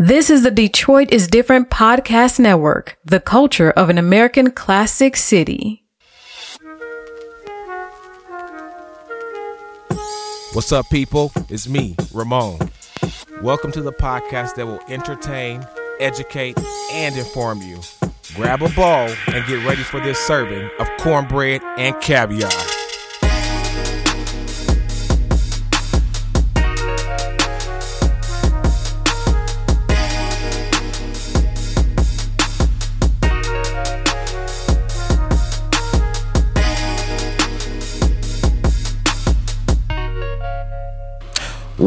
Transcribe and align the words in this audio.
This 0.00 0.30
is 0.30 0.44
the 0.44 0.52
Detroit 0.52 1.12
is 1.12 1.26
Different 1.26 1.70
podcast 1.70 2.38
network, 2.38 2.96
the 3.04 3.18
culture 3.18 3.72
of 3.72 3.90
an 3.90 3.98
American 3.98 4.52
classic 4.52 5.16
city. 5.16 5.84
What's 10.52 10.70
up, 10.70 10.88
people? 10.88 11.32
It's 11.48 11.68
me, 11.68 11.96
Ramon. 12.14 12.70
Welcome 13.42 13.72
to 13.72 13.82
the 13.82 13.90
podcast 13.90 14.54
that 14.54 14.66
will 14.66 14.78
entertain, 14.88 15.66
educate, 15.98 16.56
and 16.92 17.16
inform 17.16 17.60
you. 17.62 17.80
Grab 18.36 18.62
a 18.62 18.68
bowl 18.68 19.12
and 19.34 19.44
get 19.48 19.66
ready 19.66 19.82
for 19.82 19.98
this 19.98 20.20
serving 20.20 20.70
of 20.78 20.88
cornbread 21.00 21.60
and 21.76 22.00
caviar. 22.00 22.52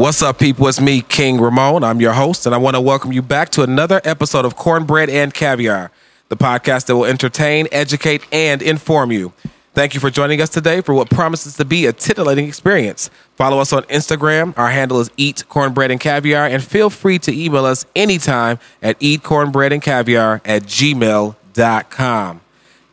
What's 0.02 0.24
up, 0.24 0.40
people? 0.40 0.68
It's 0.68 0.82
me, 0.82 1.02
King 1.02 1.40
Ramon. 1.40 1.84
I'm 1.84 2.02
your 2.02 2.14
host, 2.14 2.48
and 2.48 2.56
I 2.56 2.58
want 2.58 2.76
to 2.76 2.82
welcome 2.82 3.14
you 3.14 3.22
back 3.22 3.50
to 3.50 3.62
another 3.62 4.02
episode 4.04 4.46
of 4.46 4.56
Cornbread 4.56 5.12
and 5.12 5.32
Caviar, 5.32 5.92
the 6.30 6.36
podcast 6.36 6.88
that 6.88 6.96
will 6.96 7.06
entertain, 7.06 7.68
educate, 7.72 8.26
and 8.32 8.64
inform 8.64 9.12
you. 9.12 9.32
Thank 9.76 9.94
you 9.94 10.00
for 10.00 10.10
joining 10.10 10.42
us 10.42 10.50
today 10.50 10.82
for 10.82 10.96
what 10.96 11.12
promises 11.12 11.56
to 11.58 11.66
be 11.66 11.86
a 11.86 11.94
titillating 11.94 12.48
experience. 12.48 13.12
Follow 13.36 13.60
us 13.60 13.72
on 13.74 13.84
Instagram. 13.84 14.58
Our 14.58 14.72
handle 14.72 15.00
is 15.02 15.12
Eat 15.18 15.48
Cornbread 15.50 15.92
and 15.92 16.00
Caviar, 16.00 16.48
and 16.48 16.64
feel 16.64 16.90
free 16.90 17.20
to 17.20 17.32
email 17.32 17.66
us 17.66 17.86
anytime 17.96 18.58
at 18.82 19.00
eatcornbreadandcaviar 19.02 20.42
at 20.46 20.64
gmail.com. 20.64 22.41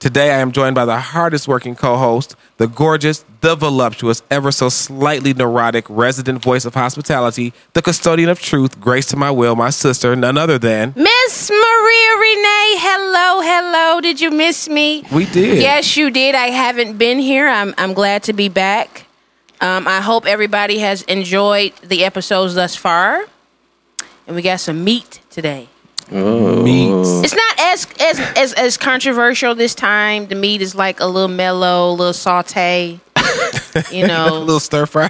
Today, 0.01 0.31
I 0.31 0.39
am 0.39 0.53
joined 0.53 0.77
by 0.77 0.85
the 0.85 0.97
hardest 0.97 1.49
working 1.49 1.75
co 1.75 1.97
host, 1.97 2.37
the 2.59 2.69
gorgeous, 2.69 3.25
the 3.41 3.57
voluptuous, 3.57 4.23
ever 4.31 4.53
so 4.53 4.69
slightly 4.69 5.35
neurotic 5.35 5.85
resident 5.89 6.41
voice 6.41 6.65
of 6.65 6.75
hospitality, 6.75 7.53
the 7.73 7.83
custodian 7.83 8.29
of 8.29 8.39
truth, 8.41 8.81
grace 8.81 9.07
to 9.07 9.17
my 9.17 9.33
will, 9.33 9.57
my 9.57 9.71
sister, 9.71 10.15
none 10.15 10.39
other 10.39 10.57
than. 10.57 10.93
Miss 10.95 11.51
Maria 11.51 12.17
Renee, 12.17 12.75
hello, 12.79 13.41
hello. 13.43 14.01
Did 14.01 14.21
you 14.21 14.31
miss 14.31 14.69
me? 14.69 15.05
We 15.11 15.27
did. 15.27 15.59
Yes, 15.61 15.97
you 15.97 16.11
did. 16.11 16.37
I 16.37 16.51
haven't 16.51 16.97
been 16.97 17.19
here. 17.19 17.49
I'm 17.49 17.75
I'm 17.77 17.93
glad 17.93 18.23
to 18.25 18.33
be 18.33 18.49
back. 18.49 19.07
Um, 19.61 19.89
I 19.89 20.01
hope 20.01 20.27
everybody 20.27 20.79
has 20.79 21.03
enjoyed 21.03 21.73
the 21.83 22.05
episodes 22.05 22.55
thus 22.55 22.77
far, 22.77 23.25
and 24.29 24.37
we 24.37 24.43
got 24.43 24.61
some 24.61 24.85
meat 24.85 25.21
today. 25.29 25.69
Meats. 26.11 27.23
It's 27.25 27.35
not 27.35 27.59
as 27.61 27.87
as 28.01 28.21
as, 28.37 28.53
as 28.55 28.77
controversial 28.77 29.55
this 29.55 29.75
time. 29.75 30.27
The 30.29 30.35
meat 30.35 30.63
is 30.63 30.75
like 30.75 31.01
a 31.01 31.07
little 31.07 31.29
mellow, 31.29 31.91
a 31.91 31.93
little 31.93 32.13
saute. 32.13 33.01
You 33.93 34.07
know, 34.09 34.27
A 34.27 34.31
know, 34.31 34.39
little 34.41 34.61
stir 34.61 34.87
fry. 34.87 35.09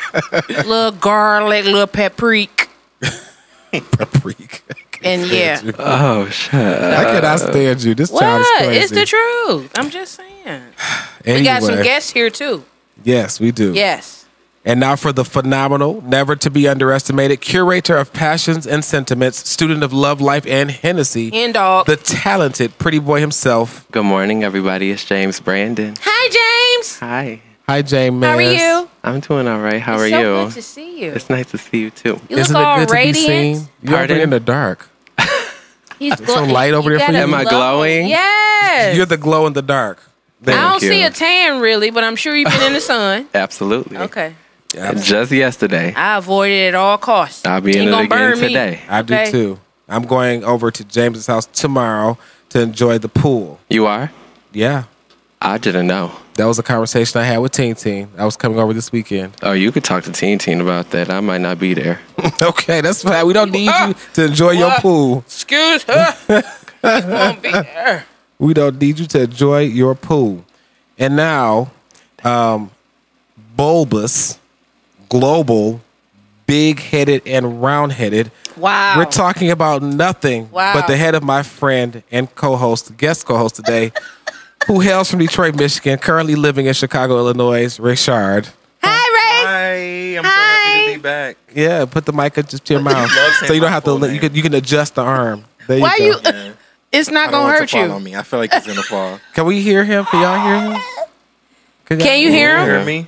little 0.49 0.91
garlic, 0.91 1.65
little 1.65 1.87
paprika, 1.87 2.67
Paprika. 3.73 4.75
and 5.03 5.27
yeah. 5.31 5.61
Oh 5.79 6.29
shit! 6.29 6.53
I 6.55 7.05
cannot 7.05 7.39
stand 7.41 7.83
you. 7.83 7.95
This 7.95 8.11
child 8.11 8.41
is 8.43 8.47
crazy. 8.59 8.81
It's 8.81 8.93
the 8.93 9.07
truth. 9.07 9.71
I'm 9.79 9.89
just 9.91 10.15
saying. 10.15 10.63
Anyway, 11.25 11.41
We 11.41 11.45
got 11.45 11.63
some 11.63 11.83
guests 11.83 12.11
here 12.11 12.29
too. 12.31 12.65
Yes, 13.05 13.41
we 13.41 13.53
do. 13.53 13.73
Yes. 13.73 14.18
And 14.69 14.81
now 14.81 14.97
for 14.97 15.15
the 15.15 15.25
phenomenal, 15.25 16.03
never 16.03 16.37
to 16.37 16.51
be 16.51 16.69
underestimated, 16.69 17.41
curator 17.41 17.97
of 17.97 18.13
passions 18.13 18.67
and 18.67 18.85
sentiments, 18.85 19.49
student 19.49 19.83
of 19.83 19.95
love, 19.95 20.21
life, 20.21 20.47
and 20.47 20.71
Hennessy, 20.71 21.31
And 21.33 21.55
dog. 21.55 21.87
the 21.87 21.97
talented 21.97 22.77
pretty 22.77 22.99
boy 22.99 23.21
himself. 23.21 23.87
Good 23.91 24.03
morning, 24.05 24.45
everybody. 24.45 24.91
It's 24.91 25.07
Jaymes 25.07 25.43
Brandon. 25.43 25.95
Hi, 26.03 26.29
Jaymes. 26.83 26.99
Hi. 26.99 27.41
Hi, 27.67 27.81
Jaymes. 27.83 28.23
How 28.23 28.35
are 28.37 28.43
you? 28.43 28.91
I'm 29.03 29.21
doing 29.21 29.49
all 29.49 29.59
right. 29.61 29.81
How 29.81 29.95
It's 29.95 30.03
are 30.03 30.09
so 30.11 30.19
you? 30.19 30.45
Good 30.49 30.53
to 30.57 30.63
see 30.63 31.01
you. 31.03 31.13
It's 31.13 31.31
nice 31.31 31.51
to 31.53 31.57
see 31.59 31.79
you 31.81 31.91
too. 31.91 32.21
You 32.29 32.37
look 32.37 32.41
Isn't 32.41 32.57
all 32.57 32.77
it 32.83 32.89
good 32.89 32.93
radiant. 32.93 33.17
to 33.17 33.23
be 33.23 33.27
seen? 33.55 33.69
You're 33.83 33.93
over 33.95 34.07
Pardon? 34.07 34.21
in 34.21 34.29
the 34.31 34.41
dark. 34.41 34.91
He's 35.99 36.15
some 36.31 36.51
light 36.51 36.75
over 36.75 36.91
there 36.91 36.99
for 37.01 37.13
got 37.13 37.19
you. 37.19 37.25
Am 37.25 37.33
I 37.33 37.45
glowing? 37.45 38.07
Yes. 38.09 38.95
You're 38.99 39.07
the 39.07 39.17
glow 39.17 39.47
in 39.47 39.55
the 39.55 39.63
dark. 39.63 39.99
I 40.47 40.51
don't 40.53 40.83
you. 40.83 40.89
see 40.91 41.03
a 41.05 41.11
tan 41.11 41.61
really, 41.63 41.91
but 41.91 42.05
I'm 42.05 42.17
sure 42.17 42.37
you've 42.37 42.51
been 42.51 42.67
in 42.67 42.75
the 42.75 42.81
sun. 42.93 43.29
Absolutely. 43.33 43.97
Okay. 43.97 44.35
Just 44.73 45.33
yesterday. 45.33 45.95
I 45.95 46.19
avoided 46.19 46.53
it 46.55 46.69
at 46.69 46.75
all 46.75 46.99
costs. 46.99 47.47
I'll 47.47 47.61
be 47.61 47.77
in 47.77 47.89
it 47.89 47.91
gonna 47.91 48.05
again 48.05 48.09
burn 48.19 48.41
me. 48.41 48.49
today. 48.49 48.81
I 48.89 49.03
do 49.03 49.15
Okay. 49.15 49.31
too. 49.31 49.61
I'm 49.89 50.03
going 50.05 50.45
over 50.45 50.71
to 50.71 50.85
Jaymes's 50.85 51.27
house 51.27 51.47
tomorrow 51.47 52.19
to 52.51 52.61
enjoy 52.61 52.99
the 52.99 53.09
pool. 53.09 53.59
You 53.71 53.87
are? 53.87 54.13
Yeah. 54.53 54.85
I 55.41 55.57
didn't 55.57 55.87
know. 55.87 56.13
That 56.35 56.45
was 56.47 56.59
a 56.59 56.63
conversation 56.63 57.21
I 57.21 57.25
had 57.25 57.39
with 57.39 57.53
Teen 57.53 57.75
Teen. 57.75 58.09
I 58.19 58.25
was 58.25 58.37
coming 58.37 58.59
over 58.59 58.73
this 58.75 58.93
weekend. 58.93 59.35
Oh, 59.43 59.53
you 59.53 59.73
could 59.73 59.85
talk 59.85 60.05
to 60.05 60.13
Teen 60.13 60.39
Teen 60.39 60.61
about 60.61 60.91
that. 60.91 61.11
I 61.11 61.21
might 61.21 61.41
not 61.41 61.59
be 61.59 61.75
there. 61.75 62.01
okay, 62.43 62.81
that's 62.81 63.03
fine. 63.03 63.27
We 63.27 63.33
don't 63.33 63.51
need 63.51 63.71
you 63.71 63.95
to 64.15 64.25
enjoy 64.27 64.51
your 64.51 64.73
pool. 64.81 65.19
Excuse 65.21 65.85
her. 65.85 66.15
Won't 66.83 67.43
be 67.43 67.51
there. 67.53 68.05
We 68.39 68.53
don't 68.55 68.81
need 68.81 68.99
you 68.99 69.07
to 69.07 69.23
enjoy 69.23 69.61
your 69.63 69.95
pool. 69.95 70.45
And 70.99 71.17
now, 71.17 71.71
um, 72.25 72.71
bulbous, 73.57 74.39
global, 75.09 75.81
big 76.47 76.81
headed, 76.81 77.23
and 77.27 77.63
round 77.63 77.93
headed. 77.93 78.31
Wow. 78.57 78.95
We're 78.99 79.05
talking 79.05 79.51
about 79.51 79.83
nothing 79.83 80.51
Wow. 80.51 80.75
but 80.75 80.87
the 80.87 80.97
head 80.97 81.15
of 81.15 81.23
my 81.23 81.43
friend 81.43 82.03
and 82.11 82.33
co 82.35 82.57
host, 82.57 82.97
guest 82.97 83.27
co 83.27 83.37
host 83.37 83.57
today, 83.57 83.93
who 84.67 84.81
hails 84.81 85.11
from 85.11 85.21
Detroit, 85.21 85.55
Michigan, 85.55 85.99
currently 85.99 86.35
living 86.35 86.67
in 86.67 86.75
Chicago, 86.75 87.19
Illinois, 87.19 87.79
Richard. 87.79 88.49
Hi, 88.83 88.97
Ray. 89.15 90.15
Hi, 90.15 90.19
I'm 90.19 90.25
so 90.25 90.31
Hi. 90.31 90.69
happy 90.69 90.87
to 90.93 90.99
be 90.99 91.03
back. 91.03 91.37
Yeah, 91.55 91.85
put 91.85 92.05
the 92.05 92.13
mic 92.13 92.37
up 92.39 92.49
just 92.49 92.65
to 92.67 92.75
your 92.75 92.83
mouth. 92.83 93.11
So 93.47 93.53
you 93.53 93.61
don't 93.61 93.71
have 93.71 93.85
to, 93.85 93.91
full 93.91 93.99
li- 94.01 94.15
you 94.15 94.21
can, 94.21 94.35
you 94.35 94.43
can 94.43 94.55
adjust 94.55 94.95
the 94.97 95.03
arm. 95.03 95.45
There 95.69 95.81
Why 95.81 95.97
you 95.99 96.05
you? 96.07 96.17
Yeah. 96.25 96.53
It's 96.91 97.11
not 97.11 97.31
gonna 97.31 97.53
hurt 97.53 97.73
you. 97.75 97.81
on 97.81 98.03
me. 98.03 98.17
I 98.17 98.23
feel 98.23 98.39
like 98.41 98.51
it's 98.53 98.67
gonna 98.67 98.83
fall. 98.83 99.21
Can 99.35 99.45
we 99.45 99.61
hear 99.61 99.85
him? 99.85 100.07
Can 100.07 100.23
y'all 100.23 100.41
hear 100.43 100.57
him? 100.57 100.73
y'all 100.73 101.99
Can 101.99 102.21
you 102.21 102.31
hear 102.31 102.57
You 102.57 102.63
him? 102.63 102.67
hear 102.67 102.85
me? 102.85 103.07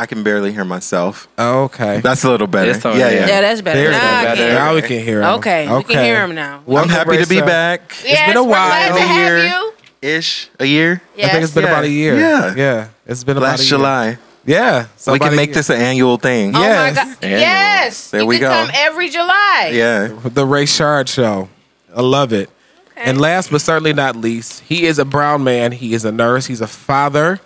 I 0.00 0.06
can 0.06 0.22
barely 0.22 0.52
hear 0.52 0.64
myself. 0.64 1.26
Oh, 1.38 1.64
okay. 1.64 2.00
That's 2.00 2.22
a 2.22 2.30
little 2.30 2.46
better. 2.46 2.70
It's 2.70 2.84
all 2.84 2.96
yeah, 2.96 3.04
right. 3.06 3.14
yeah, 3.14 3.26
Yeah, 3.26 3.40
that's 3.40 3.60
better. 3.62 3.80
There's 3.80 3.96
Now 3.96 3.98
I 3.98 4.24
that 4.24 4.36
can. 4.36 4.46
better. 4.46 4.54
Now 4.54 4.74
we 4.76 4.82
can 4.82 5.00
hear 5.02 5.18
him. 5.22 5.28
Okay, 5.40 5.76
we 5.76 5.82
can 5.84 6.04
hear 6.04 6.22
him 6.24 6.34
now. 6.36 6.62
I'm 6.68 6.88
happy 6.88 7.16
to 7.18 7.26
be 7.26 7.36
Rachel. 7.36 7.46
back. 7.48 7.92
Yes, 8.04 8.28
been 8.28 8.36
a 8.36 8.42
we're 8.44 8.50
glad 8.50 8.90
while. 8.92 8.98
to 9.00 9.04
have 9.04 9.26
Year. 9.28 9.46
you. 9.48 9.72
Ish, 10.00 10.48
a 10.60 10.64
year. 10.64 11.02
Yes. 11.16 11.28
I 11.28 11.32
think 11.32 11.44
it's 11.44 11.52
been 11.54 11.64
Yeah. 11.64 11.70
about 11.70 11.84
a 11.84 11.88
year. 11.90 12.16
Yeah. 12.16 12.54
Yeah. 12.54 12.88
It's 13.08 13.24
been 13.24 13.36
about 13.36 13.48
Last 13.48 13.60
a 13.60 13.64
year. 13.64 13.68
July. 13.70 14.18
Yeah. 14.46 14.86
So 14.96 15.10
we 15.12 15.16
about 15.16 15.24
can 15.26 15.32
a 15.34 15.36
make 15.36 15.48
year. 15.48 15.54
this 15.54 15.70
an 15.70 15.80
annual 15.80 16.16
thing. 16.18 16.54
Oh 16.54 16.60
Yes. 16.62 16.96
my 16.96 17.02
god! 17.04 17.16
Annual. 17.24 17.40
Yes, 17.40 18.10
There 18.10 18.20
you 18.20 18.26
we 18.28 18.38
can 18.38 18.48
go. 18.48 18.52
come 18.54 18.70
every 18.74 19.08
July. 19.08 19.70
Yeah. 19.74 20.08
the 20.24 20.46
Ray 20.46 20.66
Shard 20.66 21.08
show. 21.08 21.48
I 21.94 22.02
love 22.02 22.32
it. 22.32 22.48
And 22.96 23.20
last 23.20 23.50
but 23.50 23.60
certainly 23.60 23.92
not 23.92 24.14
least, 24.14 24.60
he 24.60 24.86
is 24.86 24.98
a 25.00 25.04
brown 25.04 25.42
man. 25.44 25.72
He 25.72 25.92
is 25.94 26.04
a 26.04 26.12
nurse. 26.12 26.46
He's 26.46 26.60
a 26.60 26.66
father. 26.68 27.40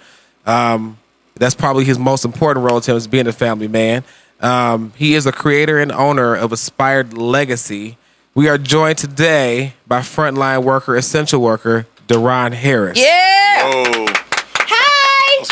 Um, 0.46 0.98
that's 1.34 1.54
probably 1.54 1.84
his 1.84 1.98
most 1.98 2.24
important 2.24 2.68
role 2.68 2.80
to 2.80 2.90
him 2.90 2.96
is 2.96 3.06
being 3.06 3.26
a 3.26 3.32
family 3.32 3.68
man. 3.68 4.04
Um, 4.40 4.92
he 4.96 5.14
is 5.14 5.26
a 5.26 5.32
creator 5.32 5.78
and 5.78 5.92
owner 5.92 6.34
of 6.34 6.50
Nspire 6.50 7.16
Legacy. 7.16 7.96
We 8.34 8.48
are 8.48 8.58
joined 8.58 8.98
today 8.98 9.74
by 9.86 10.00
frontline 10.00 10.64
worker, 10.64 10.96
essential 10.96 11.40
worker, 11.40 11.86
Daron 12.08 12.52
Harris. 12.52 12.98
Yeah. 12.98 13.06
Hi. 13.06 14.21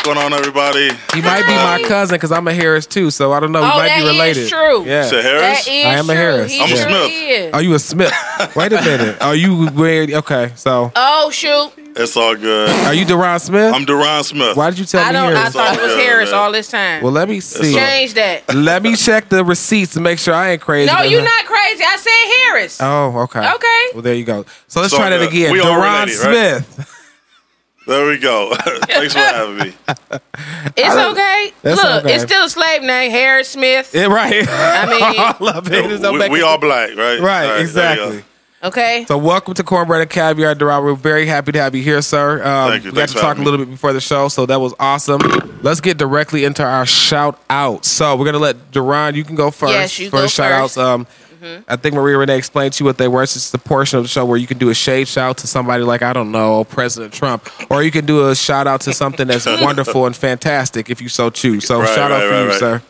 What's 0.03 0.15
going 0.15 0.25
on, 0.25 0.33
everybody? 0.33 0.89
He 1.13 1.21
might 1.21 1.43
be 1.45 1.53
my 1.53 1.83
cousin 1.87 2.15
because 2.15 2.31
I'm 2.31 2.47
a 2.47 2.53
Harris 2.55 2.87
too, 2.87 3.11
so 3.11 3.33
I 3.33 3.39
don't 3.39 3.51
know. 3.51 3.61
We 3.61 3.67
Oh, 3.67 3.77
might 3.77 3.87
that 3.89 3.97
be 3.99 4.03
is 4.05 4.09
related. 4.09 4.49
true. 4.49 4.83
Yeah. 4.85 5.01
Is 5.05 5.11
it 5.11 5.23
Harris? 5.23 5.65
That 5.65 5.71
is 5.71 5.85
I 5.85 5.93
am 5.93 6.09
a. 6.09 6.15
Harris. 6.15 6.51
He 6.51 6.57
I'm 6.59 6.65
a 6.65 6.67
sure 6.69 6.77
Smith. 6.89 7.11
is. 7.11 7.53
Are 7.53 7.61
you 7.61 7.73
a 7.75 7.79
Smith? 7.79 8.11
Wait 8.55 8.73
a 8.73 8.81
minute. 8.81 9.21
Are 9.21 9.35
you 9.35 9.69
weird? 9.69 10.11
Okay, 10.11 10.53
so 10.55 10.91
Oh 10.95 11.29
shoot! 11.29 11.71
It's 11.95 12.17
all 12.17 12.35
good. 12.35 12.69
are 12.87 12.95
you 12.95 13.05
Daron 13.05 13.39
Smith? 13.39 13.71
I'm 13.75 13.85
Daron 13.85 14.23
Smith. 14.23 14.57
Why 14.57 14.71
did 14.71 14.79
you 14.79 14.85
tell 14.85 15.03
I 15.03 15.09
me 15.09 15.13
don't. 15.13 15.33
I 15.33 15.37
Harris? 15.37 15.53
thought 15.53 15.77
it 15.77 15.81
was 15.83 15.91
all 15.91 15.95
good, 15.97 16.03
Harris 16.03 16.31
man. 16.31 16.39
all 16.39 16.51
this 16.51 16.67
time. 16.71 17.03
Well, 17.03 17.11
let 17.11 17.29
me 17.29 17.39
see. 17.39 17.75
Change 17.75 18.15
that. 18.15 18.55
Let 18.55 18.81
me 18.81 18.95
check 18.95 19.29
the 19.29 19.45
receipts 19.45 19.93
to 19.93 19.99
make 20.01 20.17
sure 20.17 20.33
I 20.33 20.53
ain't 20.53 20.61
crazy. 20.63 20.91
No, 20.91 21.03
you're 21.03 21.21
not 21.21 21.45
crazy. 21.45 21.83
I 21.83 21.97
said 21.97 22.49
Harris. 22.49 22.79
Oh, 22.81 23.19
okay. 23.25 23.47
Okay. 23.53 23.85
Well, 23.93 24.01
there 24.01 24.15
you 24.15 24.25
go. 24.25 24.45
So 24.67 24.81
let's 24.81 24.93
It's 24.93 24.97
try 24.99 25.11
all 25.13 25.19
that 25.19 25.27
again. 25.29 25.51
We 25.51 25.59
all 25.59 25.67
Daron 25.79 26.07
related, 26.07 26.65
right? 26.79 26.87
Smith. 27.91 27.99
There 27.99 28.07
we 28.07 28.17
go. 28.17 28.55
Thanks 28.87 29.13
for 29.13 29.19
having 29.19 29.57
me. 29.57 29.73
it's 30.77 30.95
okay. 30.95 31.53
That's 31.61 31.81
Look, 31.83 32.03
okay. 32.05 32.15
it's 32.15 32.23
still 32.23 32.45
a 32.45 32.49
slave 32.49 32.81
name, 32.83 33.11
Harris 33.11 33.49
Smith. 33.49 33.91
Yeah, 33.93 34.05
right. 34.05 34.45
I 34.49 34.85
mean, 34.85 35.01
I 35.19 35.35
love 35.39 35.67
it. 35.67 35.69
There's 35.71 35.99
no 35.99 36.13
we, 36.13 36.19
making- 36.19 36.33
we 36.33 36.41
all 36.41 36.57
black, 36.57 36.89
right? 36.95 37.19
Right, 37.19 37.43
All 37.43 37.47
there 37.49 37.55
you 37.57 37.61
exactly. 37.61 38.17
go. 38.61 38.67
okay. 38.67 39.05
So 39.07 39.17
welcome 39.17 39.53
to 39.55 39.63
Cornbread 39.63 40.01
and 40.01 40.09
Caviar, 40.09 40.55
Daron. 40.55 40.83
We're 40.83 40.95
very 40.95 41.25
happy 41.25 41.51
to 41.53 41.59
have 41.61 41.75
you 41.75 41.83
here, 41.83 42.01
sir. 42.01 42.43
Um, 42.43 42.71
Thank 42.71 42.83
you. 42.85 42.91
We 42.91 42.95
got 42.95 42.99
Thanks 42.99 43.11
to 43.13 43.17
for 43.17 43.21
talk 43.21 43.35
a 43.35 43.39
having 43.39 43.43
little 43.45 43.59
bit 43.65 43.71
before 43.71 43.93
the 43.93 44.01
show, 44.01 44.27
so 44.29 44.45
that 44.45 44.59
was 44.59 44.73
awesome. 44.79 45.21
Let's 45.61 45.81
get 45.81 45.97
directly 45.97 46.45
into 46.45 46.63
our 46.63 46.85
shout 46.85 47.39
out. 47.49 47.85
So 47.85 48.15
we're 48.15 48.25
gonna 48.25 48.39
let 48.39 48.71
Daron. 48.71 49.15
You 49.15 49.23
can 49.23 49.35
go 49.35 49.51
first 49.51 49.73
Yes, 49.73 49.99
you 49.99 50.09
for 50.09 50.17
go 50.17 50.21
the 50.23 50.27
shout 50.27 50.51
outs. 50.51 50.75
first. 50.75 50.77
Um, 50.85 51.07
I 51.67 51.75
think 51.75 51.95
Maria 51.95 52.17
Renee 52.17 52.37
explained 52.37 52.73
to 52.73 52.83
you 52.83 52.85
what 52.85 52.97
they 52.97 53.07
were. 53.07 53.23
It's 53.23 53.33
just 53.33 53.53
a 53.53 53.57
portion 53.57 53.97
of 53.97 54.03
the 54.03 54.09
show 54.09 54.25
where 54.25 54.37
you 54.37 54.47
can 54.47 54.57
do 54.57 54.69
a 54.69 54.73
shade 54.75 55.07
shout 55.07 55.37
to 55.39 55.47
somebody 55.47 55.83
like 55.83 56.01
I 56.01 56.13
don't 56.13 56.31
know 56.31 56.63
President 56.65 57.13
Trump, 57.13 57.49
or 57.71 57.81
you 57.83 57.89
can 57.91 58.05
do 58.05 58.29
a 58.29 58.35
shout 58.35 58.67
out 58.67 58.81
to 58.81 58.93
something 58.93 59.27
that's 59.27 59.45
wonderful 59.61 60.05
and 60.05 60.15
fantastic 60.15 60.89
if 60.89 61.01
you 61.01 61.09
so 61.09 61.29
choose. 61.29 61.65
So 61.65 61.79
Right, 61.79 61.87
shout 61.89 62.11
out 62.11 62.19
right, 62.19 62.27
for 62.27 62.31
right, 62.31 62.41
you, 62.43 62.47
right. 62.49 62.59
sir. 62.59 62.81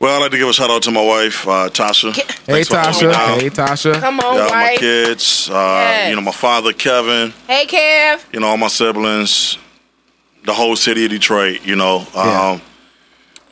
Well, 0.00 0.14
I'd 0.16 0.20
like 0.22 0.30
to 0.32 0.38
give 0.38 0.48
a 0.48 0.52
shout 0.52 0.70
out 0.70 0.82
to 0.82 0.90
my 0.92 1.04
wife, 1.04 1.46
uh, 1.48 1.70
Tasha. 1.70 2.14
Hey 2.14 2.22
Thanks 2.62 2.68
for 2.68 2.76
holding 2.78 3.08
me 3.08 3.14
Tasha. 3.14 3.40
Hey 3.40 3.50
Tasha. 3.50 3.94
Come 4.00 4.20
on, 4.20 4.36
Yeah, 4.36 4.46
my 4.54 4.76
kids, 4.78 5.50
uh, 5.50 5.54
Yes. 5.54 6.10
you 6.10 6.14
know, 6.16 6.22
my 6.22 6.30
father, 6.30 6.72
Kevin, 6.72 7.32
Hey, 7.48 7.66
Kev. 7.66 8.22
you 8.32 8.38
know, 8.38 8.46
all 8.48 8.56
my 8.56 8.68
siblings, 8.68 9.58
the 10.44 10.52
whole 10.54 10.76
city 10.76 11.04
of 11.06 11.10
Detroit, 11.10 11.62
you 11.64 11.74
know. 11.74 12.06
Yeah. 12.14 12.50
Um, 12.50 12.62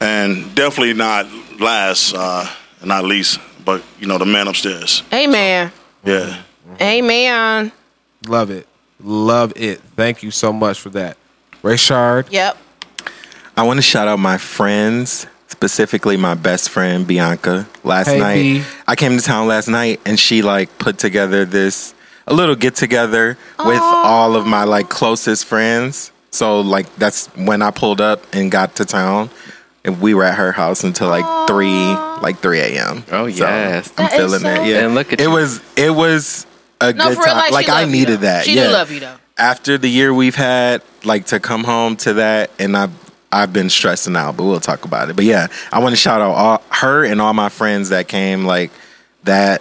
and 0.00 0.54
definitely 0.54 0.94
not 0.94 1.26
last, 1.58 2.14
uh, 2.14 2.46
not 2.84 3.04
least, 3.04 3.40
but, 3.66 3.82
you 4.00 4.06
know, 4.06 4.16
the 4.16 4.24
man 4.24 4.48
upstairs. 4.48 5.02
Amen. 5.12 5.70
Yeah. 6.02 6.42
Amen. 6.80 7.72
Love 8.26 8.50
it. 8.50 8.66
Love 9.00 9.52
it. 9.56 9.80
Thank 9.94 10.22
you 10.22 10.30
so 10.30 10.52
much 10.52 10.80
for 10.80 10.88
that. 10.90 11.18
Rayshard. 11.62 12.28
Yep. 12.30 12.56
I 13.56 13.62
want 13.64 13.76
to 13.78 13.82
shout 13.82 14.08
out 14.08 14.18
my 14.18 14.38
friends, 14.38 15.26
specifically 15.48 16.16
my 16.16 16.34
best 16.34 16.70
friend 16.70 17.06
Bianca. 17.06 17.66
Last 17.84 18.08
Hey, 18.08 18.18
night, 18.18 18.34
B. 18.36 18.62
I 18.86 18.96
came 18.96 19.16
to 19.18 19.22
town 19.22 19.48
last 19.48 19.68
night, 19.68 20.00
and 20.06 20.18
she 20.18 20.42
like 20.42 20.78
put 20.78 20.98
together 20.98 21.44
this 21.44 21.94
a 22.26 22.34
little 22.34 22.56
get 22.56 22.74
together 22.74 23.38
with 23.58 23.80
all 23.80 24.36
of 24.36 24.46
my 24.46 24.64
like 24.64 24.88
closest 24.88 25.44
friends. 25.44 26.12
So 26.30 26.60
like 26.60 26.94
that's 26.96 27.26
when 27.36 27.62
I 27.62 27.70
pulled 27.70 28.00
up 28.00 28.22
and 28.32 28.50
got 28.50 28.76
to 28.76 28.84
town, 28.84 29.30
and 29.86 30.00
we 30.00 30.14
were 30.14 30.24
at 30.24 30.34
her 30.36 30.52
house 30.52 30.84
until 30.84 31.08
like 31.08 31.46
three, 31.48 31.70
like 32.22 32.38
three 32.38 32.60
a.m. 32.60 33.04
Oh, 33.10 33.30
So, 33.30 33.44
yes. 33.46 33.92
I'm 33.96 34.04
That 34.06 34.12
is 34.12 34.18
feeling 34.18 34.40
so- 34.40 34.62
it. 34.62 34.66
Yeah, 34.68 34.84
And 34.84 34.94
look 34.94 35.12
at 35.12 35.20
it 35.20 35.24
you. 35.24 35.30
was 35.30 35.60
it 35.76 35.90
was 35.90 36.46
a 36.80 36.92
No, 36.92 37.08
good 37.08 37.18
real, 37.18 37.26
time. 37.26 37.52
like, 37.52 37.66
she 37.66 37.72
I 37.72 37.80
love 37.82 37.90
you, 37.90 37.96
needed 37.96 38.20
that. 38.20 38.44
She 38.44 38.54
yeah. 38.56 38.66
do 38.66 38.72
love 38.72 38.90
you, 38.90 39.00
though. 39.00 39.16
After 39.38 39.78
the 39.78 39.88
year 39.88 40.12
we've 40.12 40.34
had, 40.34 40.82
like 41.04 41.26
to 41.26 41.40
come 41.40 41.64
home 41.64 41.96
to 41.98 42.14
that, 42.14 42.50
and 42.58 42.76
I've 42.76 42.90
I've 43.32 43.52
been 43.52 43.68
stressing 43.70 44.16
out, 44.16 44.36
but 44.36 44.44
we'll 44.44 44.60
talk 44.60 44.84
about 44.84 45.10
it. 45.10 45.16
But 45.16 45.24
yeah, 45.26 45.48
I 45.72 45.80
want 45.80 45.92
to 45.92 45.96
shout 45.96 46.20
out 46.20 46.32
all, 46.32 46.62
her 46.70 47.04
and 47.04 47.20
all 47.20 47.34
my 47.34 47.48
friends 47.48 47.88
that 47.90 48.08
came. 48.08 48.44
Like 48.44 48.70
that, 49.24 49.60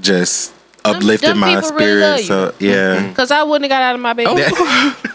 just 0.00 0.52
uplifted 0.84 1.30
them 1.30 1.38
my 1.38 1.54
people 1.60 1.76
really 1.76 2.22
spirit. 2.22 2.26
so 2.26 2.54
yeah, 2.58 2.96
mm-hmm. 2.96 3.08
Because 3.08 3.30
I 3.30 3.42
wouldn't 3.42 3.70
have 3.70 3.78
got 3.78 3.82
out 3.82 3.94
of 3.94 4.00
my 4.00 4.12
bed. 4.12 4.26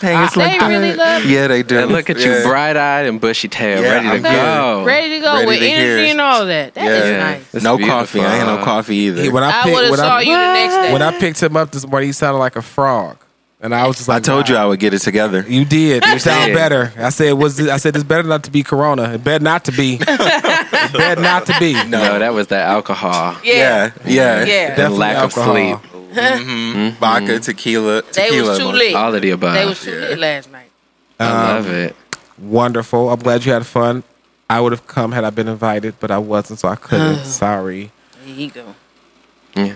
Dang, 0.00 0.24
it's 0.24 0.34
They 0.34 0.58
really 0.58 0.94
love 0.94 1.24
you. 1.24 1.36
yeah, 1.36 1.46
they 1.46 1.62
do. 1.62 1.78
And 1.78 1.92
look 1.92 2.10
at 2.10 2.18
you, 2.18 2.42
bright 2.42 2.76
eyed 2.76 3.06
and 3.06 3.20
bushy 3.20 3.48
tailed, 3.48 3.84
Yeah, 3.84 3.92
ready 3.92 4.08
to 4.10 4.20
go. 4.22 4.84
Ready 4.84 5.10
to 5.16 5.20
go 5.20 5.34
Ready 5.34 5.46
with 5.46 5.58
to 5.60 5.66
energy 5.68 6.02
hear. 6.02 6.10
and 6.10 6.20
all 6.20 6.46
that. 6.46 6.74
That 6.74 6.90
is 6.90 7.10
Yeah. 7.10 7.18
nice. 7.18 7.54
It's 7.54 7.64
no 7.64 7.76
beautiful. 7.76 8.00
coffee. 8.00 8.20
I 8.20 8.36
ain't 8.38 8.46
no 8.46 8.64
coffee 8.64 8.96
either. 8.96 9.22
He- 9.22 9.28
when 9.28 9.42
I, 9.42 9.60
I 9.60 9.62
picked- 9.62 9.74
would 9.76 9.84
have 9.86 9.96
saw 9.96 10.16
I, 10.16 10.20
you 10.22 10.36
the 10.36 10.52
next 10.54 10.74
day. 10.74 10.92
when 10.92 11.02
I 11.02 11.18
picked 11.18 11.42
him 11.42 11.56
up 11.56 11.70
this 11.70 11.86
morning, 11.86 12.08
he 12.08 12.12
sounded 12.12 12.38
like 12.38 12.56
a 12.56 12.62
frog, 12.62 13.16
and 13.60 13.74
I 13.74 13.86
was 13.86 13.96
just 13.96 14.08
like, 14.08 14.18
I 14.18 14.20
told 14.20 14.48
you 14.48 14.56
I 14.56 14.66
would 14.66 14.80
get 14.80 14.94
it 14.94 15.00
together. 15.00 15.44
You 15.46 15.64
did. 15.64 16.04
You 16.16 16.18
sound 16.18 16.54
better. 16.54 16.92
I 16.98 17.10
said, 17.10 17.32
"Was 17.32 17.56
this, 17.56 17.68
I 17.70 17.76
said 17.78 17.94
it's 17.94 18.04
better 18.04 18.26
not 18.26 18.44
to 18.44 18.50
be 18.50 18.62
Corona? 18.62 19.14
It 19.14 19.24
better 19.24 19.44
not 19.44 19.64
to 19.66 19.72
be. 19.72 19.98
it 21.00 21.00
better 21.00 21.20
not 21.20 21.46
to 21.46 21.56
be. 21.60 21.72
No, 21.88 22.18
that 22.18 22.32
was 22.34 22.46
the 22.48 22.56
alcohol. 22.58 23.36
Yeah, 23.44 23.92
yeah, 24.04 24.44
Yeah. 24.44 24.66
And 24.68 24.76
Definitely 24.76 24.98
lack 24.98 25.16
alcohol. 25.16 25.56
of 25.56 25.80
sleep. 25.82 25.92
Mm-hmm. 26.16 26.98
Vodka, 26.98 27.40
tequila, 27.40 28.00
They 28.02 28.10
tequila. 28.28 28.48
was 28.48 28.58
too 28.58 28.64
mo- 28.64 28.70
lit. 28.70 28.94
All 28.94 29.14
of 29.14 29.20
the 29.20 29.30
above. 29.30 29.54
They 29.54 29.66
was 29.66 29.82
too 29.82 29.90
Yeah. 29.92 30.08
lit 30.08 30.18
last 30.18 30.50
night. 30.50 30.70
I 31.20 31.52
love 31.54 31.68
it. 31.68 31.94
Wonderful. 32.38 33.10
I'm 33.10 33.18
glad 33.18 33.44
you 33.44 33.52
had 33.52 33.66
fun. 33.66 34.02
I 34.48 34.60
would 34.60 34.72
have 34.72 34.86
come 34.86 35.12
had 35.12 35.24
I 35.24 35.30
been 35.30 35.48
invited, 35.48 35.94
but 36.00 36.10
I 36.10 36.16
wasn't, 36.18 36.58
so 36.58 36.68
I 36.68 36.76
couldn't. 36.76 37.24
Sorry. 37.24 37.90
There 38.24 38.34
you 38.34 38.50
go. 38.50 38.74
Yeah. 39.54 39.74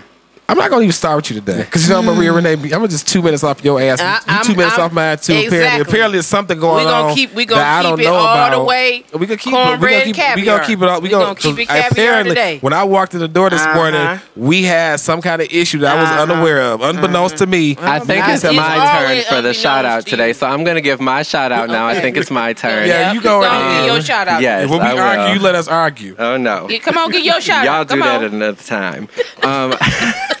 I'm 0.51 0.57
not 0.57 0.69
gonna 0.69 0.81
even 0.81 0.91
start 0.91 1.15
with 1.15 1.31
you 1.31 1.39
today 1.39 1.59
because 1.63 1.87
you 1.87 1.93
know 1.93 2.01
Maria 2.01 2.33
Renee. 2.33 2.51
I'm 2.53 2.67
gonna 2.69 2.89
just 2.89 3.07
two 3.07 3.21
minutes 3.21 3.41
off 3.41 3.63
your 3.63 3.79
ass. 3.81 4.01
I- 4.01 4.15
you 4.15 4.19
I'm- 4.27 4.43
two 4.43 4.53
minutes 4.53 4.75
I'm- 4.77 4.87
off 4.87 4.91
mine 4.91 5.17
too. 5.17 5.31
Apparently, 5.31 5.57
exactly. 5.59 5.81
apparently, 5.81 6.15
there's 6.17 6.25
something 6.27 6.59
going 6.59 6.73
on. 6.73 6.77
We 6.85 6.91
gonna 6.91 7.07
on. 7.07 7.15
keep- 7.15 7.33
we 7.33 7.45
gonna 7.45 7.61
that 7.61 7.79
I 7.79 7.83
don't 7.83 7.97
keep 7.97 8.05
it 8.05 8.09
know 8.09 8.15
all 8.17 8.33
about. 8.33 8.51
the 8.51 8.59
way 8.63 9.03
We 9.13 9.27
gonna 9.27 9.37
keep 9.37 9.53
it. 9.53 9.55
We 9.57 9.63
cornbread 9.63 9.91
gonna 9.91 10.03
keep. 10.03 10.35
We 10.35 10.41
gonna 10.41 10.59
caviar. 10.59 10.59
keep 10.67 10.81
it. 10.81 10.89
all- 10.89 10.97
We, 10.99 11.03
We 11.03 11.09
gonna, 11.09 11.23
gonna 11.23 11.35
keep 11.35 11.57
it 11.57 11.67
'cause 11.69 11.77
caviar 11.81 11.89
apparently, 11.91 12.31
today. 12.35 12.57
When 12.59 12.73
I 12.73 12.83
walked 12.83 13.13
in 13.13 13.21
the 13.21 13.29
door 13.29 13.49
this 13.49 13.61
Uh-huh. 13.61 13.75
morning, 13.75 14.19
we 14.35 14.63
had 14.63 14.99
some 14.99 15.21
kind 15.21 15.41
of 15.41 15.47
issue 15.51 15.79
that 15.79 15.95
I 15.95 16.01
was 16.01 16.09
Uh-huh. 16.09 16.21
unaware 16.23 16.61
of, 16.61 16.81
unbeknownst 16.81 17.37
to 17.37 17.45
me. 17.47 17.77
I 17.81 17.99
think 17.99 18.27
it's 18.27 18.43
it's 18.43 18.53
my 18.53 18.77
always 18.77 18.89
turn 18.89 19.35
for 19.35 19.35
the 19.35 19.37
unbeknownst 19.37 19.61
shout 19.61 19.85
out 19.85 20.03
to 20.03 20.09
today, 20.09 20.33
so 20.33 20.47
I'm 20.47 20.65
gonna 20.65 20.81
give 20.81 20.99
my 20.99 21.23
shout 21.23 21.53
out 21.53 21.69
now. 21.69 21.87
I 21.87 21.97
think 22.01 22.17
it's 22.17 22.29
my 22.29 22.51
turn. 22.65 22.87
Yeah, 22.89 23.13
you 23.13 23.21
go 23.21 23.39
Go 23.39 23.47
ahead. 23.47 23.85
get 23.85 23.93
your 23.93 24.01
shout 24.01 24.27
out. 24.27 24.41
Yes. 24.41 24.67
when 24.67 24.79
we 24.81 24.85
I 24.85 24.93
will. 24.95 25.01
argue, 25.01 25.35
you 25.35 25.39
let 25.39 25.55
us 25.55 25.69
argue. 25.69 26.13
Oh 26.19 26.35
no. 26.35 26.67
Yeah, 26.69 26.79
Come 26.79 26.97
on, 26.97 27.09
get 27.09 27.23
your 27.23 27.39
shout 27.47 27.59
out. 27.59 27.63
Y'all 27.65 27.73
out. 27.75 27.87
do 27.87 27.91
Come 27.93 27.99
that 28.01 28.17
on. 28.17 28.33
another 28.33 28.61
time. 28.63 29.07
Um, 29.43 29.75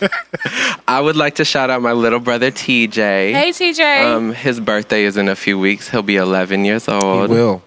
I 0.87 0.99
would 1.01 1.15
like 1.15 1.35
to 1.35 1.45
shout 1.45 1.69
out 1.69 1.81
my 1.81 1.91
little 1.93 2.19
brother 2.19 2.51
TJ. 2.51 2.93
Hey, 3.33 3.49
TJ. 3.51 4.03
Um, 4.05 4.33
his 4.33 4.59
birthday 4.59 5.03
is 5.03 5.17
in 5.17 5.27
a 5.29 5.35
few 5.35 5.57
weeks. 5.59 5.89
He'll 5.89 6.01
be 6.01 6.15
11 6.17 6.65
years 6.65 6.87
We 6.87 6.93
old. 6.93 7.29
will. 7.29 7.61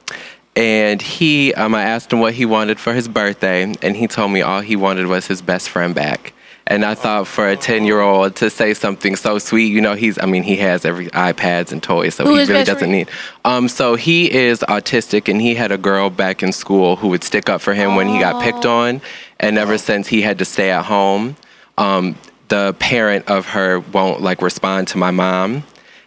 And 0.56 1.02
he, 1.02 1.52
um, 1.54 1.74
I 1.74 1.82
asked 1.82 2.12
him 2.12 2.20
what 2.20 2.34
he 2.34 2.44
wanted 2.46 2.78
for 2.78 2.94
his 2.94 3.08
birthday, 3.08 3.72
and 3.82 3.96
he 3.96 4.06
told 4.06 4.30
me 4.30 4.40
all 4.42 4.60
he 4.60 4.76
wanted 4.76 5.06
was 5.06 5.26
his 5.26 5.42
best 5.42 5.68
friend 5.68 5.94
back. 5.94 6.32
And 6.66 6.82
I 6.84 6.94
thought 6.94 7.26
for 7.26 7.46
a 7.46 7.56
10 7.56 7.84
year 7.84 8.00
old 8.00 8.36
to 8.36 8.48
say 8.48 8.72
something 8.72 9.16
so 9.16 9.38
sweet, 9.38 9.66
you 9.66 9.82
know, 9.82 9.94
he's, 9.94 10.18
I 10.18 10.24
mean, 10.26 10.44
he 10.44 10.56
has 10.56 10.86
every 10.86 11.08
iPads 11.08 11.72
and 11.72 11.82
toys, 11.82 12.14
so 12.14 12.24
Who 12.24 12.30
he 12.36 12.38
really 12.44 12.64
doesn't 12.64 12.78
friend? 12.78 12.92
need. 12.92 13.10
Um, 13.44 13.68
so 13.68 13.96
he 13.96 14.32
is 14.32 14.60
autistic, 14.60 15.28
and 15.28 15.42
he 15.42 15.54
had 15.56 15.72
a 15.72 15.76
girl 15.76 16.08
back 16.08 16.42
in 16.42 16.52
school 16.52 16.96
who 16.96 17.08
would 17.08 17.22
stick 17.24 17.48
up 17.50 17.60
for 17.60 17.74
him 17.74 17.96
when 17.96 18.08
he 18.08 18.18
got 18.18 18.42
picked 18.42 18.64
on. 18.64 19.02
And 19.40 19.58
ever 19.58 19.76
since 19.76 20.06
he 20.08 20.22
had 20.22 20.38
to 20.38 20.44
stay 20.46 20.70
at 20.70 20.84
home, 20.86 21.36
um, 21.78 22.16
the 22.48 22.74
parent 22.78 23.28
of 23.30 23.46
her 23.46 23.80
won't 23.80 24.20
like 24.20 24.42
respond 24.42 24.88
to 24.88 24.98
my 24.98 25.10
mom 25.10 25.64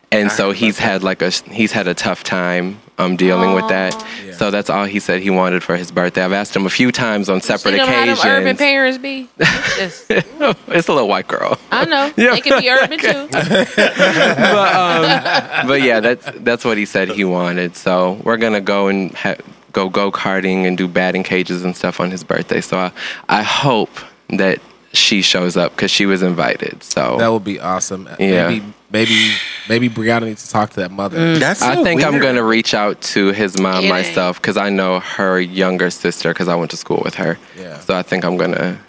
and 0.09 0.31
so 0.31 0.51
he's 0.51 0.77
had 0.79 1.03
like 1.03 1.21
a 1.21 1.29
he's 1.51 1.73
had 1.73 1.85
a 1.89 1.93
tough 1.93 2.23
time 2.23 2.79
um, 2.97 3.17
dealing 3.17 3.53
with 3.53 3.67
that. 3.67 3.93
So 4.37 4.49
that's 4.51 4.69
all 4.69 4.85
he 4.85 4.99
said 5.01 5.19
he 5.19 5.29
wanted 5.29 5.63
for 5.63 5.75
his 5.75 5.91
birthday. 5.91 6.23
I've 6.23 6.31
asked 6.31 6.55
him 6.55 6.65
a 6.65 6.69
few 6.69 6.93
times 6.93 7.27
on 7.27 7.41
separate 7.41 7.71
you 7.71 7.77
know 7.79 7.85
how 7.87 7.91
them 8.05 8.09
occasions. 8.13 8.25
urban 8.25 8.55
parents 8.57 8.97
be? 8.99 9.27
It's 9.39 9.77
just- 10.07 10.09
it's 10.09 10.87
a 10.87 10.93
little 10.93 11.09
white 11.09 11.27
girl, 11.27 11.59
I 11.71 11.83
know. 11.83 12.11
Yeah. 12.17 12.31
They 12.35 12.39
can 12.41 12.61
be 12.61 12.69
urban 12.71 12.97
too. 12.99 13.27
but 13.31 14.75
um, 14.75 15.67
but 15.67 15.81
yeah, 15.81 15.99
that's 15.99 16.25
that's 16.37 16.63
what 16.63 16.77
he 16.77 16.85
said 16.85 17.09
he 17.09 17.25
wanted. 17.25 17.75
So 17.75 18.13
we're 18.23 18.37
gonna 18.37 18.61
go 18.61 18.87
and 18.87 19.13
ha- 19.13 19.35
go 19.73 19.89
go 19.89 20.09
karting 20.09 20.65
and 20.65 20.77
do 20.77 20.87
batting 20.87 21.23
cages 21.23 21.63
and 21.65 21.75
stuff 21.75 21.99
on 21.99 22.11
his 22.11 22.23
birthday. 22.23 22.61
So 22.61 22.77
I, 22.77 22.91
I 23.27 23.43
hope 23.43 23.89
that 24.29 24.59
she 24.97 25.21
shows 25.21 25.55
up 25.57 25.75
because 25.75 25.91
she 25.91 26.05
was 26.05 26.21
invited. 26.21 26.83
So 26.83 27.17
That 27.17 27.29
would 27.29 27.43
be 27.43 27.59
awesome. 27.59 28.09
Yeah. 28.19 28.49
Maybe, 28.49 28.73
maybe, 28.91 29.31
maybe 29.69 29.89
Brianna 29.89 30.23
needs 30.23 30.45
to 30.45 30.51
talk 30.51 30.71
to 30.71 30.81
that 30.81 30.91
mother. 30.91 31.17
Mm. 31.17 31.39
That's 31.39 31.61
I 31.61 31.75
so 31.75 31.83
think 31.83 32.03
I'm 32.03 32.19
gonna 32.19 32.43
reach 32.43 32.73
out 32.73 33.01
to 33.13 33.31
his 33.31 33.59
mom 33.59 33.75
It 33.75 33.87
ain't. 33.87 33.89
myself 33.89 34.41
because 34.41 34.57
I 34.57 34.69
know 34.69 34.99
her 34.99 35.39
younger 35.39 35.89
sister 35.89 36.33
because 36.33 36.47
I 36.47 36.55
went 36.55 36.71
to 36.71 36.77
school 36.77 37.01
with 37.03 37.15
her. 37.15 37.37
Yeah. 37.57 37.79
So 37.79 37.95
I 37.95 38.01
think 38.01 38.25
I'm 38.25 38.37
gonna 38.37 38.79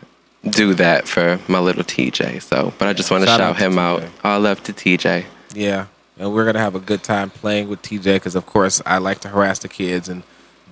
do 0.51 0.75
that 0.75 1.09
for 1.09 1.39
my 1.49 1.59
little 1.59 1.85
TJ. 1.85 2.43
So, 2.43 2.73
but 2.79 2.89
I 2.89 2.93
just 2.93 3.11
want 3.11 3.23
to 3.23 3.27
Shout 3.27 3.41
shout, 3.41 3.57
him 3.57 3.75
TJ. 3.75 3.79
out. 3.79 4.03
All 4.25 4.41
love 4.41 4.63
to 4.65 4.73
TJ. 4.73 5.25
Yeah, 5.55 5.87
and 6.19 6.33
we're 6.33 6.45
gonna 6.45 6.59
have 6.59 6.75
a 6.75 6.81
good 6.81 7.03
time 7.03 7.31
playing 7.31 7.69
with 7.69 7.83
TJ 7.83 8.17
because, 8.17 8.35
of 8.35 8.47
course, 8.47 8.83
I 8.87 8.99
like 8.99 9.21
to 9.21 9.29
harass 9.29 9.59
the 9.61 9.69
kids 9.69 10.09
and 10.09 10.23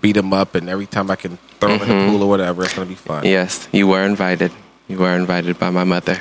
beat 0.01 0.13
them 0.13 0.33
up, 0.33 0.55
and 0.55 0.69
every 0.69 0.87
time 0.87 1.11
I 1.11 1.17
can 1.17 1.39
throw 1.59 1.71
them 1.71 1.83
in 1.83 1.89
the 1.89 1.95
mm-hmm. 1.95 2.11
pool 2.11 2.23
or 2.23 2.29
whatever, 2.29 2.65
it's 2.65 2.75
gonna 2.75 2.87
be 2.87 2.95
fun. 2.95 3.25
Yes, 3.25 3.69
you 3.73 3.87
were 3.87 4.03
invited. 4.03 4.53
You 4.89 4.99
were 4.99 5.15
invited 5.17 5.59
by 5.59 5.71
my 5.71 5.85
mother. 5.85 6.21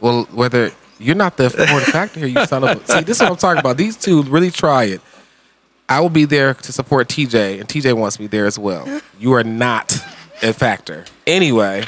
Well, 0.00 0.24
whether 0.32 0.70
you're 0.98 1.14
not 1.14 1.36
the 1.36 1.44
important 1.44 1.92
factor 1.92 2.20
here, 2.20 2.28
you 2.28 2.46
son 2.46 2.64
of 2.64 2.82
a. 2.82 2.86
See, 2.86 3.00
this 3.00 3.16
is 3.16 3.22
what 3.22 3.30
I'm 3.32 3.36
talking 3.36 3.60
about. 3.60 3.76
These 3.76 3.96
two 3.96 4.22
really 4.24 4.50
try 4.50 4.84
it. 4.84 5.00
I 5.88 6.00
will 6.00 6.10
be 6.10 6.24
there 6.24 6.54
to 6.54 6.72
support 6.72 7.08
TJ, 7.08 7.60
and 7.60 7.68
TJ 7.68 7.94
wants 7.94 8.18
me 8.18 8.26
there 8.26 8.46
as 8.46 8.58
well. 8.58 9.00
You 9.18 9.32
are 9.34 9.44
not 9.44 9.92
a 10.42 10.52
factor. 10.52 11.04
Anyway, 11.26 11.84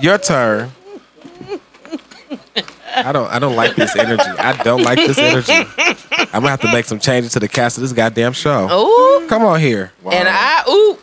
your 0.00 0.18
turn. 0.18 0.72
I 2.94 3.12
don't. 3.12 3.30
I 3.30 3.38
don't 3.38 3.56
like 3.56 3.76
this 3.76 3.96
energy. 3.96 4.22
I 4.22 4.62
don't 4.62 4.82
like 4.82 4.98
this 4.98 5.18
energy. 5.18 5.52
I'm 5.52 6.42
gonna 6.42 6.50
have 6.50 6.60
to 6.60 6.72
make 6.72 6.84
some 6.84 6.98
changes 6.98 7.32
to 7.32 7.40
the 7.40 7.48
cast 7.48 7.78
of 7.78 7.82
this 7.82 7.92
goddamn 7.92 8.32
show. 8.32 8.68
Ooh. 8.70 9.28
Come 9.28 9.44
on 9.44 9.60
here. 9.60 9.92
And 10.10 10.28
I 10.28 10.64
ooh. 10.68 10.98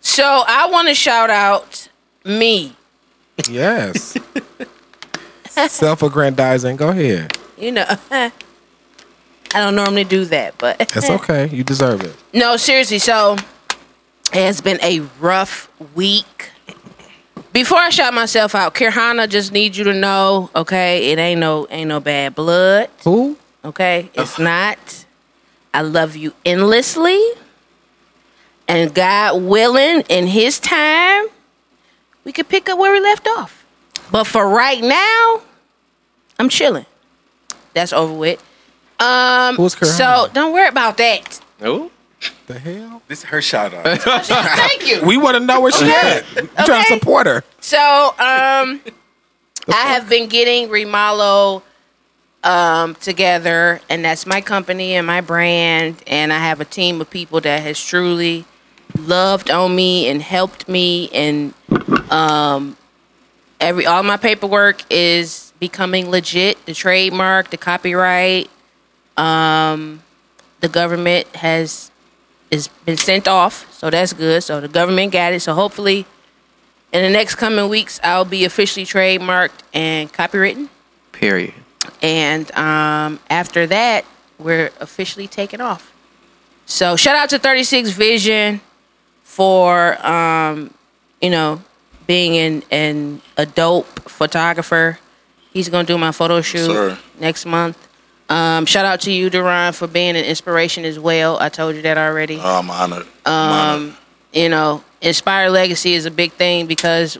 So 0.00 0.24
I 0.46 0.68
want 0.70 0.88
to 0.88 0.94
shout 0.94 1.30
out 1.30 1.88
me. 2.24 2.74
Yes. 3.48 4.16
Self-aggrandizing. 5.50 6.76
Go 6.76 6.88
ahead. 6.88 7.36
You 7.58 7.72
know, 7.72 7.86
I 8.10 8.30
don't 9.52 9.76
normally 9.76 10.04
do 10.04 10.24
that, 10.26 10.58
but 10.58 10.78
that's 10.94 11.08
okay. 11.08 11.48
You 11.48 11.62
deserve 11.62 12.02
it. 12.02 12.14
No, 12.32 12.56
seriously. 12.56 12.98
So 12.98 13.36
it 14.32 14.42
has 14.42 14.60
been 14.60 14.80
a 14.82 15.00
rough 15.20 15.70
week. 15.94 16.50
Before 17.52 17.78
I 17.78 17.90
shout 17.90 18.12
myself 18.12 18.56
out, 18.56 18.74
Kirhana 18.74 19.28
just 19.28 19.52
need 19.52 19.76
you 19.76 19.84
to 19.84 19.94
know, 19.94 20.50
okay, 20.56 21.12
it 21.12 21.20
ain't 21.20 21.38
no 21.38 21.68
ain't 21.70 21.88
no 21.88 22.00
bad 22.00 22.34
blood, 22.34 22.90
Who? 23.04 23.36
okay? 23.64 24.10
It's 24.14 24.40
not. 24.40 25.04
I 25.72 25.82
love 25.82 26.16
you 26.16 26.32
endlessly. 26.44 27.20
And 28.66 28.92
God 28.92 29.42
willing, 29.42 30.00
in 30.08 30.26
His 30.26 30.58
time, 30.58 31.26
we 32.24 32.32
could 32.32 32.48
pick 32.48 32.68
up 32.68 32.78
where 32.78 32.92
we 32.92 33.00
left 33.00 33.26
off. 33.28 33.64
But 34.10 34.24
for 34.24 34.48
right 34.48 34.82
now, 34.82 35.42
I'm 36.38 36.48
chilling. 36.48 36.86
That's 37.74 37.92
over 37.92 38.12
with. 38.12 38.42
Um, 39.00 39.56
Who's 39.56 39.74
Kurt 39.74 39.88
so 39.88 40.28
don't 40.32 40.52
worry 40.52 40.68
about 40.68 40.96
that. 40.98 41.40
Ooh. 41.64 41.90
The 42.46 42.58
hell? 42.58 43.02
This 43.08 43.18
is 43.18 43.24
her 43.24 43.42
shout 43.42 43.74
out. 43.74 44.00
Thank 44.00 44.86
you. 44.88 45.02
We 45.04 45.16
want 45.18 45.34
to 45.36 45.40
know 45.40 45.60
where 45.60 45.72
she 45.72 45.84
at. 45.84 46.24
We 46.34 46.42
trying 46.48 46.66
to 46.66 46.72
Okay. 46.74 46.84
support 46.98 47.26
her. 47.26 47.44
So, 47.60 47.78
um, 47.78 48.80
I 49.68 49.88
have 49.88 50.08
been 50.08 50.28
getting 50.28 50.68
Remalo 50.68 51.62
um, 52.42 52.94
together, 52.96 53.80
and 53.90 54.04
that's 54.04 54.26
my 54.26 54.40
company 54.40 54.94
and 54.94 55.06
my 55.06 55.20
brand. 55.20 56.02
And 56.06 56.32
I 56.32 56.38
have 56.38 56.60
a 56.60 56.64
team 56.64 57.00
of 57.00 57.10
people 57.10 57.40
that 57.42 57.62
has 57.62 57.82
truly 57.82 58.44
loved 58.98 59.50
on 59.50 59.74
me 59.74 60.08
and 60.08 60.22
helped 60.22 60.68
me. 60.68 61.08
And 61.10 61.54
um, 62.10 62.76
every 63.60 63.86
all 63.86 64.02
my 64.02 64.16
paperwork 64.16 64.82
is 64.90 65.52
becoming 65.58 66.10
legit. 66.10 66.64
The 66.66 66.74
trademark, 66.74 67.50
the 67.50 67.56
copyright, 67.56 68.50
um, 69.16 70.02
the 70.60 70.68
government 70.68 71.26
has 71.36 71.90
is 72.50 72.68
been 72.68 72.96
sent 72.96 73.26
off, 73.26 73.72
so 73.72 73.90
that's 73.90 74.12
good. 74.12 74.42
So 74.42 74.60
the 74.60 74.68
government 74.68 75.12
got 75.12 75.32
it. 75.32 75.40
So 75.40 75.54
hopefully 75.54 76.06
in 76.92 77.02
the 77.02 77.10
next 77.10 77.34
coming 77.34 77.68
weeks, 77.68 77.98
I'll 78.04 78.24
be 78.24 78.44
officially 78.44 78.86
trademarked 78.86 79.62
and 79.72 80.12
copywritten. 80.12 80.68
Period. 81.12 81.54
And 82.00 82.50
um, 82.52 83.18
after 83.28 83.66
that, 83.66 84.04
we're 84.38 84.70
officially 84.80 85.26
taking 85.26 85.60
off. 85.60 85.92
So 86.66 86.96
shout 86.96 87.16
out 87.16 87.30
to 87.30 87.38
36 87.38 87.90
Vision 87.90 88.60
for, 89.34 89.98
um, 90.06 90.72
you 91.20 91.28
know, 91.28 91.60
being 92.06 92.36
an, 92.36 92.62
an 92.70 93.20
a 93.36 93.44
dope 93.44 94.08
photographer. 94.08 94.96
He's 95.52 95.68
going 95.68 95.86
to 95.86 95.92
do 95.92 95.98
my 95.98 96.12
photo 96.12 96.40
shoot 96.40 96.66
sir. 96.66 96.98
next 97.18 97.44
month. 97.44 97.76
Um, 98.28 98.64
shout 98.64 98.84
out 98.84 99.00
to 99.02 99.10
you, 99.12 99.30
Daron, 99.30 99.74
for 99.74 99.88
being 99.88 100.10
an 100.16 100.24
inspiration 100.24 100.84
as 100.84 101.00
well. 101.00 101.38
I 101.40 101.48
told 101.48 101.74
you 101.74 101.82
that 101.82 101.98
already 101.98 102.36
Oh, 102.40 102.58
I'm 102.60 102.70
honored. 102.70 103.06
I'm 103.26 103.82
honored. 103.82 103.96
you 104.32 104.48
know, 104.48 104.84
Nspire 105.02 105.50
Legacy 105.52 105.94
is 105.94 106.06
a 106.06 106.10
big 106.12 106.32
thing 106.32 106.66
because 106.66 107.18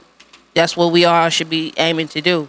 that's 0.53 0.77
what 0.77 0.93
we 0.93 1.03
all 1.03 1.27
should 1.27 1.49
be 1.49 1.73
aiming 1.77 2.07
to 2.09 2.21
do 2.21 2.47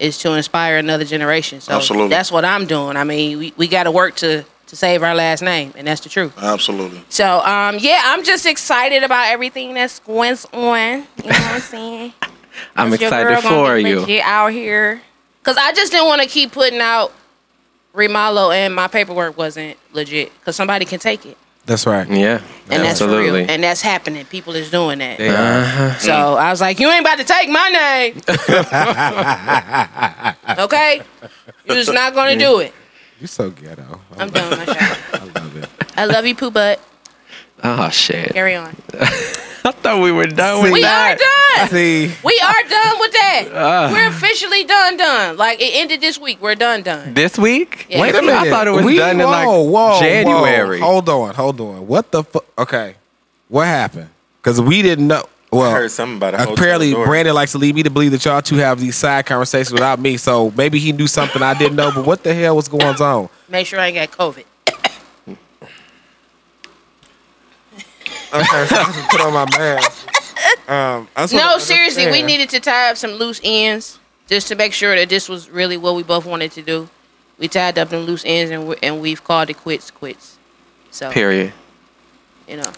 is 0.00 0.18
to 0.18 0.32
inspire 0.32 0.78
another 0.78 1.04
generation. 1.04 1.60
So 1.60 1.74
Absolutely. 1.74 2.08
that's 2.08 2.32
what 2.32 2.44
I'm 2.44 2.66
doing. 2.66 2.96
I 2.96 3.04
mean, 3.04 3.38
we, 3.38 3.54
we 3.56 3.68
got 3.68 3.84
to 3.84 3.92
work 3.92 4.16
to 4.16 4.44
to 4.66 4.76
save 4.76 5.02
our 5.02 5.14
last 5.14 5.42
name, 5.42 5.72
and 5.76 5.86
that's 5.86 6.00
the 6.00 6.08
truth. 6.08 6.32
Absolutely. 6.38 7.02
So, 7.08 7.40
um, 7.40 7.76
yeah, 7.78 8.00
I'm 8.04 8.24
just 8.24 8.46
excited 8.46 9.02
about 9.02 9.28
everything 9.28 9.74
that's 9.74 9.98
going 10.00 10.36
on. 10.52 10.58
You 10.58 10.96
know 10.96 11.04
what 11.24 11.40
I'm 11.40 11.60
saying? 11.60 12.12
I'm 12.76 12.88
Your 12.88 12.94
excited 12.96 13.28
girl 13.28 13.42
gonna 13.42 13.54
for 13.54 13.80
get 13.80 13.88
you. 13.88 14.00
legit 14.00 14.22
out 14.24 14.50
here 14.52 15.02
because 15.40 15.56
I 15.58 15.72
just 15.72 15.92
didn't 15.92 16.06
want 16.06 16.22
to 16.22 16.28
keep 16.28 16.52
putting 16.52 16.80
out 16.80 17.12
Remalo 17.94 18.54
and 18.54 18.74
my 18.74 18.88
paperwork 18.88 19.36
wasn't 19.36 19.76
legit 19.92 20.32
because 20.38 20.56
somebody 20.56 20.84
can 20.86 20.98
take 20.98 21.26
it. 21.26 21.36
That's 21.66 21.84
right. 21.84 22.08
Yeah, 22.08 22.40
And 22.70 22.82
that's 22.84 23.00
absolutely. 23.02 23.40
real. 23.40 23.50
And 23.50 23.62
that's 23.62 23.80
happening. 23.82 24.24
People 24.26 24.54
is 24.54 24.70
doing 24.70 25.00
that. 25.00 25.18
They 25.18 25.28
are. 25.28 25.94
So 25.98 26.12
I 26.34 26.50
was 26.50 26.60
like, 26.60 26.78
you 26.78 26.88
ain't 26.88 27.00
about 27.00 27.18
to 27.18 27.24
take 27.24 27.48
my 27.50 27.68
name. 27.68 28.20
okay? 30.58 31.02
You're 31.66 31.76
just 31.76 31.92
not 31.92 32.14
going 32.14 32.38
to 32.38 32.44
do 32.44 32.58
it. 32.60 32.72
You 33.20 33.26
so 33.26 33.50
ghetto. 33.50 34.00
I 34.16 34.22
I'm 34.22 34.30
done 34.30 34.50
with 34.50 34.58
my 34.58 34.64
show. 34.74 34.96
I 35.14 35.24
love 35.40 35.56
it. 35.56 35.68
I 35.96 36.04
love 36.04 36.26
you, 36.26 36.34
Pooh 36.34 36.50
Butt. 36.50 36.80
Oh 37.64 37.88
shit! 37.88 38.34
Carry 38.34 38.54
on. 38.54 38.76
I 39.66 39.72
thought 39.72 40.00
we 40.02 40.12
were 40.12 40.26
done 40.26 40.62
with 40.62 40.72
We 40.72 40.84
are 40.84 41.16
done. 41.16 41.68
See, 41.68 42.12
We 42.22 42.40
are 42.40 42.62
done 42.68 42.98
with 43.00 43.12
that. 43.12 43.48
Ah. 43.52 43.90
We're 43.92 44.06
officially 44.08 44.62
done, 44.62 44.96
done. 44.96 45.36
Like, 45.36 45.60
it 45.60 45.72
ended 45.74 46.00
this 46.00 46.20
week. 46.20 46.40
We're 46.40 46.54
done, 46.54 46.82
done. 46.84 47.14
This 47.14 47.36
week? 47.36 47.86
Yeah. 47.90 48.00
wait 48.00 48.14
a 48.14 48.20
minute. 48.20 48.34
I 48.36 48.48
thought 48.50 48.68
it 48.68 48.70
was 48.70 48.84
We- 48.84 48.96
done 48.98 49.18
in 49.20 49.26
like 49.26 49.44
whoa, 49.46 49.62
whoa, 49.62 49.98
January. 49.98 50.78
whoa. 50.80 50.86
Hold 50.86 51.08
on, 51.08 51.34
hold 51.34 51.60
on. 51.60 51.86
What 51.88 52.12
the 52.12 52.22
fuck? 52.22 52.44
Okay, 52.56 52.94
what 53.48 53.64
happened? 53.66 54.10
Because 54.40 54.60
we 54.60 54.82
didn't 54.82 55.08
know. 55.08 55.24
I 55.52 55.56
Well, 55.56 55.70
heard 55.70 55.90
something 55.90 56.16
about 56.16 56.34
a 56.34 56.38
hotel 56.38 56.54
apparently 56.54 56.90
door. 56.92 57.06
Brandon 57.06 57.34
likes 57.34 57.52
to 57.52 57.58
lead 57.58 57.74
me 57.74 57.82
to 57.84 57.90
believe 57.90 58.10
that 58.12 58.24
y'all 58.24 58.42
two 58.42 58.56
have 58.56 58.80
these 58.80 58.96
side 58.96 59.26
conversations 59.26 59.72
without 59.72 59.98
me. 60.00 60.16
So 60.16 60.50
maybe 60.56 60.78
he 60.78 60.92
knew 60.92 61.06
something 61.06 61.40
I 61.42 61.54
didn't 61.56 61.76
know. 61.76 61.92
But 61.94 62.04
what 62.04 62.22
the 62.24 62.34
hell 62.34 62.56
was 62.56 62.68
going 62.68 62.82
on? 63.00 63.28
Make 63.48 63.66
sure 63.66 63.78
I 63.78 63.86
ain't 63.88 64.12
got 64.12 64.32
COVID. 64.32 64.44
Okay, 68.34 68.66
so 68.66 68.76
I 68.76 68.92
just 68.92 69.08
put 69.08 69.20
on 69.20 69.32
my 69.32 69.46
mask. 69.56 70.08
Um, 70.68 71.08
No, 71.16 71.24
wanna 71.46 71.60
seriously, 71.60 72.10
we 72.10 72.22
needed 72.22 72.50
to 72.50 72.60
tie 72.60 72.90
up 72.90 72.96
some 72.96 73.12
loose 73.12 73.40
ends 73.44 73.98
just 74.28 74.48
to 74.48 74.56
make 74.56 74.72
sure 74.72 74.96
that 74.96 75.08
this 75.08 75.28
was 75.28 75.48
really 75.48 75.76
what 75.76 75.94
we 75.94 76.02
both 76.02 76.26
wanted 76.26 76.50
to 76.52 76.62
do. 76.62 76.88
We 77.38 77.48
tied 77.48 77.78
up 77.78 77.90
them 77.90 78.04
loose 78.04 78.24
ends 78.26 78.50
and 78.50 78.66
we 78.66 78.76
and 78.82 79.00
we've 79.00 79.22
called 79.22 79.48
it 79.50 79.56
quits, 79.58 79.90
quits. 79.90 80.38
So 80.90 81.10
Period. 81.12 81.52
you 82.48 82.56
know, 82.56 82.72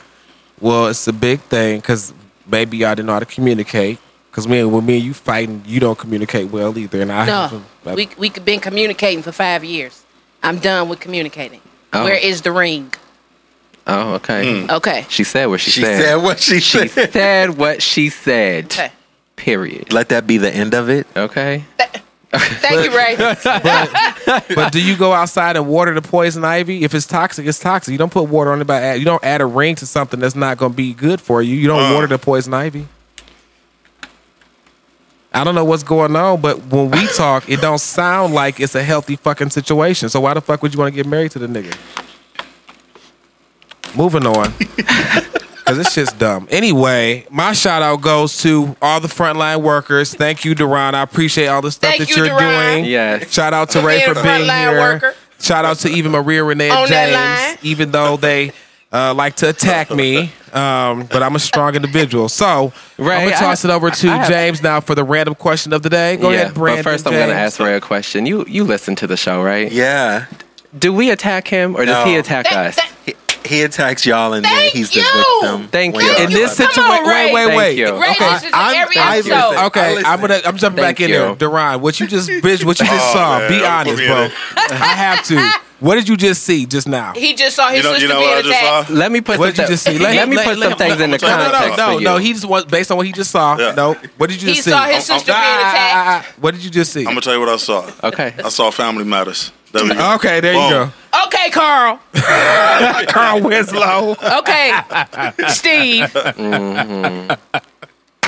Well, 0.61 0.89
it's 0.89 1.07
a 1.09 1.13
big 1.13 1.41
thing 1.41 1.81
because 1.81 2.13
maybe 2.49 2.77
y'all 2.79 2.95
didn't 2.95 3.07
know 3.07 3.13
how 3.15 3.19
to 3.21 3.27
communicate. 3.27 3.99
Because 4.31 4.47
me, 4.47 4.63
when 4.65 4.85
me 4.87 4.97
and 4.97 5.05
you 5.05 5.15
fighting, 5.15 5.63
you 5.67 5.81
don't 5.81 5.99
communicate 5.99 6.51
well 6.51 6.77
either. 6.79 7.01
And 7.01 7.11
I 7.11 7.27
no, 7.27 7.33
haven't- 7.49 7.97
we 7.97 8.09
we 8.19 8.29
could 8.31 8.45
been 8.45 8.61
communicating 8.61 9.23
for 9.23 9.33
five 9.33 9.65
years. 9.65 10.05
I'm 10.43 10.59
done 10.59 10.89
with 10.89 11.01
communicating. 11.01 11.61
Oh. 11.93 12.05
Where 12.05 12.15
is 12.15 12.43
the 12.43 12.53
ring? 12.53 12.93
Oh, 13.87 14.15
okay. 14.15 14.65
Hmm. 14.67 14.71
Okay, 14.71 15.07
She 15.09 15.25
said 15.25 15.47
what 15.47 15.61
she, 15.61 15.71
She 15.71 15.83
said 15.83 16.17
what 16.17 16.39
she 16.41 16.61
She 16.61 16.89
said. 16.89 17.11
said 17.13 17.57
what 17.57 17.83
she 17.83 18.11
said. 18.11 18.67
okay. 18.67 18.93
Period. 19.37 19.93
Let 19.93 20.11
that 20.11 20.27
be 20.27 20.37
the 20.37 20.55
end 20.55 20.75
of 20.75 20.91
it. 20.91 21.07
Okay. 21.17 21.65
Thank 22.33 22.85
you, 22.91 22.97
Ray. 22.97 23.17
but 24.55 24.71
do 24.71 24.83
you 24.83 24.97
go 24.97 25.13
outside 25.15 25.57
and 25.57 25.67
water 25.67 25.95
the 25.95 26.03
poison 26.03 26.45
ivy? 26.45 26.85
If 26.85 26.95
it's 26.95 27.07
toxic, 27.07 27.47
it's 27.47 27.59
toxic. 27.59 27.93
You 27.93 27.97
don't 27.99 28.13
put 28.13 28.25
water 28.29 28.53
on 28.53 28.61
it 28.61 28.67
by 28.67 28.81
add, 28.83 28.99
you 28.99 29.07
don't 29.07 29.25
add 29.25 29.41
a 29.41 29.47
ring 29.47 29.77
to 29.77 29.87
something 29.87 30.21
that's 30.21 30.35
not 30.35 30.59
going 30.59 30.73
to 30.73 30.77
be 30.77 30.93
good 30.93 31.21
for 31.23 31.41
you. 31.41 31.55
You 31.55 31.69
don't 31.69 31.91
Uh. 31.91 31.95
water 31.95 32.07
the 32.07 32.19
poison 32.19 32.53
ivy. 32.53 32.87
I 35.33 35.45
don't 35.45 35.55
know 35.55 35.65
what's 35.65 35.83
going 35.83 36.17
on, 36.17 36.41
but 36.41 36.67
when 36.67 36.91
we 36.91 37.07
talk, 37.17 37.49
it 37.49 37.61
don't 37.61 37.79
sound 37.79 38.35
like 38.35 38.61
it's 38.61 38.75
a 38.75 38.83
healthy 38.83 39.17
fucking 39.17 39.51
situation. 39.51 40.09
So 40.11 40.21
why 40.21 40.35
the 40.35 40.41
fuck 40.41 40.63
would 40.63 40.75
you 40.75 40.81
want 40.81 40.93
to 40.93 40.97
get 40.97 41.07
married 41.07 41.31
to 41.33 41.39
the 41.39 41.47
nigga? 41.47 41.77
Moving 43.97 44.27
on. 44.27 44.53
Cause 45.69 45.77
this 45.77 45.93
shit's 45.93 46.13
dumb. 46.13 46.49
Anyway, 46.51 47.27
my 47.31 47.53
shout 47.53 47.83
out 47.83 48.01
goes 48.01 48.39
to 48.43 48.75
all 48.83 49.01
the 49.01 49.09
frontline 49.09 49.63
workers. 49.63 50.15
Thank 50.15 50.45
you, 50.45 50.55
Daron. 50.55 50.95
I 50.95 51.03
appreciate 51.03 51.47
all 51.49 51.61
the 51.63 51.71
stuff 51.71 51.91
Thank 51.91 52.01
that 52.09 52.17
you, 52.17 52.25
you're 52.25 52.29
Daron. 52.35 52.75
doing. 52.77 52.85
Yes. 52.87 53.33
Shout 53.33 53.53
out 53.53 53.71
to 53.71 53.81
Ray 53.83 54.05
for 54.07 54.15
being 54.15 54.45
here. 54.45 54.73
worker. 54.79 55.15
Shout 55.41 55.65
out 55.65 55.79
to 55.81 55.89
even 55.89 56.13
Maria 56.13 56.43
Renee 56.43 56.71
On 56.71 56.89
Jaymes, 56.89 57.63
even 57.63 57.91
though 57.93 58.17
they 58.17 58.53
uh, 58.93 59.13
like 59.15 59.37
to 59.37 59.49
attack 59.51 59.91
me. 59.91 60.33
Um, 60.53 61.05
but 61.05 61.23
I'm 61.23 61.37
a 61.37 61.39
strong 61.39 61.75
individual. 61.75 62.29
So 62.31 62.73
Ray, 62.97 63.15
I'm 63.17 63.25
gonna 63.29 63.37
toss 63.37 63.63
have- 63.63 63.71
it 63.71 63.75
over 63.75 63.91
to 63.91 64.09
I 64.09 64.17
have- 64.17 64.31
Jaymes 64.33 64.63
now 64.63 64.81
for 64.81 64.95
the 64.95 65.05
random 65.05 65.35
question 65.35 65.73
of 65.75 65.83
the 65.83 65.91
day. 65.91 66.17
Go 66.17 66.31
yeah, 66.31 66.41
ahead, 66.43 66.55
Brandon. 66.55 66.83
but 66.85 66.91
first 66.91 67.07
I'm 67.07 67.13
gonna 67.13 67.33
ask 67.35 67.61
Ray 67.61 67.77
a 67.77 67.81
question. 67.83 68.25
You 68.25 68.47
you 68.49 68.65
listen 68.65 68.97
to 68.97 69.07
the 69.07 69.17
show, 69.19 69.43
right? 69.43 69.71
Yeah. 69.71 70.25
Do 70.79 70.93
we 70.93 71.11
attack 71.11 71.47
him 71.49 71.77
or 71.77 71.85
does 71.85 72.07
he 72.07 72.17
attack 72.17 72.47
That- 72.49 72.67
us? 72.69 72.77
that- 72.77 73.15
He, 73.45 73.57
he 73.57 73.63
attacks 73.63 74.05
y'all 74.07 74.33
and 74.33 74.45
then 74.45 74.53
Thank 74.53 74.73
he's 74.73 74.91
the 74.91 75.01
victim. 75.01 75.69
Thank 75.69 75.95
when 75.97 76.05
you. 76.05 76.13
y'all 76.13 76.21
In 76.23 76.31
this. 76.33 76.57
Come 76.59 76.67
on, 76.69 76.73
situation, 76.75 77.07
Ray. 77.07 77.25
wait, 77.27 77.35
wait, 77.35 77.47
Thank 77.47 77.59
wait. 77.59 77.79
you. 77.79 77.87
Ray 78.01 78.11
Okay, 78.11 78.31
listens 78.31 78.53
to 78.53 78.57
I'm- 78.59 78.89
I 78.97 79.17
episode. 79.19 79.67
Okay, 79.67 79.81
I 79.81 79.89
listen. 79.95 80.07
I'm 80.07 80.21
gonna 80.21 80.41
I'm 80.45 80.57
jumping 80.57 80.83
Thank 80.85 80.97
back 80.99 81.01
in 81.05 81.09
you. 81.11 81.17
there. 81.19 81.35
Daron, 81.37 81.81
what 81.81 82.01
you 82.01 82.07
just 82.07 82.29
bitch, 82.29 82.65
what 82.65 82.79
you 82.81 82.87
just 82.87 83.11
Oh, 83.11 83.13
saw. 83.15 83.39
man, 83.39 83.51
Be 83.51 83.59
don't 83.59 83.71
honest, 83.71 83.97
bro. 83.99 84.29
I 84.57 84.95
have 84.95 85.25
to. 85.27 85.53
What 85.81 85.95
did 85.95 86.09
you 86.09 86.17
just 86.17 86.43
see 86.43 86.67
just 86.67 86.89
now? 86.89 87.13
He 87.15 87.35
just 87.35 87.55
saw 87.55 87.69
his 87.69 87.79
You 87.79 87.83
know, 87.85 87.91
sister 87.95 88.07
you 88.09 88.13
know 88.13 88.19
being 88.21 88.31
what 88.31 88.45
just 88.45 88.59
attacked. 88.61 88.89
saw? 88.89 88.95
Let 88.95 89.13
me 89.13 89.21
put 89.21 89.39
What 89.39 89.47
some 89.47 89.55
did 89.55 89.63
you 89.63 89.67
just 89.69 89.85
see? 89.85 89.99
Let, 89.99 90.17
Let- 90.17 90.29
me 90.29 90.37
let- 90.37 90.47
put 90.47 90.59
let- 90.59 90.69
some 90.71 90.79
things 90.79 90.91
let- 90.99 91.01
into 91.11 91.25
no, 91.27 91.31
no, 91.31 91.37
No, 91.45 91.51
context 91.53 91.79
no, 91.79 91.93
no, 91.93 91.99
no. 91.99 92.17
He 92.17 92.33
just 92.33 92.45
was 92.47 92.65
based 92.65 92.91
on 92.91 92.97
what 92.97 93.07
he 93.07 93.13
just 93.13 93.31
saw. 93.31 93.57
Yeah. 93.57 93.73
No, 93.77 93.95
what 94.17 94.29
did 94.29 94.43
you 94.43 94.49
He 94.49 94.55
just 94.55 94.65
see? 94.65 94.71
saw 94.73 94.85
his 94.87 95.05
sister 95.05 95.27
being 95.33 95.39
Ah, 95.39 95.71
attacked. 95.71 95.95
ah, 95.95 96.25
ah, 96.29 96.35
What 96.41 96.55
did 96.55 96.65
you 96.65 96.71
just 96.71 96.93
see? 96.93 97.01
I'm 97.01 97.07
gonna 97.07 97.21
tell 97.21 97.35
you 97.35 97.41
what 97.41 97.49
I 97.49 97.57
saw. 97.59 97.89
Okay. 98.03 98.35
I 98.45 98.49
saw 98.49 98.71
Family 98.73 99.05
Matters. 99.05 99.53
There. 99.71 99.83
Okay, 100.15 100.41
there 100.41 100.55
you 100.55 100.69
go. 100.71 100.91
Okay, 101.27 101.51
Carl. 101.51 102.01
Carl 103.09 103.41
Winslow. 103.43 104.17
Okay, 104.39 104.73
Steve. 105.49 106.11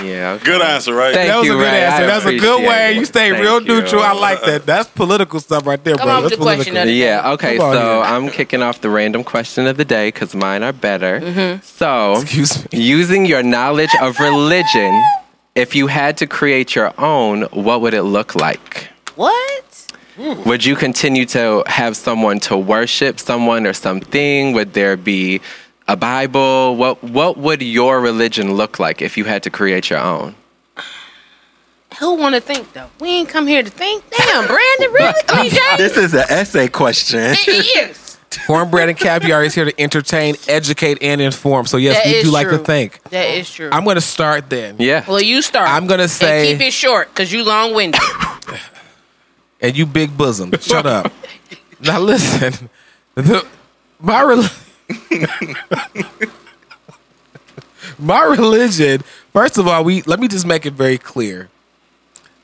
Yeah. 0.04 0.32
okay. 0.34 0.44
Good 0.44 0.62
answer, 0.62 0.94
right? 0.94 1.14
Thank 1.14 1.28
That 1.28 1.38
was 1.38 1.46
you, 1.46 1.54
a 1.54 1.56
good 1.56 1.62
Ray. 1.62 1.84
I 1.84 1.86
answer. 1.90 2.06
That's 2.06 2.26
a 2.26 2.38
good 2.38 2.66
way. 2.68 2.90
it. 2.92 2.96
You 2.96 3.04
stay 3.04 3.30
Thank 3.30 3.42
real 3.42 3.60
you. 3.62 3.80
neutral. 3.80 4.02
I 4.02 4.12
like 4.12 4.42
that. 4.42 4.66
That's 4.66 4.88
political 4.90 5.40
stuff 5.40 5.66
right 5.66 5.82
there, 5.82 5.96
Come 5.96 6.06
bro. 6.06 6.16
on 6.16 6.22
That's 6.22 6.36
the 6.36 6.42
question 6.42 6.74
political. 6.74 6.90
of 6.92 6.96
Yeah, 6.96 7.32
okay, 7.32 7.56
Come 7.56 7.72
so 7.74 7.80
here. 7.80 8.02
I'm 8.02 8.30
kicking 8.30 8.62
off 8.62 8.80
the 8.80 8.90
random 8.90 9.24
question 9.24 9.66
of 9.66 9.76
the 9.76 9.84
day 9.84 10.08
because 10.08 10.34
mine 10.34 10.62
are 10.62 10.72
better. 10.72 11.20
Mm-hmm. 11.20 11.60
So, 11.62 12.20
Excuse 12.20 12.70
me. 12.72 12.78
using 12.80 13.26
your 13.26 13.42
knowledge 13.42 13.90
of 14.00 14.18
religion, 14.20 14.92
if 15.54 15.74
you 15.74 15.86
had 15.88 16.16
to 16.18 16.26
create 16.26 16.74
your 16.74 16.92
own, 16.98 17.42
what 17.52 17.80
would 17.80 17.94
it 17.94 18.02
look 18.04 18.34
like? 18.34 18.88
What? 19.16 19.64
Would 20.44 20.64
you 20.66 20.76
continue 20.76 21.24
to 21.26 21.62
have 21.66 21.96
someone 21.96 22.40
to 22.40 22.56
worship 22.56 23.18
someone 23.18 23.66
or 23.66 23.72
something? 23.72 24.52
Would 24.52 24.74
there 24.74 24.96
be 24.98 25.40
a 25.92 25.96
Bible? 25.96 26.76
What 26.76 27.02
what 27.02 27.36
would 27.36 27.62
your 27.62 28.00
religion 28.00 28.54
look 28.54 28.78
like 28.78 29.02
if 29.02 29.16
you 29.16 29.24
had 29.24 29.42
to 29.42 29.50
create 29.50 29.90
your 29.90 29.98
own? 30.00 30.34
Who 31.98 32.14
want 32.14 32.34
to 32.36 32.40
think 32.40 32.72
though? 32.72 32.88
We 33.00 33.08
ain't 33.08 33.28
come 33.28 33.46
here 33.46 33.62
to 33.62 33.70
think. 33.70 34.04
Damn, 34.10 34.46
Brandon, 34.46 34.92
really? 34.92 35.14
I 35.28 35.42
mean, 35.42 35.52
This 35.76 35.96
is 35.96 36.14
an 36.14 36.24
essay 36.28 36.68
question. 36.68 37.18
it 37.20 37.90
is. 37.92 38.06
Cornbread 38.46 38.88
and 38.88 38.96
caviar 38.96 39.42
is 39.42 39.56
here 39.56 39.64
to 39.64 39.80
entertain, 39.80 40.36
educate, 40.46 40.98
and 41.02 41.20
inform. 41.20 41.66
So 41.66 41.78
yes, 41.78 41.96
That 41.96 42.06
we 42.06 42.12
is 42.18 42.24
do 42.26 42.30
like 42.30 42.46
to 42.48 42.56
true. 42.58 42.64
think. 42.64 43.02
That 43.10 43.28
is 43.30 43.52
true. 43.52 43.70
I'm 43.72 43.82
going 43.82 43.96
to 43.96 44.00
start 44.00 44.48
then. 44.48 44.76
Yeah. 44.78 45.04
well, 45.08 45.20
you 45.20 45.42
start. 45.42 45.68
I'm 45.68 45.88
gonna 45.88 46.02
And 46.04 46.10
say- 46.12 46.52
keep 46.52 46.68
it 46.68 46.72
short 46.72 47.08
because 47.08 47.32
you 47.32 47.42
long 47.42 47.74
winded. 47.74 48.00
and 49.60 49.76
you 49.76 49.84
big 49.84 50.16
bosom. 50.16 50.52
Shut 50.60 50.86
up. 50.86 51.12
Now 51.82 51.98
listen, 51.98 52.68
the, 53.14 53.42
my 54.00 54.22
rel- 54.22 54.50
my 57.98 58.22
religion. 58.24 59.02
First 59.32 59.58
of 59.58 59.68
all, 59.68 59.84
we 59.84 60.02
let 60.02 60.20
me 60.20 60.28
just 60.28 60.46
make 60.46 60.66
it 60.66 60.72
very 60.72 60.98
clear. 60.98 61.48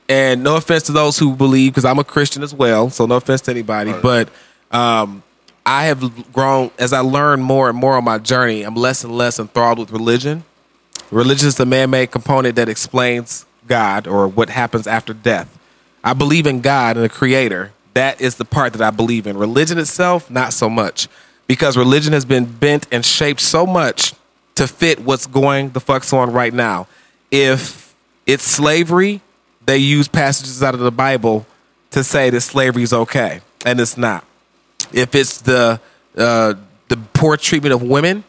And 0.09 0.45
no 0.45 0.57
offense 0.57 0.85
to 0.85 0.93
those 0.93 1.19
who 1.19 1.35
believe, 1.35 1.73
because 1.73 1.85
I'm 1.85 1.99
a 1.99 2.05
Christian 2.05 2.43
as 2.43 2.55
well. 2.55 2.91
So 2.91 3.07
no 3.07 3.17
offense 3.17 3.41
to 3.43 3.51
anybody, 3.51 3.93
but 4.03 4.29
um, 4.71 5.25
I 5.65 5.87
have 5.87 6.33
grown 6.33 6.71
as 6.79 6.93
I 6.93 7.01
learn 7.01 7.41
more 7.41 7.69
and 7.69 7.77
more 7.77 7.97
on 7.97 8.05
my 8.05 8.19
journey. 8.19 8.63
I'm 8.63 8.77
less 8.77 9.03
and 9.03 9.17
less 9.17 9.41
enthralled 9.41 9.81
with 9.81 9.91
religion. 9.91 10.45
Religion 11.11 11.49
is 11.49 11.57
the 11.57 11.67
man-made 11.67 12.13
component 12.13 12.55
that 12.57 12.69
explains 12.69 13.47
God 13.67 14.07
or 14.07 14.29
what 14.29 14.49
happens 14.49 14.87
after 14.87 15.13
death. 15.13 15.59
I 16.05 16.13
believe 16.13 16.47
in 16.47 16.61
God 16.61 16.97
and 16.97 17.05
the 17.05 17.09
Creator. 17.09 17.73
That 17.95 18.21
is 18.21 18.37
the 18.37 18.45
part 18.45 18.75
that 18.75 18.83
I 18.83 18.91
believe 18.91 19.27
in. 19.27 19.37
Religion 19.37 19.79
itself, 19.79 20.31
not 20.31 20.53
so 20.53 20.69
much, 20.69 21.09
because 21.47 21.77
religion 21.77 22.13
has 22.13 22.25
been 22.25 22.45
bent 22.45 22.87
and 22.91 23.05
shaped 23.05 23.41
so 23.41 23.67
much 23.67 24.15
to 24.57 24.67
fit 24.67 25.01
what's 25.01 25.27
going 25.27 25.71
the 25.71 25.81
fuck's 25.81 26.13
on 26.13 26.33
right 26.33 26.53
now. 26.53 26.87
If 27.31 27.95
it's 28.27 28.45
slavery, 28.45 29.21
they 29.65 29.79
use 29.79 30.09
passages 30.09 30.63
out 30.63 30.75
of 30.75 30.81
the 30.81 30.91
Bible 30.91 31.47
to 31.91 32.03
say 32.03 32.31
that 32.31 32.41
slavery 32.41 32.83
is 32.83 32.93
okay, 32.93 33.41
and 33.65 33.81
it's 33.81 33.97
not. 33.97 34.25
If 34.93 35.15
it's 35.15 35.41
the 35.41 35.81
uh, 36.17 36.55
the 36.89 36.97
poor 37.15 37.37
treatment 37.37 37.75
of 37.75 37.83
women, 37.83 38.25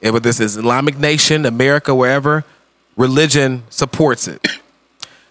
whether 0.00 0.20
this 0.20 0.40
is 0.40 0.56
Islamic 0.56 0.98
nation, 0.98 1.46
America, 1.46 1.94
wherever, 1.94 2.44
religion 2.96 3.64
supports 3.70 4.28
it. 4.28 4.46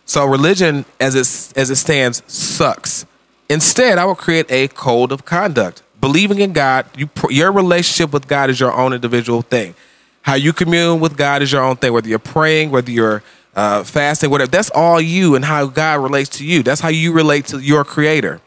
So 0.07 0.23
religion, 0.23 0.85
as 0.99 1.15
it 1.15 1.57
as 1.57 1.71
it 1.71 1.77
stands, 1.77 2.21
sucks. 2.31 3.07
Instead, 3.49 3.97
I 3.97 4.05
will 4.05 4.13
create 4.13 4.45
a 4.51 4.67
code 4.67 5.11
of 5.11 5.25
conduct. 5.25 5.81
Believing 6.01 6.39
in 6.39 6.53
God, 6.53 6.85
you 6.97 7.09
your 7.29 7.51
relationship 7.51 8.13
with 8.13 8.27
God 8.27 8.49
is 8.49 8.59
your 8.59 8.73
own 8.73 8.93
individual 8.93 9.41
thing. 9.41 9.75
How 10.21 10.35
you 10.35 10.53
commune 10.53 10.99
with 10.99 11.17
God 11.17 11.41
is 11.41 11.51
your 11.51 11.63
own 11.63 11.77
thing. 11.77 11.93
Whether 11.93 12.09
you're 12.09 12.19
praying, 12.19 12.71
whether 12.71 12.91
you're 12.91 13.23
uh, 13.55 13.83
fasting, 13.83 14.29
whatever, 14.29 14.51
that's 14.51 14.69
all 14.71 14.99
you 14.99 15.35
and 15.35 15.45
how 15.45 15.67
God 15.67 16.01
relates 16.01 16.29
to 16.37 16.45
you. 16.45 16.63
That's 16.63 16.81
how 16.81 16.89
you 16.89 17.13
relate 17.13 17.47
to 17.47 17.59
your 17.59 17.83
Creator. 17.83 18.41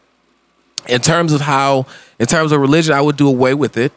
In 0.87 1.01
terms 1.01 1.33
of 1.33 1.41
how, 1.41 1.85
in 2.19 2.25
terms 2.25 2.51
of 2.51 2.61
religion, 2.61 2.93
I 2.93 3.01
would 3.01 3.17
do 3.17 3.27
away 3.27 3.53
with 3.53 3.77
it 3.77 3.91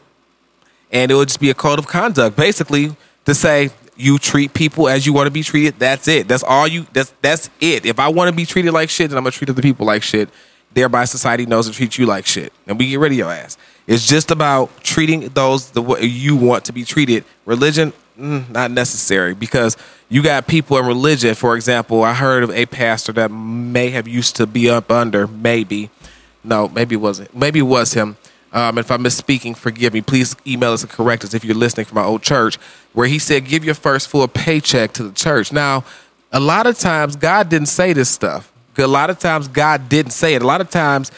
and 0.93 1.11
it 1.11 1.15
would 1.15 1.27
just 1.27 1.39
be 1.41 1.49
a 1.49 1.53
code 1.53 1.79
of 1.79 1.87
conduct 1.87 2.37
basically 2.37 2.95
to 3.25 3.33
say 3.33 3.71
you 3.97 4.17
treat 4.17 4.53
people 4.53 4.87
as 4.87 5.05
you 5.05 5.11
want 5.11 5.27
to 5.27 5.31
be 5.31 5.43
treated 5.43 5.77
that's 5.79 6.07
it 6.07 6.27
that's 6.27 6.43
all 6.43 6.67
you 6.67 6.85
that's 6.93 7.13
that's 7.21 7.49
it 7.59 7.85
if 7.85 7.99
i 7.99 8.07
want 8.07 8.29
to 8.29 8.35
be 8.35 8.45
treated 8.45 8.71
like 8.71 8.89
shit 8.89 9.09
then 9.09 9.17
i'm 9.17 9.23
gonna 9.23 9.31
treat 9.31 9.49
other 9.49 9.61
people 9.61 9.85
like 9.85 10.03
shit 10.03 10.29
thereby 10.73 11.05
society 11.05 11.45
knows 11.45 11.67
to 11.67 11.73
treat 11.73 11.97
you 11.97 12.05
like 12.05 12.25
shit 12.25 12.51
and 12.67 12.77
we 12.77 12.89
get 12.89 12.99
rid 12.99 13.11
of 13.11 13.17
your 13.17 13.31
ass 13.31 13.57
it's 13.85 14.07
just 14.07 14.31
about 14.31 14.69
treating 14.83 15.21
those 15.29 15.71
the 15.71 15.81
way 15.81 16.03
you 16.03 16.35
want 16.35 16.65
to 16.65 16.73
be 16.73 16.83
treated 16.83 17.23
religion 17.45 17.91
mm, 18.19 18.47
not 18.49 18.71
necessary 18.71 19.33
because 19.33 19.77
you 20.09 20.21
got 20.23 20.47
people 20.47 20.77
in 20.77 20.85
religion 20.85 21.35
for 21.35 21.55
example 21.55 22.03
i 22.03 22.13
heard 22.13 22.43
of 22.43 22.51
a 22.51 22.65
pastor 22.65 23.11
that 23.11 23.29
may 23.29 23.89
have 23.89 24.07
used 24.07 24.35
to 24.35 24.47
be 24.47 24.69
up 24.69 24.91
under 24.91 25.27
maybe 25.27 25.89
no, 26.43 26.67
maybe 26.67 26.95
it 26.95 26.99
wasn't. 26.99 27.35
Maybe 27.35 27.59
it 27.59 27.63
was 27.63 27.93
him. 27.93 28.17
Um, 28.51 28.77
if 28.77 28.91
I'm 28.91 29.03
misspeaking, 29.03 29.57
forgive 29.57 29.93
me. 29.93 30.01
Please 30.01 30.35
email 30.45 30.73
us 30.73 30.83
and 30.83 30.91
correct 30.91 31.23
us 31.23 31.33
if 31.33 31.43
you're 31.43 31.55
listening 31.55 31.85
from 31.85 31.95
my 31.95 32.03
old 32.03 32.21
church, 32.21 32.57
where 32.93 33.07
he 33.07 33.17
said, 33.17 33.45
"Give 33.45 33.63
your 33.63 33.73
first 33.73 34.09
full 34.09 34.27
paycheck 34.27 34.93
to 34.93 35.03
the 35.03 35.11
church." 35.11 35.51
Now, 35.51 35.83
a 36.31 36.39
lot 36.39 36.67
of 36.67 36.77
times 36.77 37.15
God 37.15 37.49
didn't 37.49 37.69
say 37.69 37.93
this 37.93 38.09
stuff. 38.09 38.51
A 38.77 38.87
lot 38.87 39.09
of 39.09 39.19
times 39.19 39.47
God 39.47 39.89
didn't 39.89 40.11
say 40.11 40.35
it. 40.35 40.41
A 40.41 40.47
lot 40.47 40.61
of 40.61 40.69
times, 40.69 41.11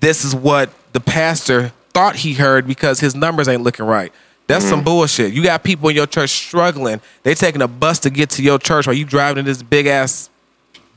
this 0.00 0.24
is 0.24 0.34
what 0.34 0.70
the 0.92 1.00
pastor 1.00 1.72
thought 1.90 2.16
he 2.16 2.34
heard 2.34 2.66
because 2.66 3.00
his 3.00 3.14
numbers 3.14 3.48
ain't 3.48 3.62
looking 3.62 3.86
right. 3.86 4.12
That's 4.46 4.66
some 4.66 4.84
bullshit. 4.84 5.32
You 5.32 5.42
got 5.42 5.64
people 5.64 5.88
in 5.88 5.96
your 5.96 6.06
church 6.06 6.30
struggling. 6.30 7.00
They 7.22 7.34
taking 7.34 7.62
a 7.62 7.68
bus 7.68 8.00
to 8.00 8.10
get 8.10 8.30
to 8.30 8.42
your 8.42 8.58
church 8.58 8.86
while 8.86 8.94
you 8.94 9.06
driving 9.06 9.38
in 9.38 9.44
this 9.46 9.62
big 9.62 9.86
ass 9.86 10.28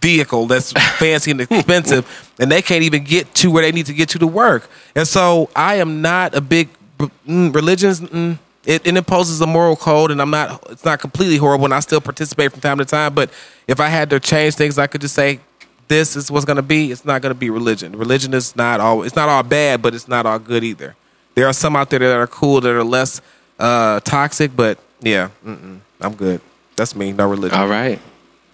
vehicle 0.01 0.47
that's 0.47 0.71
fancy 0.97 1.31
and 1.31 1.41
expensive, 1.41 2.33
and 2.39 2.51
they 2.51 2.61
can't 2.61 2.83
even 2.83 3.03
get 3.03 3.33
to 3.35 3.49
where 3.49 3.63
they 3.63 3.71
need 3.71 3.85
to 3.85 3.93
get 3.93 4.09
to 4.09 4.19
to 4.19 4.27
work. 4.27 4.69
And 4.95 5.07
so 5.07 5.49
I 5.55 5.75
am 5.75 6.01
not 6.01 6.35
a 6.35 6.41
big 6.41 6.67
mm, 6.99 7.53
religions. 7.55 8.01
Mm, 8.01 8.37
it, 8.65 8.85
it 8.85 8.97
imposes 8.97 9.39
a 9.39 9.47
moral 9.47 9.77
code, 9.77 10.11
and 10.11 10.21
I'm 10.21 10.29
not. 10.29 10.61
It's 10.69 10.83
not 10.83 10.99
completely 10.99 11.37
horrible, 11.37 11.65
and 11.65 11.73
I 11.73 11.79
still 11.79 12.01
participate 12.01 12.51
from 12.51 12.59
time 12.59 12.79
to 12.79 12.85
time. 12.85 13.13
But 13.13 13.31
if 13.65 13.79
I 13.79 13.87
had 13.87 14.09
to 14.09 14.19
change 14.19 14.55
things, 14.55 14.77
I 14.77 14.87
could 14.87 15.01
just 15.01 15.15
say. 15.15 15.39
This 15.87 16.15
is 16.15 16.29
what's 16.29 16.45
going 16.45 16.57
to 16.57 16.61
be. 16.61 16.91
It's 16.91 17.05
not 17.05 17.21
going 17.21 17.33
to 17.33 17.39
be 17.39 17.49
religion. 17.49 17.97
Religion 17.97 18.33
is 18.33 18.55
not 18.55 18.79
all. 18.79 19.03
It's 19.03 19.15
not 19.15 19.29
all 19.29 19.43
bad, 19.43 19.81
but 19.81 19.95
it's 19.95 20.07
not 20.07 20.25
all 20.25 20.39
good 20.39 20.63
either. 20.63 20.95
There 21.35 21.47
are 21.47 21.53
some 21.53 21.75
out 21.75 21.89
there 21.89 21.99
that 21.99 22.15
are 22.17 22.27
cool, 22.27 22.59
that 22.61 22.71
are 22.71 22.83
less 22.83 23.21
uh, 23.59 23.99
toxic. 24.01 24.55
But 24.55 24.79
yeah, 25.01 25.29
mm-mm, 25.45 25.79
I'm 26.01 26.15
good. 26.15 26.41
That's 26.75 26.95
me. 26.95 27.13
No 27.13 27.29
religion. 27.29 27.57
All 27.57 27.67
right. 27.67 27.99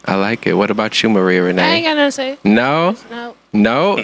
I 0.05 0.15
like 0.15 0.45
it. 0.45 0.53
What 0.53 0.69
about 0.69 1.01
you, 1.01 1.09
Maria 1.09 1.43
Renee? 1.43 1.61
I 1.61 1.65
ain't 1.65 1.85
Renee? 1.87 1.87
got 1.87 1.95
nothing 1.95 2.35
to 2.35 2.39
say. 2.41 2.49
No? 2.49 2.95
No, 3.09 3.35
No? 3.53 4.03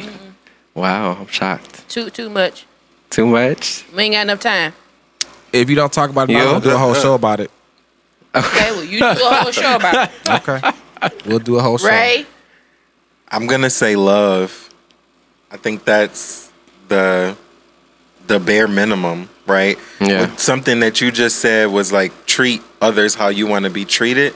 Wow, 0.73 1.17
I'm 1.19 1.27
shocked. 1.27 1.87
too 1.89 2.09
too 2.09 2.29
much. 2.29 2.65
Too 3.09 3.25
much? 3.27 3.83
We 3.93 4.03
ain't 4.03 4.13
got 4.13 4.21
enough 4.21 4.39
time. 4.39 4.73
If 5.51 5.69
you 5.69 5.75
don't 5.75 5.91
talk 5.91 6.09
about 6.09 6.29
it, 6.29 6.33
You? 6.33 6.39
I'll 6.39 6.59
do 6.61 6.69
a 6.71 6.77
whole 6.77 6.93
show 6.93 7.15
about 7.15 7.39
it. 7.41 7.51
Okay, 8.33 8.71
well 8.71 8.83
you 8.83 8.99
do 8.99 9.05
a 9.05 9.33
whole 9.33 9.51
show 9.51 9.75
about 9.75 10.09
it, 10.09 10.29
Okay. 10.47 10.71
we'll 11.25 11.39
do 11.39 11.57
a 11.57 11.61
whole 11.61 11.77
show. 11.79 11.87
Ray. 11.87 12.25
I'm 13.31 13.47
gonna 13.47 13.69
say 13.69 13.95
love. 13.95 14.69
I 15.51 15.57
think 15.57 15.83
that's 15.85 16.51
the 16.87 17.35
the 18.27 18.39
bare 18.39 18.67
minimum, 18.67 19.29
right? 19.47 19.77
Yeah. 19.99 20.21
With 20.21 20.39
Something 20.39 20.79
that 20.81 21.01
you 21.01 21.11
just 21.11 21.37
said 21.37 21.67
was 21.69 21.91
like 21.91 22.25
treat 22.25 22.61
others 22.81 23.15
how 23.15 23.29
you 23.29 23.47
want 23.47 23.65
to 23.65 23.71
be 23.71 23.85
treated. 23.85 24.33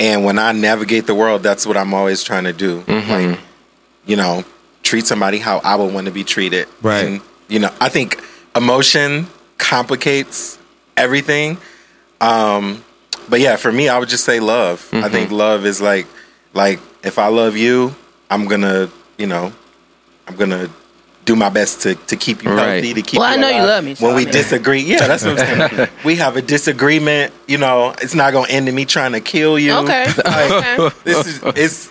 And 0.00 0.24
when 0.24 0.38
I 0.38 0.52
navigate 0.52 1.06
the 1.06 1.14
world, 1.14 1.42
that's 1.42 1.66
what 1.66 1.76
I'm 1.76 1.94
always 1.94 2.22
trying 2.24 2.44
to 2.44 2.52
do. 2.52 2.82
Like, 2.88 3.38
you 4.06 4.16
know, 4.16 4.44
treat 4.82 5.06
somebody 5.06 5.38
how 5.38 5.58
I 5.58 5.76
would 5.76 5.92
want 5.92 6.06
to 6.06 6.12
be 6.12 6.24
treated. 6.24 6.66
Right. 6.82 7.04
And, 7.04 7.20
you 7.48 7.58
know, 7.58 7.70
I 7.80 7.88
think 7.90 8.20
emotion 8.56 9.26
complicates 9.58 10.58
everything. 10.96 11.58
Um, 12.20 12.82
but 13.28 13.40
yeah, 13.40 13.56
for 13.56 13.70
me, 13.70 13.88
I 13.88 13.98
would 13.98 14.08
just 14.08 14.24
say 14.24 14.40
love. 14.40 14.88
I 14.92 15.08
think 15.08 15.30
love 15.30 15.66
is 15.66 15.80
like, 15.80 16.06
like 16.54 16.80
if 17.04 17.18
I 17.18 17.28
love 17.28 17.56
you, 17.56 17.94
I'm 18.30 18.46
gonna, 18.46 18.88
you 19.18 19.26
know, 19.26 19.52
I'm 20.28 20.36
gonna 20.36 20.70
do 21.24 21.36
my 21.36 21.48
best 21.48 21.82
to 21.82 21.94
to 21.94 22.16
keep 22.16 22.42
you 22.44 22.50
Right. 22.50 22.74
healthy, 22.82 22.94
to 22.94 23.02
keep. 23.02 23.18
Well, 23.20 23.28
I 23.28 23.34
you 23.34 23.40
know 23.40 23.48
you 23.48 23.62
love 23.62 23.84
me, 23.84 23.94
so 23.94 24.06
when 24.06 24.14
I 24.14 24.16
we 24.16 24.24
mean- 24.24 24.32
disagree, 24.32 24.80
yeah, 24.82 25.06
that's 25.06 25.24
what 25.24 25.40
I'm 25.40 25.70
saying. 25.70 25.88
we 26.04 26.16
have 26.16 26.36
a 26.36 26.42
disagreement. 26.42 27.32
You 27.46 27.58
know, 27.58 27.90
it's 28.00 28.14
not 28.14 28.32
gonna 28.32 28.48
end 28.48 28.68
in 28.68 28.74
me 28.74 28.84
trying 28.84 29.12
to 29.12 29.20
kill 29.20 29.58
you. 29.58 29.72
Okay. 29.74 30.06
okay. 30.26 30.90
This 31.04 31.26
is 31.26 31.40
it's 31.56 31.90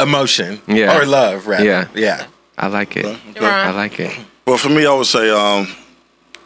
emotion 0.00 0.60
Yeah. 0.66 0.98
or 0.98 1.06
love, 1.06 1.46
rather. 1.46 1.64
Yeah. 1.64 1.86
yeah. 1.94 2.26
I 2.58 2.66
like 2.66 2.96
it. 2.96 3.06
Daron. 3.34 3.42
I 3.42 3.70
like 3.70 3.98
it. 4.00 4.12
Well, 4.46 4.58
for 4.58 4.68
me, 4.68 4.84
I 4.84 4.92
would 4.94 5.06
say, 5.06 5.30
um, 5.30 5.68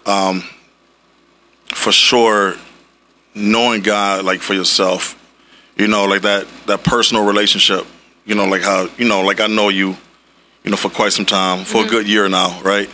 um, 0.04 0.44
for 1.74 1.90
sure, 1.92 2.54
knowing 3.34 3.82
God, 3.82 4.24
like 4.24 4.40
for 4.40 4.54
yourself, 4.54 5.16
you 5.76 5.88
know, 5.88 6.04
like 6.04 6.22
that 6.22 6.46
that 6.66 6.84
personal 6.84 7.24
relationship. 7.26 7.86
You 8.26 8.34
know, 8.34 8.46
like 8.46 8.62
how 8.62 8.88
you 8.98 9.06
know, 9.08 9.22
like 9.22 9.40
I 9.40 9.46
know 9.46 9.68
you, 9.68 9.96
you 10.64 10.70
know, 10.70 10.76
for 10.76 10.90
quite 10.90 11.12
some 11.12 11.24
time, 11.26 11.64
for 11.64 11.84
a 11.84 11.88
good 11.88 12.06
year 12.08 12.28
now, 12.28 12.60
right? 12.62 12.88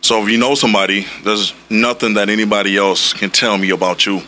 So 0.00 0.22
if 0.22 0.28
you 0.30 0.38
know 0.38 0.54
somebody, 0.56 1.06
there's 1.22 1.54
nothing 1.70 2.14
that 2.14 2.28
anybody 2.28 2.76
else 2.76 3.12
can 3.12 3.30
tell 3.30 3.56
me 3.56 3.70
about 3.70 4.04
you, 4.06 4.22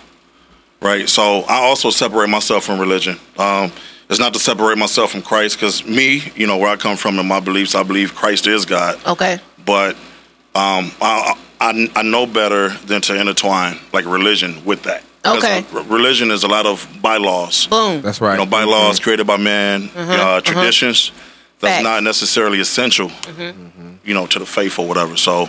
right? 0.81 1.09
So 1.09 1.41
I 1.49 1.65
also 1.65 1.91
separate 1.91 2.29
myself 2.29 2.65
from 2.65 2.79
religion. 2.79 3.19
Um, 3.39 3.73
it's 4.09 4.21
not 4.21 4.35
to 4.35 4.39
separate 4.39 4.77
myself 4.79 5.11
from 5.13 5.23
Christ, 5.23 5.57
because 5.57 5.85
me, 5.85 6.23
you 6.37 6.47
know, 6.47 6.59
where 6.59 6.69
I 6.69 6.77
come 6.77 6.97
from 6.97 7.19
and 7.19 7.27
my 7.27 7.41
beliefs, 7.41 7.75
I 7.75 7.83
believe 7.83 8.15
Christ 8.15 8.47
is 8.47 8.67
God 8.67 9.01
Okay. 9.07 9.41
but 9.65 9.97
um, 10.55 10.93
I, 11.01 11.35
I 11.59 11.89
I 11.97 12.03
know 12.03 12.27
better 12.27 12.69
than 12.87 13.01
to 13.01 13.19
intertwine 13.19 13.79
like 13.95 14.05
religion 14.05 14.63
with 14.65 14.83
that. 14.85 15.03
'Cause, 15.25 15.39
Okay. 15.43 15.65
uh, 15.75 15.83
religion 15.85 16.31
is 16.31 16.45
a 16.45 16.49
lot 16.49 16.67
of 16.67 16.87
bylaws. 17.01 17.67
Boom. 17.67 18.03
That's 18.03 18.21
right. 18.21 18.33
You 18.39 18.45
know, 18.45 18.47
bylaws 18.51 19.01
created 19.01 19.27
by 19.27 19.39
man, 19.39 19.91
uh, 19.97 20.41
traditions 20.43 21.11
that's 21.61 21.77
Facts. 21.77 21.85
not 21.85 22.03
necessarily 22.03 22.61
essential, 22.61 23.11
you 24.05 24.13
know, 24.15 24.27
to 24.27 24.39
the 24.39 24.47
faith 24.47 24.79
or 24.79 24.87
whatever. 24.87 25.17
So, 25.17 25.49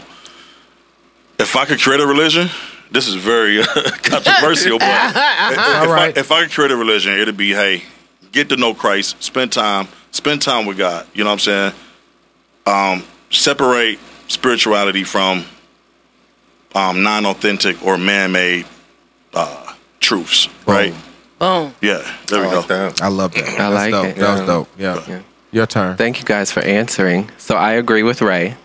if 1.38 1.56
I 1.56 1.66
could 1.66 1.80
create 1.82 2.00
a 2.02 2.08
religion 2.08 2.50
this 2.92 3.08
is 3.08 3.16
very 3.16 3.60
uh, 3.60 3.66
controversial, 4.04 4.78
but 4.80 4.88
if, 5.16 5.58
if 5.58 5.58
All 5.60 5.88
right. 5.88 6.16
I, 6.16 6.20
if 6.20 6.32
I 6.32 6.44
could 6.44 6.52
create 6.52 6.72
a 6.72 6.78
religion, 6.78 7.14
it'd 7.14 7.36
be 7.36 7.52
hey, 7.52 7.84
get 8.32 8.48
to 8.50 8.56
know 8.58 8.74
Christ, 8.74 9.22
spend 9.22 9.52
time, 9.52 9.88
spend 10.12 10.42
time 10.42 10.66
with 10.66 10.78
God. 10.78 11.06
You 11.14 11.24
know 11.24 11.32
what 11.32 11.48
I'm 11.48 11.74
saying? 11.74 11.74
Um, 12.66 13.04
separate 13.32 14.00
spirituality 14.28 15.04
from 15.04 15.44
um, 16.76 17.04
non-authentic 17.04 17.84
or 17.84 17.98
man-made 17.98 18.66
truths. 20.06 20.48
Right? 20.68 20.94
Boom. 21.40 21.74
Yeah. 21.82 22.02
There 22.28 22.42
we 22.42 22.48
I 22.48 22.52
go. 22.52 22.58
like 22.60 22.68
that. 22.68 23.02
I 23.02 23.08
love 23.10 23.34
that. 23.34 23.44
I 23.44 23.70
That's 23.70 23.74
like 23.74 23.92
dope. 23.92 24.06
it. 24.06 24.16
That 24.18 24.38
was 24.40 24.48
dope. 24.48 24.70
Yeah. 24.78 25.04
Yeah. 25.08 25.22
Your 25.52 25.66
turn. 25.68 25.98
Thank 25.98 26.20
you 26.20 26.26
guys 26.26 26.52
for 26.52 26.62
answering. 26.62 27.30
So 27.38 27.56
I 27.56 27.74
agree 27.74 28.04
with 28.04 28.22
Ray 28.22 28.56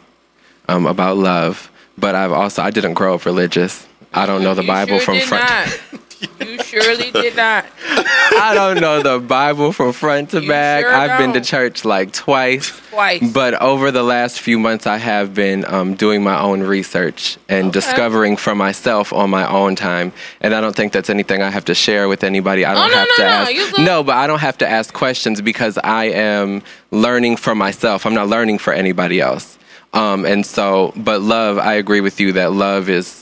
um, 0.68 0.86
about 0.86 1.16
love, 1.16 1.70
but 1.98 2.14
I've 2.14 2.32
also 2.32 2.62
I 2.62 2.70
didn't 2.70 2.94
grow 2.94 3.14
up 3.14 3.24
religious. 3.24 3.86
I 4.12 4.26
don't 4.26 4.42
know 4.42 4.54
the 4.54 4.62
You 4.62 4.68
Bible 4.68 4.98
sure 4.98 5.04
from 5.06 5.14
did 5.14 5.24
front. 5.28 5.44
Not. 5.48 6.00
You 6.40 6.62
surely 6.62 7.10
did 7.10 7.36
not. 7.36 7.64
I 7.88 8.52
don't 8.54 8.80
know 8.80 9.02
the 9.02 9.18
Bible 9.18 9.72
from 9.72 9.92
front 9.92 10.30
to 10.30 10.42
You 10.42 10.48
back. 10.48 10.82
sure 10.84 10.94
I've 10.94 11.18
been 11.18 11.32
to 11.34 11.40
church 11.40 11.84
like 11.84 12.12
twice. 12.12 12.70
Twice. 12.90 13.32
But 13.32 13.54
over 13.60 13.90
the 13.90 14.02
last 14.02 14.40
few 14.40 14.58
months, 14.58 14.86
I 14.86 14.96
have 14.98 15.34
been 15.34 15.64
um, 15.66 15.94
doing 15.94 16.22
my 16.22 16.38
own 16.40 16.62
research 16.62 17.38
and 17.48 17.72
discovering 17.72 18.36
for 18.36 18.54
myself 18.54 19.12
on 19.12 19.30
my 19.30 19.48
own 19.48 19.76
time. 19.76 20.12
And 20.40 20.54
I 20.54 20.60
don't 20.60 20.74
think 20.76 20.92
that's 20.92 21.10
anything 21.10 21.42
I 21.42 21.50
have 21.50 21.64
to 21.66 21.74
share 21.74 22.08
with 22.08 22.24
anybody. 22.24 22.64
I 22.64 22.74
don't 22.74 22.84
Oh, 22.84 22.88
no, 22.88 22.94
have 22.94 23.08
no, 23.08 23.16
to 23.16 23.22
no. 23.22 23.28
ask. 23.28 23.52
You 23.54 23.70
good. 23.72 23.84
No, 23.86 24.02
but 24.02 24.16
I 24.16 24.26
don't 24.26 24.40
have 24.40 24.58
to 24.58 24.68
ask 24.68 24.92
questions 24.94 25.40
because 25.40 25.78
I 25.78 26.04
am 26.06 26.62
learning 26.90 27.36
for 27.36 27.54
myself. 27.54 28.04
I'm 28.06 28.14
not 28.14 28.28
learning 28.28 28.58
for 28.58 28.72
anybody 28.72 29.20
else. 29.20 29.58
Um, 29.92 30.24
and 30.24 30.46
so, 30.46 30.92
but 30.96 31.20
love, 31.20 31.58
I 31.58 31.74
agree 31.74 32.00
with 32.00 32.20
you 32.20 32.32
that 32.34 32.52
love 32.52 32.88
is 32.88 33.19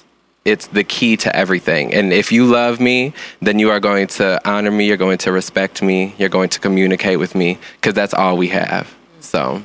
it's 0.48 0.66
the 0.68 0.84
key 0.84 1.16
to 1.18 1.34
everything. 1.36 1.92
And 1.94 2.12
if 2.12 2.32
you 2.32 2.46
love 2.46 2.80
me, 2.80 3.12
then 3.40 3.58
you 3.58 3.70
are 3.70 3.80
going 3.80 4.06
to 4.18 4.40
honor 4.48 4.70
me, 4.70 4.86
you're 4.86 4.96
going 4.96 5.18
to 5.18 5.32
respect 5.32 5.82
me, 5.82 6.14
you're 6.18 6.28
going 6.28 6.48
to 6.50 6.60
communicate 6.60 7.18
with 7.18 7.34
me 7.34 7.58
because 7.76 7.94
that's 7.94 8.14
all 8.14 8.36
we 8.36 8.48
have. 8.48 8.92
So 9.20 9.62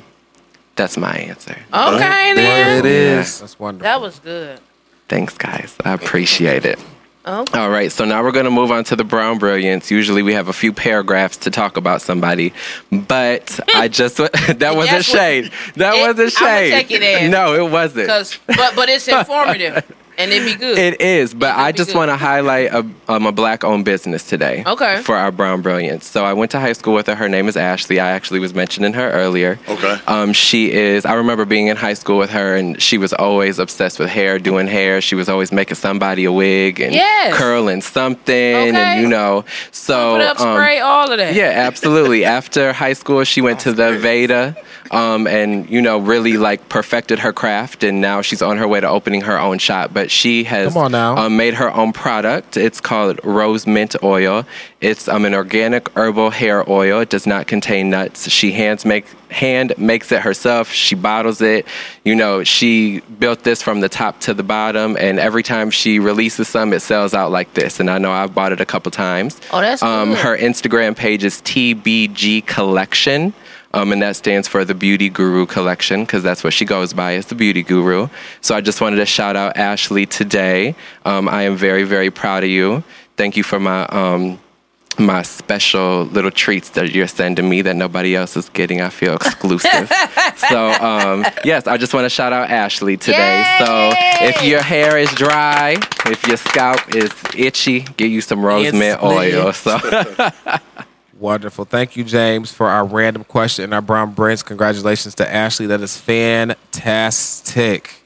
that's 0.76 0.96
my 0.96 1.16
answer. 1.16 1.56
Okay, 1.72 2.34
then. 2.34 2.78
It 2.78 2.86
is. 2.86 3.40
That's 3.40 3.58
wonderful. 3.58 3.84
That 3.84 4.00
was 4.00 4.18
good. 4.18 4.60
Thanks, 5.08 5.36
guys. 5.36 5.76
I 5.84 5.92
appreciate 5.94 6.64
it. 6.64 6.78
Okay. 7.26 7.58
All 7.58 7.70
right, 7.70 7.90
so 7.90 8.04
now 8.04 8.22
we're 8.22 8.32
going 8.32 8.44
to 8.44 8.50
move 8.50 8.70
on 8.70 8.84
to 8.84 8.96
the 8.96 9.04
Brown 9.04 9.38
Brilliance. 9.38 9.90
Usually 9.90 10.22
we 10.22 10.34
have 10.34 10.48
a 10.48 10.52
few 10.52 10.74
paragraphs 10.74 11.38
to 11.38 11.50
talk 11.50 11.78
about 11.78 12.02
somebody, 12.02 12.52
but 12.92 13.58
I 13.74 13.88
just, 13.88 14.16
that 14.18 14.72
wasn't 14.76 14.90
That's 14.90 15.04
shade. 15.06 15.50
That 15.76 15.94
It- 15.94 16.00
wasn't 16.02 16.36
I'ma 16.42 16.48
shade. 16.50 16.70
take 16.72 16.90
it 16.90 17.02
as- 17.02 17.30
No, 17.30 17.54
it 17.54 17.70
wasn't. 17.70 18.08
Cause, 18.08 18.38
but 18.46 18.76
but 18.76 18.90
it's 18.90 19.08
informative 19.20 19.82
and 20.18 20.30
it'd 20.32 20.46
be 20.46 20.54
good. 20.58 20.78
It 20.78 21.00
is, 21.00 21.34
but 21.34 21.50
It 21.50 21.58
I 21.58 21.72
just 21.72 21.94
want 21.94 22.10
to 22.10 22.16
highlight 22.16 22.72
a, 22.72 22.86
um, 23.08 23.26
a 23.26 23.32
black-owned 23.32 23.84
business 23.84 24.28
today. 24.28 24.62
Okay. 24.66 25.02
For 25.02 25.14
our 25.16 25.30
Brown 25.32 25.62
Brilliance. 25.62 26.06
So 26.06 26.24
I 26.24 26.32
went 26.32 26.50
to 26.52 26.60
high 26.60 26.72
school 26.72 26.94
with 26.94 27.06
her. 27.06 27.14
Her 27.14 27.28
name 27.28 27.48
is 27.48 27.56
Ashley. 27.56 28.00
I 28.00 28.10
actually 28.10 28.40
was 28.40 28.54
mentioning 28.54 28.92
her 28.94 29.10
earlier. 29.10 29.58
Okay. 29.68 29.98
Um, 30.06 30.32
she 30.32 30.72
is. 30.72 31.04
I 31.04 31.14
remember 31.14 31.44
being 31.44 31.66
in 31.68 31.76
high 31.76 31.94
school 31.94 32.18
with 32.18 32.30
her, 32.30 32.54
and 32.56 32.80
she 32.80 32.98
was 32.98 33.12
always 33.12 33.58
obsessed 33.58 33.98
with 33.98 34.08
hair, 34.08 34.38
doing 34.38 34.66
hair. 34.66 35.00
She 35.00 35.14
was 35.14 35.28
always 35.28 35.52
making 35.52 35.76
somebody 35.76 36.24
a 36.24 36.32
wig 36.32 36.80
and 36.80 36.92
Yes. 36.94 37.34
curling 37.34 37.80
something, 37.80 38.56
Okay. 38.56 38.76
and 38.76 39.00
you 39.02 39.08
know. 39.08 39.44
So 39.70 40.16
Put 40.16 40.20
up 40.26 40.40
um, 40.40 40.56
spray, 40.56 40.80
all 40.80 41.10
of 41.10 41.18
that. 41.18 41.34
yeah, 41.34 41.50
absolutely. 41.66 42.24
After 42.24 42.72
high 42.72 42.92
school, 42.94 43.24
she 43.24 43.40
went 43.40 43.60
to 43.60 43.72
the 43.72 43.82
Aveda, 43.92 44.56
um, 44.90 45.26
and 45.26 45.68
you 45.68 45.80
know, 45.82 45.98
really 45.98 46.36
like 46.36 46.68
perfected 46.68 47.18
her 47.20 47.32
craft, 47.32 47.82
and 47.84 48.00
now 48.00 48.22
she's 48.22 48.42
on 48.42 48.58
her 48.58 48.68
way 48.68 48.80
to 48.80 48.88
opening 48.88 49.22
her 49.22 49.38
own 49.38 49.58
shop. 49.58 49.90
But 49.92 50.03
she 50.10 50.44
has 50.44 50.72
Come 50.72 50.84
on 50.84 50.92
now. 50.92 51.16
Um, 51.16 51.36
made 51.36 51.54
her 51.54 51.72
own 51.72 51.92
product. 51.92 52.56
It's 52.56 52.80
called 52.80 53.20
Rose 53.24 53.66
Mint 53.66 53.96
Oil. 54.02 54.46
It's 54.80 55.08
um, 55.08 55.24
an 55.24 55.34
organic 55.34 55.88
herbal 55.96 56.30
hair 56.30 56.68
oil. 56.70 57.00
It 57.00 57.10
does 57.10 57.26
not 57.26 57.46
contain 57.46 57.90
nuts. 57.90 58.28
She 58.28 58.52
hands 58.52 58.84
make 58.84 59.06
hand 59.30 59.74
makes 59.76 60.12
it 60.12 60.22
herself. 60.22 60.70
She 60.70 60.94
bottles 60.94 61.40
it. 61.40 61.66
You 62.04 62.14
know, 62.14 62.44
she 62.44 63.00
built 63.18 63.42
this 63.44 63.62
from 63.62 63.80
the 63.80 63.88
top 63.88 64.20
to 64.20 64.34
the 64.34 64.42
bottom, 64.42 64.96
and 64.98 65.18
every 65.18 65.42
time 65.42 65.70
she 65.70 65.98
releases 65.98 66.48
some, 66.48 66.72
it 66.72 66.80
sells 66.80 67.14
out 67.14 67.30
like 67.30 67.54
this. 67.54 67.80
And 67.80 67.90
I 67.90 67.98
know 67.98 68.12
I've 68.12 68.34
bought 68.34 68.52
it 68.52 68.60
a 68.60 68.66
couple 68.66 68.90
times. 68.90 69.40
Oh, 69.52 69.60
that's 69.60 69.82
um, 69.82 70.10
good. 70.10 70.18
her 70.18 70.36
Instagram 70.36 70.96
page 70.96 71.24
is 71.24 71.40
TBG 71.42 72.46
Collection. 72.46 73.34
Um, 73.74 73.90
and 73.90 74.00
that 74.02 74.14
stands 74.14 74.46
for 74.46 74.64
the 74.64 74.74
Beauty 74.74 75.08
Guru 75.08 75.46
Collection 75.46 76.04
because 76.04 76.22
that's 76.22 76.44
what 76.44 76.52
she 76.52 76.64
goes 76.64 76.92
by 76.92 77.14
as 77.14 77.26
the 77.26 77.34
Beauty 77.34 77.64
Guru. 77.64 78.08
So 78.40 78.54
I 78.54 78.60
just 78.60 78.80
wanted 78.80 78.96
to 78.96 79.06
shout 79.06 79.34
out 79.34 79.56
Ashley 79.56 80.06
today. 80.06 80.76
Um, 81.04 81.28
I 81.28 81.42
am 81.42 81.56
very, 81.56 81.82
very 81.82 82.08
proud 82.08 82.44
of 82.44 82.50
you. 82.50 82.84
Thank 83.16 83.36
you 83.36 83.42
for 83.42 83.58
my 83.58 83.84
um, 83.86 84.38
my 84.96 85.22
special 85.22 86.04
little 86.04 86.30
treats 86.30 86.70
that 86.70 86.92
you're 86.92 87.08
sending 87.08 87.48
me 87.48 87.62
that 87.62 87.74
nobody 87.74 88.14
else 88.14 88.36
is 88.36 88.48
getting. 88.50 88.80
I 88.80 88.90
feel 88.90 89.14
exclusive. 89.14 89.90
so 90.48 90.70
um, 90.70 91.26
yes, 91.44 91.66
I 91.66 91.76
just 91.76 91.92
want 91.94 92.04
to 92.04 92.10
shout 92.10 92.32
out 92.32 92.50
Ashley 92.50 92.96
today. 92.96 93.42
So 93.58 93.90
if 94.24 94.44
your 94.44 94.62
hair 94.62 94.96
is 94.98 95.12
dry, 95.14 95.78
if 96.06 96.24
your 96.28 96.36
scalp 96.36 96.94
is 96.94 97.12
itchy, 97.36 97.80
get 97.80 98.12
you 98.12 98.20
some 98.20 98.44
rosemary 98.44 98.96
oil. 99.02 99.52
So. 99.52 99.80
Wonderful. 101.18 101.64
Thank 101.64 101.96
you, 101.96 102.04
Jaymes, 102.04 102.52
for 102.52 102.68
our 102.68 102.84
random 102.84 103.22
question 103.22 103.64
and 103.64 103.74
our 103.74 103.80
Brown 103.80 104.14
Brains. 104.14 104.42
Congratulations 104.42 105.14
to 105.16 105.32
Ashley. 105.32 105.66
That 105.66 105.80
is 105.80 105.96
fantastic. 105.96 108.04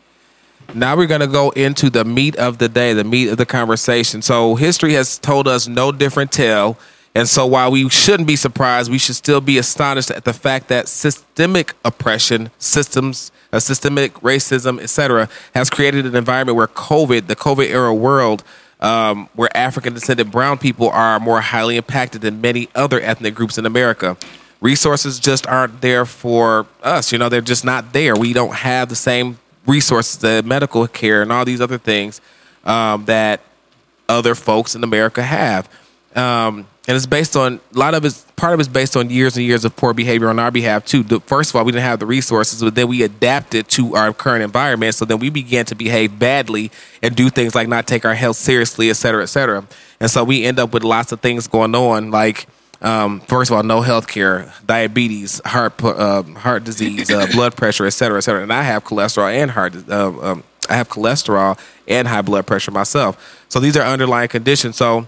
Now 0.74 0.94
we're 0.94 1.06
going 1.06 1.22
to 1.22 1.26
go 1.26 1.50
into 1.50 1.88
the 1.88 2.04
meat 2.04 2.36
of 2.36 2.58
the 2.58 2.68
day, 2.68 2.92
the 2.92 3.04
meat 3.04 3.28
of 3.28 3.38
the 3.38 3.46
conversation. 3.46 4.20
So 4.20 4.56
history 4.56 4.92
has 4.92 5.18
told 5.18 5.48
us 5.48 5.66
no 5.66 5.90
different 5.90 6.32
tale. 6.32 6.78
And 7.14 7.26
so 7.26 7.46
while 7.46 7.70
we 7.70 7.88
shouldn't 7.88 8.28
be 8.28 8.36
surprised, 8.36 8.90
we 8.90 8.98
should 8.98 9.16
still 9.16 9.40
be 9.40 9.56
astonished 9.56 10.10
at 10.10 10.26
the 10.26 10.34
fact 10.34 10.68
that 10.68 10.86
systemic 10.86 11.74
oppression, 11.86 12.50
systems, 12.58 13.32
uh, 13.54 13.58
systemic 13.58 14.12
racism, 14.16 14.78
etc., 14.78 15.30
has 15.54 15.70
created 15.70 16.04
an 16.04 16.14
environment 16.14 16.56
where 16.56 16.66
COVID, 16.66 17.26
the 17.26 17.36
COVID 17.36 17.70
era 17.70 17.94
world, 17.94 18.44
um, 18.80 19.28
where 19.34 19.54
African 19.56 19.94
descended 19.94 20.30
brown 20.30 20.58
people 20.58 20.88
are 20.90 21.18
more 21.18 21.40
highly 21.40 21.76
impacted 21.76 22.22
than 22.22 22.40
many 22.40 22.68
other 22.74 23.00
ethnic 23.00 23.34
groups 23.34 23.58
in 23.58 23.66
America. 23.66 24.16
Resources 24.60 25.18
just 25.18 25.46
aren't 25.46 25.80
there 25.80 26.04
for 26.04 26.66
us. 26.82 27.12
You 27.12 27.18
know, 27.18 27.28
they're 27.28 27.40
just 27.40 27.64
not 27.64 27.92
there. 27.92 28.16
We 28.16 28.32
don't 28.32 28.54
have 28.54 28.88
the 28.88 28.96
same 28.96 29.38
resources, 29.66 30.18
the 30.18 30.42
medical 30.44 30.86
care, 30.88 31.22
and 31.22 31.30
all 31.30 31.44
these 31.44 31.60
other 31.60 31.78
things 31.78 32.20
um, 32.64 33.04
that 33.04 33.40
other 34.08 34.34
folks 34.34 34.74
in 34.74 34.82
America 34.82 35.22
have. 35.22 35.68
Um, 36.16 36.66
and 36.88 36.96
it's 36.96 37.06
based 37.06 37.36
on 37.36 37.60
a 37.74 37.78
lot 37.78 37.94
of 37.94 38.04
it's 38.04 38.24
part 38.34 38.54
of 38.54 38.60
it's 38.60 38.68
based 38.68 38.96
on 38.96 39.10
years 39.10 39.36
and 39.36 39.44
years 39.44 39.64
of 39.66 39.76
poor 39.76 39.92
behavior 39.92 40.30
on 40.30 40.38
our 40.38 40.50
behalf 40.50 40.86
too. 40.86 41.02
The, 41.02 41.20
first 41.20 41.50
of 41.50 41.56
all, 41.56 41.64
we 41.64 41.72
didn't 41.72 41.84
have 41.84 41.98
the 41.98 42.06
resources, 42.06 42.62
but 42.62 42.74
then 42.74 42.88
we 42.88 43.02
adapted 43.02 43.68
to 43.68 43.94
our 43.94 44.14
current 44.14 44.42
environment. 44.42 44.94
So 44.94 45.04
then 45.04 45.18
we 45.18 45.28
began 45.28 45.66
to 45.66 45.74
behave 45.74 46.18
badly 46.18 46.72
and 47.02 47.14
do 47.14 47.28
things 47.28 47.54
like 47.54 47.68
not 47.68 47.86
take 47.86 48.06
our 48.06 48.14
health 48.14 48.36
seriously, 48.36 48.88
et 48.88 48.94
cetera, 48.94 49.22
et 49.22 49.26
cetera. 49.26 49.66
And 50.00 50.10
so 50.10 50.24
we 50.24 50.44
end 50.44 50.58
up 50.58 50.72
with 50.72 50.82
lots 50.82 51.12
of 51.12 51.20
things 51.20 51.46
going 51.46 51.74
on, 51.74 52.10
like 52.10 52.46
um, 52.80 53.20
first 53.20 53.50
of 53.50 53.56
all, 53.56 53.62
no 53.62 53.82
health 53.82 54.08
care, 54.08 54.50
diabetes, 54.64 55.42
heart 55.44 55.84
uh, 55.84 56.22
heart 56.22 56.64
disease, 56.64 57.10
uh, 57.10 57.26
blood 57.32 57.54
pressure, 57.54 57.84
et 57.84 57.90
cetera, 57.90 58.16
et 58.16 58.22
cetera. 58.22 58.42
And 58.42 58.52
I 58.52 58.62
have 58.62 58.84
cholesterol 58.84 59.30
and 59.30 59.50
heart. 59.50 59.74
Uh, 59.88 60.22
um, 60.22 60.44
I 60.70 60.76
have 60.76 60.88
cholesterol 60.88 61.58
and 61.86 62.08
high 62.08 62.22
blood 62.22 62.46
pressure 62.46 62.70
myself. 62.70 63.44
So 63.48 63.60
these 63.60 63.76
are 63.76 63.82
underlying 63.82 64.28
conditions. 64.28 64.76
So 64.76 65.06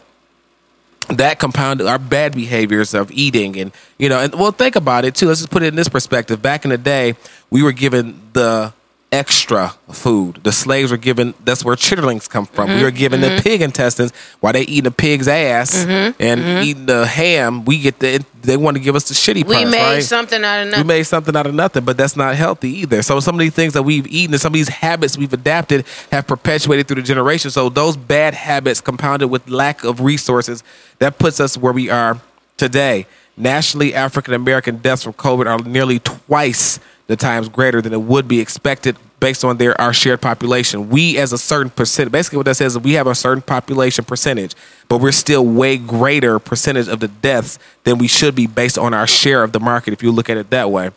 that 1.10 1.38
compounded 1.38 1.86
our 1.86 1.98
bad 1.98 2.34
behaviors 2.34 2.94
of 2.94 3.10
eating 3.10 3.58
and 3.58 3.72
you 3.98 4.08
know 4.08 4.20
and 4.20 4.34
well 4.34 4.52
think 4.52 4.76
about 4.76 5.04
it 5.04 5.14
too. 5.14 5.26
Let's 5.26 5.40
just 5.40 5.50
put 5.50 5.62
it 5.62 5.66
in 5.66 5.74
this 5.76 5.88
perspective. 5.88 6.40
Back 6.40 6.64
in 6.64 6.70
the 6.70 6.78
day 6.78 7.14
we 7.50 7.62
were 7.62 7.72
given 7.72 8.20
the 8.32 8.72
extra 9.12 9.70
food 9.90 10.38
the 10.44 10.52
slaves 10.52 10.92
were 10.92 10.96
given 10.96 11.34
that's 11.44 11.64
where 11.64 11.74
chitterlings 11.74 12.28
come 12.30 12.46
from 12.46 12.68
Mm-hmm. 12.68 12.78
we 12.78 12.84
were 12.84 12.90
given 12.92 13.20
the 13.20 13.40
pig 13.42 13.60
intestines 13.60 14.12
while 14.38 14.52
they 14.52 14.62
eating 14.62 14.86
a 14.86 14.90
pig's 14.92 15.26
ass 15.26 15.84
Mm-hmm. 15.84 16.22
and 16.22 16.64
eating 16.64 16.86
the 16.86 17.04
ham 17.06 17.64
we 17.64 17.80
get 17.80 17.98
the 17.98 18.24
they 18.42 18.56
want 18.56 18.76
to 18.76 18.82
give 18.82 18.94
us 18.94 19.08
the 19.08 19.14
shitty 19.14 19.44
parts, 19.44 19.64
we 19.64 19.64
made 19.70 19.94
right 19.96 20.02
something 20.04 20.42
out 20.44 20.60
of 20.62 20.68
nothing. 20.68 20.86
we 20.86 20.88
made 20.88 21.02
something 21.02 21.36
out 21.36 21.46
of 21.46 21.54
nothing, 21.54 21.84
but 21.84 21.98
that's 21.98 22.16
not 22.16 22.34
healthy 22.36 22.70
either. 22.78 23.02
So 23.02 23.20
some 23.20 23.34
of 23.34 23.38
these 23.40 23.52
things 23.52 23.74
that 23.74 23.82
we've 23.82 24.06
eaten 24.06 24.32
and 24.32 24.40
some 24.40 24.50
of 24.50 24.54
these 24.54 24.68
habits 24.70 25.18
we've 25.18 25.32
adapted 25.34 25.84
have 26.10 26.26
perpetuated 26.26 26.88
through 26.88 26.96
the 26.96 27.02
generations. 27.02 27.52
So 27.52 27.68
those 27.68 27.98
bad 27.98 28.32
habits 28.32 28.80
compounded 28.80 29.28
with 29.28 29.46
lack 29.50 29.84
of 29.84 30.00
resources, 30.00 30.64
that 31.00 31.18
puts 31.18 31.38
us 31.38 31.58
where 31.58 31.74
we 31.74 31.90
are 31.90 32.18
today. 32.56 33.06
Nationally, 33.40 33.94
African 33.94 34.34
American 34.34 34.76
deaths 34.76 35.02
from 35.02 35.14
COVID 35.14 35.46
are 35.46 35.64
nearly 35.66 35.98
twice 35.98 36.78
the 37.06 37.16
times 37.16 37.48
greater 37.48 37.80
than 37.80 37.92
it 37.92 38.02
would 38.02 38.28
be 38.28 38.38
expected 38.38 38.96
based 39.18 39.44
on 39.44 39.56
their 39.56 39.78
our 39.80 39.92
shared 39.92 40.20
population. 40.20 40.90
We 40.90 41.18
as 41.18 41.32
a 41.32 41.38
certain 41.38 41.70
percent 41.70 42.12
basically 42.12 42.36
what 42.36 42.46
that 42.46 42.56
says 42.56 42.76
is 42.76 42.82
we 42.82 42.92
have 42.92 43.06
a 43.06 43.14
certain 43.14 43.42
population 43.42 44.04
percentage, 44.04 44.54
but 44.88 44.98
we're 44.98 45.12
still 45.12 45.44
way 45.46 45.78
greater 45.78 46.38
percentage 46.38 46.88
of 46.88 47.00
the 47.00 47.08
deaths 47.08 47.58
than 47.84 47.98
we 47.98 48.08
should 48.08 48.34
be 48.34 48.46
based 48.46 48.78
on 48.78 48.92
our 48.92 49.06
share 49.06 49.42
of 49.42 49.52
the 49.52 49.60
market 49.60 49.92
if 49.92 50.02
you 50.02 50.12
look 50.12 50.28
at 50.28 50.36
it 50.36 50.50
that 50.50 50.70
way. 50.70 50.90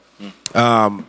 Um, 0.53 1.07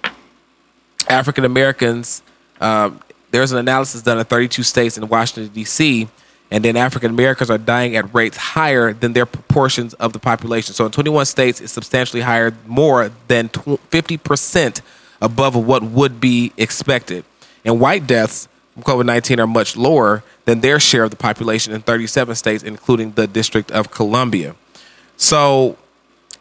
African 1.08 1.44
Americans 1.44 2.22
um, 2.60 3.00
there's 3.32 3.50
an 3.50 3.58
analysis 3.58 4.02
done 4.02 4.18
in 4.18 4.24
32 4.24 4.62
states 4.62 4.96
in 4.96 5.08
Washington 5.08 5.52
D.C. 5.52 6.08
And 6.54 6.64
then 6.64 6.76
African 6.76 7.10
Americans 7.10 7.50
are 7.50 7.58
dying 7.58 7.96
at 7.96 8.14
rates 8.14 8.36
higher 8.36 8.92
than 8.92 9.12
their 9.12 9.26
proportions 9.26 9.92
of 9.94 10.12
the 10.12 10.20
population. 10.20 10.72
So 10.72 10.86
in 10.86 10.92
21 10.92 11.26
states, 11.26 11.60
it's 11.60 11.72
substantially 11.72 12.22
higher, 12.22 12.54
more 12.64 13.10
than 13.26 13.48
50% 13.48 14.80
above 15.20 15.56
what 15.56 15.82
would 15.82 16.20
be 16.20 16.52
expected. 16.56 17.24
And 17.64 17.80
white 17.80 18.06
deaths 18.06 18.46
from 18.72 18.84
COVID 18.84 19.04
19 19.04 19.40
are 19.40 19.48
much 19.48 19.76
lower 19.76 20.22
than 20.44 20.60
their 20.60 20.78
share 20.78 21.02
of 21.02 21.10
the 21.10 21.16
population 21.16 21.72
in 21.72 21.80
37 21.80 22.36
states, 22.36 22.62
including 22.62 23.10
the 23.14 23.26
District 23.26 23.72
of 23.72 23.90
Columbia. 23.90 24.54
So, 25.16 25.76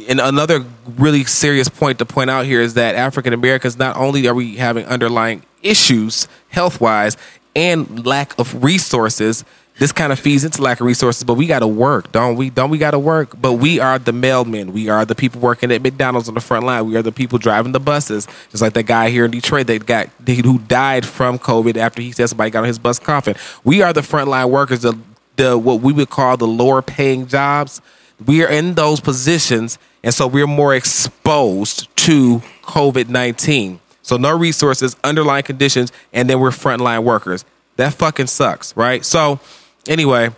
and 0.08 0.20
another 0.20 0.64
really 0.96 1.24
serious 1.24 1.70
point 1.70 1.98
to 1.98 2.06
point 2.06 2.30
out 2.30 2.46
here 2.46 2.62
is 2.62 2.76
that 2.76 2.94
African 2.94 3.34
Americans 3.34 3.80
not 3.80 3.98
only 3.98 4.28
are 4.28 4.36
we 4.36 4.58
having 4.58 4.86
underlying 4.86 5.42
issues 5.64 6.28
health 6.50 6.80
wise 6.80 7.18
and 7.56 8.06
lack 8.06 8.38
of 8.38 8.64
resources, 8.64 9.44
this 9.80 9.92
kind 9.92 10.12
of 10.14 10.20
feeds 10.20 10.44
into 10.44 10.62
lack 10.62 10.80
of 10.80 10.86
resources, 10.86 11.24
but 11.24 11.34
we 11.34 11.48
got 11.48 11.60
to 11.60 11.68
work, 11.68 12.12
don't 12.12 12.36
we? 12.36 12.50
Don't 12.50 12.70
we 12.70 12.78
got 12.78 12.92
to 12.92 13.00
work? 13.00 13.40
But 13.42 13.54
we 13.54 13.80
are 13.80 13.98
the 13.98 14.12
mailmen. 14.12 14.72
We 14.72 14.90
are 14.90 15.04
the 15.04 15.16
people 15.16 15.42
working 15.42 15.72
at 15.72 15.82
McDonald's 15.82 16.28
on 16.28 16.36
the 16.36 16.42
front 16.42 16.66
line. 16.66 16.86
We 16.86 16.96
are 16.96 17.02
the 17.02 17.12
people 17.12 17.40
driving 17.40 17.72
the 17.72 17.80
buses, 17.80 18.28
just 18.52 18.62
like 18.62 18.74
that 18.74 18.84
guy 18.84 19.10
here 19.10 19.26
in 19.26 19.32
Detroit 19.32 19.68
that 19.68 19.86
got 19.86 20.10
who 20.28 20.60
died 20.60 21.06
from 21.06 21.40
COVID 21.40 21.76
after 21.76 22.02
he 22.02 22.12
said 22.12 22.30
somebody 22.30 22.52
got 22.52 22.60
on 22.60 22.66
his 22.66 22.80
bus 22.80 23.00
coughing. 23.00 23.36
We 23.64 23.82
are 23.82 23.94
the 23.94 24.02
frontline 24.02 24.52
workers, 24.52 24.82
the 24.82 24.98
the 25.36 25.58
what 25.58 25.82
we 25.82 25.92
would 25.94 26.10
call 26.10 26.38
the 26.38 26.48
lower 26.48 26.82
paying 26.82 27.28
jobs. 27.28 27.82
We 28.26 28.44
are 28.44 28.50
in 28.50 28.76
those 28.76 29.00
positions, 29.00 29.80
and 30.04 30.14
so 30.14 30.28
we're 30.28 30.48
more 30.48 30.76
exposed 30.76 31.94
to 31.98 32.44
COVID 32.62 33.10
nineteen. 33.10 33.80
So 34.04 34.18
no 34.18 34.38
resources, 34.38 34.96
underlying 35.04 35.44
conditions, 35.44 35.92
and 36.12 36.30
then 36.30 36.40
we're 36.40 36.52
frontline 36.52 37.04
workers. 37.04 37.44
That 37.78 37.94
fucking 37.94 38.28
sucks, 38.28 38.76
right? 38.78 39.04
So 39.04 39.40
anyway, 39.88 40.32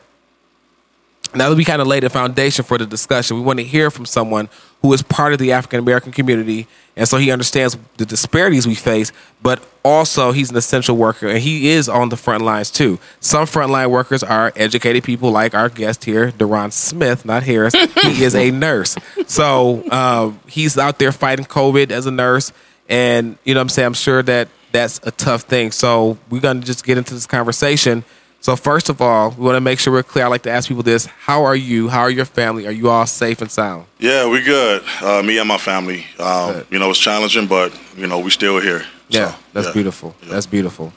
now 1.35 1.49
that 1.49 1.55
we 1.55 1.65
kind 1.65 1.81
of 1.81 1.87
laid 1.87 2.03
a 2.03 2.09
foundation 2.09 2.63
for 2.63 2.77
the 2.77 2.85
discussion, 2.85 3.37
we 3.37 3.43
want 3.43 3.59
to 3.59 3.65
hear 3.65 3.91
from 3.91 4.05
someone 4.05 4.49
who 4.81 4.93
is 4.93 5.01
part 5.01 5.33
of 5.33 5.39
the 5.39 5.51
African 5.51 5.79
American 5.79 6.11
community, 6.11 6.67
and 6.95 7.07
so 7.07 7.17
he 7.17 7.31
understands 7.31 7.77
the 7.97 8.05
disparities 8.05 8.67
we 8.67 8.75
face, 8.75 9.11
but 9.41 9.61
also 9.83 10.31
he's 10.31 10.51
an 10.51 10.57
essential 10.57 10.95
worker, 10.95 11.27
and 11.27 11.39
he 11.39 11.69
is 11.69 11.89
on 11.89 12.09
the 12.09 12.17
front 12.17 12.43
lines 12.43 12.71
too. 12.71 12.99
Some 13.19 13.45
frontline 13.45 13.89
workers 13.89 14.23
are 14.23 14.53
educated 14.55 15.03
people, 15.03 15.31
like 15.31 15.53
our 15.53 15.69
guest 15.69 16.05
here, 16.05 16.31
Daron 16.31 16.71
Smith, 16.71 17.25
not 17.25 17.43
Harris. 17.43 17.73
he 18.03 18.23
is 18.23 18.35
a 18.35 18.51
nurse, 18.51 18.95
so 19.27 19.89
um, 19.91 20.39
he's 20.47 20.77
out 20.77 20.99
there 20.99 21.11
fighting 21.11 21.45
COVID 21.45 21.91
as 21.91 22.05
a 22.05 22.11
nurse, 22.11 22.53
and 22.87 23.37
you 23.43 23.53
know 23.53 23.59
what 23.59 23.63
I'm 23.63 23.69
saying. 23.69 23.87
I'm 23.87 23.93
sure 23.93 24.23
that 24.23 24.47
that's 24.71 24.99
a 25.03 25.11
tough 25.11 25.43
thing. 25.43 25.71
So 25.71 26.17
we're 26.29 26.41
gonna 26.41 26.61
just 26.61 26.85
get 26.85 26.97
into 26.97 27.13
this 27.13 27.25
conversation. 27.25 28.03
So 28.45 28.55
first 28.55 28.89
of 28.89 29.01
all, 29.01 29.31
we 29.31 29.43
want 29.43 29.55
to 29.55 29.59
make 29.59 29.79
sure 29.79 29.91
we're 29.91 30.03
clear. 30.03 30.25
I 30.25 30.27
like 30.27 30.43
to 30.43 30.51
ask 30.51 30.67
people 30.67 30.83
this: 30.83 31.07
How 31.07 31.45
are 31.45 31.55
you? 31.55 31.89
How 31.89 32.01
are 32.01 32.11
your 32.11 32.25
family? 32.25 32.67
Are 32.67 32.71
you 32.71 32.89
all 32.91 33.07
safe 33.07 33.41
and 33.41 33.49
sound? 33.49 33.87
Yeah, 33.97 34.29
we 34.29 34.39
good. 34.43 34.83
Uh, 35.01 35.23
me 35.23 35.39
and 35.39 35.47
my 35.47 35.57
family. 35.57 36.05
Um, 36.19 36.63
you 36.69 36.77
know, 36.77 36.91
it's 36.91 36.99
challenging, 36.99 37.47
but 37.47 37.73
you 37.97 38.05
know, 38.05 38.19
we 38.19 38.29
still 38.29 38.59
here. 38.59 38.85
Yeah, 39.09 39.31
So, 39.31 39.37
that's 39.53 39.67
yeah. 39.69 39.73
beautiful. 39.73 40.15
That's 40.27 40.45
beautiful. 40.45 40.93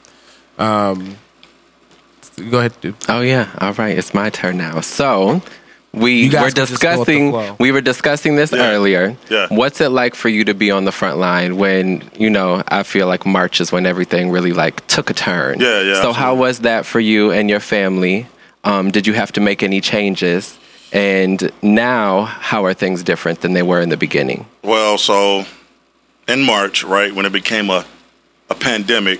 Um, 0.59 1.17
go 2.51 2.59
ahead, 2.59 2.79
dude. 2.81 2.93
Oh 3.09 3.21
yeah. 3.21 3.49
All 3.59 3.73
right. 3.73 3.97
It's 3.97 4.13
my 4.13 4.29
turn 4.29 4.55
now. 4.55 4.81
So 4.81 5.41
we 5.93 6.25
were 6.29 6.31
can 6.31 6.53
just 6.53 6.79
go 6.81 6.99
with 6.99 7.07
the 7.07 7.13
discussing 7.13 7.55
we 7.59 7.71
were 7.71 7.81
discussing 7.81 8.35
this 8.35 8.51
Yeah. 8.51 8.69
earlier. 8.71 9.17
Yeah. 9.29 9.47
What's 9.49 9.81
it 9.81 9.89
like 9.89 10.15
for 10.15 10.29
you 10.29 10.43
to 10.45 10.53
be 10.53 10.69
on 10.71 10.85
the 10.85 10.91
front 10.91 11.17
line 11.17 11.57
when, 11.57 12.09
you 12.17 12.29
know, 12.29 12.61
I 12.67 12.83
feel 12.83 13.07
like 13.07 13.25
March 13.25 13.59
is 13.59 13.71
when 13.71 13.85
everything 13.85 14.29
really 14.29 14.53
like 14.53 14.85
took 14.87 15.09
a 15.09 15.13
turn. 15.13 15.59
Yeah, 15.59 15.81
yeah, 15.81 16.01
So 16.01 16.13
how 16.13 16.35
was 16.35 16.59
that 16.59 16.85
for 16.85 16.99
you 16.99 17.31
and 17.31 17.49
your 17.49 17.59
family? 17.59 18.27
Um, 18.63 18.91
did 18.91 19.07
you 19.07 19.13
have 19.13 19.31
to 19.33 19.41
make 19.41 19.63
any 19.63 19.81
changes? 19.81 20.57
And 20.91 21.51
now 21.61 22.25
how 22.25 22.65
are 22.65 22.73
things 22.73 23.03
different 23.03 23.41
than 23.41 23.53
they 23.53 23.63
were 23.63 23.79
in 23.81 23.89
the 23.89 23.97
beginning? 23.97 24.45
Well, 24.63 24.97
so 24.97 25.45
in 26.27 26.41
March, 26.43 26.83
right 26.83 27.13
when 27.13 27.25
it 27.25 27.31
became 27.31 27.69
a 27.69 27.85
a 28.51 28.55
pandemic, 28.55 29.19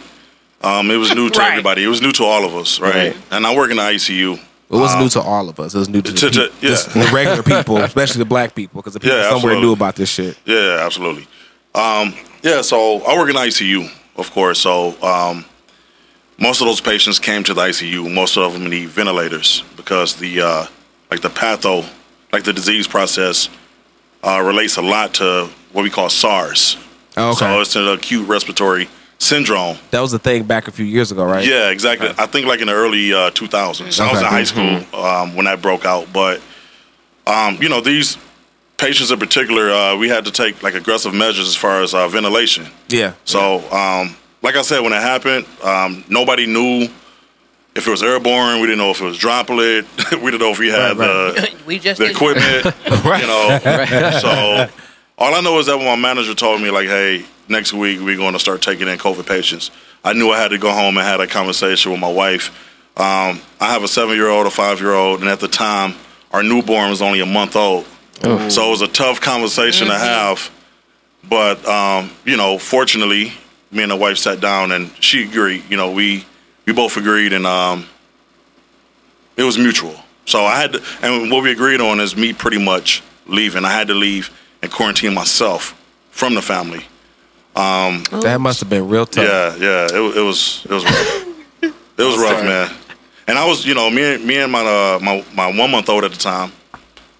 um, 0.63 0.89
it 0.89 0.97
was 0.97 1.13
new 1.13 1.29
to 1.29 1.39
Right. 1.39 1.49
everybody. 1.51 1.83
It 1.83 1.87
was 1.87 2.01
new 2.01 2.11
to 2.13 2.23
all 2.23 2.45
of 2.45 2.55
us, 2.55 2.79
right? 2.79 2.95
Right. 2.95 3.15
And 3.29 3.45
I 3.45 3.53
work 3.55 3.69
in 3.69 3.77
the 3.77 3.83
ICU. 3.83 4.39
It 4.71 4.75
was 4.75 4.95
new 4.97 5.09
to 5.09 5.21
all 5.21 5.49
of 5.49 5.59
us. 5.59 5.73
It 5.73 5.79
was 5.79 5.89
new 5.89 6.01
to, 6.01 6.13
to- 6.13 6.25
the, 6.27 6.31
to- 6.31 6.51
yeah. 6.61 6.75
the 6.75 7.09
regular 7.13 7.41
people, 7.43 7.77
especially 7.83 8.19
the 8.19 8.25
black 8.25 8.53
people, 8.53 8.81
because 8.81 8.93
the 8.93 8.99
people 8.99 9.17
Yeah, 9.17 9.23
somewhere 9.23 9.53
absolutely. 9.53 9.61
knew 9.61 9.73
about 9.73 9.95
this 9.95 10.09
shit. 10.09 10.37
Yeah, 10.45 10.77
absolutely. 10.85 11.27
Um, 11.73 12.13
yeah, 12.43 12.61
so 12.61 13.01
I 13.03 13.17
work 13.17 13.29
in 13.29 13.35
ICU, 13.35 13.91
of 14.17 14.31
course. 14.31 14.59
So 14.59 14.99
um, 15.01 15.43
most 16.37 16.61
of 16.61 16.67
those 16.67 16.81
patients 16.81 17.17
came 17.19 17.43
to 17.45 17.53
the 17.53 17.61
ICU. 17.61 18.13
Most 18.13 18.37
of 18.37 18.53
them 18.53 18.69
need 18.69 18.89
ventilators 18.89 19.63
because 19.75 20.15
the 20.15 20.41
uh, 20.41 20.65
like 21.09 21.21
the 21.21 21.29
patho, 21.29 21.83
like 22.31 22.43
the 22.43 22.53
disease 22.53 22.87
process, 22.87 23.49
uh, 24.23 24.41
relates 24.45 24.77
a 24.77 24.81
lot 24.81 25.15
to 25.15 25.49
what 25.73 25.81
we 25.83 25.89
call 25.89 26.09
SARS. 26.09 26.77
Oh, 27.17 27.29
okay. 27.31 27.39
So 27.39 27.61
it's 27.61 27.75
an 27.75 27.87
acute 27.87 28.27
respiratory 28.27 28.87
syndrome. 29.19 29.77
that 29.91 29.99
was 29.99 30.11
the 30.11 30.19
thing 30.19 30.43
back 30.43 30.67
a 30.67 30.71
few 30.71 30.85
years 30.85 31.11
ago, 31.11 31.25
right? 31.25 31.45
Yeah, 31.45 31.69
exactly. 31.69 32.09
I 32.17 32.25
think 32.25 32.47
like 32.47 32.61
in 32.61 32.67
the 32.67 32.73
early 32.73 33.13
uh, 33.13 33.31
2000s. 33.31 33.99
I 33.99 34.11
was 34.11 34.21
in 34.21 34.27
high 34.27 34.43
school 34.45 34.83
um, 34.99 35.35
when 35.35 35.45
that 35.45 35.61
broke 35.61 35.85
out. 35.85 36.11
But, 36.11 36.41
um, 37.27 37.57
you 37.61 37.69
know, 37.69 37.81
these 37.81 38.17
patients 38.77 39.11
in 39.11 39.19
particular, 39.19 39.69
uh, 39.71 39.97
we 39.97 40.07
had 40.09 40.25
to 40.25 40.31
take 40.31 40.63
like 40.63 40.73
aggressive 40.73 41.13
measures 41.13 41.47
as 41.47 41.55
far 41.55 41.81
as 41.83 41.93
uh, 41.93 42.07
ventilation. 42.07 42.65
Yeah. 42.87 43.13
So, 43.25 43.57
um, 43.71 44.15
like 44.41 44.55
I 44.55 44.61
said, 44.61 44.79
when 44.79 44.93
it 44.93 45.01
happened, 45.01 45.45
um, 45.63 46.03
nobody 46.09 46.45
knew 46.47 46.87
if 47.75 47.85
it 47.87 47.91
was 47.91 48.01
airborne. 48.01 48.61
We 48.61 48.67
didn't 48.67 48.77
know 48.79 48.89
if 48.91 49.01
it 49.01 49.05
was 49.05 49.17
droplet. 49.17 49.85
we 50.13 50.31
didn't 50.31 50.39
know 50.39 50.51
if 50.51 50.59
we 50.59 50.69
had 50.69 50.97
Right, 50.97 51.35
the 51.35 51.55
we 51.65 51.77
just 51.77 51.99
the 51.99 52.05
didn't- 52.07 52.15
equipment. 52.15 52.75
You 53.19 53.27
know, 53.27 54.19
so 54.21 54.69
all 55.19 55.35
I 55.35 55.41
know 55.41 55.59
is 55.59 55.67
that 55.67 55.77
when 55.77 55.85
my 55.85 55.95
manager 55.95 56.33
told 56.33 56.61
me 56.61 56.71
like, 56.71 56.87
"Hey, 56.87 57.25
next 57.47 57.73
week 57.73 57.99
we're 57.99 58.17
going 58.17 58.33
to 58.33 58.39
start 58.39 58.61
taking 58.61 58.87
in 58.87 58.97
COVID 58.97 59.27
patients," 59.27 59.69
I 60.03 60.13
knew 60.13 60.31
I 60.31 60.39
had 60.39 60.51
to 60.51 60.57
go 60.57 60.71
home 60.71 60.97
and 60.97 61.05
had 61.05 61.19
a 61.19 61.27
conversation 61.27 61.91
with 61.91 61.99
my 61.99 62.11
wife. 62.11 62.49
Um, 62.97 63.41
I 63.59 63.71
have 63.71 63.83
a 63.83 63.87
seven-year-old, 63.87 64.47
a 64.47 64.49
five-year-old, 64.49 65.19
and 65.19 65.29
at 65.29 65.39
the 65.39 65.47
time, 65.47 65.93
our 66.31 66.41
newborn 66.41 66.89
was 66.89 67.01
only 67.01 67.19
a 67.19 67.25
month 67.25 67.55
old. 67.55 67.85
So 68.49 68.67
it 68.67 68.69
was 68.69 68.81
a 68.81 68.87
tough 68.87 69.21
conversation 69.21 69.87
to 69.87 69.97
have. 69.97 70.51
But 71.29 71.65
um, 71.67 72.11
you 72.25 72.37
know, 72.37 72.57
fortunately, 72.57 73.33
me 73.71 73.83
and 73.83 73.91
the 73.91 73.95
wife 73.95 74.17
sat 74.17 74.39
down 74.39 74.71
and 74.71 74.91
she 75.03 75.23
agreed. 75.25 75.63
You 75.69 75.77
know, 75.77 75.91
we 75.91 76.25
we 76.65 76.73
both 76.73 76.97
agreed, 76.97 77.33
and 77.33 77.45
um, 77.45 77.85
it 79.37 79.43
was 79.43 79.57
mutual. 79.57 79.95
So 80.25 80.43
I 80.43 80.59
had 80.59 80.73
to, 80.73 80.83
and 81.01 81.31
what 81.31 81.43
we 81.43 81.51
agreed 81.51 81.81
on 81.81 81.99
is 81.99 82.15
me 82.15 82.33
pretty 82.33 82.63
much 82.63 83.03
leaving. 83.25 83.65
I 83.65 83.71
had 83.71 83.87
to 83.87 83.93
leave 83.93 84.29
and 84.61 84.71
quarantine 84.71 85.13
myself 85.13 85.75
from 86.11 86.35
the 86.35 86.41
family. 86.41 86.85
That 87.55 88.37
must 88.39 88.59
have 88.61 88.69
been 88.69 88.87
real 88.87 89.05
tough. 89.05 89.23
Yeah, 89.25 89.55
yeah, 89.57 89.85
it, 89.85 90.17
it 90.17 90.21
was 90.21 90.65
it 90.65 90.71
was 90.71 90.83
rough. 90.83 91.25
it 91.63 91.73
was 92.03 92.17
rough, 92.25 92.43
man. 92.43 92.71
And 93.27 93.37
I 93.37 93.45
was, 93.47 93.65
you 93.65 93.75
know, 93.75 93.89
me 93.89 94.15
and 94.15 94.25
me 94.25 94.37
and 94.37 94.51
my 94.51 94.61
uh, 94.65 94.99
my 95.01 95.23
my 95.35 95.47
one 95.55 95.71
month 95.71 95.89
old 95.89 96.03
at 96.03 96.11
the 96.11 96.17
time, 96.17 96.51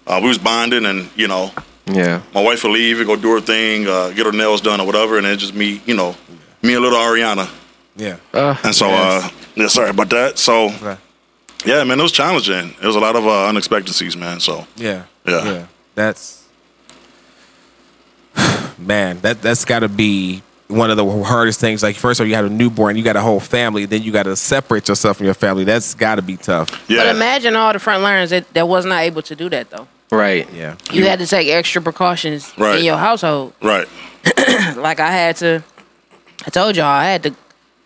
uh, 0.06 0.18
we 0.22 0.28
was 0.28 0.38
bonding, 0.38 0.86
and 0.86 1.08
you 1.14 1.28
know, 1.28 1.50
Yeah. 1.86 2.22
my 2.34 2.42
wife 2.42 2.62
would 2.64 2.72
leave 2.72 2.98
and 2.98 3.06
go 3.06 3.16
do 3.16 3.32
her 3.34 3.40
thing, 3.40 3.86
uh, 3.86 4.10
get 4.10 4.26
her 4.26 4.32
nails 4.32 4.60
done 4.60 4.80
or 4.80 4.86
whatever, 4.86 5.16
and 5.18 5.26
then 5.26 5.38
just 5.38 5.54
me, 5.54 5.80
you 5.86 5.94
know, 5.94 6.16
me 6.62 6.74
and 6.74 6.82
little 6.82 6.98
Ariana. 6.98 7.48
Yeah. 7.96 8.16
And 8.64 8.74
so, 8.74 8.88
uh, 8.88 9.28
yeah, 9.56 9.66
sorry 9.68 9.90
about 9.90 10.08
that. 10.10 10.38
So, 10.38 10.66
Okay. 10.70 10.96
yeah, 11.66 11.84
man, 11.84 11.98
it 12.00 12.02
was 12.02 12.12
challenging. 12.12 12.70
It 12.80 12.86
was 12.86 12.96
a 12.96 13.00
lot 13.00 13.14
of 13.16 13.26
uh, 13.26 13.46
unexpectancies, 13.48 14.16
man. 14.16 14.40
So, 14.40 14.66
Yeah. 14.76 15.02
Yeah. 15.26 15.66
That's 15.94 16.39
man, 18.80 19.20
that 19.20 19.42
that's 19.42 19.64
gotta 19.64 19.88
be 19.88 20.42
one 20.68 20.90
of 20.90 20.96
the 20.96 21.22
hardest 21.24 21.60
things. 21.60 21.82
Like 21.82 21.96
first 21.96 22.20
of 22.20 22.24
all, 22.24 22.28
you 22.28 22.34
had 22.36 22.44
a 22.44 22.48
newborn, 22.50 22.96
you 22.96 23.02
got 23.02 23.16
a 23.16 23.20
whole 23.20 23.40
family, 23.40 23.84
then 23.86 24.02
you 24.02 24.12
gotta 24.12 24.36
separate 24.36 24.88
yourself 24.88 25.16
from 25.18 25.26
your 25.26 25.34
family. 25.34 25.64
That's 25.64 25.94
gotta 25.94 26.22
be 26.22 26.36
tough. 26.36 26.70
yeah, 26.88 27.04
But 27.04 27.16
imagine 27.16 27.56
all 27.56 27.72
the 27.72 27.78
front 27.78 28.02
liners 28.02 28.30
that, 28.30 28.52
that 28.54 28.68
was 28.68 28.84
not 28.84 29.02
able 29.02 29.22
to 29.22 29.34
do 29.36 29.48
that 29.50 29.70
though. 29.70 29.88
Right. 30.12 30.48
Yeah. 30.52 30.76
You 30.92 31.04
had 31.06 31.18
to 31.20 31.26
take 31.26 31.48
extra 31.48 31.80
precautions 31.82 32.52
Right. 32.58 32.78
in 32.80 32.84
your 32.84 32.96
household. 32.96 33.52
right, 33.62 33.88
Like 34.76 35.00
I 35.00 35.10
had 35.10 35.36
to. 35.36 35.62
I 36.46 36.50
told 36.50 36.76
y'all 36.76 36.86
I 36.86 37.04
had 37.04 37.22
to. 37.24 37.34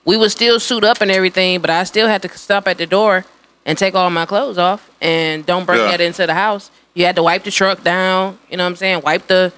We 0.04 0.16
would 0.16 0.30
still 0.30 0.60
suit 0.60 0.84
up 0.84 1.00
and 1.00 1.10
everything, 1.10 1.60
but 1.60 1.70
I 1.70 1.84
still 1.84 2.06
had 2.08 2.22
to 2.22 2.28
stop 2.36 2.68
at 2.68 2.76
the 2.78 2.86
door 2.86 3.24
and 3.66 3.76
take 3.78 3.94
all 3.94 4.10
my 4.10 4.26
clothes 4.26 4.58
off 4.58 4.90
and 5.00 5.44
don't 5.46 5.64
bring 5.64 5.80
Yeah. 5.80 5.92
that 5.92 6.00
into 6.02 6.26
the 6.26 6.34
house. 6.34 6.70
You 6.92 7.06
had 7.06 7.16
to 7.16 7.22
wipe 7.22 7.42
the 7.44 7.50
truck 7.50 7.82
down. 7.82 8.38
You 8.50 8.58
know 8.58 8.64
what 8.64 8.70
I'm 8.70 8.76
saying? 8.76 9.00
Wipe 9.02 9.26
the 9.26 9.52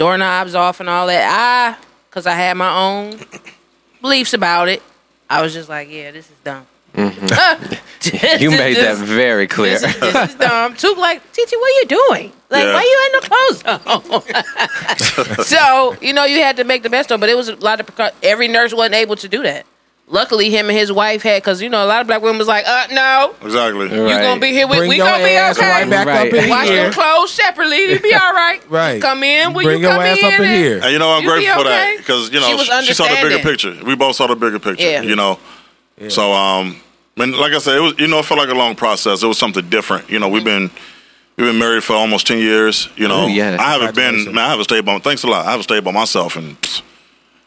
doorknobs 0.00 0.54
off 0.54 0.80
and 0.80 0.88
all 0.88 1.06
that. 1.08 1.76
I, 1.78 1.84
because 2.08 2.26
I 2.26 2.32
had 2.32 2.56
my 2.56 2.74
own 2.74 3.20
beliefs 4.00 4.32
about 4.32 4.68
it. 4.68 4.82
I 5.28 5.42
was 5.42 5.52
just 5.52 5.68
like, 5.68 5.90
yeah, 5.90 6.10
this 6.10 6.24
is 6.26 6.36
dumb. 6.42 6.66
Mm-hmm. 6.94 7.74
This 8.00 8.40
You 8.40 8.50
is 8.50 8.58
made 8.58 8.76
that 8.78 8.96
very 8.96 9.46
clear. 9.46 9.78
This 9.78 9.94
is, 9.94 10.00
this 10.00 10.30
is 10.30 10.34
dumb. 10.36 10.74
Took 10.74 10.96
like, 10.96 11.20
Titi, 11.34 11.54
what 11.54 11.66
are 11.66 11.80
you 11.80 11.86
doing? 11.86 12.32
Like, 12.48 12.64
Yeah. 12.64 12.72
why 12.72 12.82
you 12.82 12.98
ain't 13.04 13.12
no 13.12 14.22
clothes 14.24 15.36
on? 15.36 15.44
so, 15.44 15.94
you 16.00 16.14
know, 16.14 16.24
you 16.24 16.38
had 16.38 16.56
to 16.56 16.64
make 16.64 16.82
the 16.82 16.88
best 16.88 17.12
of 17.12 17.18
it, 17.18 17.20
but 17.20 17.28
it 17.28 17.36
was 17.36 17.50
a 17.50 17.56
lot 17.56 17.78
of, 17.78 18.12
every 18.22 18.48
nurse 18.48 18.72
wasn't 18.72 18.94
able 18.94 19.16
to 19.16 19.28
do 19.28 19.42
that. 19.42 19.66
Luckily 20.10 20.50
him 20.50 20.68
and 20.68 20.76
his 20.76 20.90
wife 20.92 21.22
had 21.22 21.42
because 21.42 21.62
you 21.62 21.68
know 21.68 21.84
a 21.84 21.86
lot 21.86 22.00
of 22.00 22.06
black 22.06 22.20
women 22.20 22.36
was 22.38 22.48
like, 22.48 22.66
uh, 22.66 22.86
no, 22.90 23.34
Exactly. 23.42 23.88
you 23.94 24.04
Right. 24.04 24.20
gonna 24.22 24.40
be 24.40 24.48
here 24.52 24.66
with 24.66 24.78
Bring 24.78 24.90
we 24.90 24.96
gonna 24.98 25.18
be 25.24 25.30
okay. 25.30 25.70
right 25.70 25.88
back 25.88 26.06
Right. 26.06 26.28
up 26.28 26.34
in 26.44 26.48
Wash 26.50 26.66
here. 26.68 26.82
them 26.84 26.92
clothes 26.92 27.30
separately. 27.32 27.92
You 27.92 28.00
be 28.00 28.12
all 28.14 28.32
right. 28.32 28.60
Right. 28.68 29.00
Come 29.00 29.22
in. 29.22 29.52
Will 29.54 29.64
Bring 29.64 29.80
you 29.80 29.88
your 29.88 30.02
ass 30.02 30.18
in 30.18 30.24
up 30.24 30.32
in 30.34 30.40
and- 30.46 30.54
here. 30.54 30.80
And 30.82 30.92
you 30.92 30.98
know, 30.98 31.10
I'm 31.12 31.22
You 31.22 31.28
be 31.30 31.34
grateful 31.34 31.62
for 31.62 31.68
okay? 31.68 31.68
that 31.70 31.96
because 31.98 32.30
you 32.32 32.40
know 32.40 32.56
She 32.58 32.64
she, 32.64 32.82
she 32.86 32.94
saw 32.94 33.04
the 33.08 33.20
bigger 33.22 33.38
picture. 33.38 33.76
We 33.84 33.94
both 33.94 34.16
saw 34.16 34.26
the 34.26 34.36
bigger 34.36 34.58
picture. 34.58 34.84
Yeah. 34.88 35.02
You 35.02 35.16
know, 35.16 35.38
so 36.08 36.32
um, 36.32 36.80
and 37.16 37.36
like 37.36 37.52
I 37.52 37.58
said, 37.58 37.76
it 37.76 37.80
was 37.80 37.94
you 37.98 38.06
know 38.08 38.18
it 38.20 38.24
felt 38.24 38.38
like 38.40 38.48
a 38.50 38.54
long 38.54 38.74
process. 38.76 39.22
It 39.22 39.26
was 39.26 39.38
something 39.38 39.68
different. 39.68 40.10
You 40.10 40.18
know, 40.18 40.28
we've 40.28 40.44
been 40.44 40.70
we've 41.36 41.46
been 41.46 41.58
married 41.58 41.84
for 41.84 41.94
almost 41.94 42.26
ten 42.26 42.38
years. 42.38 42.88
You 42.96 43.08
know, 43.08 43.22
Oh, 43.24 43.26
yeah. 43.26 43.56
I 43.60 43.72
haven't 43.72 43.94
been. 43.94 44.24
Man, 44.34 44.38
I 44.38 44.48
haven't 44.50 44.64
stayed 44.64 44.84
by. 44.84 44.98
Thanks 44.98 45.22
a 45.22 45.26
lot. 45.26 45.46
I 45.46 45.50
haven't 45.50 45.64
stayed 45.64 45.84
by 45.84 45.92
myself 45.92 46.36
and. 46.36 46.56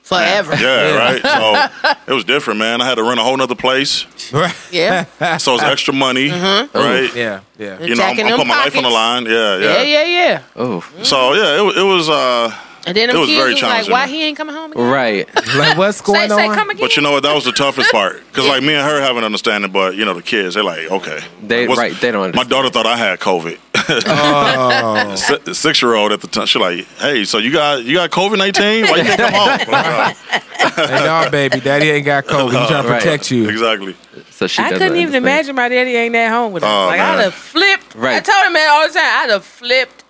Forever. 0.03 0.55
Yeah, 0.55 0.95
right. 0.95 1.21
So 1.21 1.91
it 2.07 2.13
was 2.13 2.23
different, 2.23 2.59
man. 2.59 2.81
I 2.81 2.85
had 2.85 2.95
to 2.95 3.03
rent 3.03 3.19
a 3.19 3.23
whole 3.23 3.35
nother 3.37 3.55
place, 3.55 4.05
Yeah. 4.71 5.05
so 5.37 5.55
it's 5.55 5.63
extra 5.63 5.93
money, 5.93 6.29
right? 6.29 7.09
yeah, 7.15 7.39
yeah. 7.57 7.79
You 7.81 7.95
know, 7.95 8.03
I'm, 8.03 8.11
I 8.11 8.23
them 8.29 8.37
put 8.37 8.47
my 8.47 8.55
life 8.63 8.77
on 8.77 8.83
the 8.83 8.89
line. 8.89 9.25
Yeah, 9.25 9.57
Yeah, 9.57 9.81
yeah. 9.81 9.83
yeah, 9.83 10.05
yeah. 10.05 10.41
Oh, 10.55 10.85
So 11.03 11.33
yeah, 11.33 11.61
it, 11.61 11.77
it 11.77 11.83
was. 11.83 12.09
uh 12.09 12.53
And 12.85 12.97
then 12.97 13.09
It 13.09 13.13
them 13.13 13.21
was 13.21 13.29
kids 13.29 13.39
very 13.39 13.53
was 13.53 13.61
like, 13.61 13.69
challenging. 13.71 13.91
why 13.93 14.07
he 14.07 14.23
ain't 14.23 14.35
coming 14.37 14.53
home 14.55 14.71
again? 14.73 14.89
right. 14.91 15.29
Like 15.55 15.77
what's 15.77 15.99
Say, 15.99 16.03
going 16.05 16.29
say, 16.29 16.47
on? 16.47 16.55
come 16.55 16.69
again. 16.69 16.81
But 16.81 16.95
you 16.97 17.01
know 17.03 17.11
what? 17.11 17.23
That 17.23 17.33
was 17.33 17.45
the 17.45 17.51
toughest 17.53 17.91
part 17.91 18.21
because 18.27 18.45
like 18.47 18.61
me 18.63 18.73
and 18.73 18.85
her 18.85 18.99
have 19.01 19.15
an 19.17 19.23
understanding, 19.23 19.71
but 19.71 19.95
you 19.95 20.03
know 20.03 20.13
the 20.13 20.21
kids, 20.21 20.55
they're 20.55 20.63
like, 20.63 20.89
okay, 20.91 21.19
They- 21.41 21.67
what's- 21.67 21.79
right, 21.79 21.93
they 22.01 22.11
don't 22.11 22.21
My 22.21 22.25
understand. 22.25 22.49
daughter 22.49 22.69
thought 22.69 22.85
I 22.87 22.97
had 22.97 23.19
COVID. 23.19 23.57
Oh. 24.05 25.15
Six-year-old 25.53 26.11
at 26.11 26.21
the 26.21 26.27
time, 26.27 26.45
she 26.45 26.59
like, 26.59 26.85
hey, 26.99 27.23
so 27.25 27.37
you 27.37 27.51
got 27.51 27.83
you 27.83 27.95
got 27.95 28.09
COVID 28.11 28.37
nineteen? 28.37 28.85
Why 28.87 28.97
you 28.97 29.03
can't 29.03 29.19
come 29.19 29.33
home? 29.33 30.13
Like, 30.63 30.89
hey, 30.89 31.05
no, 31.05 31.29
baby, 31.29 31.59
daddy 31.59 31.89
ain't 31.89 32.05
got 32.05 32.25
COVID. 32.25 32.57
He's 32.57 32.67
trying 32.69 32.83
to 32.83 32.89
Right. 32.89 33.01
protect 33.01 33.29
you. 33.31 33.49
exactly. 33.49 33.95
So 34.31 34.47
she 34.47 34.61
I 34.61 34.69
doesn't 34.69 34.79
couldn't 34.87 34.97
even 34.97 35.15
understand. 35.15 35.25
imagine 35.25 35.55
my 35.55 35.67
daddy 35.69 35.95
ain't 35.95 36.15
at 36.15 36.29
home 36.31 36.53
with 36.53 36.63
us. 36.63 36.69
Oh, 36.71 36.85
like 36.87 36.99
man. 36.99 37.19
I'd 37.19 37.23
have 37.25 37.33
flipped. 37.33 37.95
Right. 37.95 38.15
I 38.15 38.19
told 38.21 38.45
him 38.45 38.53
man 38.53 38.69
all 38.71 38.87
the 38.87 38.93
time. 38.93 39.03
I'd 39.05 39.29
have 39.31 39.43
flipped. 39.45 40.02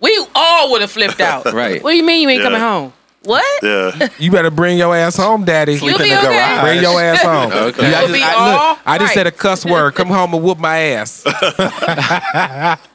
We 0.00 0.26
all 0.34 0.70
would 0.72 0.80
have 0.80 0.90
flipped 0.90 1.20
out. 1.20 1.44
Right. 1.52 1.82
What 1.82 1.90
do 1.92 1.96
you 1.96 2.04
mean 2.04 2.22
you 2.22 2.28
ain't 2.30 2.40
Yeah. 2.42 2.46
coming 2.48 2.60
home? 2.60 2.92
What? 3.22 3.44
Yeah, 3.62 4.08
You 4.18 4.30
better 4.30 4.50
bring 4.50 4.78
your 4.78 4.96
ass 4.96 5.14
home, 5.18 5.44
daddy. 5.44 5.74
You'll 5.74 5.98
be 5.98 6.04
okay. 6.16 6.58
Bring 6.62 6.80
your 6.80 6.98
ass 7.08 7.20
home. 7.20 7.52
Okay. 7.52 7.86
I 7.94 8.00
You'll 8.00 8.08
just, 8.08 8.12
be 8.14 8.22
I, 8.22 8.32
all 8.32 8.68
look, 8.70 8.78
I 8.86 8.96
just 8.98 9.08
right. 9.10 9.14
said 9.14 9.26
a 9.26 9.30
cuss 9.30 9.66
word. 9.66 9.94
Come 9.94 10.08
home 10.08 10.32
and 10.32 10.42
whoop 10.42 10.58
my 10.58 10.78
ass. 10.78 11.24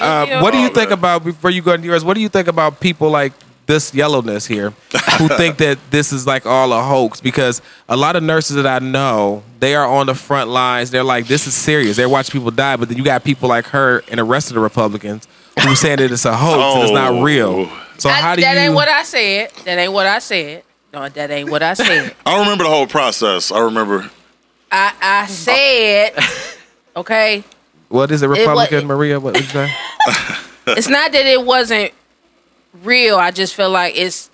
Uh, 0.00 0.40
what 0.40 0.52
do 0.52 0.58
you 0.58 0.68
think 0.68 0.92
about 0.92 1.24
before 1.24 1.50
you 1.50 1.60
go 1.60 1.72
into 1.72 1.88
yours? 1.88 2.04
What 2.04 2.14
do 2.14 2.20
you 2.20 2.28
think 2.28 2.46
about 2.46 2.78
people 2.78 3.10
like 3.10 3.32
this 3.66 3.94
yellowness 3.94 4.46
here, 4.46 4.70
who 5.18 5.28
think 5.36 5.58
that 5.58 5.78
this 5.90 6.12
is 6.12 6.26
like 6.26 6.46
all 6.46 6.72
a 6.72 6.82
hoax? 6.82 7.20
Because 7.20 7.62
a 7.88 7.96
lot 7.96 8.16
of 8.16 8.22
nurses 8.22 8.56
that 8.56 8.66
I 8.66 8.78
know, 8.84 9.42
they 9.60 9.74
are 9.74 9.86
on 9.86 10.06
the 10.06 10.14
front 10.14 10.50
lines. 10.50 10.90
They're 10.90 11.04
like, 11.04 11.26
this 11.26 11.46
is 11.46 11.54
serious. 11.54 11.96
They're 11.96 12.08
watching 12.08 12.32
people 12.32 12.50
die. 12.50 12.76
But 12.76 12.88
then 12.88 12.98
you 12.98 13.04
got 13.04 13.24
people 13.24 13.48
like 13.48 13.66
her 13.68 14.02
and 14.08 14.18
the 14.18 14.24
rest 14.24 14.48
of 14.48 14.54
the 14.54 14.60
Republicans 14.60 15.26
who 15.62 15.74
saying 15.74 15.98
that 15.98 16.10
it's 16.10 16.24
a 16.24 16.36
hoax 16.36 16.74
and 16.76 16.82
it's 16.84 16.92
not 16.92 17.12
Oh. 17.12 17.22
real. 17.22 17.68
So 17.98 18.08
I- 18.08 18.12
how 18.14 18.34
do 18.34 18.42
that 18.42 18.48
you? 18.50 18.54
That 18.56 18.60
ain't 18.66 18.74
what 18.74 18.88
I 18.88 19.02
said. 19.04 19.50
That 19.64 19.78
ain't 19.78 19.92
what 19.92 20.06
I 20.06 20.18
said. 20.18 20.62
No, 20.92 21.08
that 21.08 21.30
ain't 21.30 21.50
what 21.50 21.62
I 21.62 21.74
said. 21.74 22.14
I 22.26 22.40
remember 22.40 22.64
the 22.64 22.70
whole 22.70 22.86
process. 22.86 23.50
I 23.52 23.60
remember. 23.60 24.10
I 24.70 24.92
I 25.00 25.26
said, 25.26 26.14
okay. 26.96 27.44
what 27.88 28.10
is 28.10 28.22
it, 28.22 28.26
wa- 28.28 28.34
Republican 28.34 28.86
Maria? 28.86 29.20
What 29.20 29.34
was 29.34 29.52
that? 29.52 29.70
It's 30.66 30.88
not 30.88 31.12
that 31.12 31.26
it 31.26 31.44
wasn't 31.44 31.92
real. 32.82 33.16
I 33.16 33.30
just 33.30 33.54
feel 33.54 33.70
like 33.70 33.94
it's. 33.96 34.30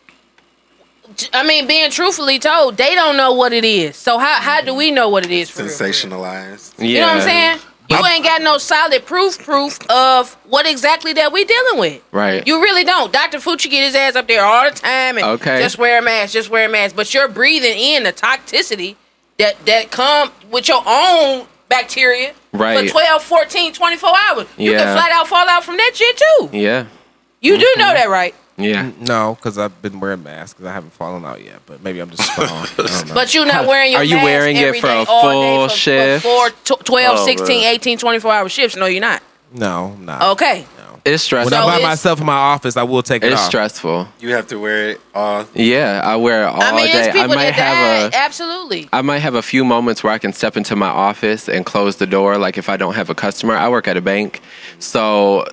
I 1.33 1.43
mean, 1.47 1.67
being 1.67 1.91
truthfully 1.91 2.39
told, 2.39 2.77
they 2.77 2.95
don't 2.95 3.17
know 3.17 3.33
what 3.33 3.53
it 3.53 3.65
is. 3.65 3.97
So 3.97 4.19
how 4.19 4.41
how 4.41 4.61
do 4.61 4.75
we 4.75 4.91
know 4.91 5.09
what 5.09 5.25
it 5.25 5.31
is? 5.33 5.49
For 5.51 5.57
for 5.59 5.63
real? 5.65 5.73
Sensationalized. 5.73 6.75
Yeah. 6.79 6.85
You 6.87 7.01
know 7.01 7.07
what 7.07 7.17
I'm 7.17 7.23
saying? 7.23 7.59
You 7.91 8.05
ain't 8.05 8.23
got 8.23 8.43
no 8.43 8.59
solid 8.59 9.07
proof 9.07 9.39
proof 9.39 9.79
of 9.91 10.35
what 10.47 10.67
exactly 10.67 11.15
that 11.15 11.33
we 11.33 11.47
dealing 11.47 11.79
with. 11.81 12.03
Right. 12.13 12.47
You 12.47 12.61
really 12.63 12.85
don't. 12.85 13.11
Dr. 13.11 13.39
Fauci 13.39 13.71
get 13.71 13.83
his 13.83 13.95
ass 13.95 14.15
up 14.15 14.29
there 14.29 14.45
all 14.45 14.69
the 14.71 14.77
time 14.77 15.17
and 15.17 15.25
Okay. 15.27 15.59
just 15.63 15.79
wear 15.79 15.99
a 15.99 16.03
mask, 16.03 16.35
just 16.35 16.51
wear 16.51 16.69
a 16.69 16.69
mask. 16.69 16.95
But 16.95 17.15
you're 17.15 17.29
breathing 17.29 17.79
in 17.79 18.03
the 18.03 18.13
toxicity 18.13 18.97
that 19.39 19.65
that 19.65 19.91
come 19.91 20.31
with 20.51 20.69
your 20.69 20.83
own 20.87 21.47
bacteria 21.71 22.35
Right. 22.53 22.85
for 22.87 22.91
12, 22.93 23.23
14, 23.23 23.73
24 23.73 24.11
hours. 24.29 24.47
You 24.59 24.73
can 24.73 24.95
flat 24.95 25.11
out 25.11 25.27
fall 25.27 25.49
out 25.49 25.65
from 25.65 25.79
that 25.79 25.93
shit 25.95 26.17
too. 26.19 26.51
Yeah. 26.53 26.85
You 27.41 27.57
do 27.59 27.65
know 27.77 27.85
mm-hmm. 27.87 27.95
that, 27.95 28.09
right? 28.09 28.35
Yeah. 28.57 28.87
Mm, 28.91 29.07
no, 29.09 29.37
because 29.37 29.57
I've 29.57 29.81
been 29.83 30.01
wearing 30.01 30.25
masks 30.25 30.55
because 30.55 30.67
I 30.69 30.73
haven't 30.73 30.93
fallen 30.93 31.25
out 31.25 31.43
yet. 31.45 31.61
But 31.67 31.83
maybe 31.83 32.01
I'm 32.01 32.11
just 32.11 32.23
strong. 32.33 32.49
I 32.49 32.69
don't 32.77 33.09
know. 33.09 33.15
But 33.15 33.33
you're 33.33 33.47
not 33.47 33.67
wearing 33.67 33.93
your 33.93 34.01
Are 34.01 34.05
you 34.05 34.17
mask 34.17 34.25
wearing 34.25 34.57
it 34.57 34.65
every 34.65 34.81
for 34.81 34.89
day, 34.89 35.03
a 35.03 35.05
all 35.09 35.23
day 35.31 35.57
full 35.57 35.69
for- 35.69 35.75
shift? 35.75 36.25
For 36.25 36.51
four, 36.51 36.77
tw- 36.79 36.85
12, 36.85 37.19
Oh, 37.21 37.25
16, 37.25 37.61
man. 37.61 37.75
18, 37.75 37.99
24 37.99 38.33
hour 38.33 38.49
shifts. 38.49 38.77
No, 38.77 38.87
you're 38.87 39.01
not. 39.01 39.23
no, 39.53 39.95
no. 39.95 40.19
Okay. 40.33 40.67
It's 41.05 41.23
stressful. 41.23 41.53
When 41.57 41.63
So 41.63 41.63
I'm 41.67 41.69
by 41.71 41.77
it's- 41.77 41.89
myself 41.91 42.21
in 42.21 42.27
my 42.27 42.35
office, 42.35 42.77
I 42.77 42.83
will 42.83 43.03
take 43.03 43.23
it 43.23 43.33
it's 43.33 43.41
off. 43.41 43.47
stressful. 43.47 44.09
You 44.21 44.35
have 44.35 44.47
to 44.49 44.59
wear 44.59 44.91
it 44.91 45.01
all. 45.15 45.47
Yeah, 45.55 46.03
I 46.05 46.17
wear 46.17 46.43
it 46.43 46.47
all 46.47 46.61
I 46.61 46.73
mean, 46.73 46.87
day. 46.87 46.99
it's 46.99 47.09
I 47.09 47.13
people 47.13 47.29
might 47.37 47.45
that 47.45 47.55
have 47.55 48.13
die. 48.13 48.19
a 48.19 48.21
Absolutely. 48.25 48.89
I 48.93 49.01
might 49.01 49.21
have 49.21 49.35
a 49.35 49.41
few 49.41 49.65
moments 49.65 50.03
where 50.05 50.13
I 50.13 50.19
can 50.19 50.35
step 50.35 50.57
into 50.59 50.77
my 50.77 50.89
office 50.89 51.49
and 51.49 51.65
close 51.65 51.97
the 51.97 52.07
door. 52.07 52.37
Like 52.37 52.59
if 52.59 52.69
I 52.69 52.77
don't 52.77 52.95
have 52.95 53.09
a 53.09 53.15
customer, 53.15 53.55
I 53.57 53.69
work 53.71 53.89
at 53.89 53.97
a 53.97 54.03
bank, 54.03 54.43
so 54.81 55.47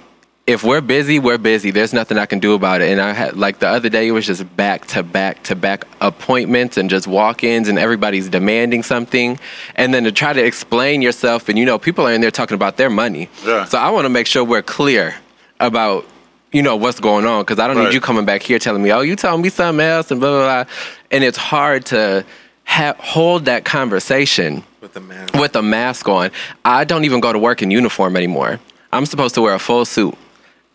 if 0.47 0.63
we're 0.63 0.81
busy, 0.81 1.17
we're 1.17 1.39
busy. 1.39 1.71
There's 1.71 1.91
nothing 1.91 2.19
I 2.19 2.27
can 2.27 2.39
do 2.39 2.53
about 2.53 2.81
it. 2.81 2.91
And 2.91 3.01
I 3.01 3.13
had 3.13 3.36
like 3.36 3.60
the 3.60 3.67
other 3.67 3.89
day, 3.89 4.08
it 4.08 4.12
was 4.12 4.27
just 4.27 4.43
back 4.55 4.86
to 4.88 5.01
back 5.01 5.41
to 5.43 5.55
back 5.55 5.86
appointments 6.01 6.77
and 6.77 6.88
just 6.89 7.08
walk-ins, 7.08 7.67
and 7.67 7.79
everybody's 7.79 8.29
demanding 8.29 8.84
something. 8.84 9.39
And 9.75 9.93
then 9.93 10.03
to 10.03 10.12
try 10.12 10.34
to 10.34 10.43
explain 10.45 11.01
yourself, 11.01 11.49
and 11.49 11.58
you 11.58 11.65
know, 11.65 11.79
people 11.79 12.05
are 12.08 12.13
in 12.13 12.21
there 12.21 12.29
talking 12.31 12.55
about 12.55 12.77
their 12.77 12.91
money. 12.91 13.27
Yeah. 13.45 13.65
So 13.65 13.77
I 13.79 13.89
want 13.89 14.05
to 14.05 14.10
make 14.10 14.27
sure 14.27 14.43
we're 14.43 14.62
clear 14.62 15.15
about 15.60 16.05
you 16.51 16.62
know 16.62 16.75
what's 16.75 16.99
going 16.99 17.25
on 17.25 17.41
because 17.41 17.58
I 17.60 17.65
don't 17.67 17.77
Right. 17.77 17.86
need 17.86 17.93
you 17.95 17.99
coming 18.01 18.25
back 18.25 18.43
here 18.43 18.60
telling 18.60 18.84
me, 18.84 18.91
oh, 18.91 19.01
you 19.01 19.15
telling 19.15 19.41
me 19.41 19.49
something 19.49 19.84
else 19.84 20.12
and 20.12 20.19
blah 20.19 20.29
blah 20.29 20.63
blah. 20.63 20.71
And 21.12 21.23
it's 21.23 21.38
hard 21.38 21.86
to 21.88 22.23
ha- 22.65 22.95
hold 22.99 23.45
that 23.45 23.65
conversation 23.65 24.63
with 24.79 24.93
the 24.93 24.99
man. 25.01 25.27
with 25.34 25.55
a 25.55 25.63
mask 25.63 26.08
on. 26.08 26.29
I 26.63 26.84
don't 26.84 27.03
even 27.03 27.19
go 27.19 27.34
to 27.34 27.39
work 27.39 27.63
in 27.63 27.71
uniform 27.71 28.15
anymore. 28.15 28.60
I'm 28.93 29.08
supposed 29.08 29.34
to 29.36 29.41
wear 29.41 29.55
a 29.55 29.60
full 29.60 29.86
suit. 29.86 30.15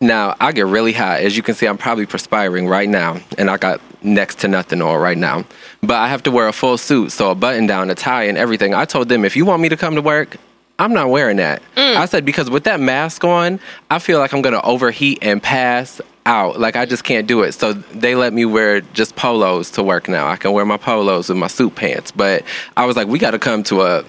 Now, 0.03 0.35
I 0.41 0.53
get 0.53 0.67
really 0.67 0.95
hot. 0.95 1.21
As 1.21 1.37
you 1.37 1.43
can 1.43 1.55
see, 1.55 1.67
I'm 1.67 1.77
probably 1.77 2.07
perspiring 2.07 2.67
right 2.67 2.89
now, 2.89 3.21
and 3.37 3.51
I 3.51 3.59
got 3.59 3.83
next 4.03 4.39
to 4.41 4.49
nothing 4.49 4.81
on 4.81 4.99
right 4.99 5.19
now. 5.19 5.45
But 5.83 5.97
I 5.97 6.09
have 6.09 6.23
to 6.23 6.31
wear 6.31 6.49
a 6.49 6.55
full 6.55 6.79
suit, 6.79 7.13
so 7.13 7.31
a 7.31 7.35
button 7.35 7.67
down, 7.67 7.91
a 7.91 7.95
tie, 7.95 8.25
and 8.25 8.39
everything. 8.39 8.73
I 8.73 8.87
told 8.87 9.11
them, 9.11 9.27
if 9.27 9.37
you 9.37 9.45
want 9.45 9.61
me 9.61 9.69
to 9.69 9.77
come 9.77 9.95
to 9.97 10.03
work, 10.03 10.39
I'm 10.79 10.95
not 10.95 11.11
wearing 11.11 11.37
that. 11.37 11.61
Mm. 11.77 11.97
I 11.97 12.07
said, 12.07 12.25
because 12.25 12.49
with 12.49 12.65
that 12.65 12.81
mask 12.81 13.25
on, 13.25 13.61
I 13.91 13.99
feel 13.99 14.19
like 14.19 14.33
I'm 14.33 14.41
going 14.41 14.55
to 14.55 14.63
overheat 14.63 15.19
and 15.21 15.43
pass 15.43 16.01
out. 16.25 16.59
Like, 16.59 16.77
I 16.77 16.87
just 16.87 17.05
can't 17.05 17.27
do 17.27 17.43
it. 17.43 17.53
So 17.53 17.75
they 17.75 18.15
let 18.15 18.33
me 18.33 18.47
wear 18.47 18.81
just 18.81 19.17
polos 19.17 19.71
to 19.73 19.83
work 19.83 20.09
now. 20.09 20.29
I 20.29 20.37
can 20.37 20.53
wear 20.53 20.65
my 20.65 20.79
polos 20.79 21.29
with 21.29 21.37
my 21.37 21.49
suit 21.49 21.75
pants. 21.75 22.11
But 22.11 22.45
I 22.75 22.87
was 22.87 22.97
like, 22.97 23.09
we 23.09 23.19
got 23.19 23.33
to 23.33 23.39
come 23.39 23.63
to 23.65 23.83
a, 23.83 24.05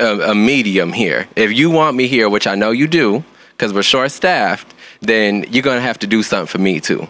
a, 0.00 0.30
a 0.30 0.34
medium 0.34 0.92
here. 0.92 1.28
If 1.36 1.52
you 1.52 1.70
want 1.70 1.96
me 1.96 2.08
here, 2.08 2.28
which 2.28 2.48
I 2.48 2.56
know 2.56 2.72
you 2.72 2.88
do, 2.88 3.22
because 3.52 3.72
we're 3.72 3.84
short 3.84 4.10
staffed, 4.10 4.74
then 5.00 5.44
you're 5.50 5.62
gonna 5.62 5.80
have 5.80 5.98
to 6.00 6.06
do 6.06 6.22
something 6.22 6.46
for 6.46 6.58
me 6.58 6.80
too. 6.80 7.06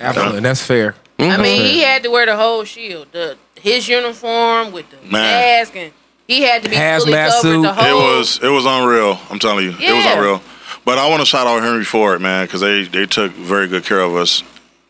Absolutely, 0.00 0.40
that's 0.40 0.62
fair. 0.64 0.94
Mm-hmm. 1.18 1.30
I 1.30 1.42
mean, 1.42 1.62
he 1.62 1.80
had 1.80 2.02
to 2.04 2.10
wear 2.10 2.24
the 2.26 2.36
whole 2.36 2.64
shield, 2.64 3.08
the 3.12 3.36
his 3.56 3.88
uniform 3.88 4.72
with 4.72 4.88
the 4.90 4.96
Man. 5.02 5.12
mask, 5.12 5.76
and 5.76 5.92
he 6.26 6.42
had 6.42 6.62
to 6.62 6.68
be 6.70 6.76
fully 6.76 6.86
Hazmat 7.12 7.28
covered. 7.28 7.40
suit. 7.42 7.62
The 7.62 7.68
It 7.68 7.74
whole 7.74 8.16
was 8.18 8.40
it 8.42 8.48
was 8.48 8.64
unreal. 8.66 9.18
I'm 9.30 9.38
telling 9.38 9.64
you, 9.64 9.70
it 9.72 9.78
was 9.94 10.04
Yeah. 10.04 10.16
unreal. 10.16 10.42
But 10.84 10.96
I 10.98 11.08
want 11.10 11.20
to 11.20 11.26
shout 11.26 11.46
out 11.46 11.62
Henry 11.62 11.84
Ford, 11.84 12.20
man, 12.22 12.46
because 12.46 12.62
they 12.62 12.84
they 12.84 13.04
took 13.06 13.32
very 13.32 13.68
good 13.68 13.84
care 13.84 14.00
of 14.00 14.16
us, 14.16 14.42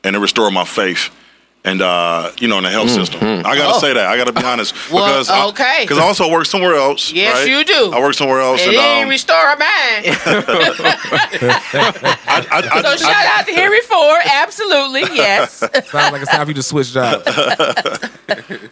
and 0.04 0.14
it 0.14 0.20
restored 0.20 0.52
my 0.52 0.64
faith. 0.64 1.11
And 1.62 1.83
uh, 1.83 2.33
you 2.38 2.49
know, 2.49 2.57
in 2.57 2.64
the 2.64 2.70
health 2.70 2.88
system, 2.88 3.20
I 3.23 3.42
gotta 3.55 3.75
Oh. 3.75 3.79
say 3.81 3.92
that. 3.92 4.07
I 4.07 4.16
gotta 4.16 4.33
be 4.33 4.42
honest 4.42 4.75
Well, 4.90 5.05
because 5.07 5.31
okay. 5.51 5.81
because 5.83 5.99
I, 5.99 6.03
also 6.05 6.31
work 6.31 6.46
somewhere 6.46 6.75
else. 6.75 7.12
Yes, 7.12 7.35
right? 7.37 7.49
you 7.49 7.64
do. 7.64 7.92
I 7.92 8.01
work 8.01 8.14
somewhere 8.14 8.40
else, 8.40 8.62
and 8.62 8.70
didn't 8.70 9.03
um, 9.03 9.09
restore 9.11 9.37
mind. 9.56 9.61
I, 11.23 12.46
I, 12.73 12.83
So 12.83 12.96
shout 12.96 13.27
out 13.27 13.46
to 13.46 13.52
Henry 13.52 13.81
Ford. 13.83 14.21
Absolutely, 14.25 15.02
yes. 15.15 15.52
Sounds 15.61 15.92
like 16.13 16.23
it's 16.23 16.31
time 16.31 16.44
for 16.46 16.50
you 16.50 16.54
to 16.54 16.63
switch 16.63 16.92
jobs. 16.92 17.25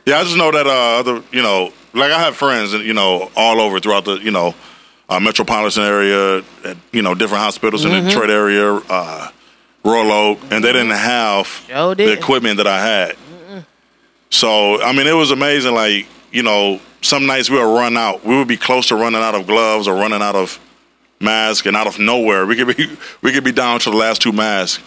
Yeah, 0.06 0.18
I 0.18 0.24
just 0.24 0.36
know 0.36 0.50
that 0.50 0.66
uh, 0.66 1.00
other, 1.00 1.22
you 1.32 1.42
know, 1.42 1.72
like 1.94 2.10
I 2.10 2.18
have 2.20 2.36
friends, 2.36 2.72
you 2.72 2.94
know, 2.94 3.30
all 3.36 3.60
over 3.60 3.80
throughout 3.80 4.04
the, 4.06 4.14
you 4.16 4.30
know, 4.30 4.54
uh, 5.08 5.20
metropolitan 5.20 5.82
area, 5.84 6.38
at, 6.64 6.76
you 6.92 7.02
know, 7.02 7.14
different 7.14 7.42
hospitals 7.42 7.84
in 7.84 7.90
Mm-hmm. 7.90 8.04
the 8.04 8.10
Detroit 8.10 8.30
area, 8.30 8.72
uh, 8.88 9.28
Royal 9.88 10.12
Oak, 10.12 10.38
and 10.50 10.62
they 10.62 10.72
didn't 10.72 10.90
have 10.90 11.46
Sure 11.68 11.94
the 11.94 12.12
equipment 12.12 12.58
that 12.58 12.66
I 12.66 12.80
had. 12.84 13.16
So 14.30 14.80
I 14.82 14.92
mean, 14.92 15.06
it 15.06 15.14
was 15.14 15.30
amazing. 15.30 15.74
Like 15.74 16.06
you 16.32 16.42
know, 16.42 16.80
some 17.02 17.26
nights 17.26 17.48
we 17.48 17.56
would 17.56 17.74
run 17.74 17.96
out. 17.96 18.24
We 18.24 18.36
would 18.36 18.48
be 18.48 18.56
close 18.58 18.88
to 18.88 18.94
running 18.96 19.22
out 19.22 19.34
of 19.34 19.46
gloves 19.46 19.88
or 19.88 19.94
running 19.94 20.20
out 20.22 20.34
of 20.36 20.60
masks, 21.20 21.66
and 21.66 21.76
out 21.76 21.86
of 21.86 21.98
nowhere, 21.98 22.46
we 22.46 22.54
could 22.56 22.76
be 22.76 22.96
we 23.22 23.32
could 23.32 23.44
be 23.44 23.52
down 23.52 23.80
to 23.80 23.90
the 23.90 23.96
last 23.96 24.20
two 24.20 24.32
masks. 24.32 24.82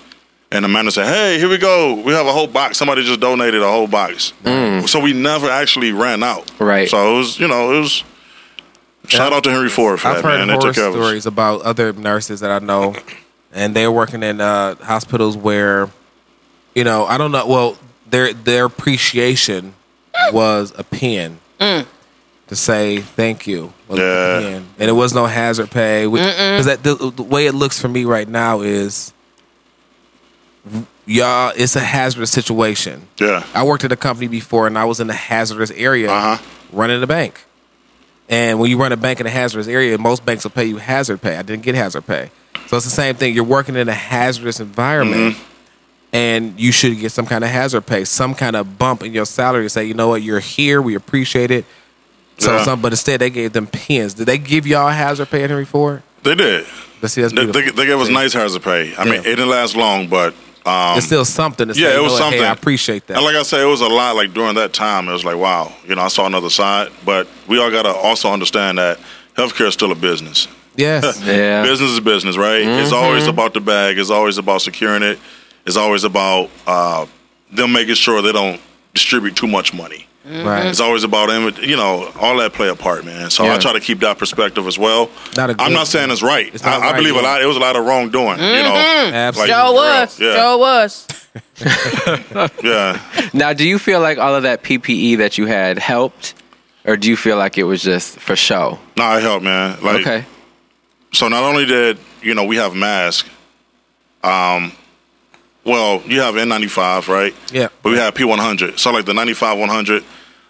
and 0.52 0.64
the 0.66 0.70
manager 0.70 0.92
said, 0.92 1.08
"Hey, 1.08 1.40
here 1.40 1.50
we 1.50 1.58
go. 1.58 1.96
We 1.96 2.14
have 2.14 2.28
a 2.28 2.32
whole 2.32 2.48
box. 2.48 2.78
Somebody 2.78 3.04
just 3.04 3.20
donated 3.20 3.62
a 3.62 3.68
whole 3.68 3.88
box." 3.88 4.34
Mm. 4.44 4.88
So 4.88 5.00
we 5.00 5.14
never 5.14 5.50
actually 5.50 5.92
ran 5.92 6.22
out. 6.24 6.52
Right. 6.60 6.90
So 6.90 7.16
it 7.16 7.18
was, 7.18 7.40
you 7.40 7.48
know, 7.48 7.74
it 7.76 7.80
was. 7.80 8.04
Shout 9.08 9.34
out 9.34 9.44
to 9.46 9.52
Henry 9.52 9.68
Ford 9.70 10.00
for 10.00 10.10
I've 10.10 10.18
that, 10.18 10.24
heard 10.24 10.38
man. 10.38 10.48
They 10.48 10.54
horror 10.54 10.68
took 10.68 10.76
care 10.76 10.86
of 10.88 10.94
us. 10.96 11.02
stories 11.02 11.26
about 11.26 11.64
other 11.64 11.92
nurses 11.92 12.42
that 12.42 12.52
I 12.52 12.64
know, 12.64 12.96
and 13.54 13.76
they're 13.76 13.92
working 13.92 14.24
in 14.24 14.40
uh, 14.42 14.76
hospitals 14.76 15.36
where, 15.38 15.90
you 16.76 16.84
know, 16.84 17.06
I 17.06 17.18
don't 17.18 17.32
know. 17.32 17.46
Well, 17.48 17.78
their 18.10 18.34
their 18.34 18.66
appreciation 18.66 19.74
was 20.32 20.74
a 20.78 20.84
pen 20.84 21.40
to 21.60 22.56
say 22.56 22.98
thank 23.00 23.48
you, 23.48 23.72
was 23.88 24.00
a 24.00 24.02
Yeah. 24.02 24.40
pen. 24.50 24.68
and 24.80 24.90
it 24.90 24.94
was 24.94 25.14
no 25.14 25.26
hazard 25.26 25.72
pay. 25.72 26.06
Because 26.06 26.66
that 26.66 26.84
the, 26.84 26.96
the 26.96 27.24
way 27.24 27.46
it 27.48 27.54
looks 27.54 27.80
for 27.80 27.88
me 27.88 28.04
right 28.06 28.28
now 28.28 28.60
is, 28.62 29.14
y'all, 31.06 31.54
it's 31.56 31.76
a 31.76 31.80
hazardous 31.82 32.32
situation. 32.32 33.08
Yeah. 33.20 33.46
I 33.54 33.64
worked 33.64 33.84
at 33.84 33.92
a 33.92 33.96
company 33.96 34.28
before, 34.28 34.68
and 34.68 34.78
I 34.78 34.86
was 34.86 35.00
in 35.00 35.10
a 35.10 35.14
hazardous 35.14 35.72
area 35.72 36.12
Uh-huh. 36.12 36.44
running 36.72 37.02
a 37.02 37.08
bank. 37.08 37.46
And 38.30 38.60
when 38.60 38.70
you 38.70 38.78
run 38.78 38.92
a 38.92 38.98
bank 38.98 39.20
in 39.20 39.26
a 39.26 39.30
hazardous 39.30 39.68
area, 39.68 39.98
most 39.98 40.26
banks 40.26 40.44
will 40.44 40.52
pay 40.52 40.66
you 40.66 40.78
hazard 40.78 41.22
pay. 41.22 41.36
I 41.38 41.42
didn't 41.42 41.64
get 41.64 41.76
hazard 41.76 42.08
pay, 42.08 42.32
so 42.68 42.78
it's 42.78 42.86
the 42.86 42.92
same 42.92 43.16
thing. 43.16 43.34
You're 43.34 43.44
working 43.44 43.76
in 43.76 43.90
a 43.90 43.94
hazardous 43.94 44.60
environment, 44.60 45.36
Mm-hmm. 45.36 45.44
and 46.14 46.60
you 46.60 46.72
should 46.72 47.00
get 47.00 47.12
some 47.12 47.26
kind 47.26 47.44
of 47.44 47.50
hazard 47.50 47.86
pay, 47.86 48.04
some 48.06 48.34
kind 48.36 48.56
of 48.56 48.78
bump 48.78 49.04
in 49.04 49.14
your 49.14 49.26
salary 49.26 49.64
to 49.66 49.70
say, 49.70 49.86
you 49.86 49.94
know 49.94 50.10
what, 50.10 50.22
you're 50.22 50.40
here, 50.40 50.82
we 50.82 50.96
appreciate 50.96 51.52
it. 51.52 51.66
So, 52.38 52.56
Yeah. 52.56 52.64
some, 52.64 52.82
but 52.82 52.92
instead 52.94 53.22
they 53.22 53.30
gave 53.30 53.54
them 53.54 53.68
pins. 53.68 54.14
Did 54.16 54.26
they 54.26 54.38
give 54.38 54.66
y'all 54.66 54.90
hazard 54.90 55.30
pay 55.30 55.44
at 55.44 55.50
Henry 55.50 55.66
Ford? 55.66 56.02
They 56.24 56.36
did. 56.36 56.66
Let's 57.02 57.14
see, 57.14 57.22
that's 57.22 57.34
They, 57.34 57.46
they, 57.46 57.70
they 57.72 57.86
gave 57.86 58.00
us 58.00 58.10
nice 58.10 58.34
hazard 58.34 58.64
pay. 58.64 58.96
I 58.96 59.06
mean, 59.06 59.16
it 59.22 59.24
didn't 59.24 59.50
last 59.50 59.76
long, 59.76 60.08
but 60.08 60.34
um, 60.66 60.96
it's 60.98 61.08
still 61.08 61.26
something. 61.26 61.68
To 61.70 61.74
yeah, 61.74 61.98
it 61.98 62.02
was 62.02 62.16
something. 62.18 62.40
Hey, 62.40 62.46
I 62.48 62.52
appreciate 62.54 63.08
that. 63.08 63.18
And 63.18 63.26
like 63.26 63.36
I 63.36 63.42
said, 63.42 63.62
it 63.62 63.66
was 63.66 63.82
a 63.82 63.88
lot. 63.88 64.16
Like 64.16 64.32
during 64.34 64.54
that 64.56 64.74
time, 64.74 65.10
it 65.10 65.12
was 65.12 65.26
like, 65.26 65.38
wow, 65.38 65.74
you 65.88 65.96
know, 65.96 66.04
I 66.04 66.08
saw 66.10 66.28
another 66.28 66.52
side. 66.52 66.90
But 67.04 67.28
we 67.48 67.60
all 67.60 67.72
got 67.72 67.84
to 67.84 67.90
also 67.94 68.32
understand 68.32 68.78
that 68.78 69.00
healthcare 69.36 69.68
is 69.68 69.74
still 69.74 69.92
a 69.92 69.96
business. 69.96 70.48
Yes. 70.76 71.22
Yeah. 71.26 71.64
Business 71.64 71.92
is 71.92 72.00
business, 72.00 72.38
right? 72.38 72.62
It's 72.62 72.92
mm-hmm. 72.92 72.96
always 72.96 73.28
about 73.28 73.54
the 73.54 73.62
bag. 73.62 73.98
It's 73.98 74.10
always 74.10 74.38
about 74.38 74.62
securing 74.62 75.04
it. 75.04 75.20
It's 75.66 75.78
always 75.78 76.04
about 76.04 76.50
uh, 76.66 77.06
them 77.52 77.72
making 77.74 77.96
sure 77.96 78.22
they 78.22 78.32
don't 78.32 78.60
distribute 78.94 79.36
too 79.36 79.48
much 79.48 79.74
money. 79.74 80.08
Mm-hmm. 80.26 80.48
Right. 80.48 80.66
It's 80.68 80.80
always 80.80 81.04
about 81.04 81.30
inv- 81.30 81.66
you 81.66 81.76
know 81.76 82.12
all 82.20 82.38
that 82.38 82.54
play 82.54 82.70
a 82.70 82.76
part, 82.76 83.06
man. 83.06 83.32
So 83.32 83.44
Yeah. 83.44 83.56
I 83.56 83.58
try 83.58 83.74
to 83.74 83.80
keep 83.80 84.00
that 84.02 84.20
perspective 84.20 84.68
as 84.68 84.78
well. 84.78 85.10
Not 85.36 85.50
a 85.50 85.56
I'm 85.58 85.74
not 85.74 85.88
saying 85.88 86.12
it's 86.12 86.22
right. 86.22 86.54
It's 86.54 86.64
not 86.64 86.82
I, 86.82 86.90
I 86.90 86.94
believe 86.96 87.16
yeah. 87.16 87.22
a 87.22 87.24
lot. 87.24 87.42
It 87.42 87.48
was 87.48 87.58
a 87.58 87.60
lot 87.60 87.76
of 87.76 87.86
wrongdoing. 87.86 88.38
You 88.38 88.64
know, 88.64 88.74
mm-hmm. 88.74 89.14
Absolutely. 89.16 89.52
Joe 89.52 89.66
for 89.66 89.72
real. 89.72 89.76
was. 89.76 90.20
Yeah. 90.20 90.34
Joe 90.36 90.58
was. 90.58 91.08
yeah. 92.64 93.30
Now, 93.34 93.54
do 93.54 93.68
you 93.68 93.80
feel 93.80 94.00
like 94.00 94.18
all 94.20 94.36
of 94.36 94.44
that 94.44 94.64
PPE 94.64 95.18
that 95.18 95.38
you 95.38 95.48
had 95.48 95.80
helped, 95.80 96.36
or 96.86 96.98
do 96.98 97.10
you 97.10 97.18
feel 97.18 97.38
like 97.38 97.58
it 97.58 97.64
was 97.64 97.82
just 97.82 98.20
for 98.20 98.36
show? 98.36 98.80
No, 98.98 99.18
it 99.18 99.22
helped, 99.22 99.44
man. 99.44 99.82
Like, 99.82 100.02
Okay. 100.02 100.26
So 101.12 101.28
not 101.28 101.44
only 101.44 101.66
did 101.66 101.98
you 102.22 102.34
know 102.34 102.46
we 102.46 102.56
have 102.58 102.74
masks, 102.76 103.30
um, 104.24 104.72
well, 105.64 106.02
you 106.06 106.22
have 106.22 106.36
N95, 106.36 107.08
right? 107.08 107.36
Yeah. 107.52 107.68
But 107.84 107.92
we 107.92 107.98
have 107.98 108.14
P100. 108.14 108.80
So 108.80 108.92
like 108.92 109.06
the 109.06 109.14
95 109.14 109.60
100, 109.60 110.04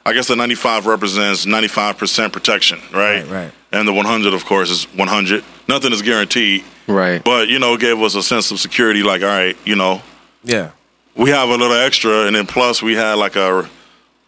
I 0.05 0.13
guess 0.13 0.27
the 0.27 0.35
95 0.35 0.85
represents 0.85 1.45
95% 1.45 2.31
protection, 2.31 2.79
right? 2.93 3.21
Right, 3.23 3.27
right. 3.29 3.51
And 3.73 3.87
the 3.87 3.93
100, 3.93 4.33
of 4.33 4.45
course, 4.45 4.69
is 4.69 4.83
100. 4.95 5.43
Nothing 5.67 5.91
is 5.93 6.01
guaranteed, 6.01 6.63
Right. 6.87 7.23
but 7.23 7.47
you 7.49 7.59
know, 7.59 7.73
it 7.75 7.81
gave 7.81 7.99
us 8.01 8.15
a 8.15 8.23
sense 8.23 8.51
of 8.51 8.59
security. 8.59 9.03
Like, 9.03 9.21
all 9.21 9.27
right, 9.29 9.57
you 9.65 9.75
know, 9.75 10.01
Yeah. 10.43 10.71
we 11.15 11.29
have 11.29 11.49
a 11.49 11.55
little 11.55 11.73
extra, 11.77 12.25
and 12.25 12.35
then 12.35 12.45
plus 12.47 12.81
we 12.81 12.95
had 12.95 13.13
like 13.15 13.35
a 13.35 13.69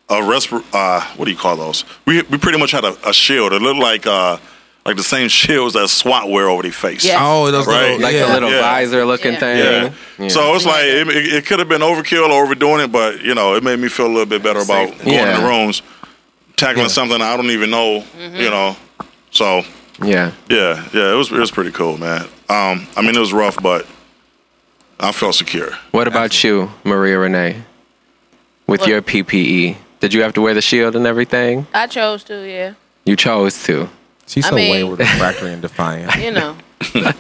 a 0.09 0.15
respir- 0.15 0.63
uh, 0.73 1.01
what 1.15 1.25
do 1.25 1.31
you 1.31 1.38
call 1.38 1.55
those? 1.55 1.86
We 2.05 2.21
we 2.23 2.38
pretty 2.38 2.59
much 2.59 2.71
had 2.71 2.84
a, 2.86 2.95
a 3.09 3.13
shield. 3.13 3.53
It 3.53 3.61
looked 3.61 3.79
like 3.79 4.05
uh 4.05 4.38
like 4.86 4.97
the 4.97 5.03
same 5.03 5.29
shields 5.29 5.73
that 5.75 5.88
SWAT 5.89 6.29
wear 6.29 6.49
over 6.49 6.61
their 6.63 6.71
face. 6.71 7.05
Yeah. 7.05 7.19
Oh, 7.21 7.49
those 7.51 7.65
Right. 7.67 7.84
little, 7.91 7.99
like 8.01 8.13
yeah. 8.13 8.25
the 8.27 8.34
little 8.34 8.51
Yeah. 8.51 8.61
visor 8.61 9.05
looking 9.05 9.34
Yeah. 9.34 9.39
thing. 9.39 9.57
Yeah. 9.57 9.89
Yeah. 10.19 10.27
So 10.29 10.53
it's 10.55 10.65
like 10.65 10.84
it, 10.86 11.07
it, 11.07 11.34
it 11.34 11.45
could 11.45 11.59
have 11.59 11.69
been 11.69 11.81
overkill 11.81 12.29
or 12.29 12.43
overdoing 12.43 12.81
it, 12.81 12.91
but 12.91 13.21
you 13.21 13.34
know, 13.34 13.55
it 13.55 13.63
made 13.63 13.79
me 13.79 13.88
feel 13.88 14.07
a 14.07 14.13
little 14.13 14.25
bit 14.25 14.43
better 14.43 14.59
about 14.59 14.89
Safety. 14.89 15.11
going 15.11 15.27
in 15.27 15.41
the 15.41 15.47
rooms, 15.47 15.81
tackling 16.57 16.86
Yeah. 16.86 16.91
something 16.91 17.21
I 17.21 17.38
don't 17.38 17.49
even 17.51 17.69
know. 17.71 18.03
You 18.19 18.49
know, 18.49 18.75
so 19.31 19.63
yeah. 20.03 20.31
yeah, 20.49 20.84
yeah, 20.93 21.11
it 21.13 21.15
was 21.15 21.31
it 21.31 21.39
was 21.39 21.51
pretty 21.51 21.71
cool, 21.71 21.97
man. 21.97 22.25
Um, 22.49 22.88
I 22.97 23.01
mean, 23.01 23.15
it 23.15 23.19
was 23.19 23.31
rough, 23.34 23.57
but 23.61 23.86
I 24.99 25.11
felt 25.13 25.36
secure. 25.36 25.71
What 25.91 26.07
about 26.07 26.43
you, 26.43 26.71
Maria 26.84 27.17
Renee? 27.19 27.63
With 28.67 28.81
What? 28.81 28.89
your 28.89 29.01
PPE, 29.01 29.75
did 29.99 30.13
you 30.13 30.21
have 30.23 30.34
to 30.34 30.41
wear 30.41 30.53
the 30.53 30.61
shield 30.61 30.95
and 30.95 31.05
everything? 31.07 31.67
I 31.73 31.88
chose 31.88 32.23
to, 32.25 32.47
yeah. 32.47 32.73
You 33.05 33.15
chose 33.15 33.61
to. 33.63 33.89
She's 34.28 34.45
I 34.45 34.49
so 34.49 34.55
mean- 34.55 34.71
wayward, 34.71 34.99
refractory, 34.99 35.53
and 35.53 35.61
defiant. 35.61 36.15
You 36.24 36.32
know. 36.32 36.57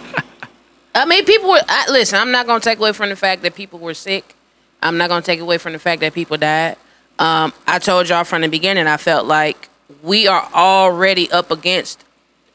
I 0.95 1.05
mean, 1.05 1.25
people 1.25 1.49
were. 1.49 1.61
I, 1.67 1.85
listen, 1.89 2.19
I'm 2.19 2.31
not 2.31 2.45
going 2.45 2.61
to 2.61 2.63
take 2.63 2.77
away 2.77 2.91
from 2.93 3.09
the 3.09 3.15
fact 3.15 3.41
that 3.41 3.55
people 3.55 3.79
were 3.79 3.93
sick. 3.95 4.35
I'm 4.81 4.97
not 4.97 5.09
going 5.09 5.21
to 5.21 5.25
take 5.25 5.39
away 5.39 5.57
from 5.57 5.73
the 5.73 5.79
fact 5.79 6.01
that 6.01 6.13
people 6.13 6.37
died. 6.37 6.77
Um, 7.17 7.53
I 7.65 7.79
told 7.79 8.09
y'all 8.09 8.23
from 8.23 8.41
the 8.41 8.47
beginning, 8.47 8.85
I 8.85 8.97
felt 8.97 9.25
like 9.25 9.69
we 10.03 10.27
are 10.27 10.47
already 10.53 11.31
up 11.31 11.49
against 11.51 12.03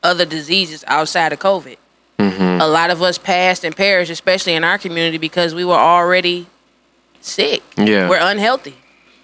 other 0.03 0.24
diseases 0.24 0.84
outside 0.86 1.32
of 1.32 1.38
COVID. 1.40 1.76
A 2.61 2.66
lot 2.68 2.90
of 2.90 3.01
us 3.03 3.18
passed 3.18 3.62
and 3.64 3.74
perished, 3.76 4.11
especially 4.11 4.55
in 4.55 4.64
our 4.64 4.78
community, 4.78 5.16
because 5.16 5.55
we 5.55 5.64
were 5.64 5.74
already 5.74 6.46
sick. 7.20 7.62
Yeah. 7.76 8.09
We're 8.09 8.18
unhealthy. 8.20 8.74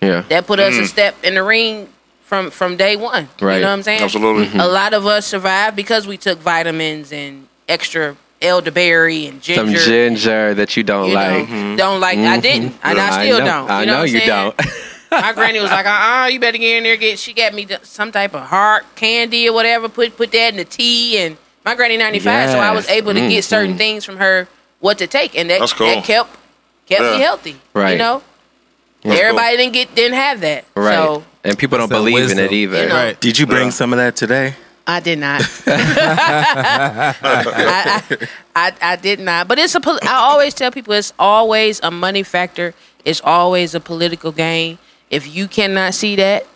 Yeah. 0.01 0.20
That 0.29 0.47
put 0.47 0.61
us 0.61 0.77
a 0.77 0.87
step 0.87 1.16
in 1.25 1.35
the 1.35 1.43
ring 1.43 1.89
from 2.25 2.51
from 2.51 2.77
day 2.77 2.97
one. 2.97 3.29
Right. 3.41 3.57
You 3.57 3.61
know 3.61 3.68
what 3.68 3.75
I'm 3.75 3.83
saying? 3.83 4.03
Absolutely. 4.03 4.59
A 4.59 4.66
lot 4.66 4.95
of 4.95 5.07
us 5.07 5.27
survived 5.27 5.77
because 5.77 6.07
we 6.07 6.16
took 6.16 6.39
vitamins 6.39 7.12
and 7.12 7.47
extra 7.68 8.16
elderberry 8.43 9.27
and 9.27 9.41
ginger. 9.41 9.61
Some 9.61 9.68
ginger. 9.70 9.85
ginger 9.85 10.55
that 10.55 10.77
you 10.77 10.83
don't 10.83 11.09
you 11.09 11.14
like. 11.14 11.49
know, 11.49 11.77
don't 11.77 12.01
like. 12.01 12.18
I 12.18 12.41
didn't, 12.41 12.75
and 12.83 12.99
I 12.99 13.25
still 13.25 13.39
know, 13.41 13.45
don't. 13.45 13.70
I 13.70 13.81
you 13.81 13.87
know, 13.87 13.93
know, 13.93 13.99
what 14.01 14.09
I'm 14.09 14.14
you 14.14 14.20
saying? 14.20 14.29
don't. 14.29 14.61
My 15.11 15.33
granny 15.33 15.61
was 15.61 15.70
like, 15.70 15.87
"Uh, 15.87 16.25
uh 16.25 16.27
you 16.27 16.41
better 16.41 16.59
get 16.59 16.79
in 16.79 16.83
there. 16.83 16.97
Get." 16.97 17.18
She 17.18 17.33
got 17.33 17.55
me 17.55 17.68
some 17.83 18.11
type 18.11 18.35
of 18.35 18.43
heart 18.43 18.85
candy 18.97 19.49
or 19.49 19.53
whatever. 19.53 19.89
Put 19.89 20.16
put 20.16 20.33
that 20.33 20.49
in 20.49 20.57
the 20.57 20.64
tea, 20.64 21.18
and 21.18 21.37
my 21.64 21.75
granny 21.75 21.97
95, 21.97 22.51
so 22.51 22.59
I 22.59 22.72
was 22.72 22.89
able 22.89 23.14
to 23.14 23.20
get 23.29 23.45
certain 23.45 23.77
things 23.77 24.05
from 24.05 24.18
her 24.18 24.49
what 24.81 24.99
to 24.99 25.07
take, 25.07 25.37
and 25.37 25.49
that 25.51 25.61
That's 25.61 25.72
cool. 25.72 25.87
that 25.87 26.05
kept 26.05 26.37
kept 26.87 27.03
me 27.03 27.20
healthy. 27.20 27.57
Right. 27.72 27.93
You 27.93 27.99
know, 27.99 28.18
That's 28.18 28.34
everybody 29.05 29.57
didn't 29.57 29.72
get 29.74 29.94
didn't 29.94 30.14
have 30.16 30.40
that. 30.40 30.64
right. 30.74 30.94
So 30.94 31.24
and 31.44 31.59
people 31.59 31.78
don't 31.78 31.88
That's 31.88 32.00
that 32.02 32.11
believe 32.11 32.30
in 32.30 32.38
it 32.38 32.52
either. 32.52 32.82
You 32.82 32.88
know. 32.88 32.94
Right. 32.94 33.20
Did 33.20 33.38
you 33.38 33.46
bring 33.46 33.66
Yeah. 33.66 33.70
some 33.70 33.92
of 33.92 33.98
that 33.98 34.16
today? 34.16 34.55
I 34.86 35.00
did 35.00 35.18
not. 35.18 35.40
I, 35.66 37.14
I, 37.22 38.28
I, 38.55 38.72
I 38.92 38.96
did 38.96 39.20
not. 39.20 39.48
But 39.48 39.59
it's 39.59 39.74
a. 39.74 39.80
pol- 39.80 39.98
I 40.02 40.14
always 40.14 40.55
tell 40.55 40.70
people 40.70 40.94
it's 40.94 41.12
always 41.18 41.80
a 41.82 41.90
money 41.90 42.22
factor. 42.22 42.74
It's 43.05 43.20
always 43.22 43.74
a 43.74 43.80
political 43.80 44.32
game. 44.32 44.78
If 45.11 45.34
you 45.34 45.48
cannot 45.48 45.94
see 45.94 46.16
that, 46.16 46.46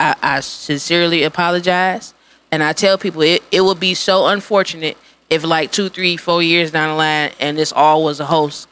I, 0.00 0.14
I 0.22 0.40
sincerely 0.40 1.22
apologize. 1.24 2.14
And 2.50 2.62
I 2.62 2.72
tell 2.72 2.96
people 2.96 3.22
it, 3.22 3.42
it 3.52 3.60
would 3.60 3.80
be 3.80 3.94
so 3.94 4.26
unfortunate 4.28 4.96
if 5.28 5.44
like 5.44 5.70
two, 5.72 5.88
three, 5.88 6.16
four 6.16 6.42
years 6.42 6.70
down 6.70 6.90
the 6.90 6.94
line 6.96 7.32
and 7.40 7.58
this 7.58 7.72
all 7.72 8.02
was 8.04 8.20
a 8.20 8.24
host 8.26 8.67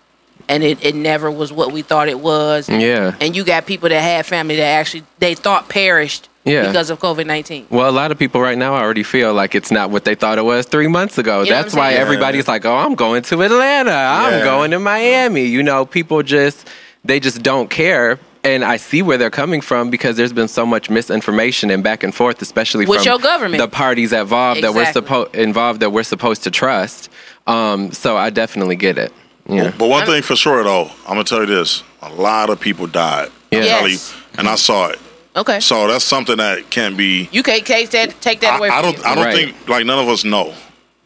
and 0.49 0.63
it, 0.63 0.85
it 0.85 0.95
never 0.95 1.31
was 1.31 1.53
what 1.53 1.73
we 1.73 1.83
thought 1.83 2.09
it 2.09 2.21
was. 2.21 2.69
Yeah. 2.69 3.15
And 3.21 3.35
you 3.37 3.45
got 3.45 3.67
people 3.67 3.89
that 3.89 4.01
had 4.01 4.27
family 4.27 4.57
that 4.57 4.63
actually 4.81 5.05
they 5.19 5.35
thought 5.35 5.69
perished 5.69 6.29
Yeah. 6.45 6.67
because 6.67 6.91
of 6.91 6.99
COVID 7.01 7.27
nineteen. 7.27 7.67
Well, 7.71 7.89
a 7.89 7.93
lot 7.93 8.11
of 8.13 8.19
people 8.19 8.41
right 8.41 8.57
now 8.59 8.75
already 8.75 9.03
feel 9.03 9.35
like 9.35 9.55
it's 9.55 9.71
not 9.71 9.91
what 9.91 10.05
they 10.05 10.15
thought 10.15 10.39
it 10.39 10.45
was 10.45 10.67
three 10.67 10.87
months 10.89 11.19
ago. 11.19 11.43
You 11.43 11.51
know 11.51 11.57
That's 11.63 11.75
why 11.75 11.91
saying? 11.91 12.01
everybody's 12.03 12.47
like, 12.49 12.65
"Oh, 12.65 12.77
I'm 12.77 12.95
going 12.95 13.23
to 13.25 13.43
Atlanta. 13.43 13.91
I'm 13.93 14.39
Yeah. 14.39 14.45
going 14.45 14.71
to 14.71 14.79
Miami." 14.79 15.45
You 15.47 15.63
know, 15.63 15.85
people 15.85 16.23
just 16.23 16.69
they 17.05 17.21
just 17.21 17.43
don't 17.43 17.69
care. 17.71 18.19
And 18.45 18.65
I 18.65 18.77
see 18.77 19.03
where 19.03 19.19
they're 19.19 19.29
coming 19.29 19.61
from 19.61 19.91
because 19.91 20.17
there's 20.17 20.33
been 20.33 20.47
so 20.47 20.65
much 20.65 20.89
misinformation 20.89 21.69
and 21.69 21.83
back 21.83 22.05
and 22.05 22.15
forth, 22.15 22.41
especially 22.43 22.87
With 22.87 22.99
from 23.03 23.07
your 23.11 23.19
government. 23.19 23.61
the 23.61 23.67
parties 23.67 24.13
involved 24.13 24.63
that 24.63 24.73
we're 24.73 24.93
supposed 24.93 25.35
involved 25.35 25.81
that 25.81 25.91
we're 25.91 26.05
supposed 26.05 26.45
to 26.45 26.53
trust. 26.53 27.09
Um, 27.49 27.91
so 27.91 28.17
I 28.17 28.31
definitely 28.31 28.77
get 28.77 28.99
it. 28.99 29.13
Yeah. 29.49 29.73
But 29.79 29.89
one 29.89 30.07
thing 30.07 30.23
for 30.23 30.37
sure, 30.37 30.63
though, 30.65 30.85
I'm 31.07 31.15
gonna 31.15 31.25
tell 31.25 31.41
you 31.41 31.47
this: 31.47 31.83
a 32.03 32.11
lot 32.13 32.51
of 32.51 32.61
people 32.61 32.87
died. 32.87 33.31
Yeah. 33.51 33.61
Yes. 33.61 34.15
you, 34.15 34.21
and 34.39 34.49
I 34.49 34.57
saw 34.57 34.89
it. 34.89 34.99
Okay. 35.37 35.61
So 35.61 35.87
that's 35.87 36.05
something 36.05 36.39
that 36.39 36.71
can't 36.71 36.97
be. 36.97 37.29
You 37.31 37.43
can't 37.43 37.65
take 37.67 37.91
that 37.91 38.21
take 38.21 38.41
that 38.41 38.55
I, 38.55 38.59
away 38.59 38.69
I 38.71 38.83
don't. 38.83 38.97
you. 38.97 39.05
I 39.05 39.15
don't 39.15 39.25
Right. 39.25 39.35
think 39.37 39.69
like 39.69 39.87
none 39.87 39.99
of 39.99 40.09
us 40.09 40.25
know 40.25 40.55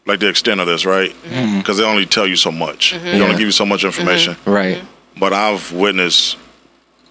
like 0.07 0.19
the 0.19 0.27
extent 0.29 0.59
of 0.59 0.67
this, 0.67 0.85
right? 0.85 1.11
Mm-hmm. 1.23 1.59
Because 1.59 1.77
they 1.77 1.83
only 1.83 2.05
tell 2.07 2.25
you 2.25 2.35
so 2.35 2.51
much. 2.51 2.93
Mm-hmm. 2.93 3.05
They 3.05 3.17
Yeah. 3.17 3.23
only 3.23 3.35
give 3.37 3.45
you 3.45 3.51
so 3.51 3.65
much 3.65 3.83
information. 3.83 4.33
Mm-hmm. 4.33 4.49
Right. 4.51 4.77
Mm-hmm. 4.77 5.19
But 5.19 5.33
I've 5.33 5.71
witnessed 5.71 6.37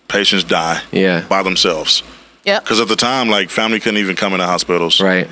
patients 0.08 0.42
die 0.44 0.80
Yeah. 0.90 1.20
by 1.28 1.42
themselves. 1.44 2.02
Yep. 2.44 2.64
Because 2.64 2.80
at 2.80 2.88
the 2.88 2.96
time, 2.96 3.28
like 3.28 3.50
family 3.50 3.78
couldn't 3.80 3.98
even 4.00 4.16
come 4.16 4.32
into 4.32 4.44
hospitals. 4.46 5.00
Right. 5.00 5.28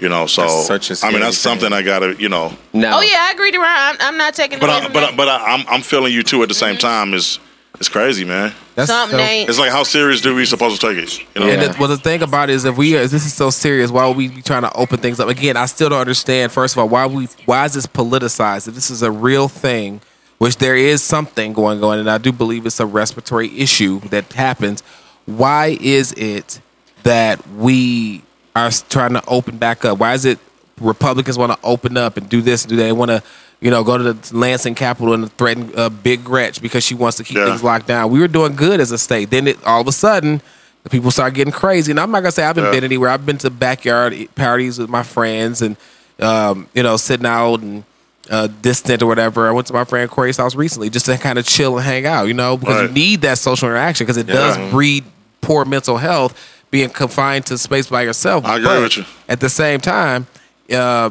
You 0.00 0.08
know, 0.08 0.26
so 0.26 0.42
That's 0.42 0.66
such 0.66 0.90
a 0.90 0.92
I 0.92 0.94
mean, 0.94 0.96
scary 0.96 1.22
that's 1.24 1.38
something. 1.38 1.72
I 1.72 1.82
gotta, 1.82 2.16
you 2.18 2.30
know. 2.30 2.52
No. 2.72 2.98
Oh 2.98 3.00
yeah, 3.02 3.26
I 3.28 3.32
agree. 3.34 3.50
To 3.52 3.58
I'm, 3.60 3.96
I'm 4.00 4.16
not 4.16 4.34
taking 4.34 4.58
But 4.58 4.70
I, 4.70 4.88
but 4.88 5.04
I, 5.04 5.14
but 5.14 5.28
I, 5.28 5.54
I'm 5.54 5.66
I'm 5.68 5.82
feeling 5.82 6.12
you 6.12 6.22
too 6.22 6.42
at 6.42 6.48
the 6.48 6.54
same 6.54 6.76
mm-hmm. 6.76 6.80
time. 6.80 7.14
Is 7.14 7.38
it's 7.78 7.88
crazy, 7.88 8.24
man. 8.24 8.52
That's 8.74 8.88
Something 8.90 9.18
so- 9.18 9.24
ain't. 9.24 9.48
It's 9.48 9.58
like 9.58 9.70
how 9.70 9.82
serious 9.82 10.20
do 10.20 10.34
we 10.34 10.44
supposed 10.46 10.80
to 10.80 10.86
take 10.88 10.98
it? 10.98 11.18
You 11.34 11.40
know, 11.40 11.48
And 11.48 11.62
Yeah. 11.62 11.68
the, 11.68 11.78
well, 11.78 11.88
the 11.88 11.96
thing 11.98 12.22
about 12.22 12.50
it 12.50 12.54
is, 12.54 12.64
if 12.64 12.76
we 12.76 12.94
if 12.94 13.10
this 13.10 13.26
is 13.26 13.34
so 13.34 13.50
serious, 13.50 13.90
why 13.90 14.06
would 14.06 14.16
we 14.16 14.28
be 14.28 14.42
trying 14.42 14.62
to 14.62 14.72
open 14.72 14.98
things 14.98 15.20
up 15.20 15.28
again? 15.28 15.56
I 15.56 15.66
still 15.66 15.90
don't 15.90 16.00
understand. 16.00 16.50
First 16.50 16.74
of 16.74 16.78
all, 16.78 16.88
why 16.88 17.06
we 17.06 17.26
why 17.44 17.66
is 17.66 17.74
this 17.74 17.86
politicized? 17.86 18.68
If 18.68 18.74
this 18.74 18.90
is 18.90 19.02
a 19.02 19.10
real 19.10 19.48
thing, 19.48 20.00
which 20.38 20.56
there 20.56 20.76
is 20.76 21.02
something 21.02 21.52
going 21.52 21.84
on, 21.84 21.98
and 21.98 22.10
I 22.10 22.16
do 22.16 22.32
believe 22.32 22.64
it's 22.64 22.80
a 22.80 22.86
respiratory 22.86 23.58
issue 23.58 24.00
that 24.08 24.32
happens. 24.32 24.82
Why 25.26 25.76
is 25.80 26.12
it 26.12 26.60
that 27.02 27.46
we 27.48 28.22
are 28.56 28.70
trying 28.88 29.12
to 29.14 29.22
open 29.26 29.56
back 29.58 29.84
up? 29.84 29.98
Why 29.98 30.14
is 30.14 30.24
it 30.24 30.38
Republicans 30.80 31.38
want 31.38 31.52
to 31.52 31.58
open 31.64 31.96
up 31.96 32.16
and 32.16 32.28
do 32.28 32.40
this 32.42 32.62
and 32.64 32.70
do 32.70 32.76
that? 32.76 32.82
They 32.84 32.92
want 32.92 33.10
to, 33.10 33.22
you 33.60 33.70
know, 33.70 33.84
go 33.84 33.98
to 33.98 34.12
the 34.12 34.36
Lansing 34.36 34.74
Capitol 34.74 35.14
and 35.14 35.32
threaten 35.36 35.70
uh, 35.76 35.88
Big 35.88 36.24
Gretch 36.24 36.60
because 36.62 36.82
she 36.84 36.94
wants 36.94 37.16
to 37.18 37.24
keep 37.24 37.36
Yeah. 37.36 37.46
things 37.46 37.62
locked 37.62 37.86
down. 37.86 38.10
We 38.10 38.20
were 38.20 38.28
doing 38.28 38.56
good 38.56 38.80
as 38.80 38.90
a 38.90 38.98
state. 38.98 39.30
Then 39.30 39.46
it 39.46 39.62
all 39.64 39.80
of 39.80 39.86
a 39.86 39.92
sudden 39.92 40.40
the 40.82 40.90
people 40.90 41.10
start 41.10 41.34
getting 41.34 41.52
crazy. 41.52 41.92
And 41.92 42.00
I'm 42.00 42.10
not 42.10 42.20
gonna 42.20 42.32
say 42.32 42.42
I 42.42 42.46
haven't 42.46 42.64
Yeah. 42.64 42.70
been 42.72 42.84
anywhere. 42.84 43.10
I've 43.10 43.26
been 43.26 43.38
to 43.38 43.50
backyard 43.50 44.16
parties 44.34 44.78
with 44.78 44.88
my 44.88 45.02
friends 45.02 45.60
and 45.62 45.76
um, 46.20 46.66
you 46.74 46.82
know 46.82 46.96
sitting 46.96 47.26
out 47.26 47.60
and 47.60 47.84
uh, 48.30 48.48
distant 48.62 49.02
or 49.02 49.06
whatever. 49.06 49.48
I 49.48 49.52
went 49.52 49.66
to 49.68 49.72
my 49.72 49.84
friend 49.84 50.08
Corey's 50.10 50.36
house 50.36 50.54
recently 50.54 50.88
just 50.90 51.06
to 51.06 51.18
kind 51.18 51.38
of 51.38 51.46
chill 51.46 51.76
and 51.76 51.84
hang 51.86 52.06
out. 52.06 52.28
You 52.28 52.34
know 52.34 52.56
because 52.56 52.76
Right. 52.76 52.88
you 52.88 52.94
need 52.94 53.20
that 53.22 53.38
social 53.38 53.68
interaction 53.68 54.06
because 54.06 54.16
it 54.16 54.28
Yeah. 54.28 54.34
does 54.34 54.70
breed 54.70 55.04
poor 55.40 55.64
mental 55.64 55.96
health 55.98 56.34
being 56.70 56.88
confined 56.90 57.46
to 57.46 57.58
space 57.58 57.88
by 57.88 58.02
yourself. 58.02 58.44
I 58.44 58.56
agree 58.56 58.66
But 58.68 58.82
with 58.82 58.96
you. 58.98 59.04
At 59.28 59.40
the 59.40 59.48
same 59.48 59.80
time. 59.80 60.26
Uh, 60.72 61.10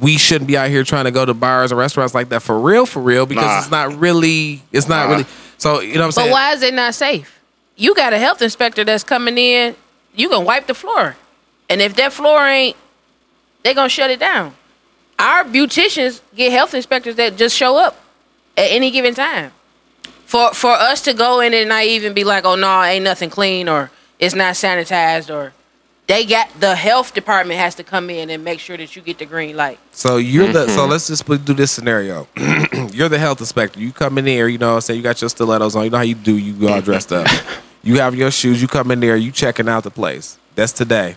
we 0.00 0.16
shouldn't 0.16 0.46
be 0.46 0.56
out 0.56 0.68
here 0.70 0.84
trying 0.84 1.04
to 1.06 1.10
go 1.10 1.24
to 1.24 1.34
bars 1.34 1.72
and 1.72 1.78
restaurants 1.78 2.14
like 2.14 2.28
that 2.28 2.40
for 2.42 2.58
real, 2.58 2.86
for 2.86 3.00
real, 3.00 3.26
because 3.26 3.44
Nah. 3.44 3.58
it's 3.58 3.70
not 3.70 3.96
really, 3.98 4.62
it's 4.72 4.88
not 4.88 5.06
Nah. 5.08 5.12
really. 5.12 5.26
So 5.56 5.80
you 5.80 5.94
know 5.94 6.00
what 6.00 6.04
I'm 6.06 6.12
saying. 6.12 6.28
But 6.28 6.32
why 6.32 6.52
is 6.52 6.62
it 6.62 6.72
not 6.74 6.94
safe? 6.94 7.36
You 7.76 7.94
got 7.94 8.12
a 8.12 8.18
health 8.18 8.40
inspector 8.42 8.84
that's 8.84 9.02
coming 9.04 9.36
in. 9.38 9.74
You 10.14 10.28
can 10.28 10.44
wipe 10.44 10.66
the 10.68 10.74
floor, 10.74 11.16
and 11.68 11.80
if 11.80 11.94
that 11.96 12.12
floor 12.12 12.46
ain't, 12.46 12.76
they 13.64 13.74
gonna 13.74 13.88
shut 13.88 14.10
it 14.10 14.20
down. 14.20 14.54
Our 15.18 15.42
beauticians 15.44 16.20
get 16.36 16.52
health 16.52 16.74
inspectors 16.74 17.16
that 17.16 17.36
just 17.36 17.56
show 17.56 17.76
up 17.76 17.96
at 18.56 18.70
any 18.70 18.90
given 18.92 19.14
time. 19.14 19.50
For 20.26 20.52
for 20.54 20.70
us 20.70 21.00
to 21.02 21.14
go 21.14 21.40
in 21.40 21.54
and 21.54 21.68
not 21.68 21.84
even 21.84 22.14
be 22.14 22.22
like, 22.24 22.44
oh 22.44 22.54
no, 22.54 22.82
ain't 22.82 23.02
nothing 23.04 23.30
clean 23.30 23.68
or 23.68 23.90
it's 24.18 24.34
not 24.34 24.54
sanitized 24.54 25.32
or 25.34 25.52
they 26.06 26.24
got 26.24 26.48
the 26.58 26.74
health 26.74 27.12
department 27.12 27.60
has 27.60 27.74
to 27.74 27.84
come 27.84 28.08
in 28.08 28.30
and 28.30 28.42
make 28.42 28.60
sure 28.60 28.76
that 28.78 28.96
you 28.96 29.02
get 29.02 29.18
the 29.18 29.26
green 29.26 29.56
light. 29.56 29.78
So 29.92 30.16
you're 30.16 30.50
the 30.52 30.60
Mm-hmm. 30.66 30.74
so 30.74 30.86
let's 30.86 31.06
just 31.06 31.26
put, 31.26 31.44
do 31.44 31.52
this 31.54 31.70
scenario. 31.70 32.26
you're 32.92 33.10
the 33.10 33.18
health 33.18 33.40
inspector. 33.40 33.78
You 33.78 33.92
come 33.92 34.16
in 34.18 34.24
there, 34.24 34.48
you 34.48 34.56
know, 34.58 34.68
what 34.70 34.74
I'm 34.76 34.80
saying 34.80 34.96
you 34.96 35.02
got 35.02 35.20
your 35.20 35.28
stilettos 35.28 35.76
on. 35.76 35.84
You 35.84 35.90
know 35.90 35.98
how 35.98 36.02
you 36.04 36.14
do. 36.14 36.36
You 36.36 36.54
go 36.54 36.68
all 36.72 36.80
dressed 36.80 37.12
up. 37.12 37.26
You 37.80 38.00
have 38.00 38.16
your 38.16 38.32
shoes. 38.32 38.60
You 38.60 38.66
come 38.66 38.90
in 38.90 38.98
there. 38.98 39.16
You 39.16 39.30
checking 39.30 39.68
out 39.68 39.84
the 39.84 39.90
place. 39.90 40.36
That's 40.56 40.72
today. 40.72 41.16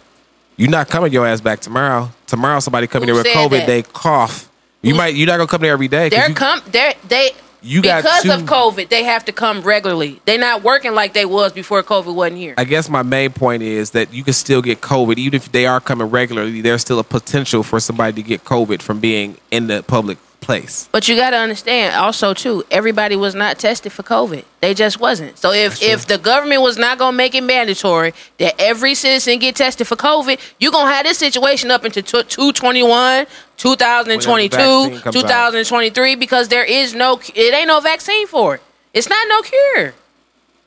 You're 0.58 0.70
not 0.70 0.90
coming 0.90 1.12
your 1.12 1.26
ass 1.26 1.42
back 1.42 1.60
tomorrow. 1.60 2.10
Tomorrow 2.28 2.60
somebody 2.60 2.86
coming 2.86 3.10
Who 3.10 3.16
there 3.16 3.24
with 3.24 3.34
COVID. 3.34 3.50
that? 3.62 3.66
They 3.68 3.82
cough. 3.82 4.48
You 4.84 4.92
Who- 4.92 4.98
might. 4.98 5.16
You're 5.16 5.26
not 5.28 5.38
gonna 5.38 5.48
come 5.48 5.62
there 5.62 5.74
every 5.74 5.88
day. 5.88 6.10
'cause 6.12 6.20
They're 6.20 6.30
you- 6.30 6.36
come 6.36 6.62
they're 6.68 6.94
they 7.10 7.32
You 7.62 7.82
got 7.82 8.04
because 8.04 8.42
of 8.42 8.48
COVID, 8.48 8.90
they 8.90 9.04
have 9.04 9.26
to 9.26 9.32
come 9.32 9.62
regularly. 9.62 10.20
They're 10.26 10.40
not 10.40 10.64
working 10.64 10.94
like 10.94 11.14
they 11.14 11.26
was 11.26 11.54
before 11.54 11.84
COVID 11.84 12.16
wasn't 12.16 12.38
here. 12.38 12.56
I 12.58 12.64
guess 12.64 12.90
my 12.90 13.04
main 13.04 13.32
point 13.32 13.62
is 13.62 13.92
that 13.92 14.14
you 14.14 14.24
can 14.24 14.34
still 14.34 14.62
get 14.62 14.82
COVID, 14.82 15.18
even 15.18 15.36
if 15.38 15.52
they 15.52 15.68
are 15.68 15.80
coming 15.80 16.08
regularly. 16.08 16.62
There's 16.62 16.82
still 16.82 17.00
a 17.00 17.04
potential 17.04 17.62
for 17.62 17.80
somebody 17.80 18.22
to 18.22 18.28
get 18.28 18.44
COVID 18.46 18.82
from 18.82 19.00
being 19.00 19.38
in 19.52 19.68
the 19.68 19.84
public 19.84 20.18
place. 20.42 20.90
But 20.92 21.08
you 21.08 21.16
got 21.16 21.30
to 21.30 21.38
understand 21.38 21.96
also 21.96 22.34
too, 22.34 22.64
everybody 22.70 23.16
was 23.16 23.34
not 23.34 23.60
tested 23.60 23.92
for 23.92 24.04
COVID. 24.04 24.44
They 24.60 24.74
just 24.74 25.00
wasn't. 25.00 25.38
So 25.38 25.54
if 25.54 25.82
if 25.82 26.08
the 26.08 26.18
government 26.18 26.62
was 26.62 26.78
not 26.78 26.98
going 26.98 27.14
to 27.14 27.18
make 27.18 27.34
it 27.34 27.42
mandatory 27.42 28.14
that 28.40 28.56
every 28.60 28.96
citizen 28.96 29.40
get 29.40 29.56
tested 29.56 29.88
for 29.88 29.96
COVID, 29.96 30.40
you're 30.60 30.72
going 30.72 30.88
to 30.88 30.92
have 30.92 31.06
this 31.06 31.18
situation 31.18 31.72
up 31.72 31.86
into 31.86 32.02
221, 32.02 33.28
2022, 33.58 34.18
Whenever 34.28 34.50
the 34.50 34.90
vaccine 34.90 35.02
comes 35.02 35.16
out. 35.16 35.52
2023 35.52 36.16
because 36.16 36.50
there 36.50 36.66
is 36.66 36.94
no 36.94 37.22
it 37.34 37.54
ain't 37.54 37.68
no 37.68 37.80
vaccine 37.80 38.28
for 38.28 38.56
it. 38.56 38.62
It's 38.94 39.08
not 39.08 39.28
no 39.30 39.42
cure. 39.42 39.94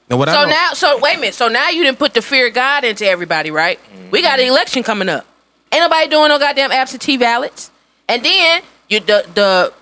So 0.08 0.16
now, 0.16 0.70
so 0.74 0.98
wait 0.98 1.16
a 1.16 1.20
minute. 1.20 1.34
So 1.34 1.48
now 1.48 1.70
you 1.70 1.82
didn't 1.82 1.98
put 1.98 2.14
the 2.14 2.22
fear 2.22 2.48
of 2.48 2.54
God 2.54 2.84
into 2.84 3.06
everybody, 3.06 3.50
right? 3.50 3.80
We 4.10 4.22
got 4.22 4.38
an 4.38 4.44
mm-hmm. 4.44 4.52
election 4.52 4.82
coming 4.82 5.08
up. 5.08 5.26
Ain't 5.72 5.82
nobody 5.82 6.08
doing 6.08 6.28
no 6.28 6.38
goddamn 6.38 6.70
absentee 6.70 7.16
ballots. 7.16 7.70
And 8.08 8.24
then 8.24 8.62
you 8.94 9.00
the 9.00 9.26
the 9.34 9.72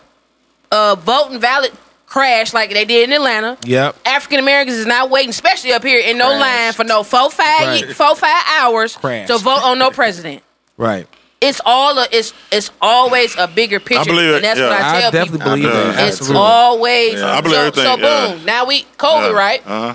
uh, 0.70 0.94
voting 0.96 1.38
ballot 1.40 1.72
crash 2.06 2.52
like 2.52 2.70
they 2.70 2.84
did 2.84 3.08
in 3.08 3.12
Atlanta. 3.14 3.56
Yep. 3.64 3.96
African 4.04 4.38
Americans 4.38 4.76
is 4.76 4.86
not 4.86 5.08
waiting, 5.10 5.30
especially 5.30 5.72
up 5.72 5.82
here 5.82 5.98
in 6.00 6.18
no 6.18 6.26
Crashed. 6.28 6.40
line 6.40 6.72
for 6.74 6.84
no 6.84 7.02
four 7.02 7.30
five 7.30 7.66
Right. 7.66 7.96
four 7.96 8.14
five 8.16 8.44
hours 8.58 8.96
Crashed. 8.96 9.28
to 9.28 9.38
vote 9.38 9.62
on 9.62 9.78
no 9.78 9.90
president. 9.90 10.42
right. 10.76 11.06
It's 11.40 11.60
all 11.66 11.98
a, 11.98 12.06
it's 12.12 12.32
it's 12.52 12.70
always 12.80 13.36
a 13.36 13.48
bigger 13.48 13.80
picture, 13.80 14.02
I 14.02 14.04
believe 14.04 14.30
it, 14.30 14.34
and 14.36 14.44
that's 14.44 14.60
yeah. 14.60 14.68
what 14.68 14.80
I 14.80 14.96
I 14.96 15.00
tell 15.00 15.10
definitely 15.10 15.38
people. 15.38 15.50
believe 15.56 15.64
Yeah. 15.64 15.92
that. 15.92 16.06
It's 16.08 16.20
Absolutely. 16.20 16.36
always 16.40 17.22
I 17.22 17.40
believe 17.40 17.56
so, 17.56 17.60
everything, 17.62 17.84
so 17.84 17.96
yeah. 17.98 18.34
boom. 18.36 18.44
Now 18.44 18.64
we 18.66 18.82
COVID, 18.96 19.34
right? 19.34 19.60
Uh 19.66 19.94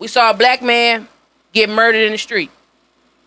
We 0.00 0.08
saw 0.08 0.30
a 0.30 0.34
black 0.34 0.62
man 0.62 1.06
get 1.52 1.68
murdered 1.70 2.04
in 2.06 2.10
the 2.12 2.18
street, 2.18 2.50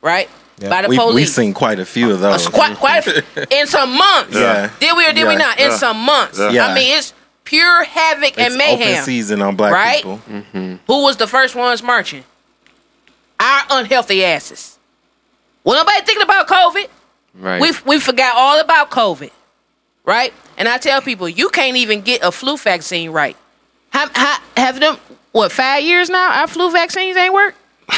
right? 0.01 0.29
Yeah. 0.59 0.69
By 0.69 0.83
the 0.83 0.87
We've, 0.89 0.99
police. 0.99 1.15
we've 1.15 1.29
seen 1.29 1.53
quite 1.53 1.79
a 1.79 1.85
few 1.85 2.11
of 2.11 2.23
uh, 2.23 2.31
those. 2.31 2.47
quite, 2.47 2.77
quite 2.77 3.05
a 3.07 3.11
few, 3.21 3.43
in 3.51 3.67
some 3.67 3.97
months. 3.97 4.35
Yeah. 4.35 4.69
Did 4.79 4.95
we 4.95 5.05
or 5.07 5.13
did 5.13 5.27
we 5.27 5.35
not? 5.35 5.59
In 5.59 5.71
Yeah. 5.71 5.77
some 5.77 5.97
months. 5.97 6.37
Yeah. 6.39 6.67
I 6.67 6.75
mean, 6.75 6.97
it's 6.97 7.13
pure 7.43 7.83
havoc 7.83 8.29
It's 8.37 8.39
and 8.39 8.55
mayhem. 8.55 8.81
open 8.93 9.03
season 9.03 9.41
on 9.41 9.55
black 9.55 9.73
Right? 9.73 9.97
people. 9.97 10.21
Mm-hmm. 10.29 10.75
Who 10.87 11.03
was 11.03 11.17
the 11.17 11.27
first 11.27 11.55
ones 11.55 11.81
marching? 11.81 12.23
Our 13.39 13.63
unhealthy 13.71 14.23
asses. 14.23 14.77
Well, 15.63 15.75
nobody 15.75 16.05
thinking 16.05 16.23
about 16.23 16.47
COVID. 16.47 16.87
Right. 17.35 17.59
We 17.61 17.71
we 17.85 17.99
forgot 17.99 18.35
all 18.35 18.59
about 18.59 18.91
COVID, 18.91 19.31
right? 20.05 20.31
And 20.57 20.67
I 20.67 20.77
tell 20.77 21.01
people, 21.01 21.27
you 21.27 21.49
can't 21.49 21.77
even 21.77 22.01
get 22.01 22.21
a 22.23 22.31
flu 22.31 22.57
vaccine 22.57 23.09
right. 23.09 23.35
How, 23.89 24.07
how, 24.13 24.37
have 24.55 24.79
them 24.79 24.97
what 25.31 25.51
five 25.51 25.83
years 25.83 26.09
now? 26.11 26.41
Our 26.41 26.47
flu 26.47 26.71
vaccines 26.71 27.17
ain't 27.17 27.33
work. 27.33 27.55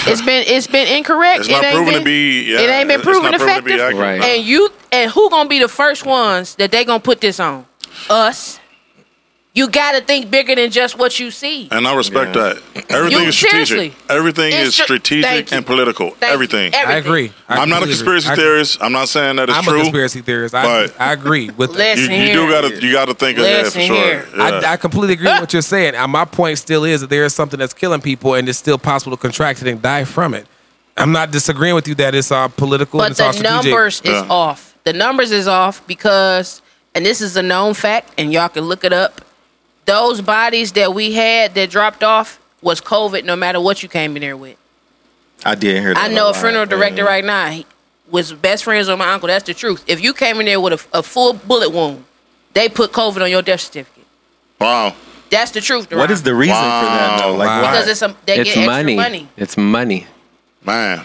It's 0.07 0.21
been 0.21 0.43
it's 0.47 0.67
been 0.67 0.87
incorrect. 0.87 1.41
It's 1.41 1.49
It 1.49 1.51
not 1.53 1.63
ain't 1.63 1.75
proven 1.75 1.93
been- 1.93 2.01
to 2.01 2.05
be. 2.05 2.51
Yeah, 2.51 2.59
it 2.59 2.69
ain't 2.69 2.87
been 2.87 2.99
it's 2.99 3.03
proven 3.05 3.31
not 3.31 3.39
proven 3.39 3.55
to 3.55 3.61
be 3.63 3.71
effective. 3.73 3.99
accurate. 3.99 4.21
Right. 4.21 4.29
And 4.37 4.43
you 4.45 4.69
and 4.91 5.11
who 5.11 5.29
gonna 5.29 5.49
be 5.49 5.59
the 5.59 5.67
first 5.67 6.05
ones 6.05 6.55
that 6.55 6.71
they 6.71 6.85
gonna 6.85 6.99
put 6.99 7.21
this 7.21 7.39
on? 7.39 7.65
Us. 8.09 8.59
You 9.55 9.69
gotta 9.69 10.01
think 10.01 10.29
bigger 10.29 10.53
than 10.53 10.69
just 10.69 10.97
what 10.99 11.17
you 11.17 11.31
see. 11.31 11.69
And 11.71 11.87
I 11.87 11.95
respect 11.95 12.35
Yeah. 12.35 12.55
that. 12.75 12.85
Everything 12.89 13.21
You- 13.21 13.27
is 13.29 13.37
strategic. 13.37 13.67
seriously. 13.69 13.95
Everything 14.09 14.51
It's 14.51 14.67
is 14.67 14.73
str- 14.73 14.83
strategigic 14.83 15.25
Thank 15.25 15.51
you. 15.51 15.57
and 15.57 15.65
political. 15.65 16.09
Thank 16.09 16.21
you. 16.23 16.27
Everything. 16.27 16.75
I 16.75 16.93
agree. 16.97 17.31
I 17.47 17.55
I'm 17.59 17.69
not 17.69 17.77
a 17.77 17.87
completely 17.87 17.93
conspiracy 17.95 18.27
agree. 18.27 18.33
I- 18.33 18.45
theorist. 18.45 18.77
I'm 18.81 18.91
not 18.91 19.07
saying 19.07 19.37
that 19.37 19.47
it's 19.47 19.57
I'm 19.57 19.63
true. 19.63 19.77
a 19.79 19.81
conspiracy 19.83 20.19
theorist. 20.21 20.53
I, 20.55 20.63
But- 20.65 20.93
I 20.99 21.13
agree 21.13 21.51
with 21.55 21.71
that. 21.71 21.97
Listen 21.97 22.11
You, 22.11 22.17
you 22.19 22.23
here. 22.25 22.35
do 22.35 22.49
gotta 22.49 22.81
you 22.85 22.91
gotta 22.91 23.13
think 23.13 23.37
of 23.37 23.45
that 23.45 23.59
for 23.59 23.63
Listen 23.63 23.81
sure. 23.87 23.95
here. 23.95 24.27
Yeah. 24.37 24.43
I, 24.65 24.73
I 24.73 24.77
completely 24.77 25.13
agree 25.13 25.31
with 25.31 25.39
what 25.39 25.53
you're 25.53 25.61
saying. 25.61 25.95
And 25.95 26.11
my 26.11 26.25
point 26.25 26.57
still 26.57 26.83
is 26.83 26.99
that 26.99 27.09
there 27.09 27.23
is 27.23 27.33
something 27.33 27.57
that's 27.57 27.73
killing 27.73 28.01
people, 28.01 28.33
and 28.33 28.49
it's 28.49 28.59
still 28.59 28.77
possible 28.77 29.15
to 29.15 29.21
contract 29.21 29.61
it 29.61 29.69
and 29.69 29.81
die 29.81 30.03
from 30.03 30.33
it. 30.33 30.47
I'm 30.97 31.13
not 31.13 31.31
disagreeing 31.31 31.75
with 31.75 31.87
you 31.87 31.95
that 31.95 32.13
it's 32.13 32.29
all 32.29 32.49
political 32.49 32.99
and 33.01 33.05
But 33.05 33.11
it's 33.11 33.21
all 33.21 33.31
the 33.31 33.37
strategic. 33.37 33.71
numbers 33.71 34.01
is 34.03 34.11
Yeah. 34.11 34.25
off. 34.29 34.73
The 34.83 34.91
numbers 34.91 35.31
is 35.31 35.47
off 35.47 35.81
because, 35.87 36.61
and 36.93 37.05
this 37.05 37.21
is 37.21 37.37
a 37.37 37.41
known 37.41 37.73
fact, 37.73 38.09
and 38.17 38.33
y'all 38.33 38.49
can 38.49 38.65
look 38.65 38.83
it 38.83 38.91
up. 38.91 39.21
Those 39.85 40.21
bodies 40.21 40.71
that 40.73 40.93
we 40.93 41.13
had 41.13 41.53
that 41.55 41.69
dropped 41.69 42.03
off 42.03 42.39
was 42.61 42.81
COVID. 42.81 43.23
No 43.23 43.35
matter 43.35 43.59
what 43.61 43.83
you 43.83 43.89
came 43.89 44.15
in 44.15 44.21
there 44.21 44.37
with. 44.37 44.57
I 45.45 45.53
did 45.55 45.81
hear 45.81 45.93
that. 45.93 46.03
I 46.03 46.07
know 46.13 46.25
a 46.25 46.31
lot. 46.31 46.37
funeral 46.37 46.65
director 46.65 47.03
right 47.03 47.23
now. 47.23 47.49
He 47.49 47.65
was 48.09 48.33
best 48.33 48.63
friends 48.63 48.87
with 48.87 48.97
my 48.97 49.11
uncle. 49.13 49.27
That's 49.27 49.43
the 49.45 49.53
truth. 49.53 49.83
If 49.87 50.01
you 50.01 50.13
came 50.13 50.39
in 50.39 50.45
there 50.47 50.59
with 50.59 50.73
a, 50.93 50.99
a 50.99 51.03
full 51.03 51.33
bullet 51.33 51.69
wound, 51.71 52.03
they 52.53 52.69
put 52.69 52.91
COVID 52.91 53.21
on 53.21 53.29
your 53.29 53.41
death 53.41 53.61
certificate. 53.61 54.05
wow. 54.59 54.95
That's 55.31 55.49
the 55.51 55.59
truth. 55.59 55.91
What 55.91 56.11
is 56.11 56.21
the 56.21 56.35
reason 56.35 56.55
for 56.55 56.61
that 56.61 57.19
though? 57.19 57.33
Like 57.35 57.47
Wow. 57.47 57.61
why? 57.63 57.71
Because 57.71 57.87
it's 57.87 58.01
a, 58.03 58.15
they 58.27 58.37
it's 58.39 58.53
get 58.53 58.57
extra 58.59 58.65
money. 58.67 58.95
money. 58.95 59.27
It's 59.35 59.57
money. 59.57 60.07
Man. 60.63 61.03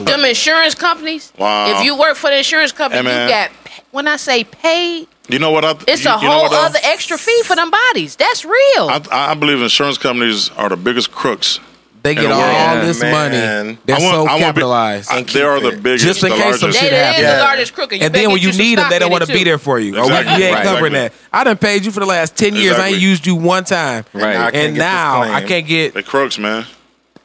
Them 0.00 0.24
insurance 0.24 0.74
companies. 0.74 1.32
Wow. 1.38 1.78
If 1.78 1.84
you 1.84 1.96
work 1.98 2.16
for 2.16 2.30
the 2.30 2.38
insurance 2.38 2.72
company, 2.72 2.98
Hey, 3.00 3.04
man. 3.04 3.28
you 3.28 3.32
got. 3.34 3.50
When 3.90 4.08
I 4.08 4.16
say 4.16 4.44
paid, 4.44 5.08
You 5.28 5.38
know 5.38 5.50
what? 5.50 5.64
I, 5.64 5.74
it's 5.86 6.04
you, 6.04 6.10
a 6.10 6.20
you 6.20 6.28
whole 6.28 6.42
what, 6.42 6.50
though? 6.50 6.66
other 6.66 6.78
extra 6.82 7.18
fee 7.18 7.42
for 7.44 7.56
them 7.56 7.70
bodies. 7.70 8.16
That's 8.16 8.44
real. 8.44 8.88
I, 8.88 9.00
I 9.10 9.34
believe 9.34 9.60
insurance 9.60 9.98
companies 9.98 10.50
are 10.50 10.68
the 10.68 10.76
biggest 10.76 11.10
crooks. 11.12 11.60
they 12.02 12.14
get 12.14 12.22
the 12.28 12.32
all 12.32 12.74
world. 12.76 12.86
this 12.88 13.00
Man. 13.00 13.12
money. 13.12 13.78
They're 13.84 13.96
want- 13.96 14.02
so 14.14 14.20
I 14.20 14.24
want 14.24 14.38
be- 14.38 14.40
capitalized. 14.44 15.10
I- 15.10 15.22
they 15.22 15.42
are 15.42 15.60
the 15.60 15.72
biggest, 15.76 16.04
Just 16.04 16.22
in 16.22 16.30
the 16.30 16.36
case 16.36 16.60
some 16.60 16.72
shit 16.72 16.92
happens. 16.92 17.22
Yeah. 17.22 17.36
the 17.36 17.42
largest 17.42 17.74
crook. 17.74 17.92
and 17.92 18.02
and 18.02 18.14
then 18.14 18.30
when 18.30 18.40
you 18.40 18.52
need 18.52 18.78
them, 18.78 18.88
they 18.88 18.98
don't 18.98 19.10
want 19.10 19.26
to 19.26 19.32
be 19.32 19.44
there 19.44 19.58
for 19.58 19.78
you. 19.78 19.96
Oh, 19.96 20.02
or 20.02 20.04
Exactly. 20.04 20.36
you 20.36 20.44
ain't 20.44 20.54
Right. 20.56 20.64
covering 20.64 20.94
Exactly. 20.94 21.18
that. 21.30 21.36
I 21.40 21.44
done 21.44 21.56
paid 21.58 21.84
you 21.84 21.90
for 21.90 22.00
the 22.00 22.06
last 22.06 22.36
ten 22.36 22.54
years. 22.54 22.76
I 22.78 22.88
ain't 22.88 22.98
used 23.00 23.26
you 23.26 23.34
one 23.34 23.64
time. 23.64 24.04
Right. 24.14 24.32
Now 24.34 24.46
I 24.46 24.50
can't 24.50 24.54
And 24.54 24.74
get 24.76 24.78
this 24.78 24.78
now. 24.78 25.22
I 25.22 25.42
can't 25.44 25.66
get. 25.66 25.94
They 25.94 26.02
crooks, 26.02 26.38
man. 26.38 26.64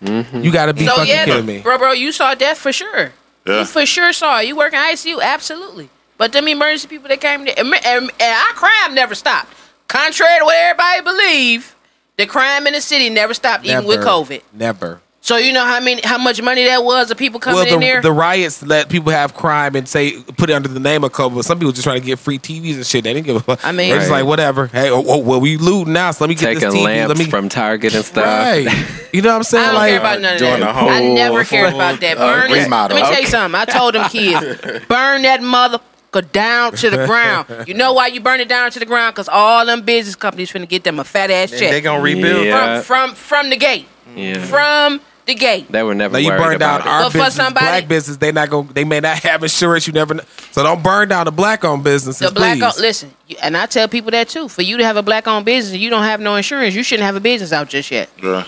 Mm-hmm. 0.03 0.41
You 0.41 0.51
got 0.51 0.65
to 0.65 0.73
be 0.73 0.85
So 0.85 0.95
fucking 0.95 1.07
yeah, 1.07 1.25
kidding 1.25 1.45
me. 1.45 1.59
bro, 1.61 1.77
bro, 1.77 1.93
you 1.93 2.11
saw 2.11 2.33
death 2.35 2.57
for 2.57 2.73
sure. 2.73 3.13
Yeah. 3.45 3.59
You 3.59 3.65
for 3.65 3.85
sure 3.85 4.11
saw 4.11 4.39
it. 4.41 4.47
You 4.47 4.55
work 4.57 4.73
in 4.73 4.79
ICU, 4.79 5.21
absolutely. 5.21 5.89
But 6.23 6.31
them 6.31 6.47
emergency 6.47 6.87
people 6.87 7.09
that 7.09 7.19
came 7.19 7.43
there, 7.43 7.53
and, 7.57 7.67
and, 7.67 8.09
and 8.17 8.21
our 8.47 8.53
crime 8.53 8.95
never 8.95 9.13
stopped. 9.13 9.53
Contrary 9.89 10.39
to 10.39 10.45
what 10.45 10.55
everybody 10.55 11.01
believe, 11.01 11.75
the 12.15 12.25
crime 12.25 12.65
in 12.65 12.71
the 12.71 12.79
city 12.79 13.09
never 13.09 13.33
stopped, 13.33 13.65
even 13.65 13.83
with 13.83 13.99
COVID. 13.99 14.41
Never. 14.53 15.01
So 15.19 15.35
you 15.35 15.51
know 15.51 15.65
how 15.65 15.81
many, 15.81 16.01
how 16.01 16.17
much 16.17 16.41
money 16.41 16.63
that 16.63 16.81
was 16.83 17.11
of 17.11 17.17
people 17.17 17.41
coming 17.41 17.55
well, 17.57 17.65
in 17.73 17.79
the, 17.81 17.85
there. 17.85 18.01
the 18.01 18.11
riots 18.13 18.63
let 18.63 18.87
people 18.89 19.11
have 19.11 19.33
crime 19.33 19.75
and 19.75 19.85
say 19.87 20.21
put 20.37 20.49
it 20.49 20.53
under 20.53 20.67
the 20.69 20.79
name 20.79 21.03
of 21.03 21.11
COVID. 21.11 21.35
But 21.35 21.43
some 21.45 21.59
people 21.59 21.71
just 21.73 21.83
trying 21.83 21.99
to 21.99 22.05
get 22.05 22.19
free 22.19 22.39
TVs 22.39 22.75
and 22.75 22.85
shit. 22.85 23.03
They 23.03 23.13
didn't 23.13 23.25
give 23.25 23.35
a 23.35 23.39
fuck. 23.41 23.65
I 23.65 23.73
mean- 23.73 23.89
they're 23.89 23.99
just 23.99 24.09
Right. 24.09 24.19
like 24.21 24.27
whatever. 24.27 24.67
Hey, 24.67 24.89
oh, 24.91 25.03
oh, 25.05 25.17
well, 25.17 25.41
we 25.41 25.57
looting 25.57 25.91
now, 25.93 26.11
so 26.11 26.23
let 26.23 26.29
me 26.29 26.35
get 26.35 26.45
Taking 26.53 26.59
this 26.69 26.73
TV. 26.73 26.83
lamps 26.85 27.09
let 27.09 27.17
me 27.17 27.29
from 27.29 27.47
Target 27.49 27.95
and 27.95 28.03
stuff. 28.05 28.25
right. 28.25 28.67
You 29.13 29.21
know 29.21 29.29
what 29.29 29.35
I'm 29.35 29.43
saying? 29.51 29.63
I 29.63 29.67
don't 29.67 29.75
like 29.75 29.89
care 29.91 29.99
about 29.99 30.21
none 30.21 30.33
of 30.33 30.39
doing 30.39 30.59
that. 30.61 30.69
a 30.69 30.73
whole 30.73 30.89
I 30.89 30.99
never 31.13 31.43
cared 31.45 31.73
about 31.73 31.99
that. 32.01 32.17
uh, 32.17 32.19
Burn 32.33 32.49
it. 32.49 32.53
Let 32.53 32.63
remodel. 32.63 32.97
me 32.97 33.03
tell 33.03 33.21
you 33.21 33.27
something. 33.27 33.59
I 33.59 33.65
told 33.65 33.95
them 33.95 34.09
kids, 34.09 34.85
burn 34.87 35.21
that 35.23 35.39
motherfucker 35.41 35.81
down 36.21 36.73
to 36.73 36.89
the 36.89 37.05
ground. 37.05 37.47
You 37.67 37.73
know 37.73 37.93
why 37.93 38.07
you 38.07 38.19
burn 38.21 38.39
it 38.39 38.47
down 38.47 38.71
to 38.71 38.79
the 38.79 38.85
ground? 38.85 39.15
Because 39.15 39.29
all 39.29 39.65
them 39.65 39.81
business 39.81 40.15
companies 40.15 40.51
finna 40.51 40.67
get 40.67 40.83
them 40.83 40.99
a 40.99 41.03
fat 41.03 41.31
ass 41.31 41.49
check 41.51 41.71
they 41.71 41.81
gonna 41.81 42.01
rebuild. 42.01 42.45
Yeah. 42.45 42.81
from 42.81 43.09
from 43.09 43.15
from 43.15 43.49
the 43.49 43.57
gate. 43.57 43.87
Yeah. 44.15 44.43
From 44.45 45.01
the 45.25 45.35
gate. 45.35 45.71
They 45.71 45.81
were 45.83 45.95
never 45.95 46.13
Now 46.13 46.19
you 46.19 46.27
worried 46.29 46.39
burn 46.39 46.59
down 46.59 46.81
about 46.81 46.81
it. 46.81 46.87
our 46.87 47.03
But 47.03 47.11
for 47.11 47.17
business, 47.19 47.35
somebody- 47.35 47.65
black 47.65 47.87
business. 47.87 48.17
They 48.17 48.31
not 48.33 48.49
going. 48.49 48.67
They 48.67 48.83
may 48.83 48.99
not 48.99 49.19
have 49.19 49.41
insurance. 49.43 49.87
You 49.87 49.93
never. 49.93 50.15
Know. 50.15 50.23
So 50.51 50.63
don't 50.63 50.83
burn 50.83 51.07
down 51.09 51.25
the 51.25 51.31
black 51.31 51.63
owned 51.63 51.83
businesses. 51.83 52.27
The 52.27 52.33
black 52.33 52.55
please. 52.57 52.63
owned, 52.63 52.77
listen, 52.79 53.13
and 53.41 53.55
I 53.55 53.65
tell 53.65 53.87
people 53.87 54.11
that 54.11 54.27
too. 54.29 54.49
For 54.49 54.61
you 54.61 54.77
to 54.77 54.83
have 54.83 54.97
a 54.97 55.03
black 55.03 55.25
owned 55.27 55.45
business, 55.45 55.79
you 55.79 55.89
don't 55.89 56.03
have 56.03 56.19
no 56.19 56.35
insurance. 56.35 56.75
You 56.75 56.83
shouldn't 56.83 57.05
have 57.05 57.15
a 57.15 57.21
business 57.21 57.53
out 57.53 57.69
just 57.69 57.89
yet. 57.91 58.09
Yeah. 58.21 58.43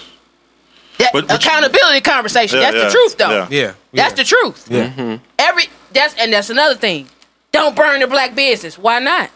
That 0.98 1.12
But- 1.14 1.28
but 1.28 1.42
you- 1.44 1.50
accountability 1.50 2.02
conversation. 2.02 2.60
Yeah, 2.60 2.72
that's 2.72 2.78
yeah, 2.78 2.86
the 2.86 2.92
truth, 2.92 3.18
though. 3.18 3.30
yeah. 3.32 3.48
Yeah, 3.50 3.72
That's 3.94 4.12
yeah. 4.12 4.16
the 4.16 4.24
truth. 4.24 4.68
Yeah. 4.70 4.90
Mm-hmm. 4.90 5.24
Every 5.40 5.64
that's 5.94 6.14
and 6.16 6.32
that's 6.34 6.50
another 6.50 6.76
thing. 6.76 7.08
Don't 7.56 7.76
burn 7.76 8.02
the 8.02 8.08
black 8.08 8.36
business. 8.36 8.78
Why 8.78 9.00
not? 9.00 9.30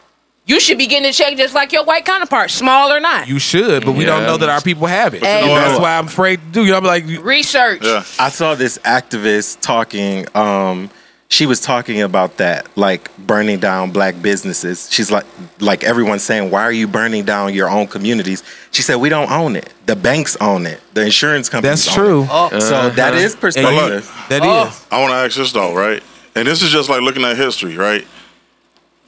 You 0.45 0.59
should 0.59 0.77
be 0.77 0.87
getting 0.87 1.07
a 1.07 1.13
check 1.13 1.37
just 1.37 1.53
like 1.53 1.71
your 1.71 1.85
white 1.85 2.05
counterpart, 2.05 2.49
small 2.49 2.91
or 2.91 2.99
not. 2.99 3.27
You 3.27 3.37
should, 3.39 3.85
but 3.85 3.91
we 3.93 4.03
don't 4.03 4.23
know 4.23 4.35
that 4.37 4.49
our 4.49 4.61
people 4.61 4.87
have 4.87 5.13
it. 5.13 5.21
But 5.21 5.41
you 5.43 5.47
know 5.49 5.55
That's 5.55 5.79
why 5.79 5.97
I'm 5.97 6.07
afraid 6.07 6.39
to 6.41 6.45
do. 6.51 6.65
You 6.65 6.71
know, 6.71 6.77
I'm 6.77 6.83
like, 6.83 7.05
Research. 7.21 7.81
Yeah. 7.83 8.03
I 8.19 8.29
saw 8.29 8.55
this 8.55 8.77
activist 8.79 9.61
talking. 9.61 10.25
Um, 10.35 10.89
she 11.31 11.45
was 11.45 11.59
talking 11.61 12.01
about 12.01 12.37
that, 12.37 12.67
like 12.75 13.15
burning 13.19 13.59
down 13.59 13.91
black 13.91 14.19
businesses. 14.23 14.91
She's 14.91 15.11
like, 15.11 15.25
like 15.59 15.83
everyone's 15.83 16.23
saying, 16.23 16.49
why 16.49 16.63
are 16.63 16.71
you 16.71 16.87
burning 16.87 17.23
down 17.25 17.53
your 17.53 17.69
own 17.69 17.85
communities? 17.85 18.41
She 18.71 18.81
said, 18.81 18.95
we 18.95 19.09
don't 19.09 19.29
own 19.29 19.55
it. 19.55 19.71
The 19.85 19.95
banks 19.95 20.35
own 20.41 20.65
it. 20.65 20.81
The 20.95 21.03
insurance 21.05 21.47
companies. 21.47 21.85
that's 21.85 21.95
own 21.95 22.03
true. 22.03 22.23
it. 22.23 22.61
So 22.61 22.89
that 22.89 23.13
is 23.13 23.33
And 23.33 23.33
you- 23.35 23.39
perspective. 23.39 24.11
that 24.29 24.41
Oh. 24.43 24.67
is. 24.69 24.87
I 24.89 24.99
want 24.99 25.11
to 25.11 25.15
ask 25.17 25.37
this 25.37 25.51
though, 25.51 25.75
right? 25.75 26.01
And 26.39 26.47
this 26.47 26.61
is 26.61 26.69
just 26.71 26.89
like 26.89 27.01
looking 27.01 27.23
at 27.25 27.35
history, 27.35 27.75
right? 27.75 28.07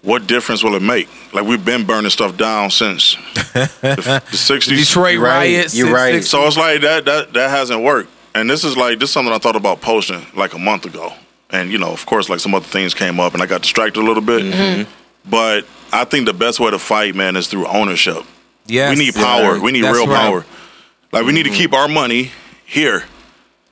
What 0.02 0.28
difference 0.28 0.64
will 0.64 0.76
it 0.76 0.82
make? 0.82 1.08
Like 1.34 1.46
we've 1.46 1.64
been 1.64 1.86
burning 1.86 2.10
stuff 2.10 2.36
down 2.36 2.72
since 2.72 3.16
the, 3.54 3.72
the 3.82 4.38
60s. 4.38 4.68
Detroit 4.68 5.14
You're 5.14 5.22
right. 5.24 5.38
riots. 5.38 5.76
You're 5.76 5.94
right. 5.94 6.16
six- 6.16 6.28
So 6.30 6.46
it's 6.46 6.58
like 6.58 6.82
that 6.82 7.06
that 7.06 7.34
that 7.34 7.50
hasn't 7.50 7.84
worked. 7.84 8.10
And 8.36 8.50
this 8.50 8.64
is 8.64 8.76
like 8.76 9.00
this 9.00 9.10
is 9.10 9.14
something 9.14 9.34
I 9.34 9.38
thought 9.38 9.56
about 9.56 9.80
posting 9.80 10.26
like 10.36 10.54
a 10.54 10.60
month 10.60 10.86
ago. 10.86 11.14
And 11.52 11.72
you 11.72 11.78
know, 11.78 11.92
of 11.92 12.06
course, 12.06 12.28
like 12.30 12.40
some 12.42 12.54
other 12.54 12.66
things 12.66 12.94
came 12.94 13.20
up, 13.20 13.34
and 13.34 13.42
I 13.44 13.46
got 13.46 13.62
distracted 13.62 14.02
a 14.02 14.06
little 14.06 14.24
bit. 14.24 14.42
Mm-hmm. 14.44 14.90
But 15.30 15.66
I 15.94 16.04
think 16.06 16.26
the 16.26 16.34
best 16.34 16.60
way 16.60 16.72
to 16.72 16.80
fight, 16.80 17.14
man, 17.16 17.36
is 17.38 17.48
through 17.48 17.68
ownership. 17.68 18.24
Yes. 18.68 18.98
we 18.98 19.04
need 19.06 19.14
power. 19.16 19.56
Yeah. 19.56 19.62
We 19.62 19.72
need 19.72 19.84
That's 19.84 19.98
real 19.98 20.08
right. 20.08 20.16
power. 20.20 20.46
Like 21.12 21.26
we 21.26 21.32
need 21.34 21.44
to 21.44 21.50
keep 21.52 21.74
our 21.74 21.88
money 21.88 22.32
here. 22.66 23.04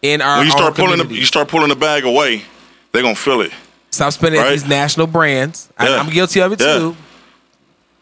in 0.01 0.21
our 0.21 0.37
When 0.37 0.45
you 0.45 0.51
start 0.51 0.75
pulling 0.75 0.99
the, 0.99 1.13
you 1.13 1.25
start 1.25 1.47
pulling 1.47 1.69
the 1.69 1.75
bag 1.75 2.03
away, 2.03 2.43
they're 2.91 3.01
gonna 3.01 3.15
feel 3.15 3.41
it. 3.41 3.51
Stop 3.91 4.13
spending 4.13 4.39
at 4.39 4.43
Right? 4.45 4.51
these 4.51 4.67
national 4.67 5.07
brands. 5.07 5.69
I, 5.77 5.89
Yeah. 5.89 5.99
I'm 5.99 6.09
guilty 6.09 6.41
of 6.41 6.51
it 6.51 6.61
Yeah. 6.61 6.77
too. 6.77 6.95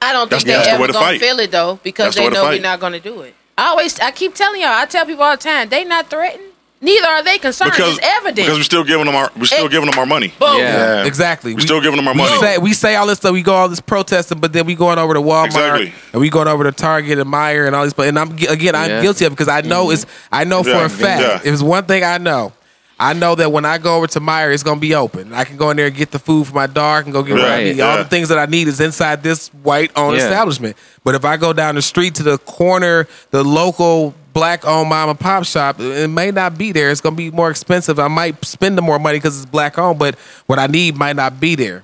I 0.01 0.13
don't 0.13 0.29
think 0.29 0.43
That's- 0.43 0.43
that's 0.43 0.65
they 0.65 0.71
the 0.71 0.73
ever 0.75 0.81
way 0.81 0.87
to 0.87 0.93
gonna 0.93 1.05
fight. 1.05 1.19
feel 1.21 1.39
it 1.39 1.51
though, 1.51 1.79
because 1.83 2.05
That's 2.07 2.15
they 2.17 2.23
way 2.23 2.29
to 2.29 2.35
know 2.35 2.43
we're 2.49 2.59
not 2.61 2.79
gonna 2.79 2.99
do 2.99 3.21
it. 3.21 3.33
I 3.57 3.67
always, 3.69 3.99
I 3.99 4.11
keep 4.11 4.35
telling 4.35 4.61
y'all, 4.61 4.69
I 4.71 4.85
tell 4.85 5.05
people 5.05 5.23
all 5.23 5.31
the 5.35 5.41
time, 5.41 5.69
they 5.69 5.83
not 5.83 6.09
threatened. 6.09 6.43
Neither 6.79 7.07
are 7.07 7.23
they 7.23 7.39
concerned. 7.39 7.71
Because 7.71 7.97
it's 7.97 8.05
evident. 8.07 8.35
because 8.35 8.57
we're 8.59 8.63
still 8.63 8.83
giving 8.83 9.05
them 9.07 9.15
our 9.15 9.31
we're 9.35 9.45
still 9.45 9.65
It- 9.65 9.71
giving 9.71 9.89
them 9.89 9.97
our 9.97 10.05
money. 10.05 10.31
Boom. 10.37 10.59
Yeah. 10.59 11.05
Exactly. 11.05 11.55
We're 11.55 11.61
still 11.61 11.81
giving 11.81 11.97
them 11.97 12.07
our 12.07 12.13
we 12.13 12.19
money. 12.19 12.39
say 12.39 12.59
we 12.59 12.73
say 12.73 12.95
all 12.95 13.07
this 13.07 13.17
stuff. 13.17 13.31
We 13.31 13.41
go 13.41 13.55
all 13.55 13.67
this 13.67 13.79
protesting, 13.79 14.37
but 14.37 14.53
then 14.53 14.67
we 14.67 14.75
going 14.75 14.99
over 14.99 15.15
to 15.15 15.19
Walmart 15.19 15.45
Exactly. 15.47 15.93
and 16.13 16.21
we 16.21 16.29
going 16.29 16.47
over 16.47 16.63
to 16.65 16.71
Target 16.71 17.17
and 17.17 17.33
Meijer 17.33 17.65
and 17.65 17.75
all 17.75 17.83
these. 17.83 17.95
And 17.97 18.19
I'm 18.19 18.29
again, 18.47 18.75
I'm 18.75 18.89
Yeah. 18.91 19.01
guilty 19.01 19.25
of 19.25 19.31
it 19.33 19.35
because 19.37 19.47
I 19.47 19.61
know 19.61 19.85
mm-hmm. 19.85 19.93
it's. 19.93 20.05
I 20.31 20.43
know 20.43 20.61
for 20.61 20.83
a 20.85 20.87
fact. 20.89 21.21
Yeah. 21.23 21.39
If 21.43 21.53
it's 21.53 21.63
one 21.63 21.85
thing 21.85 22.03
I 22.03 22.19
know. 22.19 22.53
I 22.99 23.13
know 23.13 23.35
that 23.35 23.51
when 23.51 23.63
I 23.63 23.77
go 23.77 23.95
over 23.95 24.07
to 24.07 24.19
Meijer, 24.19 24.53
it's 24.53 24.63
gonna 24.63 24.79
be 24.79 24.95
open. 24.95 25.31
I 25.33 25.43
can 25.43 25.55
go 25.55 25.69
in 25.69 25.77
there 25.77 25.85
and 25.87 25.95
get 25.95 26.09
the 26.11 26.17
food 26.19 26.47
for 26.47 26.55
my 26.55 26.65
dog 26.65 27.05
and 27.05 27.13
go 27.13 27.21
get 27.21 27.35
what 27.35 27.45
I 27.45 27.49
Right. 27.49 27.63
need. 27.75 27.81
All 27.81 27.95
Yeah. 27.97 28.03
the 28.03 28.09
things 28.09 28.29
that 28.29 28.39
I 28.39 28.45
need 28.47 28.67
is 28.67 28.79
inside 28.79 29.21
this 29.21 29.49
white-owned 29.61 30.17
Yeah. 30.17 30.23
establishment. 30.23 30.75
But 31.03 31.13
if 31.13 31.23
I 31.23 31.37
go 31.37 31.53
down 31.53 31.75
the 31.75 31.81
street 31.83 32.15
to 32.15 32.23
the 32.23 32.39
corner, 32.39 33.07
the 33.29 33.43
local 33.43 34.15
black-owned 34.33 34.89
mom 34.89 35.09
and 35.09 35.19
pop 35.19 35.43
shop, 35.45 35.79
it 35.79 36.09
may 36.09 36.31
not 36.31 36.57
be 36.57 36.71
there. 36.71 36.89
It's 36.89 37.01
gonna 37.01 37.15
be 37.15 37.29
more 37.29 37.49
expensive. 37.51 37.99
I 37.99 38.07
might 38.07 38.43
spend 38.45 38.77
the 38.77 38.81
more 38.81 38.97
money 38.99 39.17
because 39.17 39.37
it's 39.37 39.45
black-owned, 39.45 39.99
but 39.99 40.15
what 40.47 40.57
I 40.57 40.65
need 40.67 40.95
might 40.97 41.15
not 41.15 41.39
be 41.39 41.55
there. 41.55 41.83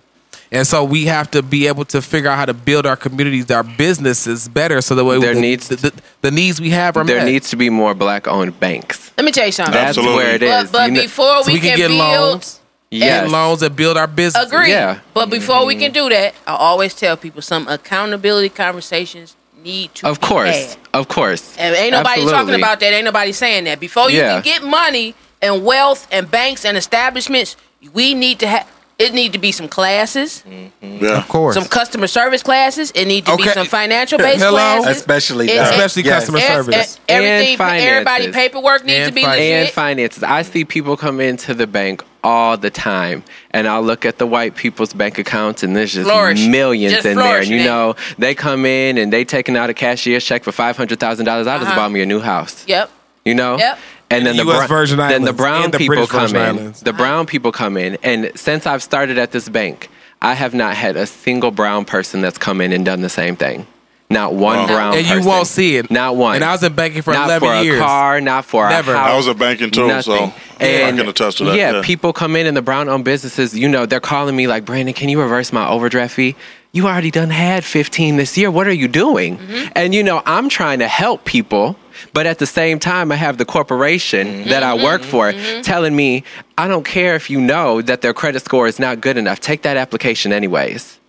And 0.54 0.68
so 0.68 0.84
we 0.84 1.06
have 1.06 1.32
to 1.32 1.42
be 1.42 1.66
able 1.68 1.84
to 1.86 2.02
figure 2.02 2.30
out 2.30 2.38
how 2.38 2.46
to 2.46 2.54
build 2.54 2.86
our 2.86 2.96
communities, 2.96 3.50
our 3.50 3.64
businesses 3.64 4.48
better, 4.48 4.82
so 4.82 4.94
that 4.94 5.04
way 5.04 5.20
There 5.20 5.34
the, 5.34 5.42
needs- 5.42 5.68
the, 5.68 5.76
the, 5.78 5.94
the 6.22 6.32
needs 6.32 6.62
we 6.62 6.70
have 6.70 6.96
are 6.96 7.04
There 7.04 7.18
met. 7.18 7.26
needs 7.26 7.50
to 7.50 7.56
be 7.56 7.70
more 7.72 7.96
black 7.96 8.28
owned 8.28 8.60
banks. 8.60 9.12
Let 9.18 9.26
me 9.26 9.32
tell 9.32 9.48
you 9.48 9.52
something. 9.52 9.74
That's 9.74 9.98
Absolutely. 9.98 10.16
where 10.16 10.36
it 10.36 10.44
is. 10.44 10.50
but 10.50 10.72
but 10.72 10.86
You 10.90 10.92
know- 10.98 11.02
before 11.02 11.44
so 11.44 11.48
we, 11.48 11.54
we 11.54 11.60
can 11.60 11.70
can, 11.70 11.78
get 11.80 11.88
build, 11.88 12.00
loans, 12.00 12.60
yes. 12.92 13.24
get 13.24 13.32
loans 13.32 13.64
and 13.64 13.76
build 13.76 13.98
our 13.98 14.06
business. 14.08 14.46
agree. 14.46 14.70
Yeah. 14.70 15.00
But 15.16 15.32
before 15.32 15.66
we 15.66 15.76
can 15.76 15.92
do 15.92 16.08
that, 16.10 16.36
I 16.46 16.54
always 16.56 16.94
tell 16.94 17.18
people 17.18 17.42
some 17.42 17.68
accountability 17.68 18.50
conversations 18.50 19.36
need 19.64 19.96
to 19.96 20.08
Of 20.08 20.22
be 20.22 20.28
course. 20.28 20.76
had. 20.76 20.78
Of 20.94 21.08
course. 21.08 21.58
And 21.58 21.76
ain't 21.76 21.94
nobody 21.94 22.26
talking 22.26 22.54
about 22.54 22.80
that. 22.82 22.94
Ain't 22.94 23.06
nobody 23.06 23.32
saying 23.32 23.64
that. 23.64 23.80
Before 23.80 24.12
you 24.12 24.20
Yeah. 24.20 24.34
can 24.42 24.44
get 24.44 24.64
money 24.64 25.16
and 25.42 25.66
wealth 25.66 26.08
and 26.12 26.30
banks 26.30 26.64
and 26.64 26.78
establishments, 26.78 27.56
we 27.94 28.14
need 28.14 28.38
to 28.40 28.48
have. 28.48 28.68
It 29.00 29.14
need 29.14 29.34
to 29.34 29.40
be 29.40 29.52
some 29.52 29.68
classes, 29.68 30.44
Yeah. 30.82 31.18
Of 31.18 31.28
course. 31.28 31.56
some 31.56 31.66
customer 31.66 32.06
service 32.08 32.44
classes. 32.44 32.92
It 32.94 33.06
need 33.06 33.26
to 33.26 33.36
be 33.36 33.48
some 33.50 33.66
financial 33.66 34.20
based 34.20 34.38
Hello? 34.40 34.52
classes. 34.52 34.98
Especially 34.98 35.50
It- 35.50 35.56
that. 35.58 35.72
Especially 35.74 36.04
Yes. 36.04 36.14
customer 36.20 36.38
Ev- 36.40 36.48
service. 36.66 37.00
ev- 37.10 37.16
everything, 37.24 37.50
And 37.50 37.58
finances. 37.58 37.90
everybody 37.90 38.32
paperwork 38.32 38.86
needs 38.86 38.98
And 39.00 39.08
to 39.08 39.14
be 39.14 39.22
fin- 39.22 39.30
legit. 39.32 39.54
and 39.66 39.70
finances. 39.72 40.24
I 40.24 40.44
see 40.44 40.64
people 40.64 40.96
come 40.96 41.20
into 41.20 41.56
the 41.56 41.66
bank 41.66 42.04
all 42.24 42.56
the 42.56 42.70
time, 42.70 43.24
and 43.52 43.68
I'll 43.68 43.82
look 43.82 44.06
at 44.06 44.20
the 44.20 44.28
white 44.28 44.56
people's 44.56 44.94
bank 44.94 45.18
accounts, 45.18 45.64
and 45.64 45.76
there's 45.76 45.92
just 45.94 46.08
Flourish. 46.08 46.46
millions 46.46 46.94
Just 46.94 47.06
in 47.08 47.18
there. 47.18 47.40
And 47.40 47.48
you 47.48 47.58
man. 47.58 47.66
know, 47.66 47.96
they 48.20 48.36
come 48.36 48.64
in 48.66 48.98
and 49.00 49.12
they 49.12 49.26
taking 49.26 49.58
out 49.58 49.70
a 49.72 49.74
cashier's 49.74 50.24
check 50.24 50.44
for 50.44 50.52
five 50.52 50.78
hundred 50.78 51.00
thousand 51.00 51.26
dollars. 51.26 51.48
I 51.48 51.58
just 51.58 51.68
Uh-huh. 51.72 51.76
bought 51.80 51.92
me 51.92 52.02
a 52.02 52.06
new 52.06 52.20
house. 52.20 52.64
Yep. 52.68 52.90
You 53.26 53.34
know. 53.34 53.58
Yep. 53.58 53.80
And 54.14 54.26
then 54.26 54.38
The 54.38 54.44
the, 54.44 54.52
US 54.52 54.68
bro- 54.68 54.78
Virgin 54.78 54.98
then 54.98 55.24
the 55.24 55.34
brown 55.34 55.72
the 55.72 55.78
people 55.78 55.96
British 55.96 56.10
come 56.12 56.22
Virgin 56.22 56.36
in. 56.38 56.42
Islands. 56.60 56.80
The 56.82 56.94
brown 56.94 57.26
people 57.26 57.52
come 57.52 57.78
in, 57.78 57.98
and 58.04 58.32
since 58.36 58.66
I've 58.66 58.84
started 58.84 59.18
at 59.18 59.32
this 59.32 59.50
bank, 59.50 59.90
I 60.22 60.34
have 60.34 60.54
not 60.54 60.76
had 60.76 60.96
a 60.96 61.06
single 61.06 61.52
brown 61.52 61.86
person 61.86 62.22
that's 62.22 62.38
come 62.38 62.62
in 62.62 62.72
and 62.72 62.86
done 62.86 63.02
the 63.02 63.10
same 63.10 63.36
thing. 63.36 63.68
Not 64.10 64.34
one 64.36 64.58
Wow. 64.60 64.68
brown 64.68 64.94
and 64.98 65.06
you 65.08 65.14
person. 65.16 65.28
won't 65.28 65.48
see 65.48 65.76
it. 65.78 65.90
Not 65.90 66.16
one. 66.16 66.36
And 66.36 66.44
I 66.44 66.52
was 66.52 66.62
in 66.62 66.74
banking 66.74 67.02
for 67.02 67.14
not 67.14 67.26
11 67.26 67.48
for 67.50 67.54
a 67.56 67.64
years. 67.64 67.80
car, 67.80 68.22
not 68.22 68.46
for 68.46 68.70
Never. 68.70 68.94
a 68.94 68.98
house. 68.98 69.10
I 69.12 69.16
was 69.18 69.28
a 69.28 69.34
banking 69.34 69.72
too, 69.72 69.88
so 70.02 70.16
Nothing. 70.16 70.34
I 70.60 70.64
And 70.66 70.98
can 71.00 71.08
attest 71.10 71.40
to 71.40 71.46
that. 71.46 71.56
Yeah, 71.56 71.72
Yeah. 71.76 71.82
people 71.84 72.14
come 72.14 72.36
in 72.36 72.46
in 72.46 72.54
the 72.54 72.62
brown 72.62 72.90
owned 72.90 73.06
businesses, 73.06 73.58
you 73.58 73.68
know, 73.68 73.86
they're 73.88 74.00
calling 74.00 74.36
me 74.36 74.46
like, 74.46 74.66
Brandon, 74.66 74.94
can 74.94 75.10
you 75.10 75.20
reverse 75.20 75.52
my 75.52 75.68
overdraft 75.68 76.14
fee? 76.14 76.36
You 76.74 76.86
already 76.88 77.10
done 77.12 77.32
had 77.32 77.64
15 77.64 78.18
this 78.18 78.38
year. 78.38 78.52
What 78.52 78.68
are 78.68 78.74
you 78.74 78.88
doing? 78.88 79.38
Mm-hmm. 79.40 79.68
And 79.76 79.96
you 79.96 80.04
know, 80.04 80.22
I'm 80.28 80.48
trying 80.48 80.80
to 80.80 80.88
help 80.88 81.26
people, 81.26 81.76
but 82.12 82.26
at 82.26 82.40
the 82.40 82.46
same 82.46 82.80
time, 82.80 83.12
I 83.12 83.16
have 83.16 83.38
the 83.38 83.46
corporation 83.46 84.28
Mm-hmm. 84.28 84.50
that 84.50 84.64
I 84.64 84.74
work 84.84 85.02
for 85.04 85.32
telling 85.62 85.96
me, 85.96 86.24
I 86.58 86.68
don't 86.68 86.86
care 86.86 87.16
if 87.16 87.30
you 87.30 87.40
know 87.40 87.82
that 87.82 88.02
their 88.02 88.14
credit 88.14 88.42
score 88.44 88.68
is 88.68 88.80
not 88.80 89.00
good 89.02 89.18
enough. 89.18 89.40
Take 89.40 89.62
that 89.64 89.78
application 89.78 90.34
anyways. 90.34 91.00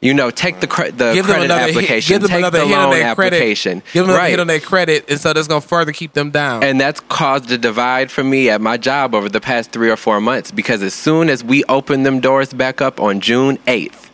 You 0.00 0.14
know, 0.14 0.30
take 0.30 0.60
the 0.60 0.68
cre- 0.68 0.90
the 0.90 1.12
Give 1.12 1.26
them 1.26 1.34
credit 1.34 1.44
another 1.46 1.60
hit, 1.62 1.70
application, 1.76 2.14
give 2.14 2.22
them 2.22 2.30
take 2.30 2.38
another 2.38 2.60
the 2.60 2.66
hit 2.66 2.76
on 2.76 2.82
loan 2.84 2.90
their 3.00 3.14
credit. 3.16 3.36
application. 3.36 3.82
Give 3.92 4.04
them 4.04 4.10
another 4.10 4.18
right 4.18 4.30
hit 4.30 4.38
on 4.38 4.46
their 4.46 4.60
credit, 4.60 5.10
and 5.10 5.18
so 5.20 5.32
that's 5.32 5.48
going 5.48 5.60
to 5.60 5.66
further 5.66 5.90
keep 5.90 6.12
them 6.12 6.30
down. 6.30 6.62
and 6.62 6.80
that's 6.80 7.00
caused 7.00 7.50
a 7.50 7.58
divide 7.58 8.08
for 8.12 8.22
me 8.22 8.48
at 8.48 8.60
my 8.60 8.76
job 8.76 9.12
over 9.12 9.28
the 9.28 9.40
past 9.40 9.72
three 9.72 9.90
or 9.90 9.96
four 9.96 10.20
months 10.20 10.52
because 10.52 10.82
as 10.84 10.94
soon 10.94 11.28
as 11.28 11.42
we 11.42 11.64
open 11.64 12.04
them 12.04 12.20
doors 12.20 12.52
back 12.52 12.80
up 12.80 13.00
on 13.00 13.18
June 13.20 13.56
8th, 13.66 14.08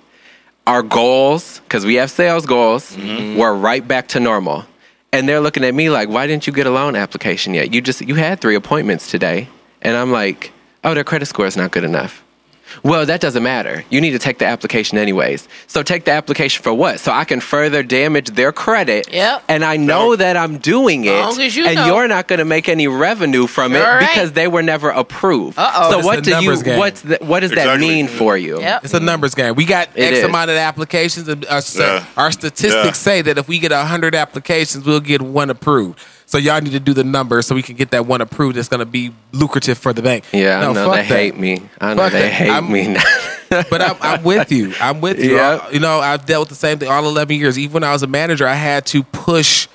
our 0.67 0.83
goals, 0.83 1.61
because 1.69 1.85
we 1.85 1.97
have 1.97 2.11
sales 2.11 2.47
goals, 2.47 2.97
were 3.37 3.55
right 3.55 3.87
back 3.87 4.09
to 4.09 4.21
normal. 4.21 4.65
And 5.15 5.29
they're 5.29 5.39
looking 5.39 5.63
at 5.63 5.73
me 5.73 5.91
like, 5.91 6.09
why 6.09 6.27
didn't 6.27 6.49
you 6.49 6.53
get 6.53 6.67
a 6.67 6.71
loan 6.71 6.97
application 6.97 7.55
yet? 7.55 7.73
You 7.73 7.81
just 7.81 8.01
you 8.01 8.17
had 8.17 8.41
three 8.41 8.57
appointments 8.57 9.09
today. 9.09 9.49
And 9.81 9.97
I'm 9.97 10.11
like, 10.11 10.53
oh, 10.83 10.93
their 10.93 11.05
credit 11.05 11.27
score 11.27 11.47
is 11.47 11.57
not 11.57 11.71
good 11.71 11.85
enough. 11.85 12.25
Well, 12.83 13.07
that 13.07 13.21
doesn't 13.21 13.43
matter. 13.43 13.85
You 13.91 14.01
need 14.01 14.11
to 14.11 14.19
take 14.19 14.39
the 14.39 14.47
application 14.47 14.99
anyways. 14.99 15.49
So 15.67 15.83
take 15.83 16.05
the 16.05 16.11
application 16.13 16.63
for 16.63 16.73
what? 16.75 17.01
So 17.01 17.13
I 17.13 17.25
can 17.25 17.41
further 17.41 17.83
damage 17.83 18.31
their 18.31 18.53
credit. 18.53 19.13
Yep. 19.13 19.45
And 19.49 19.65
I 19.65 19.77
know 19.77 20.11
Yep. 20.13 20.19
that 20.21 20.37
I'm 20.37 20.59
doing 20.59 21.05
it. 21.05 21.11
Long 21.13 21.41
as 21.41 21.57
you 21.57 21.67
and 21.67 21.77
know. 21.77 21.87
you're 21.87 22.09
not 22.09 22.29
going 22.29 22.39
to 22.41 22.45
make 22.45 22.69
any 22.69 22.89
revenue 22.89 23.47
from 23.47 23.73
You're 23.73 23.83
it 23.83 23.85
right. 23.85 24.01
because 24.09 24.33
they 24.33 24.49
were 24.49 24.63
never 24.63 24.91
approved. 24.91 25.59
Uh-oh. 25.59 25.91
So 25.93 25.99
It's 25.99 26.07
what 26.07 26.25
do 26.25 26.31
you? 26.31 26.37
numbers 26.37 26.63
game. 26.63 26.79
What's 26.79 27.01
the, 27.03 27.19
what 27.23 27.41
does 27.41 27.53
that 27.53 27.79
mean 27.81 28.09
for 28.09 28.37
you? 28.37 28.61
Yep. 28.61 28.85
It's 28.85 28.95
a 28.95 29.01
numbers 29.01 29.35
game. 29.35 29.55
We 29.55 29.65
got 29.65 29.89
It 29.95 30.03
X 30.05 30.19
is. 30.19 30.25
amount 30.25 30.51
of 30.51 30.57
applications, 30.57 31.29
our, 31.29 31.37
uh, 31.49 31.63
Yeah. 31.75 32.05
our 32.17 32.33
statistics 32.33 32.85
Yeah. 32.85 32.93
say 32.93 33.23
that 33.23 33.39
if 33.39 33.49
we 33.49 33.59
get 33.59 33.73
hundred 33.73 34.15
applications, 34.15 34.85
we'll 34.85 35.01
get 35.01 35.21
one 35.23 35.51
approved. 35.51 35.99
So 36.35 36.39
y'all 36.39 36.61
need 36.61 36.73
to 36.73 36.81
do 36.81 36.95
the 36.95 37.05
numbers 37.05 37.47
so 37.47 37.55
we 37.55 37.63
can 37.63 37.77
get 37.77 37.93
that 37.93 38.07
one 38.07 38.21
approved. 38.21 38.57
That's 38.57 38.67
going 38.67 38.81
to 38.81 38.87
be 38.87 39.13
lucrative 39.31 39.79
for 39.79 39.93
the 39.93 40.03
bank. 40.03 40.25
Yeah, 40.33 40.63
No, 40.63 40.71
I 40.71 40.73
know 40.75 40.91
they 40.91 40.97
that. 40.97 41.05
hate 41.05 41.39
me. 41.39 41.63
I 41.81 41.95
know 41.95 42.03
Fuck 42.03 42.13
they 42.13 42.23
that. 42.23 42.33
hate 42.33 42.51
I'm- 42.51 42.73
me. 42.73 42.97
but 43.71 43.81
I'm, 43.81 43.97
I'm 44.01 44.25
with 44.25 44.51
you. 44.51 44.73
I'm 44.81 45.01
with 45.01 45.23
you. 45.23 45.37
Yeah. 45.37 45.71
You 45.71 45.79
know, 45.79 46.01
I've 46.01 46.27
dealt 46.27 46.41
with 46.41 46.49
the 46.49 46.55
same 46.57 46.81
thing 46.81 46.89
all 46.91 47.07
11 47.07 47.37
years. 47.37 47.57
Even 47.57 47.75
when 47.75 47.85
I 47.85 47.93
was 47.93 48.03
a 48.03 48.09
manager, 48.09 48.49
I 48.49 48.55
had 48.57 48.85
to 48.87 49.05
push 49.05 49.69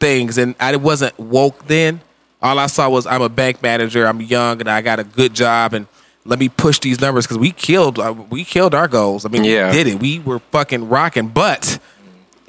things, 0.00 0.38
and 0.38 0.54
I 0.58 0.74
wasn't 0.76 1.18
woke 1.18 1.66
then. 1.66 2.00
All 2.40 2.58
I 2.58 2.68
saw 2.68 2.88
was 2.88 3.06
I'm 3.06 3.20
a 3.20 3.28
bank 3.28 3.60
manager. 3.62 4.06
I'm 4.06 4.22
young, 4.22 4.60
and 4.60 4.70
I 4.70 4.80
got 4.80 4.98
a 4.98 5.04
good 5.04 5.34
job, 5.34 5.74
and 5.74 5.86
let 6.24 6.38
me 6.38 6.48
push 6.48 6.78
these 6.78 6.98
numbers 6.98 7.26
because 7.26 7.36
we 7.36 7.50
killed 7.52 7.98
uh, 7.98 8.14
we 8.30 8.42
killed 8.44 8.74
our 8.74 8.88
goals. 8.88 9.26
I 9.26 9.28
mean, 9.28 9.44
Yeah. 9.44 9.70
we 9.70 9.76
did 9.76 9.86
it. 9.86 10.00
We 10.00 10.20
were 10.20 10.38
fucking 10.38 10.88
rocking, 10.88 11.28
but. 11.28 11.78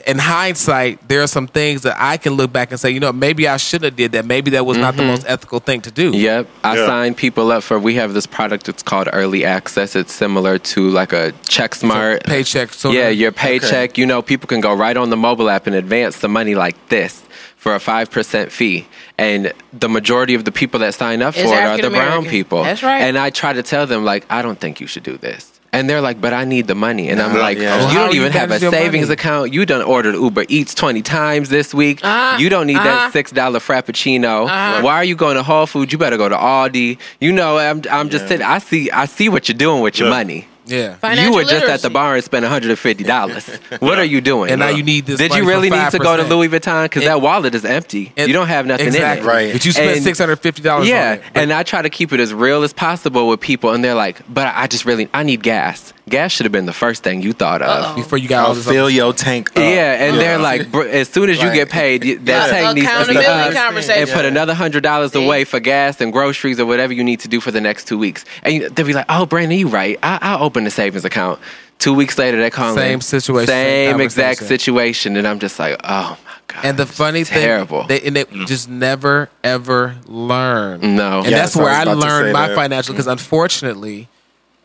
In 0.08 0.18
hindsight, 0.18 1.06
there 1.10 1.22
are 1.22 1.28
some 1.28 1.48
things 1.48 1.82
that 1.82 1.98
I 2.00 2.16
can 2.16 2.34
look 2.34 2.54
back 2.54 2.72
and 2.72 2.80
say, 2.80 2.90
you 2.92 3.02
know, 3.02 3.12
maybe 3.12 3.46
I 3.48 3.58
should 3.58 3.84
have 3.84 3.98
did 3.98 4.14
that. 4.14 4.26
Maybe 4.26 4.52
that 4.52 4.66
was 4.66 4.78
not 4.78 4.96
the 4.96 5.02
mm-hmm. 5.02 5.12
most 5.12 5.26
ethical 5.28 5.60
thing 5.60 5.82
to 5.82 5.92
do. 5.92 6.12
Yep. 6.16 6.48
I 6.64 6.78
Yeah. 6.78 6.86
sign 6.88 7.14
people 7.14 7.52
up 7.52 7.62
for 7.62 7.78
we 7.78 7.96
have 7.96 8.14
this 8.14 8.26
product 8.26 8.70
it's 8.70 8.82
called 8.82 9.10
early 9.12 9.44
access. 9.44 9.96
It's 9.98 10.14
similar 10.14 10.58
to 10.60 10.90
like 10.90 11.12
a 11.12 11.34
check 11.50 11.76
smart. 11.76 12.24
Paycheck. 12.24 12.74
So 12.74 12.92
yeah, 12.92 13.10
your 13.10 13.30
Okay. 13.30 13.60
paycheck, 13.60 13.98
you 13.98 14.06
know, 14.06 14.22
people 14.22 14.48
can 14.48 14.62
go 14.62 14.74
right 14.74 14.96
on 14.96 15.10
the 15.10 15.18
mobile 15.18 15.50
app 15.50 15.68
and 15.68 15.76
advance 15.76 16.20
the 16.20 16.30
money 16.30 16.56
like 16.56 16.78
this 16.88 17.24
for 17.58 17.76
a 17.76 17.80
5% 17.80 18.50
fee. 18.50 18.88
And 19.18 19.52
the 19.74 19.90
majority 19.90 20.36
of 20.36 20.46
the 20.46 20.54
people 20.54 20.80
that 20.80 20.94
sign 20.94 21.22
up 21.22 21.34
for 21.34 21.42
Is 21.42 21.52
it 21.52 21.58
are 21.58 21.78
the 21.78 21.90
brown 21.90 22.26
people. 22.26 22.64
That's 22.64 22.82
right. 22.82 23.02
And 23.02 23.18
I 23.18 23.30
try 23.30 23.52
to 23.52 23.62
tell 23.64 23.86
them 23.86 24.06
like 24.06 24.26
I 24.30 24.42
don't 24.42 24.60
think 24.60 24.80
you 24.80 24.88
should 24.88 25.04
do 25.04 25.18
this. 25.18 25.52
And 25.74 25.90
they're 25.90 26.02
like, 26.02 26.22
but 26.22 26.34
I 26.34 26.46
need 26.46 26.68
the 26.68 26.76
money. 26.76 27.10
And 27.10 27.22
I'm 27.22 27.36
Yeah. 27.36 27.42
like, 27.42 27.58
Yeah. 27.58 27.78
Well, 27.78 27.90
you 27.92 27.98
don't 28.00 28.14
you 28.16 28.22
even 28.22 28.32
have 28.32 28.52
a 28.52 28.60
savings 28.60 29.08
money? 29.08 29.14
account. 29.14 29.54
You 29.54 29.66
done 29.66 29.82
ordered 29.82 30.16
Uber 30.16 30.46
Eats 30.48 30.74
20 30.74 31.02
times 31.02 31.50
this 31.50 31.74
week. 31.74 32.00
Uh-huh. 32.04 32.38
You 32.40 32.50
don't 32.50 32.68
need 32.68 32.78
Uh-huh. 32.78 32.86
that 32.86 33.12
$6 33.14 33.60
Frappuccino. 33.60 34.46
Uh-huh. 34.46 34.82
Why 34.82 34.96
are 34.96 35.04
you 35.04 35.16
going 35.16 35.36
to 35.36 35.44
Whole 35.44 35.66
Foods? 35.68 35.92
You 35.92 35.98
better 35.98 36.18
go 36.18 36.30
to 36.30 36.36
Aldi. 36.36 36.98
You 37.20 37.32
know, 37.34 37.58
I'm, 37.58 37.82
I'm 37.92 38.10
just 38.10 38.28
sitting, 38.28 38.46
I 38.46 38.60
see, 38.60 38.90
I 38.92 39.06
see 39.06 39.28
what 39.30 39.50
you're 39.50 39.58
doing 39.58 39.82
with 39.82 40.00
your 40.00 40.08
Yeah. 40.10 40.16
money. 40.16 40.48
Yeah. 40.68 40.96
Financial 40.96 41.32
you 41.32 41.36
were 41.38 41.44
just 41.44 41.66
at 41.66 41.82
the 41.82 41.90
bar 41.90 42.16
and 42.16 42.24
spent 42.24 42.46
$150. 42.46 43.80
what 43.82 44.00
are 44.00 44.06
you 44.06 44.22
doing? 44.22 44.52
And 44.52 44.60
now 44.60 44.70
you 44.70 44.84
need 44.84 45.06
this 45.06 45.18
Did 45.20 45.30
money 45.30 45.42
you 45.42 45.46
for 45.46 45.50
really 45.50 45.70
need 45.70 45.92
to 45.92 46.00
go 46.00 46.18
to 46.18 46.24
Louis 46.24 46.50
Vuitton? 46.50 46.86
Because 46.86 47.04
that 47.04 47.22
wallet 47.22 47.56
is 47.56 47.66
empty. 47.66 48.14
And- 48.18 48.28
you 48.28 48.34
don't 48.34 48.48
have 48.48 48.66
nothing 48.66 48.88
exactly. 48.88 49.22
in 49.22 49.26
it. 49.26 49.28
Right. 49.28 49.54
But 49.54 49.66
you 49.66 49.72
spent 49.72 50.04
six 50.04 50.20
hundred 50.20 50.38
fifty 50.38 50.62
dollars. 50.62 50.88
Yeah, 50.88 51.12
on 51.12 51.18
it. 51.18 51.24
And 51.36 51.54
I 51.54 51.64
try 51.64 51.82
to 51.82 51.90
keep 51.90 52.14
it 52.14 52.20
as 52.20 52.34
real 52.34 52.64
as 52.64 52.74
possible 52.74 53.28
with 53.28 53.40
people, 53.40 53.72
and 53.72 53.84
they're 53.84 53.96
like, 53.96 54.22
"But 54.32 54.54
I 54.56 54.68
just 54.68 54.86
really, 54.86 55.10
I 55.14 55.24
need 55.24 55.44
gas. 55.44 55.94
Gas 56.10 56.32
should 56.32 56.46
have 56.46 56.52
been 56.52 56.66
the 56.66 56.74
first 56.74 57.04
thing 57.04 57.22
you 57.22 57.34
thought 57.34 57.62
of." 57.62 57.68
Uh-oh. 57.70 57.96
before 57.96 58.18
you 58.18 58.28
got 58.28 58.44
all 58.44 58.50
I'll 58.50 58.54
this, 58.56 58.66
fill 58.68 58.90
your 58.90 59.14
tank 59.14 59.50
up. 59.52 59.58
Yeah, 59.58 60.06
and 60.06 60.18
they're 60.18 60.38
like, 60.38 60.72
br- 60.72 60.84
as 60.84 61.10
soon 61.10 61.30
as 61.30 61.38
you 61.42 61.48
Right. 61.50 61.56
get 61.56 61.70
paid, 61.70 62.04
y- 62.04 62.18
that 62.24 62.48
Yeah. 62.48 62.52
tank 62.60 62.76
needs 62.76 62.88
to 62.88 63.14
be 63.14 63.18
up, 63.26 63.74
and 63.98 64.10
put 64.12 64.26
another 64.26 64.54
hundred 64.54 64.84
dollars 64.84 65.14
away 65.16 65.44
for 65.44 65.60
gas 65.60 66.00
and 66.02 66.14
groceries 66.14 66.60
or 66.60 66.66
whatever 66.66 66.94
you 66.94 67.04
need 67.04 67.20
to 67.22 67.28
do 67.28 67.40
for 67.42 67.52
the 67.52 67.62
next 67.62 67.88
two 67.88 67.98
weeks. 67.98 68.24
And 68.44 68.64
they'll 68.74 68.86
be 68.86 68.94
like, 68.94 69.06
"Oh, 69.10 69.26
Brandon, 69.26 69.58
you 69.58 69.68
right? 69.68 70.00
I- 70.02 70.20
I'll 70.22 70.44
open 70.44 70.64
the 70.64 70.72
savings 70.72 71.06
account." 71.06 71.40
Two 71.80 71.94
weeks 71.94 72.18
later, 72.18 72.42
they 72.42 72.50
call 72.50 72.74
Same 72.74 72.98
me. 72.98 73.02
situation, 73.02 73.48
same 73.48 73.92
same 73.92 74.02
exact 74.02 74.44
situation, 74.44 75.16
and 75.16 75.28
I'm 75.28 75.38
just 75.38 75.60
like, 75.60 75.80
"Oh 75.84 76.18
my 76.26 76.34
god!" 76.48 76.66
And 76.66 76.78
the 76.78 76.88
funny 76.88 77.24
thing, 77.24 77.40
terrible. 77.44 77.84
they, 77.88 78.02
and 78.02 78.16
they 78.16 78.24
mm. 78.26 78.48
just 78.48 78.68
never 78.68 79.30
ever 79.44 79.96
learn. 80.08 80.96
No. 80.96 81.20
and 81.20 81.30
Yeah, 81.30 81.38
that's 81.40 81.54
so 81.54 81.60
I 81.62 81.64
where 81.86 81.96
was 81.96 82.04
I, 82.04 82.08
learned 82.08 82.34
my 82.34 82.48
that. 82.48 82.56
financial. 82.56 82.94
Because 82.96 83.06
mm. 83.06 83.12
unfortunately, 83.12 84.08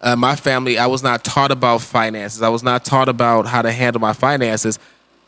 uh, 0.03 0.17
my 0.17 0.37
family, 0.37 0.79
I 0.79 0.87
was 0.87 1.03
not 1.03 1.25
taught 1.25 1.51
about 1.51 1.81
finances. 1.83 2.43
I 2.43 2.49
was 2.49 2.63
not 2.63 2.85
taught 2.85 3.09
about 3.09 3.47
how 3.47 3.63
to 3.63 3.71
handle 3.73 4.01
my 4.01 4.13
finances. 4.13 4.79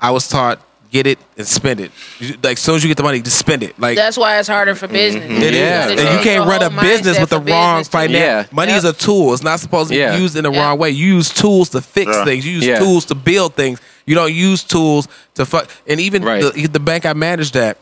I 0.00 0.10
was 0.10 0.28
taught 0.28 0.60
get 0.90 1.06
it 1.08 1.18
and 1.36 1.44
spend 1.46 1.80
it. 1.80 1.90
You- 2.20 2.36
Like 2.40 2.52
as 2.56 2.60
soon 2.60 2.76
as 2.76 2.84
you 2.84 2.88
get 2.88 2.96
the 2.96 3.02
money, 3.02 3.20
just 3.20 3.36
spend 3.38 3.64
it. 3.64 3.76
Like 3.80 3.96
That's 3.96 4.16
why 4.16 4.38
it's 4.38 4.46
harder 4.48 4.76
for 4.76 4.86
business. 4.86 5.24
It 5.24 5.54
is. 5.54 5.58
Yeah. 5.58 5.88
And 5.88 5.98
you 6.00 6.22
can't 6.22 6.48
run 6.48 6.62
a 6.62 6.70
business 6.70 7.18
with 7.18 7.30
the 7.30 7.40
wrong 7.40 7.80
business, 7.80 7.88
finance. 7.88 8.12
Yeah. 8.12 8.46
Money 8.54 8.70
Yep. 8.72 8.78
is 8.78 8.84
a 8.84 8.92
tool. 8.92 9.34
It's 9.34 9.42
not 9.42 9.58
supposed 9.58 9.88
to 9.88 9.94
be 9.94 9.98
Yeah. 9.98 10.16
used 10.16 10.36
in 10.36 10.44
the 10.44 10.52
Yeah. 10.52 10.60
wrong 10.62 10.78
way. 10.78 10.90
You 10.90 11.14
use 11.16 11.30
tools 11.30 11.70
to 11.70 11.80
fix 11.80 12.12
Yeah. 12.14 12.24
things. 12.24 12.46
You 12.46 12.52
use 12.52 12.64
Yeah. 12.64 12.78
tools 12.78 13.06
to 13.06 13.16
build 13.16 13.54
things. 13.56 13.80
You 14.06 14.14
don't 14.14 14.32
use 14.32 14.62
tools 14.62 15.08
to 15.34 15.44
fuck. 15.44 15.68
And 15.88 15.98
even 15.98 16.22
Right. 16.22 16.42
the, 16.54 16.66
the 16.68 16.78
bank 16.80 17.06
I 17.06 17.12
managed 17.12 17.56
at, 17.56 17.76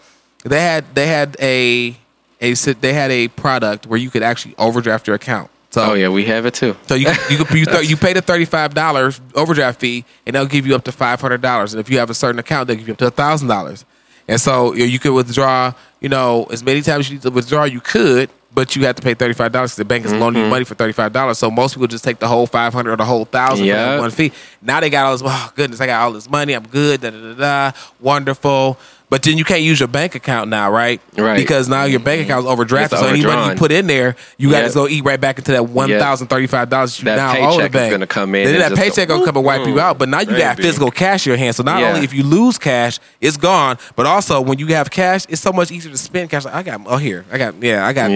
they 0.44 0.60
had 0.62 0.84
they 0.94 1.06
had 1.06 1.36
a 1.38 1.94
a 2.40 2.54
they 2.54 2.92
had 2.94 3.10
a 3.10 3.28
product 3.28 3.86
where 3.86 3.98
you 3.98 4.08
could 4.08 4.22
actually 4.22 4.54
overdraft 4.56 5.06
your 5.06 5.16
account. 5.16 5.50
So 5.72 5.92
oh 5.92 5.94
yeah, 5.94 6.10
we 6.10 6.26
have 6.26 6.44
it 6.44 6.52
too. 6.52 6.76
so 6.86 6.94
you 6.94 7.08
you 7.30 7.38
you, 7.50 7.64
th- 7.64 7.88
you 7.88 7.96
pay 7.96 8.12
the 8.12 8.20
thirty 8.20 8.44
five 8.44 8.74
dollars 8.74 9.20
overdraft 9.34 9.80
fee, 9.80 10.04
and 10.26 10.36
they'll 10.36 10.46
give 10.46 10.66
you 10.66 10.74
up 10.74 10.84
to 10.84 10.92
five 10.92 11.18
hundred 11.18 11.40
dollars. 11.40 11.72
And 11.72 11.80
if 11.80 11.88
you 11.88 11.98
have 11.98 12.10
a 12.10 12.14
certain 12.14 12.38
account, 12.38 12.68
they'll 12.68 12.76
give 12.76 12.88
you 12.88 12.92
up 12.92 12.98
to 12.98 13.10
thousand 13.10 13.48
dollars. 13.48 13.86
And 14.28 14.38
so 14.38 14.74
you 14.74 14.80
know, 14.80 14.84
you 14.84 14.98
could 14.98 15.14
withdraw, 15.14 15.72
you 16.00 16.10
know, 16.10 16.44
as 16.44 16.62
many 16.62 16.82
times 16.82 17.06
as 17.06 17.10
you 17.10 17.16
need 17.16 17.22
to 17.22 17.30
withdraw, 17.30 17.64
you 17.64 17.80
could, 17.80 18.28
but 18.54 18.76
you 18.76 18.84
have 18.84 18.96
to 18.96 19.02
pay 19.02 19.14
thirty 19.14 19.32
five 19.32 19.50
dollars 19.50 19.70
because 19.70 19.78
the 19.78 19.84
bank 19.86 20.04
is 20.04 20.12
loaning 20.12 20.40
you 20.40 20.44
mm-hmm. 20.44 20.50
money 20.50 20.64
for 20.66 20.74
thirty 20.74 20.92
five 20.92 21.10
dollars. 21.10 21.38
So 21.38 21.50
most 21.50 21.72
people 21.72 21.86
just 21.86 22.04
take 22.04 22.18
the 22.18 22.28
whole 22.28 22.46
five 22.46 22.74
hundred 22.74 22.92
or 22.92 22.96
the 22.96 23.06
whole 23.06 23.24
thousand 23.24 23.66
for 23.66 23.72
that 23.72 23.98
one 23.98 24.10
fee. 24.10 24.32
Now 24.60 24.80
they 24.80 24.90
got 24.90 25.06
all 25.06 25.12
this. 25.12 25.22
Oh 25.24 25.52
goodness, 25.56 25.80
I 25.80 25.86
got 25.86 26.02
all 26.02 26.12
this 26.12 26.28
money. 26.28 26.52
I'm 26.52 26.66
good. 26.66 27.00
Da 27.00 27.10
da 27.10 27.18
da 27.18 27.34
da. 27.34 27.78
Wonderful. 27.98 28.78
But 29.12 29.24
then 29.24 29.36
you 29.36 29.44
can't 29.44 29.60
use 29.60 29.78
your 29.78 29.90
bank 29.90 30.14
account 30.14 30.48
now, 30.48 30.70
right? 30.70 30.98
Right. 31.18 31.36
Because 31.36 31.68
now 31.68 31.84
your 31.84 32.00
bank 32.00 32.22
account 32.22 32.46
is 32.46 32.50
overdrafted. 32.50 32.92
It's 32.92 33.00
So 33.00 33.08
any 33.08 33.22
money 33.22 33.50
you 33.50 33.58
put 33.58 33.70
in 33.70 33.86
there, 33.86 34.16
you 34.38 34.50
got 34.50 34.66
to 34.66 34.72
go 34.72 34.88
eat 34.88 35.04
right 35.04 35.20
back 35.20 35.36
into 35.36 35.52
that 35.52 35.68
one 35.68 35.90
thousand 35.90 36.28
thirty 36.28 36.46
five 36.46 36.70
dollars 36.70 36.98
you 36.98 37.04
That 37.04 37.16
now 37.16 37.50
owe 37.50 37.60
the 37.60 37.68
bank. 37.68 37.90
gonna 37.92 38.06
come 38.06 38.34
in 38.34 38.46
Then 38.46 38.60
that 38.60 38.70
go, 38.70 38.76
paycheck 38.76 39.08
gonna 39.08 39.26
come 39.26 39.36
and 39.36 39.44
wipe 39.44 39.66
you 39.66 39.78
out. 39.78 39.98
But 39.98 40.08
now 40.08 40.20
you 40.20 40.38
got 40.38 40.56
physical 40.56 40.90
cash 40.90 41.26
in 41.26 41.32
your 41.32 41.36
hand. 41.36 41.54
So 41.54 41.62
not 41.62 41.82
only 41.82 42.04
if 42.04 42.14
you 42.14 42.22
lose 42.22 42.56
cash, 42.56 43.00
it's 43.20 43.36
gone. 43.36 43.76
But 43.96 44.06
also 44.06 44.40
when 44.40 44.58
you 44.58 44.68
have 44.68 44.90
cash, 44.90 45.26
it's 45.28 45.42
so 45.42 45.52
much 45.52 45.70
easier 45.70 45.92
to 45.92 45.98
spend 45.98 46.30
cash. 46.30 46.46
Like, 46.46 46.54
I 46.54 46.62
got 46.62 46.80
oh 46.86 46.96
here, 46.96 47.26
I 47.30 47.36
got 47.36 47.62
yeah, 47.62 47.86
I 47.86 47.92
got. 47.92 48.10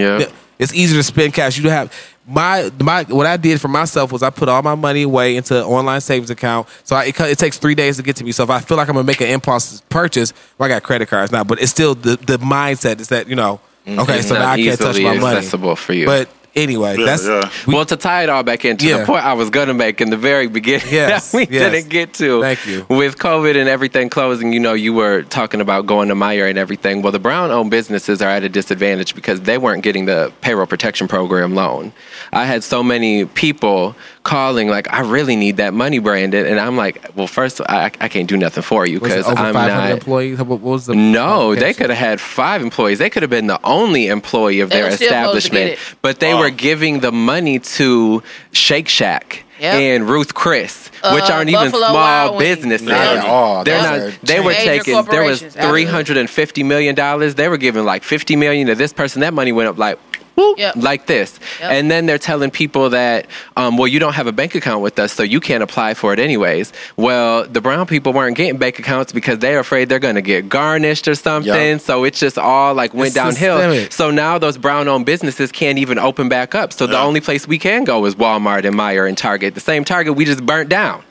It's 0.59 0.73
easier 0.73 0.97
to 0.99 1.03
spend 1.03 1.33
cash. 1.33 1.57
You 1.57 1.69
have 1.69 1.93
my 2.27 2.71
my. 2.79 3.03
What 3.03 3.25
I 3.25 3.37
did 3.37 3.61
for 3.61 3.67
myself 3.67 4.11
was 4.11 4.23
I 4.23 4.29
put 4.29 4.49
all 4.49 4.61
my 4.63 4.75
money 4.75 5.03
away 5.03 5.35
into 5.37 5.57
an 5.57 5.63
online 5.65 6.01
savings 6.01 6.29
account. 6.29 6.67
So 6.83 6.95
I, 6.95 7.05
it, 7.05 7.19
it 7.19 7.37
takes 7.37 7.57
three 7.57 7.75
days 7.75 7.97
to 7.97 8.03
get 8.03 8.15
to 8.17 8.23
me. 8.23 8.31
So 8.31 8.43
if 8.43 8.49
I 8.49 8.59
feel 8.59 8.75
like 8.77 8.89
I'm 8.89 8.95
gonna 8.95 9.05
make 9.05 9.21
an 9.21 9.27
impulse 9.27 9.81
purchase, 9.89 10.33
well, 10.57 10.65
I 10.65 10.69
got 10.69 10.83
credit 10.83 11.07
cards 11.09 11.31
now, 11.31 11.43
but 11.43 11.61
it's 11.61 11.71
still 11.71 11.95
the 11.95 12.15
the 12.17 12.37
mindset 12.39 12.99
is 12.99 13.09
that 13.09 13.27
you 13.27 13.35
know. 13.35 13.59
Mm-hmm. 13.85 13.99
Okay, 13.99 14.19
It's 14.19 14.27
so 14.27 14.33
now 14.33 14.49
I 14.51 14.57
can't 14.57 14.77
touch 14.77 14.99
my 15.01 15.17
money. 15.17 15.37
accessible 15.37 15.75
for 15.77 15.93
you. 15.93 16.05
But 16.05 16.27
anyway, 16.57 16.97
Yeah, 16.97 17.05
that's 17.05 17.25
yeah. 17.25 17.49
we- 17.67 17.75
well, 17.75 17.85
to 17.85 17.95
tie 17.95 18.23
it 18.23 18.29
all 18.29 18.43
back 18.43 18.65
into 18.65 18.85
Yeah. 18.87 18.97
the 18.97 19.05
point 19.05 19.23
I 19.23 19.33
was 19.33 19.49
going 19.49 19.67
to 19.67 19.73
make 19.73 20.01
in 20.01 20.09
the 20.09 20.17
very 20.17 20.47
beginning 20.47 20.87
Yes, 20.91 21.31
that 21.31 21.37
we 21.37 21.47
yes. 21.49 21.71
didn't 21.71 21.89
get 21.89 22.13
to. 22.15 22.41
Thank 22.41 22.65
you. 22.65 22.85
With 22.89 23.17
COVID 23.17 23.55
and 23.55 23.69
everything 23.69 24.09
closing, 24.09 24.51
you 24.51 24.59
know, 24.59 24.73
you 24.73 24.93
were 24.93 25.21
talking 25.23 25.61
about 25.61 25.85
going 25.85 26.09
to 26.09 26.15
Meijer 26.15 26.49
and 26.49 26.57
everything. 26.57 27.01
Well, 27.01 27.11
the 27.11 27.19
brown 27.19 27.51
owned 27.51 27.71
businesses 27.71 28.21
are 28.21 28.29
at 28.29 28.43
a 28.43 28.49
disadvantage 28.49 29.15
because 29.15 29.41
they 29.41 29.57
weren't 29.57 29.83
getting 29.83 30.05
the 30.05 30.33
payroll 30.41 30.65
protection 30.65 31.07
program 31.07 31.55
loan. 31.55 31.93
I 32.33 32.45
had 32.45 32.63
so 32.63 32.83
many 32.83 33.25
people 33.25 33.95
calling, 34.27 34.67
like, 34.67 34.91
I 34.93 34.99
really 34.99 35.35
need 35.35 35.57
that 35.57 35.73
money, 35.73 35.99
Brandon. 35.99 36.45
And 36.45 36.59
I'm 36.59 36.75
like, 36.77 37.03
well, 37.15 37.25
first, 37.27 37.61
I, 37.61 37.85
I 37.99 38.07
can't 38.09 38.27
do 38.27 38.37
nothing 38.37 38.61
for 38.61 38.85
you 38.85 38.99
because 38.99 39.25
I'm 39.27 39.35
500 39.53 39.53
not. 39.67 39.91
employees. 39.91 40.37
What 40.37 40.47
what 40.47 40.61
was 40.61 40.85
the 40.85 40.95
No, 40.95 41.55
they 41.55 41.73
could 41.73 41.89
have 41.89 41.97
had 41.97 42.21
five 42.21 42.61
employees. 42.61 42.99
They 42.99 43.09
could 43.09 43.23
have 43.23 43.29
been 43.29 43.47
the 43.47 43.59
only 43.63 44.07
employee 44.07 44.59
of 44.59 44.69
They 44.69 44.75
their 44.81 44.85
were 44.91 44.95
still 44.97 45.07
supposed 45.09 45.45
to 45.45 45.51
get 45.51 45.69
establishment. 45.71 45.97
But 46.01 46.19
they 46.19 46.33
Wow. 46.33 46.41
were 46.41 46.49
giving 46.51 46.99
the 46.99 47.11
money 47.11 47.59
to 47.59 48.21
Shake 48.51 48.87
Shack 48.89 49.45
Yep. 49.59 49.73
and 49.73 50.07
Ruth 50.09 50.35
Chris, 50.35 50.89
which 51.13 51.23
Uh, 51.23 51.33
aren't 51.33 51.49
even 51.49 51.71
Buffalo 51.71 51.87
small 51.87 52.37
businesses. 52.37 52.87
Not 52.87 53.17
at 53.17 53.25
all. 53.25 53.63
They're 53.63 53.81
Those 53.81 54.13
not. 54.13 54.21
They 54.21 54.39
were 54.39 54.53
taking. 54.53 55.01
There 55.05 55.23
was 55.23 55.41
three 55.41 55.85
hundred 55.85 56.17
and 56.17 56.29
fifty 56.29 56.61
million 56.61 56.93
dollars. 56.93 57.33
They 57.33 57.47
were 57.47 57.57
giving 57.57 57.83
like 57.83 58.03
fifty 58.03 58.35
million 58.35 58.67
to 58.67 58.75
this 58.75 58.93
person. 58.93 59.21
That 59.21 59.33
money 59.33 59.51
went 59.51 59.69
up 59.69 59.77
like. 59.79 59.97
Whoop, 60.37 60.59
Yep. 60.59 60.75
Like 60.75 61.07
this, 61.07 61.39
Yep. 61.59 61.71
and 61.71 61.89
then 61.91 62.05
they're 62.05 62.19
telling 62.19 62.51
people 62.51 62.91
that, 62.91 63.25
um, 63.57 63.75
well, 63.75 63.87
you 63.87 63.97
don't 63.99 64.13
have 64.13 64.27
a 64.27 64.31
bank 64.31 64.53
account 64.53 64.83
with 64.83 64.99
us, 64.99 65.11
so 65.11 65.23
you 65.23 65.39
can't 65.39 65.63
apply 65.63 65.95
for 65.95 66.13
it 66.13 66.19
anyways. 66.19 66.71
Well, 66.95 67.45
the 67.47 67.59
brown 67.59 67.87
people 67.87 68.13
weren't 68.13 68.37
getting 68.37 68.57
bank 68.57 68.77
accounts 68.77 69.11
because 69.11 69.39
they're 69.39 69.57
afraid 69.59 69.89
they're 69.89 69.97
going 69.97 70.13
to 70.15 70.21
get 70.21 70.47
garnished 70.47 71.07
or 71.07 71.15
something. 71.15 71.51
Yep. 71.51 71.81
So 71.81 72.03
it's 72.03 72.19
just 72.19 72.37
all 72.37 72.75
like 72.75 72.93
went 72.93 73.07
It's 73.07 73.15
downhill. 73.15 73.57
systemic. 73.57 73.91
So 73.91 74.11
now 74.11 74.37
those 74.37 74.57
brown 74.59 74.87
owned 74.87 75.07
businesses 75.07 75.51
can't 75.51 75.79
even 75.79 75.97
open 75.97 76.29
back 76.29 76.53
up. 76.53 76.71
So 76.71 76.85
the 76.85 76.99
only 76.99 77.19
place 77.19 77.47
we 77.47 77.57
can 77.57 77.83
go 77.83 78.05
is 78.05 78.13
Walmart 78.13 78.63
and 78.63 78.75
Meijer 78.75 79.07
and 79.07 79.17
Target. 79.17 79.55
The 79.55 79.59
same 79.59 79.83
Target 79.83 80.15
we 80.15 80.23
just 80.25 80.45
burnt 80.45 80.69
down. 80.69 81.03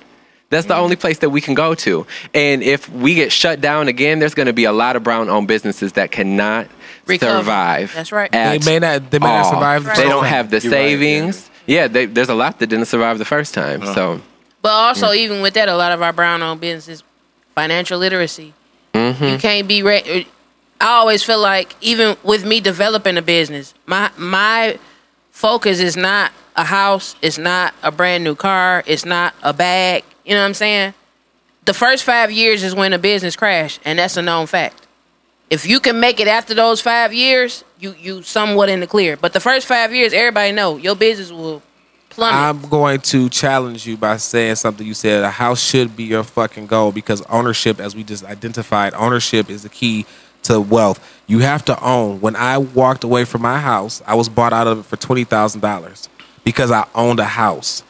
That's 0.50 0.66
the 0.66 0.74
Mm-hmm. 0.74 0.82
only 0.84 0.94
place 0.96 1.18
that 1.18 1.30
we 1.30 1.40
can 1.40 1.54
go 1.54 1.74
to. 1.74 2.06
And 2.32 2.62
if 2.62 2.88
we 2.88 3.14
get 3.14 3.32
shut 3.32 3.60
down 3.60 3.88
again, 3.88 4.20
there's 4.20 4.34
going 4.34 4.46
to 4.46 4.52
be 4.52 4.62
a 4.64 4.72
lot 4.72 4.94
of 4.94 5.02
brown 5.02 5.28
owned 5.28 5.48
businesses 5.48 5.94
that 5.94 6.12
cannot 6.12 6.68
Recover. 7.06 7.38
survive. 7.38 7.92
That's 7.94 8.12
right. 8.12 8.30
They 8.30 8.58
may 8.64 8.78
not. 8.78 9.10
They 9.10 9.18
may 9.18 9.26
not 9.26 9.44
all. 9.44 9.52
survive. 9.52 9.84
They 9.84 9.90
Right. 9.90 10.08
don't 10.08 10.24
have 10.24 10.50
the 10.50 10.60
You're 10.60 10.72
right, 10.72 10.78
yeah. 10.78 10.86
savings. 10.86 11.50
Yeah, 11.66 11.88
they, 11.88 12.06
there's 12.06 12.28
a 12.28 12.34
lot 12.34 12.58
that 12.60 12.68
didn't 12.68 12.86
survive 12.86 13.18
the 13.18 13.24
first 13.24 13.54
time. 13.54 13.82
Uh-huh. 13.82 13.94
So 13.94 14.20
But 14.62 14.70
also, 14.72 15.08
mm. 15.08 15.16
even 15.16 15.42
with 15.42 15.54
that, 15.54 15.68
a 15.68 15.76
lot 15.76 15.92
of 15.92 16.02
our 16.02 16.12
brown-owned 16.12 16.60
businesses, 16.60 17.02
financial 17.54 17.98
literacy. 17.98 18.54
You 18.94 19.00
mm-hmm. 19.00 19.36
can't 19.38 19.68
be. 19.68 19.82
Re- 19.82 20.24
uh, 20.24 20.84
I 20.84 20.88
always 20.98 21.22
feel 21.22 21.40
like, 21.40 21.74
even 21.80 22.16
with 22.22 22.44
me 22.44 22.60
developing 22.60 23.16
a 23.16 23.22
business, 23.22 23.74
my 23.86 24.10
my 24.16 24.78
focus 25.30 25.80
is 25.80 25.96
not 25.96 26.32
a 26.56 26.64
house, 26.64 27.16
it's 27.22 27.38
not 27.38 27.74
a 27.82 27.90
brand 27.92 28.24
new 28.24 28.34
car, 28.34 28.82
it's 28.86 29.04
not 29.04 29.34
a 29.42 29.52
bag. 29.52 30.04
You 30.24 30.34
know 30.34 30.40
what 30.40 30.46
I'm 30.46 30.54
saying? 30.54 30.94
The 31.66 31.74
first 31.74 32.04
five 32.04 32.30
years 32.30 32.62
is 32.62 32.74
when 32.74 32.92
a 32.92 32.98
business 32.98 33.36
crash, 33.36 33.78
and 33.84 33.98
that's 33.98 34.16
a 34.16 34.22
known 34.22 34.46
fact. 34.46 34.85
If 35.48 35.66
you 35.66 35.78
can 35.78 36.00
make 36.00 36.18
it 36.18 36.26
after 36.26 36.54
those 36.54 36.80
five 36.80 37.12
years, 37.12 37.64
you 37.78 37.94
you 37.98 38.22
somewhat 38.22 38.68
in 38.68 38.80
the 38.80 38.86
clear. 38.86 39.16
But 39.16 39.32
the 39.32 39.40
first 39.40 39.66
five 39.66 39.94
years, 39.94 40.12
everybody 40.12 40.52
know 40.52 40.76
your 40.76 40.96
business 40.96 41.30
will 41.30 41.62
plummet. 42.10 42.34
I'm 42.34 42.68
going 42.68 43.00
to 43.00 43.28
challenge 43.28 43.86
you 43.86 43.96
by 43.96 44.16
saying 44.16 44.56
something 44.56 44.84
you 44.84 44.94
said. 44.94 45.22
A 45.22 45.30
house 45.30 45.62
should 45.62 45.96
be 45.96 46.04
your 46.04 46.24
fucking 46.24 46.66
goal 46.66 46.90
because 46.90 47.22
ownership, 47.22 47.78
as 47.78 47.94
we 47.94 48.02
just 48.02 48.24
identified, 48.24 48.94
ownership 48.94 49.48
is 49.48 49.62
the 49.62 49.68
key 49.68 50.04
to 50.44 50.60
wealth. 50.60 51.00
You 51.26 51.40
have 51.40 51.64
to 51.66 51.80
own. 51.84 52.20
When 52.20 52.34
I 52.34 52.58
walked 52.58 53.04
away 53.04 53.24
from 53.24 53.42
my 53.42 53.60
house, 53.60 54.02
I 54.06 54.14
was 54.14 54.28
bought 54.28 54.52
out 54.52 54.66
of 54.66 54.80
it 54.80 54.84
for 54.84 54.96
twenty 54.96 55.24
thousand 55.24 55.60
dollars 55.60 56.08
because 56.44 56.72
I 56.72 56.86
owned 56.94 57.20
a 57.20 57.24
house. 57.24 57.84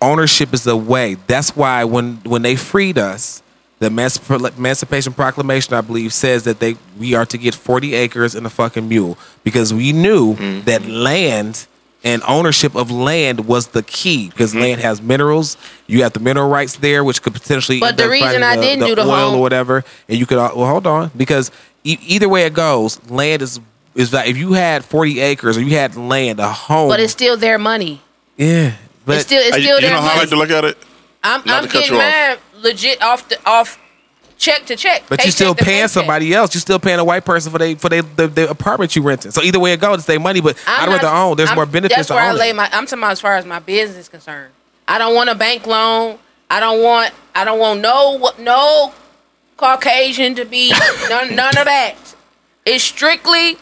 Ownership 0.00 0.52
is 0.54 0.64
the 0.64 0.76
way. 0.76 1.16
That's 1.26 1.54
why 1.54 1.84
when 1.84 2.16
when 2.24 2.42
they 2.42 2.56
freed 2.56 2.96
us, 2.96 3.41
the 3.82 3.90
Emanci- 3.90 4.56
Emancipation 4.56 5.12
Proclamation, 5.12 5.74
I 5.74 5.80
believe, 5.80 6.12
says 6.12 6.44
that 6.44 6.60
they 6.60 6.76
we 6.98 7.14
are 7.14 7.26
to 7.26 7.36
get 7.36 7.54
forty 7.54 7.94
acres 7.94 8.34
and 8.34 8.46
a 8.46 8.50
fucking 8.50 8.88
mule 8.88 9.18
because 9.42 9.74
we 9.74 9.92
knew 9.92 10.34
mm-hmm. 10.34 10.64
that 10.66 10.86
land 10.86 11.66
and 12.04 12.22
ownership 12.26 12.74
of 12.76 12.90
land 12.90 13.46
was 13.46 13.68
the 13.68 13.82
key 13.82 14.28
because 14.30 14.52
mm-hmm. 14.52 14.60
land 14.60 14.80
has 14.80 15.02
minerals. 15.02 15.56
You 15.88 16.04
have 16.04 16.12
the 16.12 16.20
mineral 16.20 16.48
rights 16.48 16.76
there, 16.76 17.02
which 17.02 17.22
could 17.22 17.32
potentially. 17.32 17.80
But 17.80 17.96
the 17.96 18.08
reason 18.08 18.28
finding 18.28 18.42
I 18.44 18.56
didn't 18.56 18.86
do 18.86 18.94
the 18.94 19.02
oil 19.02 19.30
home- 19.30 19.34
or 19.34 19.40
whatever, 19.40 19.84
and 20.08 20.16
you 20.16 20.26
could 20.26 20.38
well 20.38 20.66
hold 20.66 20.86
on 20.86 21.10
because 21.16 21.50
e- 21.82 21.98
either 22.06 22.28
way 22.28 22.46
it 22.46 22.54
goes, 22.54 23.02
land 23.10 23.42
is 23.42 23.60
is 23.96 24.12
like 24.12 24.28
if 24.28 24.36
you 24.36 24.52
had 24.52 24.84
forty 24.84 25.18
acres 25.18 25.58
or 25.58 25.62
you 25.62 25.76
had 25.76 25.96
land, 25.96 26.38
a 26.38 26.48
home, 26.48 26.88
but 26.88 27.00
it's 27.00 27.12
still 27.12 27.36
their 27.36 27.58
money. 27.58 28.00
yeah, 28.36 28.76
but 29.04 29.16
it's 29.16 29.26
still 29.26 29.42
it's 29.42 29.56
Hey, 29.56 29.62
you 29.62 29.66
still 29.66 29.80
you 29.80 29.86
their 29.88 29.96
know 29.96 30.02
how 30.02 30.14
I 30.14 30.18
like 30.18 30.28
to 30.28 30.36
look 30.36 30.50
at 30.50 30.64
it? 30.64 30.78
I'm, 31.24 31.42
Not 31.44 31.64
I'm 31.64 31.68
getting 31.68 31.94
you 31.94 32.00
off. 32.00 32.38
mine 32.38 32.38
legit 32.62 33.02
off 33.02 33.28
the 33.28 33.38
off 33.48 33.78
check 34.38 34.66
to 34.66 34.76
check. 34.76 35.04
But 35.08 35.24
you 35.24 35.30
still 35.30 35.54
paying 35.54 35.88
somebody 35.88 36.34
else. 36.34 36.54
You 36.54 36.60
still 36.60 36.78
paying 36.78 36.98
a 36.98 37.04
white 37.04 37.24
person 37.24 37.52
for 37.52 37.58
they 37.58 37.74
for 37.74 37.88
they 37.88 38.00
the, 38.00 38.26
the 38.28 38.50
apartment 38.50 38.96
you 38.96 39.02
renting. 39.02 39.30
So 39.30 39.42
either 39.42 39.60
way 39.60 39.72
it 39.72 39.80
goes, 39.80 39.98
it's 39.98 40.06
their 40.06 40.18
money. 40.20 40.40
But 40.40 40.56
I'm 40.66 40.88
I'd 40.88 40.92
rather 40.92 41.04
not- 41.04 41.30
own. 41.30 41.36
There's 41.36 41.48
I'm- 41.50 41.56
more 41.56 41.66
benefits 41.66 41.96
That's 41.96 42.08
to 42.08 42.14
where 42.14 42.22
I 42.24 42.32
lay 42.32 42.52
my. 42.52 42.64
I'm 42.72 42.86
talking 42.86 42.98
about 42.98 43.12
as 43.12 43.20
far 43.20 43.36
as 43.36 43.44
my 43.46 43.58
business 43.60 43.98
is 43.98 44.08
concerned. 44.08 44.52
I 44.88 44.98
don't 44.98 45.14
want 45.14 45.30
a 45.30 45.34
bank 45.34 45.66
loan. 45.66 46.18
I 46.50 46.60
don't 46.60 46.82
want. 46.82 47.12
I 47.34 47.44
don't 47.44 47.58
want 47.58 47.80
no 47.80 48.30
no 48.38 48.92
Caucasian 49.56 50.34
to 50.36 50.44
be 50.44 50.70
none 51.08 51.34
none 51.36 51.56
of 51.56 51.64
that. 51.66 51.94
It's 52.66 52.84
strictly 52.84 53.56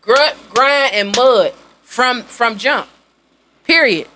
grunt, 0.00 0.36
grind, 0.50 0.94
and 0.94 1.16
mud 1.16 1.52
from 1.82 2.22
from 2.22 2.56
jump. 2.56 2.88
Period. 3.64 4.08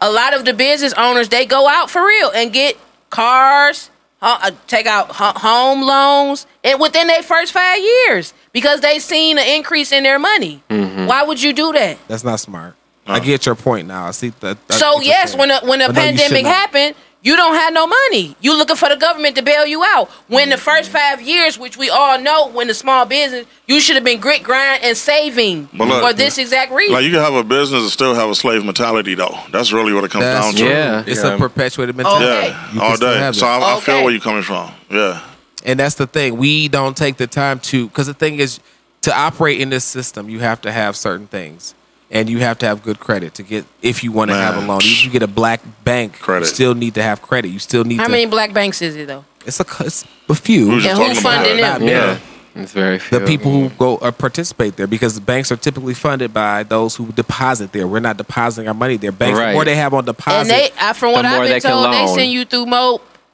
A 0.00 0.10
lot 0.10 0.34
of 0.34 0.44
the 0.44 0.52
business 0.52 0.92
owners 0.94 1.28
they 1.30 1.46
go 1.46 1.66
out 1.68 1.90
for 1.90 2.04
real 2.06 2.30
and 2.34 2.52
get 2.52 2.76
cars, 3.14 3.90
uh, 4.20 4.38
uh, 4.42 4.50
take 4.66 4.86
out 4.86 5.10
ho- 5.12 5.38
home 5.38 5.82
loans, 5.82 6.46
and 6.64 6.80
within 6.80 7.06
their 7.06 7.22
first 7.22 7.52
five 7.52 7.78
years 7.78 8.34
because 8.52 8.80
they 8.80 8.98
seen 8.98 9.38
an 9.38 9.46
increase 9.46 9.92
in 9.92 10.02
their 10.02 10.18
money. 10.18 10.62
Mm-hmm. 10.68 11.06
Why 11.06 11.22
would 11.22 11.40
you 11.40 11.52
do 11.52 11.72
that? 11.72 11.96
That's 12.08 12.24
not 12.24 12.40
smart. 12.40 12.74
I 13.06 13.20
get 13.20 13.44
your 13.44 13.54
point 13.54 13.86
now. 13.86 14.06
I 14.06 14.12
see 14.12 14.30
that. 14.40 14.56
So 14.72 14.78
get 14.78 14.80
what 14.80 14.94
you're 14.94 15.02
yes, 15.04 15.28
saying. 15.32 15.38
when 15.38 15.50
a, 15.50 15.60
when 15.66 15.80
a 15.82 15.86
But 15.88 15.94
no, 15.96 16.00
you 16.02 16.06
pandemic 16.08 16.28
shouldn't. 16.28 16.46
happened, 16.46 16.96
you 17.24 17.36
don't 17.36 17.54
have 17.54 17.72
no 17.72 17.86
money. 17.86 18.36
You 18.42 18.56
looking 18.56 18.76
for 18.76 18.90
the 18.90 18.96
government 18.96 19.34
to 19.36 19.42
bail 19.42 19.66
you 19.66 19.82
out. 19.82 20.10
When 20.28 20.50
the 20.50 20.58
first 20.58 20.90
five 20.90 21.22
years, 21.22 21.58
which 21.58 21.78
we 21.78 21.88
all 21.88 22.20
know, 22.20 22.48
when 22.50 22.68
the 22.68 22.74
small 22.74 23.06
business, 23.06 23.46
you 23.66 23.80
should 23.80 23.94
have 23.96 24.04
been 24.04 24.20
grit 24.20 24.42
grind 24.42 24.84
and 24.84 24.94
saving 24.94 25.70
But 25.72 25.88
look, 25.88 26.02
for 26.02 26.12
this 26.12 26.36
exact 26.36 26.70
reason. 26.70 26.92
Like 26.94 27.04
you 27.04 27.10
can 27.10 27.20
have 27.20 27.32
a 27.32 27.42
business 27.42 27.80
and 27.82 27.90
still 27.90 28.14
have 28.14 28.28
a 28.28 28.34
slave 28.34 28.62
mentality, 28.62 29.14
though. 29.14 29.34
That's 29.50 29.72
really 29.72 29.94
what 29.94 30.04
it 30.04 30.10
comes 30.10 30.24
That's 30.24 30.46
down 30.46 30.54
to. 30.56 30.64
Yeah. 30.66 31.04
It's 31.06 31.24
Yeah. 31.24 31.34
a 31.34 31.38
perpetuated 31.38 31.96
mentality. 31.96 32.26
Okay. 32.26 32.48
Yeah, 32.74 32.82
all 32.82 32.96
day. 32.98 33.32
So 33.32 33.46
it. 33.46 33.50
I, 33.50 33.76
I 33.76 33.80
feel 33.80 34.04
where 34.04 34.12
you're 34.12 34.20
coming 34.20 34.42
from. 34.42 34.70
Yeah. 34.90 35.20
And 35.64 35.80
that's 35.80 35.94
the 35.94 36.06
thing. 36.06 36.36
We 36.36 36.68
don't 36.68 36.94
take 36.94 37.16
the 37.16 37.26
time 37.26 37.58
to 37.60 37.88
because 37.88 38.06
the 38.06 38.12
thing 38.12 38.38
is 38.38 38.60
to 39.00 39.16
operate 39.18 39.60
in 39.62 39.70
this 39.70 39.84
system, 39.84 40.28
you 40.28 40.40
have 40.40 40.60
to 40.60 40.72
have 40.72 40.94
certain 40.94 41.26
things. 41.26 41.74
And 42.10 42.28
you 42.28 42.38
have 42.40 42.58
to 42.58 42.66
have 42.66 42.82
good 42.82 43.00
credit 43.00 43.34
to 43.34 43.42
get 43.42 43.64
if 43.82 44.04
you 44.04 44.12
want 44.12 44.30
to 44.30 44.36
have 44.36 44.56
a 44.62 44.66
loan. 44.66 44.78
If 44.82 45.04
you 45.04 45.10
get 45.10 45.22
a 45.22 45.26
black 45.26 45.60
bank, 45.84 46.18
Credit. 46.20 46.40
you 46.46 46.54
still 46.54 46.74
need 46.74 46.94
to 46.94 47.02
have 47.02 47.22
credit. 47.22 47.48
You 47.48 47.58
still 47.58 47.82
need 47.84 47.96
How 47.96 48.04
to 48.04 48.10
many 48.10 48.26
black 48.26 48.52
banks 48.52 48.82
is 48.82 48.94
it 48.94 49.08
though? 49.08 49.24
it's 49.46 49.58
a 49.58 49.64
it's 49.80 50.04
a 50.28 50.34
few. 50.34 50.70
Who's 50.70 50.86
And 50.86 50.98
you 50.98 51.04
who 51.06 51.14
funding 51.20 51.60
Not 51.60 51.80
them? 51.80 51.88
yeah, 51.88 52.18
it's 52.54 52.72
very 52.72 52.98
few. 52.98 53.18
the 53.18 53.26
people 53.26 53.50
who 53.50 53.68
go 53.70 53.96
uh, 53.96 54.12
participate 54.12 54.76
there 54.76 54.86
because 54.86 55.14
the 55.14 55.20
banks 55.22 55.50
are 55.50 55.56
typically 55.56 55.94
funded 55.94 56.32
by 56.32 56.62
those 56.62 56.94
who 56.94 57.10
deposit 57.12 57.72
there. 57.72 57.86
We're 57.88 58.00
not 58.00 58.16
depositing 58.18 58.68
our 58.68 58.74
money 58.74 58.96
there. 58.96 59.10
Banks, 59.12 59.38
Right. 59.38 59.48
the 59.48 59.52
more 59.54 59.64
they 59.64 59.74
have 59.76 59.92
on 59.94 60.04
deposit, 60.04 60.40
And 60.40 60.50
they, 60.50 60.70
I, 60.78 60.92
from 60.92 61.12
what 61.12 61.22
The 61.22 61.28
I've 61.28 61.48
been 61.48 61.60
told, 61.62 61.92
they 61.92 62.06
send 62.14 62.30
you 62.30 62.44
through 62.44 62.66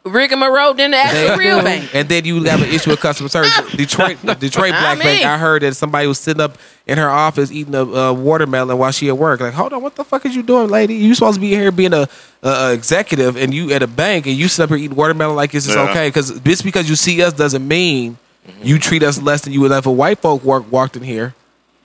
more 0.04 0.12
rigmarole 0.12 0.74
than 0.74 0.90
the 0.90 0.96
they 0.96 1.28
actual 1.28 1.36
real 1.36 1.62
bank. 1.62 1.94
And 1.94 2.08
then 2.08 2.24
you 2.24 2.42
have 2.44 2.62
an 2.62 2.68
issue 2.68 2.90
with 2.90 3.00
customer 3.00 3.28
service. 3.28 3.52
Detroit, 3.76 4.18
the 4.22 4.34
Detroit 4.34 4.72
I 4.72 4.80
Black 4.94 4.98
Bank. 4.98 5.24
I 5.24 5.38
heard 5.38 5.62
that 5.62 5.74
somebody 5.76 6.06
was 6.06 6.18
sitting 6.18 6.40
up 6.40 6.58
in 6.86 6.98
her 6.98 7.08
office 7.08 7.52
eating 7.52 7.74
a, 7.74 7.82
uh 7.82 8.12
watermelon 8.12 8.76
while 8.78 8.90
she 8.90 9.08
at 9.08 9.18
work. 9.18 9.40
Like, 9.40 9.54
hold 9.54 9.72
on, 9.72 9.82
what 9.82 9.96
the 9.96 10.04
fuck 10.04 10.24
is 10.26 10.34
you 10.34 10.42
doing, 10.42 10.68
lady? 10.68 10.94
You 10.94 11.14
supposed 11.14 11.36
to 11.36 11.40
be 11.40 11.50
here 11.50 11.70
being 11.70 11.92
a, 11.92 12.08
a, 12.42 12.48
a 12.48 12.72
executive, 12.72 13.36
and 13.36 13.52
you 13.52 13.72
at 13.72 13.82
a 13.82 13.86
bank, 13.86 14.26
and 14.26 14.34
you 14.36 14.48
sit 14.48 14.62
up 14.64 14.68
here 14.70 14.78
eating 14.78 14.96
watermelon 14.96 15.36
like 15.36 15.52
this 15.52 15.66
is 15.66 15.74
Yeah. 15.74 15.90
okay. 15.90 16.08
Because 16.08 16.40
just 16.40 16.64
because 16.64 16.88
you 16.88 16.96
see 16.96 17.22
us 17.22 17.32
doesn't 17.32 17.66
mean 17.66 18.16
you 18.62 18.78
treat 18.78 19.02
us 19.02 19.20
less 19.20 19.42
than 19.42 19.52
you 19.52 19.60
would 19.60 19.70
if 19.70 19.86
a 19.86 19.92
white 19.92 20.18
folk 20.18 20.42
work, 20.42 20.70
walked 20.72 20.96
in 20.96 21.02
here. 21.02 21.34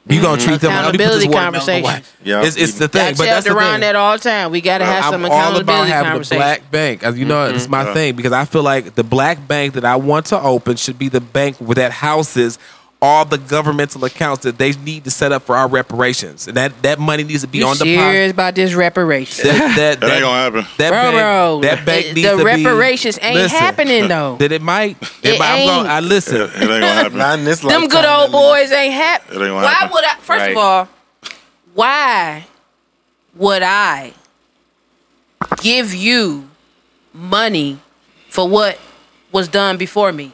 You 0.07 0.21
gonna 0.21 0.39
treat 0.39 0.61
them 0.61 0.71
like, 0.71 0.85
let 0.85 0.91
me 0.93 0.97
put 0.99 1.13
this 1.13 1.23
Accountability 1.23 1.27
watermelon 1.29 1.83
away. 1.83 2.01
Yeah. 2.23 2.43
It's, 2.43 2.57
it's 2.57 2.77
the 2.77 2.87
thing, 2.87 3.01
I 3.01 3.11
but 3.13 3.17
tell 3.17 3.25
that's 3.25 3.47
the 3.47 3.55
around 3.55 3.73
thing. 3.73 3.81
that 3.81 3.95
all 3.95 4.19
time. 4.19 4.51
We 4.51 4.61
got 4.61 4.77
to 4.77 4.85
have 4.85 5.05
some 5.05 5.25
I'm 5.25 5.31
all 5.31 5.37
about 5.39 5.49
accountability 5.49 5.91
having 5.91 6.07
a 6.07 6.09
conversations. 6.11 6.39
black 6.39 6.71
bank. 6.71 7.03
As 7.03 7.17
you 7.17 7.25
know, 7.25 7.47
mm-hmm. 7.47 7.55
it's 7.55 7.67
my 7.67 7.85
Yeah. 7.85 7.93
thing 7.95 8.15
because 8.15 8.31
I 8.31 8.45
feel 8.45 8.61
like 8.61 8.93
the 8.93 9.03
black 9.03 9.47
bank 9.47 9.73
that 9.73 9.83
I 9.85 9.95
want 9.95 10.27
to 10.27 10.39
open 10.39 10.75
should 10.75 10.99
be 10.99 11.09
the 11.09 11.21
bank 11.21 11.57
where 11.57 11.75
that 11.75 11.91
houses 11.91 12.59
all 13.01 13.25
the 13.25 13.37
governmental 13.37 14.03
accounts 14.05 14.43
that 14.43 14.57
they 14.57 14.71
need 14.71 15.03
to 15.03 15.11
set 15.11 15.31
up 15.31 15.43
for 15.43 15.55
our 15.55 15.67
reparations, 15.67 16.47
and 16.47 16.57
that 16.57 16.81
that 16.81 16.97
money 16.97 17.23
needs 17.23 17.41
to 17.41 17.47
be 17.47 17.59
You 17.59 17.67
on 17.67 17.73
deposit. 17.77 17.95
serious 17.95 18.31
about 18.31 18.55
this 18.55 18.73
reparations. 18.73 19.43
That, 19.43 19.75
that, 19.75 19.99
That 19.99 20.11
ain't 20.11 20.21
gonna 20.21 20.37
happen. 20.41 20.65
That 20.77 20.89
Bro, 20.89 21.01
bank, 21.01 21.15
bro, 21.15 21.59
that 21.61 21.85
bank 21.85 22.05
the- 22.07 22.13
needs 22.13 22.27
the 22.29 22.37
to 22.37 22.55
be- 22.55 22.63
reparations 22.65 23.19
ain't 23.21 23.35
Listen, 23.35 23.57
happening, 23.59 24.07
though. 24.07 24.37
That 24.37 24.51
it 24.51 24.61
might. 24.61 24.97
It 25.01 25.35
It 25.35 25.39
might- 25.39 25.47
I'm 25.61 25.67
gonna, 25.67 25.79
ain't. 25.81 25.89
I 25.89 25.99
listen. 25.99 26.37
It, 26.37 26.41
it 26.41 26.53
ain't 26.61 26.67
gonna 26.69 26.87
happen. 26.87 27.17
Not 27.17 27.39
in 27.39 27.45
this 27.45 27.59
Them 27.59 27.69
lifetime, 27.81 27.89
good 27.89 28.05
old 28.05 28.31
boys 28.31 28.71
ain't 28.71 28.93
happy. 28.93 29.23
It 29.29 29.33
ain't 29.33 29.39
gonna 29.49 29.55
Why 29.55 29.71
happen. 29.71 29.89
would 29.93 30.03
I? 30.05 30.15
First 30.15 30.39
Right. 30.39 30.51
of 30.51 30.57
all, 30.57 30.89
why 31.73 32.47
would 33.35 33.61
I 33.61 34.13
give 35.61 35.93
you 35.93 36.47
money 37.13 37.79
for 38.29 38.47
what 38.47 38.79
was 39.31 39.47
done 39.47 39.77
before 39.77 40.11
me? 40.11 40.31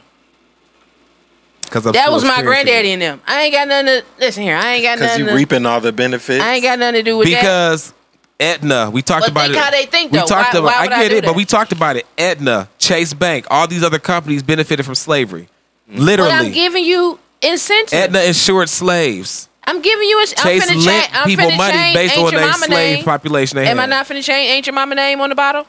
Because 1.72 1.92
That 1.92 2.12
was 2.12 2.22
my 2.24 2.42
granddaddy 2.42 2.92
and 2.92 3.00
them. 3.00 3.22
I 3.26 3.42
ain't 3.44 3.54
got 3.54 3.66
nothing 3.66 3.86
to 3.86 4.04
listen 4.20 4.42
here. 4.42 4.56
I 4.56 4.74
ain't 4.74 4.82
got 4.82 4.98
nothing. 4.98 5.04
Because 5.06 5.18
you 5.20 5.24
To, 5.26 5.34
reaping 5.34 5.64
all 5.66 5.80
the 5.80 5.90
benefits. 5.92 6.42
I 6.44 6.54
ain't 6.54 6.62
got 6.62 6.78
nothing 6.78 6.96
to 6.96 7.02
do 7.02 7.16
with 7.16 7.30
that. 7.30 7.40
Because 7.40 7.94
Aetna, 8.38 8.90
we 8.90 9.00
talked 9.02 9.22
But 9.22 9.30
about 9.30 9.40
think 9.44 9.56
it. 9.56 9.62
how 9.62 9.70
they 9.70 9.86
think, 9.86 10.12
we 10.12 10.18
talked 10.18 10.30
Why- 10.32 10.50
about. 10.50 10.62
why 10.64 10.72
I 10.74 10.82
would 10.82 10.92
I 10.92 11.02
get 11.04 11.08
do 11.10 11.16
it, 11.16 11.24
but 11.24 11.34
we 11.34 11.44
talked 11.46 11.72
about 11.72 11.96
it. 11.96 12.06
Aetna, 12.18 12.68
Chase 12.78 13.14
Bank, 13.14 13.46
all 13.50 13.66
these 13.66 13.82
other 13.82 13.98
companies 13.98 14.42
benefited 14.42 14.84
from 14.84 14.94
slavery. 14.96 15.48
But 15.88 15.98
Literally, 16.00 16.32
I'm 16.32 16.52
giving 16.52 16.84
you 16.84 17.18
incentive. 17.40 17.98
Aetna 17.98 18.20
insured 18.20 18.68
slaves. 18.68 19.48
I'm 19.64 19.80
giving 19.80 20.08
you. 20.08 20.18
A, 20.18 20.22
I'm 20.22 20.26
Chase 20.26 20.64
finna 20.70 20.84
lent 20.84 21.04
change. 21.04 21.08
I'm 21.14 21.26
people 21.26 21.46
finna 21.50 21.56
money 21.56 21.72
change 21.72 21.94
based 21.94 22.16
ain't 22.18 22.26
on 22.26 22.34
their 22.34 22.52
slave 22.54 22.96
name. 22.96 23.04
population. 23.04 23.56
They 23.56 23.68
Am 23.68 23.78
I 23.80 23.86
not 23.86 24.06
finna 24.08 24.22
change 24.24 24.50
ain't 24.50 24.66
your 24.66 24.74
mama 24.74 24.94
name 24.96 25.20
on 25.20 25.28
the 25.28 25.34
bottle? 25.36 25.66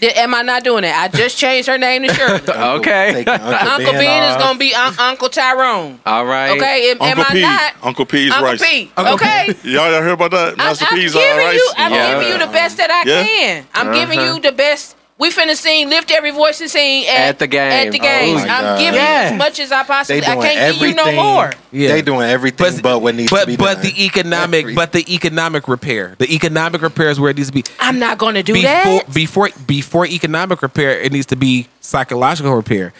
Did- 0.00 0.16
Am 0.16 0.34
I 0.34 0.42
not 0.42 0.64
doing 0.64 0.84
it? 0.84 0.94
I 0.94 1.08
just 1.08 1.36
changed 1.38 1.68
her 1.68 1.78
name 1.78 2.02
to 2.02 2.12
Shirley. 2.14 2.40
Okay. 2.78 3.24
Uncle, 3.24 3.32
Uncle 3.34 3.92
Ben 3.92 3.98
Ben 4.00 4.22
is 4.30 4.34
off. 4.36 4.40
gonna 4.40 4.58
be 4.58 4.74
un- 4.74 4.94
Uncle 4.98 5.28
Tyrone. 5.28 6.00
All 6.06 6.24
right. 6.26 6.50
Okay, 6.56 6.90
am, 6.90 7.02
am 7.02 7.08
Uncle 7.18 7.24
I 7.28 7.32
P. 7.32 7.40
not? 7.40 7.74
Uncle 7.82 8.06
P's 8.06 8.30
Uncle 8.32 8.44
rice. 8.46 8.62
P. 8.62 8.90
Okay. 8.98 9.54
Y'all, 9.64 9.90
y'all 9.90 10.02
hear 10.02 10.08
about 10.10 10.30
that? 10.32 10.52
I'm, 10.52 10.56
Master 10.58 10.86
I'm 10.90 10.96
P's 10.98 11.14
uh, 11.14 11.18
giving 11.18 11.38
rice. 11.46 11.54
you. 11.54 11.72
I'm 11.76 11.92
Yeah. 11.92 12.12
giving 12.18 12.28
you 12.32 12.38
the 12.46 12.52
best 12.52 12.76
that 12.76 12.90
I 12.90 13.08
Yeah. 13.08 13.24
can. 13.24 13.66
I'm 13.74 13.92
giving 13.92 14.18
Uh-huh. 14.18 14.34
you 14.34 14.40
the 14.40 14.52
best. 14.52 14.96
We 15.18 15.30
finna 15.32 15.56
sing 15.56 15.88
"Lift 15.90 16.12
Every 16.12 16.30
Voice" 16.30 16.60
and 16.60 16.70
sing 16.70 17.04
at, 17.08 17.16
At 17.30 17.38
the 17.40 17.48
game. 17.48 17.72
At 17.88 17.90
the 17.92 17.98
Oh 17.98 18.02
games. 18.02 18.34
my 18.44 18.48
I'm 18.48 18.62
God. 18.62 18.78
giving 18.78 18.94
Yeah. 19.00 19.28
as 19.32 19.38
much 19.38 19.58
as 19.58 19.72
I 19.72 19.82
possibly. 19.82 20.20
They 20.20 20.26
I 20.26 20.36
can't 20.36 20.78
give 20.78 20.88
you 20.88 20.94
no 20.94 21.10
more. 21.12 21.52
Yeah. 21.72 21.88
They 21.88 22.02
doing 22.02 22.22
everything 22.30 22.74
but, 22.76 22.82
but 22.82 22.98
what 23.00 23.16
needs 23.16 23.30
but 23.30 23.40
to 23.40 23.46
be 23.48 23.56
but 23.56 23.74
done. 23.74 23.82
the 23.82 24.04
economic 24.04 24.60
Every- 24.62 24.74
but 24.76 24.92
the 24.92 25.12
economic 25.12 25.66
repair 25.66 26.14
the 26.18 26.32
economic 26.32 26.82
repair 26.82 27.10
is 27.10 27.18
where 27.18 27.30
it 27.30 27.36
needs 27.36 27.48
to 27.48 27.52
be 27.54 27.64
I'm 27.80 27.98
not 27.98 28.18
gonna 28.18 28.42
do 28.44 28.52
before 28.52 28.68
that. 28.70 29.12
before 29.12 29.50
before 29.66 30.06
economic 30.06 30.62
repair 30.62 30.98
it 31.00 31.10
needs 31.12 31.26
to 31.26 31.36
be 31.36 31.66
psychological 31.80 32.54
repair 32.54 32.92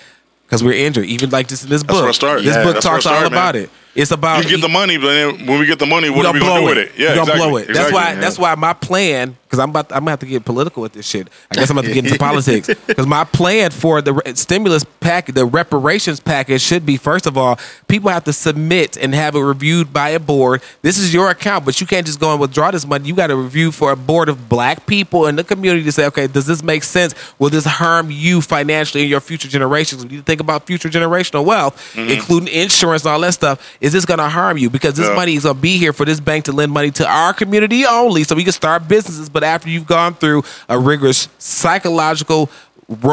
because 0.46 0.64
we're 0.64 0.72
injured 0.86 1.04
even 1.06 1.30
like 1.30 1.46
this 1.46 1.62
in 1.62 1.70
this 1.70 1.82
book 1.84 2.00
where 2.00 2.10
it 2.10 2.14
started. 2.14 2.44
this 2.44 2.56
Yeah, 2.56 2.64
book 2.64 2.74
talks 2.80 3.06
all 3.06 3.12
started, 3.14 3.26
about 3.28 3.54
man. 3.54 3.64
it 3.64 3.70
It's 3.98 4.12
about 4.12 4.44
you 4.44 4.50
get 4.50 4.60
the 4.60 4.68
money, 4.68 4.96
but 4.96 5.08
then 5.08 5.46
when 5.46 5.58
we 5.58 5.66
get 5.66 5.80
the 5.80 5.86
money, 5.86 6.08
what 6.08 6.24
are 6.24 6.32
we 6.32 6.38
gonna 6.38 6.54
do 6.54 6.60
blow 6.60 6.68
with 6.68 6.78
it. 6.78 6.92
it? 6.92 6.98
Yeah, 6.98 7.08
gonna 7.16 7.22
exactly. 7.22 7.48
blow 7.48 7.56
it. 7.56 7.66
That's 7.66 7.70
Exactly. 7.70 7.94
why. 7.94 8.14
That's 8.14 8.38
why 8.38 8.54
my 8.54 8.72
plan. 8.72 9.36
Because 9.44 9.60
I'm 9.60 9.70
about. 9.70 9.88
To, 9.88 9.96
I'm 9.96 10.02
gonna 10.02 10.10
have 10.10 10.20
to 10.20 10.26
get 10.26 10.44
political 10.44 10.82
with 10.82 10.92
this 10.92 11.06
shit. 11.06 11.28
I 11.50 11.54
guess 11.54 11.70
I'm 11.70 11.78
about 11.78 11.88
to 11.88 11.94
get 11.94 12.04
into 12.04 12.18
politics. 12.28 12.68
Because 12.86 13.06
my 13.06 13.24
plan 13.24 13.70
for 13.70 14.02
the 14.02 14.20
stimulus 14.34 14.84
package, 15.00 15.34
the 15.34 15.46
reparations 15.46 16.20
package, 16.20 16.60
should 16.60 16.84
be 16.84 16.98
first 16.98 17.26
of 17.26 17.38
all, 17.38 17.58
people 17.88 18.10
have 18.10 18.24
to 18.24 18.32
submit 18.32 18.98
and 18.98 19.14
have 19.14 19.34
it 19.34 19.40
reviewed 19.40 19.90
by 19.90 20.10
a 20.10 20.20
board. 20.20 20.62
This 20.82 20.98
is 20.98 21.14
your 21.14 21.30
account, 21.30 21.64
but 21.64 21.80
you 21.80 21.86
can't 21.86 22.06
just 22.06 22.20
go 22.20 22.30
and 22.30 22.40
withdraw 22.40 22.70
this 22.70 22.86
money. 22.86 23.08
You 23.08 23.16
got 23.16 23.28
to 23.28 23.36
review 23.36 23.72
for 23.72 23.90
a 23.90 23.96
board 23.96 24.28
of 24.28 24.50
black 24.50 24.86
people 24.86 25.26
in 25.26 25.34
the 25.36 25.44
community 25.44 25.82
to 25.84 25.92
say, 25.92 26.06
okay, 26.06 26.26
does 26.26 26.46
this 26.46 26.62
make 26.62 26.84
sense? 26.84 27.14
Will 27.38 27.48
this 27.50 27.64
harm 27.64 28.10
you 28.10 28.42
financially 28.42 29.00
and 29.02 29.10
your 29.10 29.20
future 29.20 29.48
generations? 29.48 30.04
We 30.04 30.10
need 30.10 30.16
to 30.18 30.22
think 30.22 30.40
about 30.42 30.66
future 30.66 30.90
generational 30.90 31.44
wealth, 31.44 31.94
mm-hmm. 31.94 32.10
including 32.10 32.52
insurance 32.54 33.04
and 33.04 33.12
all 33.12 33.20
that 33.20 33.32
stuff. 33.32 33.76
Is 33.88 33.92
this 33.94 34.04
going 34.04 34.18
to 34.18 34.28
harm 34.28 34.58
you? 34.58 34.68
Because 34.70 34.94
this 34.94 35.08
Yeah. 35.08 35.14
money 35.14 35.34
is 35.34 35.44
going 35.44 35.56
to 35.56 35.60
be 35.62 35.78
here 35.78 35.94
for 35.94 36.04
this 36.04 36.20
bank 36.20 36.44
to 36.44 36.52
lend 36.52 36.70
money 36.72 36.90
to 36.92 37.06
our 37.08 37.32
community 37.32 37.86
only, 37.86 38.22
so 38.22 38.34
we 38.36 38.44
can 38.44 38.52
start 38.52 38.86
businesses. 38.86 39.30
But 39.30 39.42
after 39.44 39.70
you've 39.70 39.86
gone 39.86 40.14
through 40.14 40.44
a 40.68 40.78
rigorous 40.78 41.28
psychological 41.38 42.50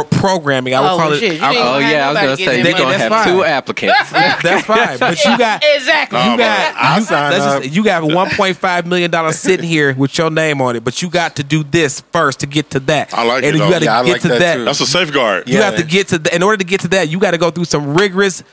programming, 0.09 0.73
I 0.73 0.79
would 0.79 0.87
Oh, 0.91 0.97
call 0.97 1.11
it. 1.13 1.21
You 1.21 1.27
I- 1.27 1.51
didn't 1.53 1.67
Oh 1.67 1.77
yeah, 1.79 2.07
I 2.09 2.11
was 2.13 2.21
gonna 2.21 2.37
say 2.37 2.45
their 2.45 2.63
they're 2.63 2.73
gonna 2.73 2.97
have 2.97 3.09
fine. 3.11 3.27
two 3.27 3.43
applicants. 3.43 4.09
that's 4.11 4.65
fine, 4.65 4.97
but 4.99 5.23
you 5.25 5.37
got 5.37 5.63
exactly. 5.75 6.19
you 6.19 6.37
got 6.37 6.75
I'll 6.77 6.99
you, 6.99 7.05
sign 7.05 7.31
just- 7.63 7.75
you 7.75 7.83
got 7.83 8.03
1.5 8.03 8.85
million 8.85 9.11
dollars 9.11 9.37
sitting 9.47 9.67
here 9.67 9.93
with 9.93 10.17
your 10.17 10.29
name 10.29 10.61
on 10.61 10.77
it, 10.77 10.83
but 10.85 11.01
you 11.01 11.09
got 11.09 11.35
to 11.37 11.43
do 11.43 11.63
this 11.63 12.01
first 12.13 12.39
to 12.39 12.45
get 12.47 12.69
to 12.71 12.79
that. 12.81 13.13
I 13.13 13.23
like 13.25 13.43
and 13.43 13.53
it, 13.55 13.59
you 13.59 13.69
got 13.69 13.79
to 13.79 13.85
Yeah, 13.85 13.99
I 13.99 14.03
get 14.05 14.11
like 14.13 14.21
to 14.21 14.27
that, 14.29 14.39
that. 14.39 14.55
too. 14.55 14.65
That's 14.65 14.79
a 14.79 14.85
safeguard. 14.85 15.49
You 15.49 15.57
Yeah. 15.57 15.65
have 15.65 15.75
to 15.77 15.83
get 15.83 16.07
to 16.09 16.19
the, 16.19 16.33
in 16.33 16.41
order 16.41 16.57
to 16.57 16.63
get 16.63 16.79
to 16.81 16.87
that, 16.89 17.09
you 17.09 17.19
got 17.19 17.31
to 17.31 17.37
go 17.37 17.51
through 17.51 17.65
some 17.65 17.95
rigorous 17.95 18.43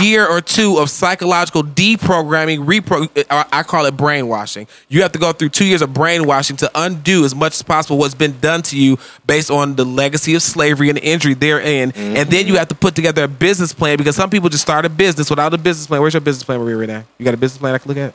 year 0.00 0.26
or 0.26 0.40
two 0.40 0.78
of 0.78 0.88
psychological 0.88 1.62
deprogramming, 1.62 2.64
repro 2.64 3.08
I 3.30 3.62
call 3.62 3.84
it 3.84 3.96
brainwashing. 3.96 4.66
You 4.88 5.02
have 5.02 5.12
to 5.12 5.18
go 5.18 5.32
through 5.32 5.50
2 5.50 5.66
years 5.66 5.82
of 5.82 5.92
brainwashing 5.92 6.56
to 6.58 6.70
undo 6.74 7.24
as 7.24 7.34
much 7.34 7.54
as 7.54 7.62
possible 7.62 7.98
what's 7.98 8.14
been 8.14 8.38
done 8.40 8.62
to 8.62 8.78
you 8.78 8.98
based 9.26 9.50
on 9.50 9.76
the 9.76 9.84
legacy 9.84 10.34
of 10.34 10.42
slavery 10.42 10.88
and 10.88 10.96
the 10.96 11.04
injury 11.04 11.34
therein. 11.34 11.92
And 11.92 12.30
then 12.30 12.46
you 12.46 12.56
have 12.56 12.68
to 12.68 12.74
put 12.74 12.94
together 12.94 13.24
a 13.24 13.28
business 13.28 13.72
plan 13.74 13.98
because 13.98 14.16
some 14.16 14.30
people 14.30 14.48
just 14.48 14.62
start 14.62 14.84
a 14.84 14.88
business 14.88 15.28
without 15.28 15.52
a 15.52 15.58
business 15.58 15.86
plan. 15.86 16.00
Where's 16.00 16.14
your 16.14 16.22
business 16.22 16.44
plan 16.44 16.60
Maria 16.60 16.76
right 16.76 16.88
now? 16.88 17.04
You 17.18 17.24
got 17.24 17.34
a 17.34 17.36
business 17.36 17.58
plan 17.58 17.74
I 17.74 17.78
can 17.78 17.88
look 17.88 17.98
at? 17.98 18.14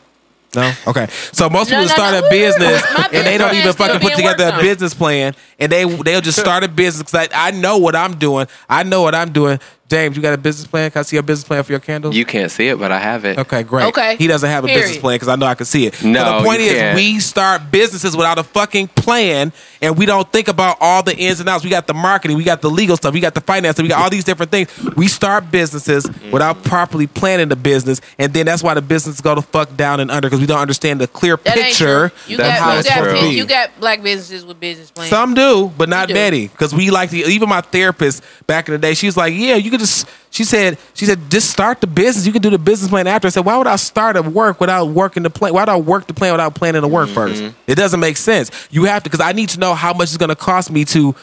No. 0.56 0.72
Okay. 0.88 1.08
So 1.34 1.50
most 1.50 1.70
people 1.70 1.84
no, 1.84 1.88
start 1.88 2.14
no. 2.14 2.26
a 2.26 2.30
business 2.30 2.82
and 2.98 3.28
they 3.28 3.38
don't 3.38 3.54
even 3.54 3.74
fucking 3.74 4.00
put 4.00 4.16
together 4.16 4.52
a 4.54 4.62
business 4.62 4.94
plan 4.94 5.36
and 5.60 5.72
they 5.72 5.84
they'll 5.84 6.22
just 6.22 6.40
start 6.40 6.64
a 6.64 6.68
business 6.68 7.12
because 7.12 7.30
I, 7.32 7.48
I 7.48 7.52
know 7.52 7.78
what 7.78 7.96
I'm 7.96 8.18
doing. 8.18 8.48
I 8.70 8.84
know 8.84 9.02
what 9.02 9.14
I'm 9.14 9.34
doing. 9.34 9.60
Jaymes, 9.90 10.16
you 10.18 10.22
got 10.22 10.34
a 10.34 10.38
business 10.38 10.68
plan? 10.68 10.92
Can 10.92 11.00
I 11.00 11.04
see 11.04 11.16
a 11.16 11.24
business 11.24 11.48
plan 11.48 11.64
for 11.64 11.72
your 11.72 11.80
candles? 11.80 12.14
You 12.14 12.26
can't 12.26 12.52
see 12.52 12.68
it, 12.68 12.78
but 12.78 12.92
I 12.92 13.00
have 13.00 13.24
it. 13.24 13.38
Okay, 13.40 13.64
great. 13.64 13.86
Okay. 13.86 14.18
He 14.18 14.28
doesn't 14.28 14.50
have 14.50 14.66
a 14.66 14.68
business 14.68 14.98
plan 14.98 15.16
because 15.16 15.30
I 15.30 15.36
know 15.38 15.46
I 15.46 15.56
can 15.56 15.66
see 15.66 15.86
it. 15.86 16.04
No, 16.04 16.24
So 16.26 16.38
the 16.40 16.44
point 16.44 16.60
you 16.60 16.66
is, 16.68 16.74
can't. 16.74 16.96
we 16.98 17.20
start 17.20 17.72
businesses 17.72 18.16
without 18.16 18.38
a 18.38 18.44
fucking 18.44 18.90
plan, 18.90 19.54
and 19.82 19.98
we 19.98 20.06
don't 20.06 20.30
think 20.30 20.50
about 20.50 20.78
all 20.82 21.04
the 21.04 21.16
ins 21.16 21.40
and 21.40 21.48
outs. 21.48 21.64
We 21.64 21.70
got 21.70 21.88
the 21.88 21.94
marketing, 21.94 22.36
we 22.36 22.44
got 22.44 22.62
the 22.62 22.70
legal 22.70 22.98
stuff, 22.98 23.14
we 23.14 23.22
got 23.22 23.34
the 23.34 23.40
finance, 23.42 23.82
we 23.82 23.88
got 23.88 24.02
all 24.04 24.10
these 24.10 24.26
different 24.26 24.52
things. 24.52 24.70
We 24.98 25.08
start 25.08 25.52
businesses 25.52 26.06
mm-hmm. 26.06 26.32
without 26.32 26.64
properly 26.66 27.08
planning 27.08 27.48
the 27.48 27.56
business, 27.56 28.02
and 28.20 28.34
then 28.34 28.46
that's 28.46 28.62
why 28.62 28.74
the 28.74 28.82
business 28.82 29.22
go 29.22 29.36
to 29.36 29.42
fuck 29.42 29.78
down 29.78 30.02
and 30.02 30.12
under 30.12 30.28
because 30.28 30.42
we 30.42 30.48
don't 30.48 30.60
understand 30.60 31.00
the 31.00 31.08
clear 31.08 31.38
That 31.38 31.56
picture. 31.56 32.10
true. 32.10 32.20
You 32.28 32.36
That's 32.38 32.60
got, 32.60 32.68
not 32.68 32.84
you, 32.84 32.90
got, 32.90 33.20
true. 33.22 33.30
you 33.30 33.46
got 33.46 33.80
black 33.80 34.02
businesses 34.04 34.46
with 34.46 34.60
business 34.60 34.92
plans. 34.92 35.10
Some 35.10 35.34
do, 35.34 35.72
but 35.78 35.88
not 35.88 36.10
You 36.10 36.16
do. 36.16 36.20
many. 36.20 36.48
Because 36.50 36.76
we 36.76 36.90
like 36.92 37.12
to. 37.12 37.18
Even 37.18 37.48
my 37.48 37.62
therapist 37.62 38.22
back 38.48 38.68
in 38.68 38.74
the 38.74 38.80
day, 38.80 38.94
she 38.94 39.06
was 39.06 39.16
like, 39.16 39.34
"Yeah, 39.34 39.56
you 39.56 39.77
could 39.78 39.86
just." 39.86 40.08
She 40.30 40.44
said, 40.44 40.78
"She 40.94 41.06
said 41.06 41.32
just 41.32 41.50
start 41.50 41.82
the 41.82 41.88
business. 41.88 42.26
You 42.26 42.34
can 42.34 42.42
do 42.42 42.50
the 42.50 42.58
business 42.60 42.90
plan 42.90 43.08
after." 43.08 43.28
I 43.28 43.32
said, 43.32 43.46
"Why 43.46 43.58
would 43.58 43.68
I 43.68 43.76
start 43.78 44.18
a 44.18 44.22
work 44.22 44.60
without 44.60 44.90
working 44.90 45.24
the 45.24 45.30
plan? 45.30 45.54
Why 45.54 45.62
would 45.62 45.70
I 45.70 45.78
work 45.78 46.08
the 46.08 46.14
plan 46.14 46.34
without 46.34 46.54
planning 46.56 46.82
the 46.82 46.88
work 46.88 47.10
first? 47.10 47.42
It 47.66 47.76
doesn't 47.76 48.00
make 48.00 48.18
sense. 48.18 48.52
You 48.70 48.86
have 48.86 49.04
to 49.04 49.10
because 49.10 49.26
I 49.26 49.32
need 49.32 49.50
to 49.50 49.60
know 49.60 49.74
how 49.74 49.94
much 49.94 50.10
it's 50.10 50.18
going 50.18 50.30
to 50.30 50.36
cost 50.36 50.70
me 50.70 50.86
to 50.86 51.16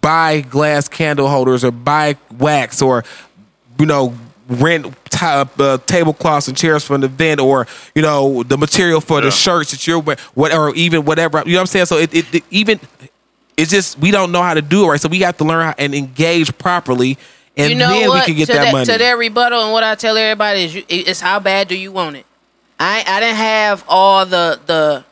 buy 0.00 0.40
glass 0.42 0.88
candle 0.88 1.28
holders 1.28 1.64
or 1.64 1.70
buy 1.72 2.16
wax 2.38 2.80
or 2.80 3.04
you 3.78 3.86
know 3.86 4.14
rent 4.48 4.86
t- 5.10 5.18
uh, 5.26 5.78
tablecloths 5.86 6.48
and 6.48 6.56
chairs 6.56 6.84
from 6.84 7.02
the 7.02 7.06
event 7.06 7.40
or 7.40 7.66
you 7.94 8.00
know 8.00 8.42
the 8.44 8.56
material 8.56 9.00
for 9.00 9.20
the 9.20 9.30
shirts 9.30 9.72
that 9.72 9.86
you're 9.86 9.98
wearing 9.98 10.18
what 10.34 10.52
or 10.52 10.74
even 10.74 11.04
whatever 11.04 11.42
you 11.44 11.52
know 11.52 11.58
what 11.58 11.62
I'm 11.62 11.66
saying 11.66 11.86
so 11.86 11.98
it, 11.98 12.14
it, 12.14 12.34
it 12.34 12.44
even 12.50 12.80
it's 13.56 13.70
just 13.70 13.98
we 13.98 14.10
don't 14.10 14.32
know 14.32 14.42
how 14.42 14.54
to 14.54 14.62
do 14.62 14.84
it 14.84 14.88
right 14.88 15.00
so 15.00 15.08
we 15.08 15.20
have 15.20 15.36
to 15.38 15.44
learn 15.44 15.66
how 15.66 15.74
and 15.76 15.94
engage 15.94 16.56
properly 16.56 17.18
and 17.58 17.70
you 17.70 17.76
know 17.76 17.88
then 17.90 18.08
what? 18.08 18.20
we 18.20 18.26
can 18.26 18.34
get 18.36 18.46
to 18.46 18.52
that, 18.54 18.64
that, 18.64 18.72
money 18.72 18.86
To 18.86 18.98
their 18.98 19.16
rebuttal, 19.16 19.62
and 19.64 19.72
what 19.72 19.82
I 19.84 19.94
tell 19.94 20.16
everybody 20.16 20.64
is, 20.64 20.74
you, 20.74 20.84
it's 20.88 21.20
how 21.20 21.40
bad 21.40 21.68
do 21.68 21.76
you 21.76 21.92
want 21.92 22.16
it? 22.16 22.26
I 22.80 23.04
I 23.06 23.20
didn't 23.20 23.36
have 23.36 23.84
all 23.88 24.24
the 24.24 24.60
the 24.66 25.04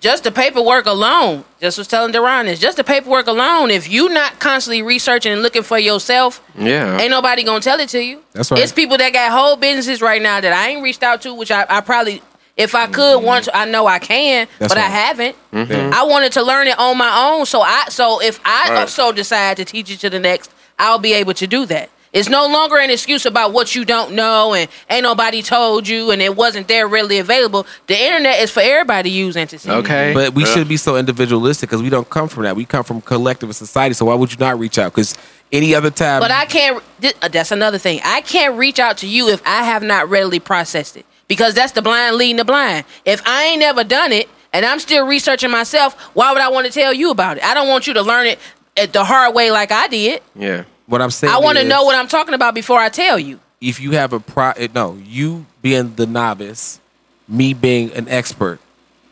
just 0.00 0.24
the 0.24 0.32
paperwork 0.32 0.86
alone. 0.86 1.44
Just 1.60 1.78
was 1.78 1.86
telling 1.86 2.12
Daron 2.12 2.46
is 2.46 2.58
Just 2.58 2.76
the 2.76 2.82
paperwork 2.84 3.28
alone. 3.28 3.70
If 3.70 3.88
you 3.88 4.08
not 4.08 4.40
constantly 4.40 4.82
researching 4.82 5.30
and 5.32 5.42
looking 5.42 5.62
for 5.62 5.78
yourself, 5.78 6.42
Yeah. 6.56 6.98
ain't 6.98 7.10
nobody 7.10 7.44
gonna 7.44 7.60
tell 7.60 7.78
it 7.78 7.88
to 7.90 8.02
you. 8.02 8.22
That's 8.32 8.50
right. 8.50 8.60
It's 8.62 8.72
people 8.72 8.96
that 8.98 9.12
got 9.12 9.30
whole 9.30 9.56
businesses 9.56 10.02
right 10.02 10.20
now 10.20 10.40
that 10.40 10.52
I 10.52 10.70
ain't 10.70 10.82
reached 10.82 11.02
out 11.04 11.22
to, 11.22 11.32
which 11.34 11.52
I, 11.52 11.64
I 11.68 11.80
probably, 11.82 12.20
if 12.56 12.74
I 12.74 12.88
could, 12.88 13.22
once 13.22 13.48
I 13.54 13.64
know 13.64 13.86
I 13.86 14.00
can, 14.00 14.46
Mm-hmm. 14.48 14.54
That's 14.58 14.74
but 14.74 14.78
I 14.82 14.88
haven't. 14.88 15.36
Mhm. 15.52 15.92
I 15.92 16.02
wanted 16.02 16.32
to 16.32 16.42
learn 16.42 16.66
it 16.66 16.78
on 16.80 16.98
my 16.98 17.30
own. 17.30 17.46
So 17.46 17.60
I, 17.62 17.84
so 17.88 18.20
if 18.20 18.40
I 18.44 18.70
Right. 18.74 18.88
so 18.88 19.12
decide 19.12 19.56
to 19.58 19.64
teach 19.64 19.88
it 19.90 20.00
to 20.00 20.10
the 20.10 20.18
next, 20.18 20.50
I'll 20.82 20.98
be 20.98 21.12
able 21.14 21.34
to 21.34 21.46
do 21.46 21.64
that. 21.66 21.88
It's 22.12 22.28
no 22.28 22.46
longer 22.46 22.76
an 22.76 22.90
excuse 22.90 23.24
about 23.24 23.54
what 23.54 23.74
you 23.74 23.86
don't 23.86 24.12
know 24.14 24.52
and 24.52 24.68
ain't 24.90 25.02
nobody 25.02 25.40
told 25.40 25.88
you 25.88 26.10
and 26.10 26.20
it 26.20 26.36
wasn't 26.36 26.68
there 26.68 26.86
really 26.86 27.18
available. 27.18 27.66
The 27.86 27.98
internet 27.98 28.40
is 28.40 28.50
for 28.50 28.60
everybody 28.60 29.08
to 29.08 29.16
use 29.16 29.34
and 29.34 29.48
to 29.48 29.58
see. 29.58 29.70
Okay. 29.70 30.12
but 30.12 30.34
we 30.34 30.42
Yeah. 30.44 30.52
should 30.52 30.68
be 30.68 30.76
so 30.76 30.96
individualistic 30.96 31.70
because 31.70 31.82
we 31.82 31.88
don't 31.88 32.10
come 32.10 32.28
from 32.28 32.42
that 32.42 32.54
we 32.54 32.66
come 32.66 32.84
from 32.84 33.00
collective 33.00 33.54
society 33.56 33.94
so 33.94 34.04
why 34.06 34.14
would 34.14 34.30
you 34.30 34.36
not 34.38 34.58
reach 34.58 34.76
out 34.76 34.92
because 34.92 35.14
any 35.52 35.74
other 35.74 35.90
time 35.90 36.20
But 36.20 36.30
I 36.30 36.44
can't. 36.44 36.82
uh, 37.22 37.28
That's 37.28 37.50
another 37.52 37.78
thing. 37.78 38.00
I 38.04 38.20
can't 38.20 38.58
reach 38.58 38.78
out 38.78 38.98
to 38.98 39.06
you 39.06 39.28
if 39.30 39.40
I 39.46 39.62
have 39.64 39.82
not 39.82 40.10
readily 40.10 40.40
processed 40.40 40.96
it, 40.98 41.06
because 41.28 41.54
that's 41.54 41.72
the 41.72 41.82
blind 41.82 42.16
leading 42.16 42.36
the 42.36 42.44
blind. 42.44 42.84
If 43.06 43.22
I 43.26 43.44
ain't 43.44 43.60
never 43.60 43.84
done 43.84 44.12
it 44.12 44.28
and 44.52 44.66
I'm 44.66 44.80
still 44.80 45.06
researching 45.06 45.50
myself, 45.50 45.94
why 46.14 46.30
would 46.32 46.42
I 46.42 46.48
want 46.50 46.66
to 46.66 46.72
tell 46.72 46.92
you 46.92 47.10
about 47.10 47.36
it? 47.38 47.42
I 47.44 47.54
don't 47.54 47.68
want 47.68 47.86
you 47.86 47.94
to 47.94 48.02
learn 48.02 48.26
it 48.26 48.38
at 48.76 48.92
the 48.92 49.04
hard 49.04 49.34
way 49.34 49.50
like 49.50 49.72
I 49.72 49.88
did. 49.88 50.20
yeah. 50.36 50.64
What 50.86 51.00
I'm 51.02 51.10
saying 51.10 51.32
I 51.32 51.38
want 51.38 51.58
to 51.58 51.64
know 51.64 51.84
what 51.84 51.96
I'm 51.96 52.08
talking 52.08 52.34
about 52.34 52.54
before 52.54 52.78
I 52.78 52.88
tell 52.88 53.18
you. 53.18 53.40
if 53.60 53.80
you 53.80 53.92
have 53.92 54.12
a 54.12 54.20
pro 54.20 54.50
eh, 54.56 54.68
no 54.74 54.98
you 55.04 55.46
being 55.62 55.94
the 55.94 56.06
novice 56.06 56.80
me 57.28 57.54
being 57.54 57.92
an 57.92 58.08
expert 58.08 58.58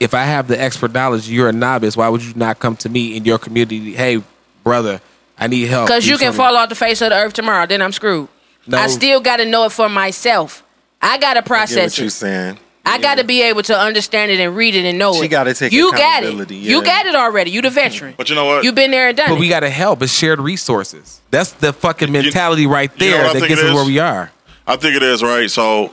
if 0.01 0.13
i 0.15 0.25
have 0.25 0.49
the 0.49 0.61
expert 0.61 0.93
knowledge 0.93 1.29
you're 1.29 1.49
a 1.49 1.53
novice 1.53 1.97
why 1.97 2.09
would 2.09 2.23
you 2.23 2.33
not 2.35 2.59
come 2.59 2.75
to 2.77 2.89
me 2.89 3.17
in 3.17 3.25
your 3.25 3.39
community 3.39 3.93
hey 3.95 4.21
brother 4.65 5.01
i 5.39 5.47
need 5.47 5.67
help 5.69 5.87
Because 5.87 6.07
you 6.09 6.19
can 6.19 6.33
fall 6.33 6.57
off 6.57 6.69
the 6.69 6.75
face 6.75 7.01
of 7.01 7.11
the 7.11 7.17
earth 7.17 7.33
tomorrow, 7.33 7.67
then 7.67 7.81
I'm 7.81 7.93
screwed. 7.93 8.29
No. 8.67 8.77
I 8.79 8.89
still 8.89 9.21
got 9.21 9.37
to 9.39 9.45
know 9.47 9.65
it 9.65 9.73
for 9.73 9.89
myself. 9.89 10.63
I 11.01 11.17
got 11.19 11.35
to 11.35 11.39
I 11.39 11.43
get 11.43 11.47
process 11.47 11.93
what 11.93 11.99
you're 11.99 12.11
saying. 12.11 12.59
I 12.85 12.99
got 12.99 13.17
to 13.19 13.25
be 13.25 13.43
able 13.43 13.63
to 13.65 13.79
understand 13.79 14.31
it 14.31 14.41
and 14.41 14.57
read 14.57 14.75
it 14.75 14.85
and 14.85 14.99
know 14.99 15.13
She 15.13 15.27
it. 15.27 15.29
gotta 15.29 15.55
take 15.55 15.73
You 15.73 15.93
got 15.93 16.23
it. 16.23 16.27
accountability, 16.29 16.57
You 16.57 16.83
got 16.83 17.07
it 17.07 17.15
already. 17.15 17.51
You 17.51 17.63
the 17.63 17.71
veteran. 17.71 18.15
But 18.17 18.29
you 18.31 18.35
know 18.35 18.47
what? 18.47 18.65
You've 18.65 18.75
been 18.75 18.91
there 18.91 19.09
and 19.09 19.17
done 19.17 19.27
it. 19.27 19.31
but 19.31 19.37
it. 19.37 19.41
we 19.41 19.49
got 19.49 19.61
to 19.61 19.71
help 19.71 20.03
it's 20.03 20.13
shared 20.13 20.41
resources 20.41 21.21
that's 21.31 21.53
the 21.53 21.73
fucking 21.73 22.11
mentality 22.11 22.67
right 22.67 22.91
you 22.99 23.11
know 23.11 23.17
there 23.19 23.25
what 23.27 23.37
I 23.37 23.41
that 23.41 23.49
gets 23.49 23.63
us 23.63 23.75
where 23.75 23.85
we 23.85 23.99
are 23.99 24.31
I 24.67 24.77
think 24.77 24.95
it 24.97 25.03
is 25.03 25.23
right. 25.23 25.51
So, 25.51 25.93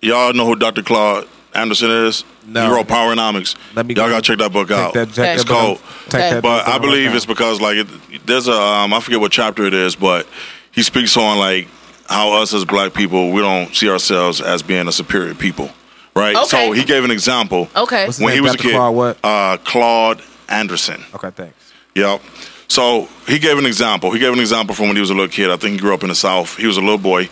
y'all 0.00 0.32
know 0.34 0.44
who 0.46 0.54
Dr. 0.56 0.82
Claude 0.82 1.26
Anderson 1.54 1.90
is? 1.90 2.24
No. 2.46 2.66
He 2.68 2.74
wrote 2.74 2.86
Powernomics. 2.88 3.56
Let 3.74 3.86
me 3.86 3.94
y'all 3.94 4.06
go- 4.06 4.12
gotta 4.12 4.22
check 4.22 4.38
that 4.38 4.52
book 4.52 4.68
Take 4.68 4.76
out. 4.78 4.94
that, 4.94 5.12
check 5.12 5.34
it's 5.36 5.44
that 5.44 5.48
book- 5.48 5.78
cold. 5.78 5.80
take 6.10 6.30
that 6.30 6.42
But 6.42 6.66
I 6.68 6.78
believe 6.78 7.08
right 7.08 7.16
it's 7.16 7.26
because 7.26 7.60
like 7.60 7.76
it, 7.78 8.26
there's 8.26 8.48
a 8.48 8.52
um, 8.52 8.92
I 8.94 9.00
forget 9.00 9.20
what 9.20 9.32
chapter 9.32 9.64
it 9.64 9.74
is, 9.74 9.96
but 9.96 10.26
he 10.72 10.82
speaks 10.82 11.16
on 11.16 11.38
like 11.38 11.68
how 12.08 12.32
us 12.40 12.52
as 12.54 12.64
black 12.64 12.92
people 12.94 13.30
we 13.32 13.40
don't 13.40 13.74
see 13.74 13.88
ourselves 13.88 14.40
as 14.40 14.62
being 14.62 14.88
a 14.88 14.92
superior 14.92 15.34
people, 15.34 15.70
right? 16.14 16.34
Okay. 16.36 16.44
So 16.46 16.72
he 16.72 16.84
gave 16.84 17.04
an 17.04 17.10
example. 17.10 17.68
Okay. 17.74 18.06
What's 18.06 18.18
his 18.18 18.24
When 18.24 18.32
he 18.34 18.40
name? 18.40 18.44
was 18.44 18.54
a 18.54 18.58
kid, 18.58 18.72
Claude 18.72 18.94
what? 18.94 19.18
Uh, 19.24 19.56
Claude 19.64 20.22
Anderson. 20.48 21.02
okay 21.14 21.30
thanks 21.30 21.72
Yep. 21.94 22.22
So 22.68 23.08
he 23.26 23.38
gave 23.38 23.58
an 23.58 23.66
example. 23.66 24.12
He 24.12 24.18
gave 24.18 24.32
an 24.32 24.40
example 24.40 24.74
from 24.74 24.86
when 24.86 24.96
he 24.96 25.00
was 25.00 25.10
a 25.10 25.14
little 25.14 25.28
kid. 25.28 25.50
I 25.50 25.56
think 25.56 25.72
he 25.74 25.78
grew 25.78 25.92
up 25.92 26.02
in 26.02 26.08
the 26.08 26.14
South. 26.14 26.56
He 26.56 26.66
was 26.66 26.78
a 26.78 26.80
little 26.80 26.96
boy. 26.98 27.28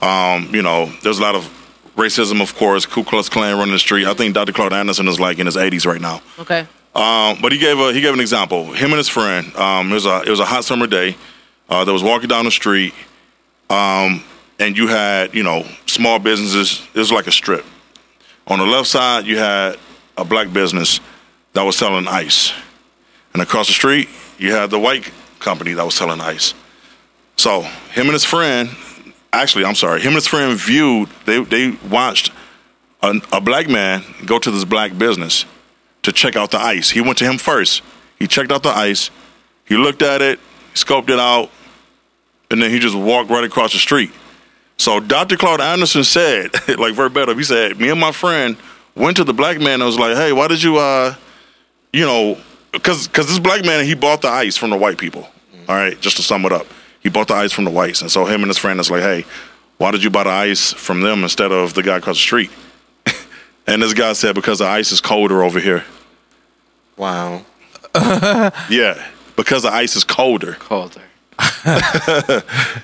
Um, 0.00 0.54
you 0.54 0.62
know, 0.62 0.86
there's 1.02 1.18
a 1.18 1.22
lot 1.22 1.34
of 1.34 1.48
racism, 1.96 2.40
of 2.40 2.54
course. 2.54 2.86
Ku 2.86 3.02
Klux 3.02 3.28
Klan 3.28 3.56
running 3.58 3.72
the 3.72 3.78
street. 3.80 4.06
I 4.06 4.14
think 4.14 4.34
Dr. 4.34 4.52
Claude 4.52 4.72
Anderson 4.72 5.08
is 5.08 5.18
like 5.18 5.38
in 5.40 5.46
his 5.46 5.56
80s 5.56 5.84
right 5.84 6.00
now. 6.00 6.22
okay. 6.38 6.66
Um, 6.94 7.38
but 7.42 7.50
he 7.50 7.58
gave 7.58 7.76
a 7.80 7.92
he 7.92 8.00
gave 8.00 8.14
an 8.14 8.20
example. 8.20 8.66
Him 8.72 8.90
and 8.90 8.98
his 8.98 9.08
friend. 9.08 9.52
Um, 9.56 9.90
it 9.90 9.94
was 9.94 10.06
a 10.06 10.22
it 10.22 10.28
was 10.30 10.38
a 10.38 10.44
hot 10.44 10.64
summer 10.64 10.86
day. 10.86 11.16
Uh, 11.68 11.84
they 11.84 11.90
was 11.90 12.04
walking 12.04 12.28
down 12.28 12.44
the 12.44 12.52
street, 12.52 12.94
um, 13.68 14.22
and 14.60 14.76
you 14.76 14.86
had 14.86 15.34
you 15.34 15.42
know 15.42 15.66
small 15.86 16.20
businesses. 16.20 16.86
It 16.94 16.98
was 17.00 17.10
like 17.10 17.26
a 17.26 17.32
strip. 17.32 17.64
On 18.46 18.58
the 18.58 18.66
left 18.66 18.88
side, 18.88 19.26
you 19.26 19.38
had 19.38 19.76
a 20.16 20.24
black 20.24 20.52
business 20.52 21.00
that 21.54 21.62
was 21.62 21.76
selling 21.76 22.06
ice, 22.08 22.52
and 23.32 23.42
across 23.42 23.68
the 23.68 23.72
street, 23.72 24.08
you 24.38 24.52
had 24.52 24.70
the 24.70 24.78
white 24.78 25.10
company 25.38 25.72
that 25.72 25.84
was 25.84 25.94
selling 25.94 26.20
ice. 26.20 26.54
So 27.36 27.62
him 27.62 28.06
and 28.06 28.12
his 28.12 28.24
friend 28.24 28.68
actually, 29.34 29.64
I'm 29.64 29.74
sorry. 29.74 30.00
Him 30.00 30.08
and 30.08 30.16
his 30.16 30.26
friend 30.26 30.58
viewed. 30.58 31.08
They 31.26 31.42
they 31.42 31.70
watched 31.88 32.30
a, 33.02 33.20
a 33.32 33.40
black 33.40 33.68
man 33.68 34.02
go 34.24 34.38
to 34.38 34.50
this 34.50 34.64
black 34.64 34.96
business 34.96 35.44
to 36.02 36.12
check 36.12 36.36
out 36.36 36.50
the 36.50 36.58
ice. 36.58 36.90
He 36.90 37.00
went 37.00 37.18
to 37.18 37.24
him 37.24 37.38
first. 37.38 37.82
He 38.18 38.26
checked 38.26 38.52
out 38.52 38.62
the 38.62 38.70
ice. 38.70 39.10
He 39.64 39.76
looked 39.76 40.02
at 40.02 40.22
it, 40.22 40.38
scoped 40.74 41.08
it 41.08 41.18
out, 41.18 41.50
and 42.50 42.62
then 42.62 42.70
he 42.70 42.78
just 42.78 42.94
walked 42.94 43.30
right 43.30 43.44
across 43.44 43.72
the 43.72 43.78
street. 43.78 44.12
So 44.76 45.00
Dr. 45.00 45.36
Claude 45.36 45.60
Anderson 45.60 46.04
said, 46.04 46.50
like 46.78 46.94
verbatim, 46.94 47.38
he 47.38 47.44
said, 47.44 47.78
me 47.78 47.90
and 47.90 48.00
my 48.00 48.12
friend 48.12 48.56
went 48.94 49.16
to 49.16 49.24
the 49.24 49.34
black 49.34 49.58
man 49.58 49.74
and 49.74 49.84
was 49.84 49.98
like, 49.98 50.16
hey, 50.16 50.32
why 50.32 50.48
did 50.48 50.62
you, 50.62 50.78
uh, 50.78 51.14
you 51.92 52.04
know, 52.04 52.38
because 52.72 53.06
because 53.06 53.28
this 53.28 53.38
black 53.38 53.64
man, 53.64 53.84
he 53.84 53.94
bought 53.94 54.20
the 54.22 54.28
ice 54.28 54.56
from 54.56 54.70
the 54.70 54.76
white 54.76 54.98
people. 54.98 55.28
All 55.68 55.74
right, 55.74 55.98
just 56.00 56.16
to 56.16 56.22
sum 56.22 56.44
it 56.44 56.52
up. 56.52 56.66
He 57.00 57.08
bought 57.08 57.28
the 57.28 57.34
ice 57.34 57.52
from 57.52 57.64
the 57.64 57.70
whites. 57.70 58.02
And 58.02 58.10
so 58.10 58.24
him 58.24 58.42
and 58.42 58.48
his 58.48 58.58
friend 58.58 58.78
is 58.80 58.90
like, 58.90 59.02
hey, 59.02 59.24
why 59.78 59.90
did 59.90 60.02
you 60.02 60.10
buy 60.10 60.24
the 60.24 60.30
ice 60.30 60.72
from 60.72 61.00
them 61.00 61.22
instead 61.22 61.52
of 61.52 61.74
the 61.74 61.82
guy 61.82 61.96
across 61.96 62.16
the 62.16 62.20
street? 62.20 62.50
and 63.66 63.80
this 63.82 63.94
guy 63.94 64.12
said, 64.12 64.34
because 64.34 64.58
the 64.58 64.66
ice 64.66 64.92
is 64.92 65.00
colder 65.00 65.42
over 65.42 65.60
here. 65.60 65.84
Wow. 66.96 67.44
Yeah, 68.68 69.06
because 69.36 69.62
the 69.62 69.70
ice 69.70 69.94
is 69.94 70.02
colder. 70.02 70.54
Colder. 70.54 71.00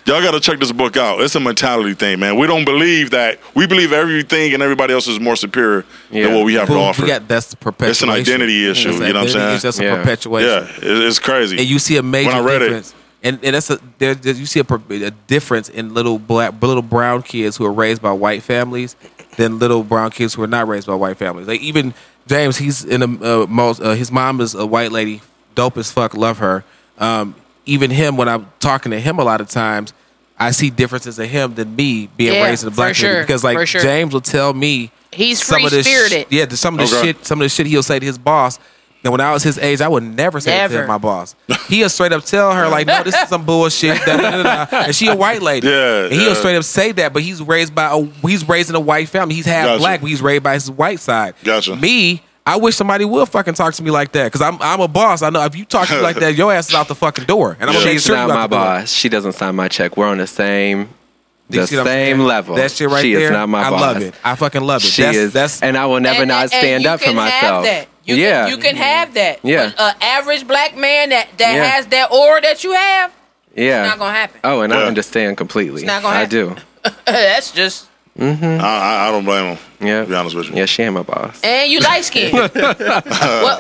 Y'all 0.07 0.23
got 0.23 0.33
to 0.33 0.41
check 0.41 0.59
this 0.59 0.73
book 0.73 0.97
out. 0.97 1.21
It's 1.21 1.35
a 1.35 1.41
mentality 1.41 1.95
thing, 1.95 2.19
man. 2.21 2.37
We 2.39 2.47
don't 2.47 2.65
believe 2.65 3.11
that. 3.11 3.39
We 3.55 3.67
believe 3.67 3.93
everything 3.93 4.55
and 4.55 4.63
everybody 4.63 4.93
else 4.93 5.07
is 5.07 5.21
more 5.21 5.37
superior 5.37 5.85
Yeah. 6.11 6.27
than 6.27 6.35
what 6.35 6.45
we 6.45 6.55
have 6.55 6.69
to 6.69 6.75
offer. 6.75 7.07
got 7.07 7.29
that's 7.29 7.51
the 7.51 7.57
perpetuation. 7.57 7.91
It's 7.91 8.03
an 8.03 8.11
identity 8.11 8.69
issue, 8.71 8.89
It's 8.91 8.99
an 9.01 9.07
you 9.07 9.13
know 9.13 9.21
what 9.25 9.31
I'm 9.35 9.37
identity 9.37 9.39
saying? 9.39 9.55
issue, 9.57 9.63
That's 9.63 9.79
a 9.79 9.97
perpetuation. 10.03 10.49
yeah, 10.83 11.07
it's 11.09 11.19
crazy. 11.19 11.59
and 11.59 11.67
you 11.67 11.79
see 11.79 11.97
a 11.97 12.03
major 12.03 12.29
When 12.29 12.37
I 12.37 12.41
read 12.41 12.63
it- 12.63 12.67
difference. 12.67 12.95
And, 13.23 13.39
and 13.43 13.55
that's 13.55 13.69
a 13.69 13.79
there, 13.99 14.15
there- 14.15 14.33
you 14.35 14.47
see 14.47 14.61
a, 14.61 14.65
a 15.07 15.11
difference 15.11 15.69
in 15.69 15.93
little 15.93 16.19
black 16.19 16.55
little 16.63 16.83
brown 16.83 17.23
kids 17.23 17.57
who 17.59 17.67
are 17.67 17.73
raised 17.73 18.01
by 18.01 18.13
white 18.13 18.43
families 18.43 18.97
than 19.37 19.59
little 19.59 19.85
brown 19.85 20.11
kids 20.11 20.33
who 20.33 20.43
are 20.43 20.47
not 20.47 20.67
raised 20.69 20.87
by 20.87 20.95
white 20.95 21.19
families. 21.19 21.47
Like 21.47 21.61
even 21.61 21.93
Jaymes, 22.29 22.57
he's 22.59 22.83
in 22.83 23.03
a 23.03 23.43
uh, 23.43 23.47
most 23.47 23.83
uh, 23.83 23.91
his 23.93 24.11
mom 24.11 24.41
is 24.41 24.55
a 24.55 24.65
white 24.65 24.91
lady, 24.91 25.21
dope 25.55 25.77
as 25.77 25.93
fuck, 25.93 26.15
love 26.15 26.39
her. 26.39 26.65
Um, 26.99 27.35
even 27.67 27.91
him, 27.91 28.17
when 28.17 28.29
I'm 28.29 28.51
talking 28.61 28.93
to 28.93 29.01
him 29.01 29.19
a 29.19 29.25
lot 29.25 29.41
of 29.41 29.49
times, 29.49 29.93
I 30.39 30.53
see 30.53 30.71
differences 30.71 31.19
in 31.19 31.29
him 31.29 31.55
than 31.55 31.77
me 31.77 32.09
being 32.17 32.35
Yeah, 32.35 32.45
raised 32.45 32.63
in 32.63 32.69
a 32.69 32.71
black 32.71 32.95
community 32.97 33.19
sure, 33.19 33.23
because 33.27 33.45
like 33.45 33.67
sure. 33.69 33.81
Jaymes 33.83 34.13
will 34.13 34.21
tell 34.23 34.55
me 34.55 34.91
He's 35.13 35.43
some 35.45 35.65
of 35.65 35.71
the 35.71 35.83
sh- 35.83 35.87
free-spirited. 35.87 36.27
yeah, 36.31 36.49
some 36.51 36.79
of 36.79 36.89
the 36.89 36.97
Okay. 36.97 37.07
shit, 37.09 37.27
some 37.27 37.41
of 37.41 37.45
the 37.45 37.49
shit 37.51 37.67
he'll 37.67 37.83
say 37.83 37.99
to 37.99 38.07
his 38.07 38.17
boss. 38.19 38.59
And 39.03 39.11
when 39.13 39.21
I 39.23 39.33
was 39.33 39.43
his 39.43 39.57
age, 39.59 39.81
I 39.81 39.89
would 39.89 40.03
never 40.03 40.41
say 40.41 40.51
that 40.51 40.69
to 40.69 40.87
my 40.87 40.99
boss. 40.99 41.35
He'll 41.69 41.89
straight 41.89 42.13
up 42.13 42.23
tell 42.23 42.53
her 42.53 42.69
like, 42.69 42.87
"No, 42.87 43.03
this 43.03 43.15
is 43.15 43.31
some 43.31 43.47
bullshit." 43.47 43.97
da, 44.05 44.19
da, 44.19 44.43
da, 44.43 44.65
da. 44.67 44.77
And 44.85 44.95
she 44.95 45.09
a 45.09 45.17
white 45.17 45.41
lady. 45.41 45.69
Yeah, 45.69 46.03
and 46.05 46.13
he'll 46.13 46.29
yeah. 46.29 46.35
straight 46.35 46.57
up 46.57 46.65
say 46.65 46.93
that. 46.93 47.15
But 47.15 47.23
he's 47.23 47.41
raised 47.41 47.75
by 47.75 47.87
a 47.97 48.05
he's 48.27 48.47
raised 48.47 48.69
in 48.69 48.77
a 48.77 48.81
white 48.81 49.09
family. 49.09 49.35
He's 49.35 49.47
half 49.47 49.65
Gotcha. 49.65 49.79
black, 49.79 50.01
but 50.03 50.11
he's 50.11 50.21
raised 50.21 50.43
by 50.43 50.53
his 50.53 50.71
white 50.71 51.01
side. 51.01 51.33
Gotcha. 51.45 51.77
Me, 51.77 52.23
I 52.47 52.57
wish 52.57 52.75
somebody 52.75 53.05
would 53.05 53.29
fucking 53.29 53.55
talk 53.55 53.75
to 53.75 53.83
me 53.83 53.91
like 53.91 54.13
that 54.13 54.25
because 54.25 54.41
I'm 54.41 54.61
I'm 54.61 54.81
a 54.81 54.89
boss. 54.89 55.23
I 55.23 55.31
know 55.31 55.45
if 55.45 55.55
you 55.57 55.65
talk 55.65 55.89
to 55.89 55.95
me 55.97 56.01
like 56.01 56.17
that, 56.17 56.35
your 56.37 56.53
ass 56.53 56.69
is 56.71 56.75
out 56.75 56.89
the 56.89 56.95
fucking 56.95 57.25
door, 57.25 57.57
and 57.61 57.69
I'm 57.69 57.75
gonna 57.75 57.85
make 57.85 57.95
She's 57.95 58.05
sure 58.07 58.17
not 58.17 58.29
you 58.29 58.35
my 58.35 58.41
out 58.41 58.51
the 58.51 58.57
door. 58.57 58.65
boss. 58.65 58.91
She 58.93 59.09
doesn't 59.09 59.33
sign 59.33 59.55
my 59.55 59.69
check. 59.69 59.97
We're 59.97 60.09
on 60.09 60.19
the 60.19 60.27
same, 60.27 60.89
the 61.51 61.67
see 61.67 61.77
what 61.77 61.83
I'm 61.83 61.87
same 61.87 62.19
level. 62.21 62.57
That 62.57 62.71
shit 62.73 62.89
right 62.89 63.03
she 63.03 63.15
there. 63.15 63.25
is 63.25 63.31
not 63.31 63.49
my 63.49 63.63
I 63.63 63.71
boss. 63.71 63.81
love 63.81 64.03
it. 64.03 64.15
I 64.25 64.35
fucking 64.37 64.63
love 64.63 64.83
it. 64.83 64.89
She 64.89 65.03
that's, 65.03 65.17
is, 65.17 65.33
That's 65.33 65.63
and 65.63 65.77
I 65.77 65.87
will 65.87 66.01
never 66.01 66.21
And- 66.23 66.29
not 66.29 66.45
and- 66.45 66.53
and 66.55 66.61
stand 66.61 66.85
you 66.85 66.91
up 66.91 67.01
for 67.01 67.13
myself. 67.13 67.65
That. 67.65 67.87
You 68.05 68.17
yeah, 68.17 68.47
can, 68.47 68.51
you 68.51 68.57
can 68.63 68.77
have 68.77 69.15
that. 69.15 69.41
Yeah. 69.45 69.73
An 69.79 69.95
average 70.01 70.47
black 70.49 70.77
man 70.77 71.11
that, 71.11 71.29
that 71.37 71.55
Yeah. 71.55 71.65
has 71.65 71.87
that 71.89 72.11
aura 72.11 72.41
that 72.41 72.65
you 72.65 72.73
have, 72.73 73.13
yeah. 73.55 73.83
it's 73.85 73.91
not 73.91 73.99
gonna 73.99 74.17
happen. 74.19 74.41
Oh, 74.43 74.63
and 74.63 74.73
I 74.73 74.81
Yeah. 74.81 74.87
understand 74.87 75.37
completely. 75.37 75.83
It's 75.83 75.87
not 75.87 76.03
gonna 76.03 76.17
happen. 76.17 76.57
I 76.85 76.91
do. 76.91 76.91
That's 77.05 77.53
just. 77.53 77.87
I, 78.19 78.25
I, 78.25 79.09
I 79.09 79.11
don't 79.13 79.25
blame 79.25 79.55
him. 79.55 79.59
Yeah. 79.81 80.03
To 80.03 80.07
be 80.09 80.15
honest 80.15 80.37
with 80.37 80.49
you. 80.51 80.57
Yeah, 80.57 80.67
she 80.67 80.83
ain't 80.83 80.93
my 80.93 81.03
boss. 81.03 81.41
And 81.43 81.71
you 81.71 81.81
light 81.81 82.05
skinned 82.05 82.33
what, 82.55 82.55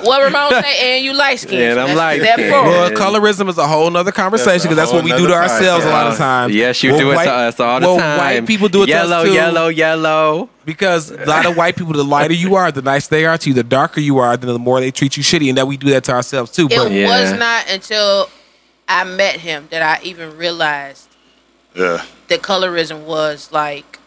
what 0.04 0.22
Ramon 0.22 0.50
say? 0.62 0.96
And 0.96 1.04
you 1.04 1.14
light 1.14 1.38
skinned 1.40 1.62
And 1.62 1.80
I'm 1.80 1.96
light-skinned. 1.96 2.50
Well, 2.50 2.90
colorism 2.90 3.48
is 3.48 3.56
a 3.56 3.66
whole 3.66 3.88
nother 3.90 4.12
conversation 4.12 4.64
because 4.68 4.76
that's, 4.76 4.90
That's 4.90 4.92
what 4.92 5.04
we 5.04 5.12
do 5.12 5.16
to 5.26 5.32
nother 5.32 5.34
ourselves 5.52 5.84
a 5.86 5.88
lot 5.88 6.08
of 6.08 6.18
times. 6.18 6.54
Yes, 6.54 6.82
you 6.82 6.90
Well, 6.90 7.00
do 7.00 7.10
it 7.12 7.24
to 7.24 7.30
us 7.32 7.58
all 7.60 7.80
the 7.80 7.86
well, 7.86 7.96
time. 7.98 8.18
white 8.18 8.46
people 8.46 8.68
do 8.68 8.82
it 8.82 8.90
yellow, 8.90 9.08
to 9.08 9.16
us 9.16 9.24
too. 9.28 9.32
yellow, 9.32 9.68
yellow. 9.68 10.34
Yellow. 10.34 10.48
Because 10.66 11.10
a 11.10 11.24
lot 11.24 11.46
of 11.46 11.56
white 11.56 11.74
people, 11.76 11.94
the 11.94 12.04
lighter 12.04 12.34
you 12.34 12.54
are, 12.54 12.70
the 12.70 12.82
nicer 12.82 13.08
they 13.08 13.24
are 13.24 13.38
to 13.38 13.48
you. 13.48 13.54
The 13.54 13.62
darker 13.64 14.00
you 14.00 14.18
are, 14.18 14.36
then 14.36 14.52
the 14.52 14.58
more 14.58 14.78
they 14.80 14.90
treat 14.90 15.16
you 15.16 15.22
shitty, 15.22 15.48
and 15.48 15.56
that 15.58 15.66
we 15.66 15.76
do 15.78 15.88
that 15.90 16.04
to 16.04 16.12
ourselves 16.12 16.50
too. 16.52 16.66
It 16.70 16.76
But 16.76 16.92
Yeah. 16.92 17.06
was 17.08 17.32
not 17.38 17.68
until 17.70 18.28
I 18.86 19.04
met 19.04 19.36
him 19.36 19.68
that 19.70 19.80
I 19.82 20.04
even 20.04 20.36
realized 20.36 21.08
Yeah. 21.74 22.02
that 22.28 22.42
colorism 22.42 23.04
was 23.04 23.48
like 23.52 23.98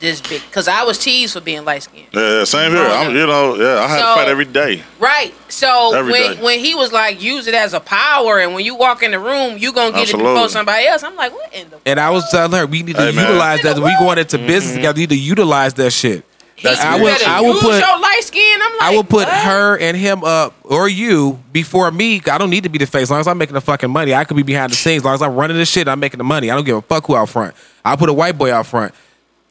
this 0.00 0.20
big. 0.20 0.42
Because 0.42 0.66
I 0.66 0.82
was 0.84 0.98
teased 0.98 1.34
for 1.34 1.40
being 1.40 1.64
light 1.64 1.82
skinned. 1.84 2.06
Yeah, 2.12 2.38
yeah, 2.38 2.44
same 2.44 2.72
here. 2.72 2.82
I'm, 2.84 3.14
you 3.14 3.26
know, 3.26 3.54
yeah, 3.56 3.80
I 3.84 3.86
had 3.86 3.98
So- 4.00 4.06
to 4.06 4.14
fight 4.14 4.28
every 4.28 4.44
day. 4.46 4.82
Right. 4.98 5.32
So 5.48 5.94
Every 5.94 6.12
when 6.12 6.36
day. 6.36 6.42
when 6.42 6.58
he 6.58 6.74
was 6.74 6.92
like, 6.92 7.22
use 7.22 7.46
it 7.46 7.54
as 7.54 7.74
a 7.74 7.80
power, 7.80 8.38
and 8.38 8.54
when 8.54 8.64
you 8.64 8.74
walk 8.74 9.02
in 9.02 9.10
the 9.12 9.18
room, 9.18 9.58
you 9.58 9.72
gonna 9.72 9.90
get 9.92 9.98
it 10.00 10.02
Absolutely. 10.14 10.32
before 10.32 10.48
somebody 10.48 10.86
else. 10.86 11.02
I'm 11.02 11.16
like, 11.16 11.32
what 11.32 11.52
in 11.54 11.68
the? 11.70 11.78
and 11.86 12.00
I 12.00 12.10
was 12.10 12.28
telling 12.30 12.52
her 12.58 12.66
we 12.66 12.82
need 12.82 12.96
to 12.96 13.02
Hey, 13.02 13.20
utilize 13.20 13.62
that. 13.62 13.76
We 13.78 13.94
going 13.98 14.18
into 14.18 14.38
Mm-hmm. 14.38 14.46
business 14.46 14.74
together. 14.74 14.96
We 14.96 15.02
need 15.02 15.10
to 15.10 15.16
utilize 15.18 15.74
that 15.74 15.90
shit. 15.92 16.24
He, 16.56 16.68
I 16.68 16.96
you 16.96 17.02
will- 17.04 17.16
I 17.26 17.40
will 17.40 17.54
put- 17.60 17.78
your 17.80 17.98
light 18.00 18.20
skin. 18.22 18.60
I'm 18.62 18.72
like, 18.72 18.82
I 18.82 18.90
will 18.94 19.02
put 19.04 19.26
what? 19.26 19.44
her 19.44 19.78
and 19.78 19.96
him 19.96 20.22
up 20.24 20.54
or 20.64 20.88
you 20.90 21.38
before 21.52 21.90
me. 21.90 22.20
I 22.30 22.36
don't 22.36 22.50
need 22.50 22.64
to 22.64 22.68
be 22.68 22.76
the 22.78 22.86
face. 22.86 23.04
As 23.04 23.10
long 23.10 23.20
as 23.20 23.26
I'm 23.28 23.38
making 23.38 23.54
the 23.54 23.62
fucking 23.62 23.90
money, 23.90 24.14
I 24.14 24.24
could 24.24 24.36
be 24.36 24.42
behind 24.42 24.70
the 24.70 24.76
scenes. 24.76 24.98
As 25.00 25.04
long 25.06 25.14
as 25.14 25.22
I'm 25.22 25.34
running 25.36 25.56
the 25.56 25.64
shit, 25.64 25.88
I'm 25.88 25.98
making 26.00 26.18
the 26.18 26.24
money. 26.24 26.50
I 26.50 26.54
don't 26.54 26.64
give 26.64 26.76
a 26.76 26.82
fuck 26.82 27.06
who 27.06 27.16
out 27.16 27.28
front. 27.30 27.54
I'll 27.84 27.96
put 27.96 28.10
a 28.10 28.12
white 28.12 28.36
boy 28.36 28.52
out 28.52 28.66
front. 28.66 28.94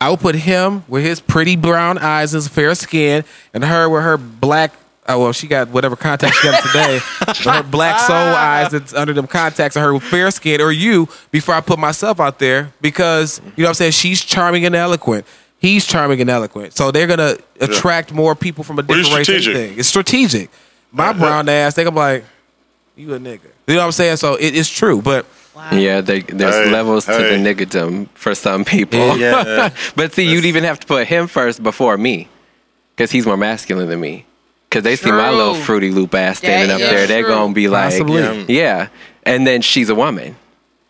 I 0.02 0.10
will 0.10 0.18
put 0.18 0.36
him 0.36 0.84
with 0.88 1.04
his 1.04 1.20
pretty 1.20 1.56
brown 1.58 1.98
eyes 1.98 2.34
and 2.34 2.44
fair 2.50 2.74
skin, 2.76 3.26
and 3.54 3.64
her 3.64 3.90
with 3.90 4.04
her 4.04 4.18
black. 4.18 4.74
Oh 5.08 5.20
well, 5.20 5.34
she 5.34 5.48
got 5.48 5.70
whatever 5.70 5.96
contacts 5.96 6.38
she 6.40 6.48
got 6.50 6.64
today. 6.64 7.00
Her 7.50 7.64
black 7.64 8.00
soul 8.00 8.16
eyes 8.16 8.72
that's 8.72 8.94
under 8.94 9.12
them 9.12 9.28
contacts, 9.28 9.76
and 9.76 9.84
her 9.84 9.94
with 9.94 10.04
fair 10.04 10.32
skin, 10.32 10.62
or 10.62 10.72
you 10.72 11.10
before 11.32 11.56
I 11.56 11.62
put 11.62 11.80
myself 11.80 12.20
out 12.20 12.40
there 12.40 12.72
because 12.80 13.40
you 13.40 13.64
know 13.64 13.64
what 13.64 13.68
I'm 13.70 13.74
saying. 13.74 13.92
She's 13.92 14.24
charming 14.24 14.66
and 14.66 14.76
eloquent. 14.76 15.26
He's 15.58 15.86
charming 15.86 16.22
and 16.22 16.30
eloquent, 16.30 16.74
so 16.74 16.92
they're 16.92 17.08
gonna 17.08 17.36
attract 17.60 18.14
more 18.14 18.36
people 18.36 18.64
from 18.64 18.80
a 18.80 18.84
different 18.84 19.28
race. 19.28 19.46
Thing. 19.46 19.78
It's 19.78 19.90
strategic. 19.90 20.50
My 20.92 21.12
brown 21.12 21.50
ass, 21.50 21.76
they 21.76 21.84
gonna 21.84 21.96
be 21.96 22.00
like, 22.00 22.26
you 22.96 23.14
a 23.14 23.20
nigga. 23.20 23.42
You 23.68 23.76
know 23.76 23.80
what 23.80 23.86
I'm 23.86 23.92
saying? 23.92 24.18
So 24.18 24.36
it, 24.36 24.56
it's 24.56 24.70
true, 24.70 25.02
but 25.02 25.26
Yeah, 25.72 26.02
they, 26.02 26.22
there's 26.22 26.56
Hey, 26.56 26.72
levels 26.72 27.06
to 27.06 27.12
the 27.14 27.38
hey. 27.38 27.38
niggerdom 27.44 28.08
for 28.14 28.34
some 28.36 28.66
people. 28.66 29.18
Yeah. 29.18 29.74
but 29.96 30.14
see, 30.14 30.24
you'd 30.32 30.46
even 30.46 30.64
have 30.64 30.80
to 30.80 30.88
put 30.88 31.08
him 31.08 31.28
first 31.28 31.62
before 31.64 31.98
me, 31.98 32.28
because 32.96 33.12
he's 33.12 33.26
more 33.26 33.38
masculine 33.38 33.88
than 33.90 34.00
me. 34.00 34.26
Because 34.70 34.84
they 34.84 34.96
see 34.96 35.12
my 35.12 35.32
little 35.32 35.56
fruity 35.56 35.90
loop 35.90 36.14
ass 36.14 36.38
standing 36.38 36.68
That 36.68 36.84
up 36.84 36.90
there, 36.92 37.00
is 37.04 37.08
they're 37.08 37.24
gonna 37.28 37.54
be 37.54 37.68
like, 37.68 37.92
Possibly. 37.92 38.22
Yeah. 38.22 38.46
yeah. 38.48 38.88
And 39.24 39.46
then 39.48 39.62
she's 39.64 39.90
a 39.90 39.96
woman, 39.96 40.36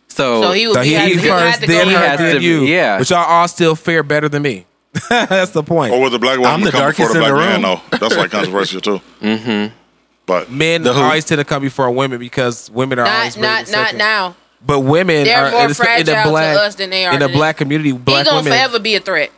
so, 0.10 0.42
So 0.42 0.52
he 0.52 0.68
would 0.68 0.74
so 0.76 0.82
he, 0.82 0.96
he 0.98 1.14
he 1.16 1.28
first, 1.28 1.62
to 1.62 1.68
go 1.68 1.74
then 1.74 1.88
he 1.88 1.94
her, 1.94 2.00
has 2.00 2.20
then 2.20 2.42
you. 2.42 2.62
yeah. 2.64 2.98
but 2.98 3.10
y'all 3.10 3.20
all 3.26 3.48
still 3.48 3.76
fare 3.76 4.04
better 4.04 4.28
than 4.30 4.42
me. 4.42 4.66
That's 5.10 5.52
the 5.52 5.64
point. 5.64 5.94
Or 5.94 6.02
with 6.02 6.12
the 6.12 6.20
black 6.20 6.38
woman 6.40 6.52
I'm 6.54 6.62
the 6.62 6.72
come 6.72 6.82
darkest 6.82 7.14
the 7.14 7.20
in 7.20 7.22
black 7.22 7.32
the 7.32 7.38
man, 7.38 7.62
room. 7.64 7.80
though. 7.92 7.98
That's 7.98 8.18
like 8.18 8.32
controversial 8.32 8.82
too. 8.82 9.02
Mm-hmm. 9.22 9.76
But 10.26 10.52
Men 10.52 10.84
The 10.84 10.94
who? 10.94 11.00
always 11.02 11.26
tend 11.26 11.40
to 11.40 11.46
come 11.46 11.62
before 11.64 11.90
women 11.92 12.20
because 12.20 12.70
women 12.72 13.00
are 13.00 13.06
Not 13.06 13.16
always 13.18 13.38
not 13.38 13.44
not 13.62 13.68
second. 13.68 13.98
now. 13.98 14.36
But 14.66 14.82
women 14.82 15.24
They're 15.24 15.46
are 15.46 15.52
more 15.52 15.62
in 15.62 15.64
the- 15.64 15.64
in 15.64 15.70
the 15.70 15.76
fragile 15.76 16.16
to 16.24 16.30
black, 16.30 16.58
us 16.58 16.76
than 16.76 16.90
they 16.90 17.06
are 17.06 17.14
in 17.14 17.20
the 17.20 17.28
to 17.28 17.34
black 17.34 17.58
them. 17.58 17.66
community. 17.66 17.90
He 17.92 17.98
Black 17.98 18.26
gonna 18.26 18.38
women. 18.38 18.52
forever 18.54 18.80
be 18.80 18.96
a 18.96 19.00
threat 19.00 19.32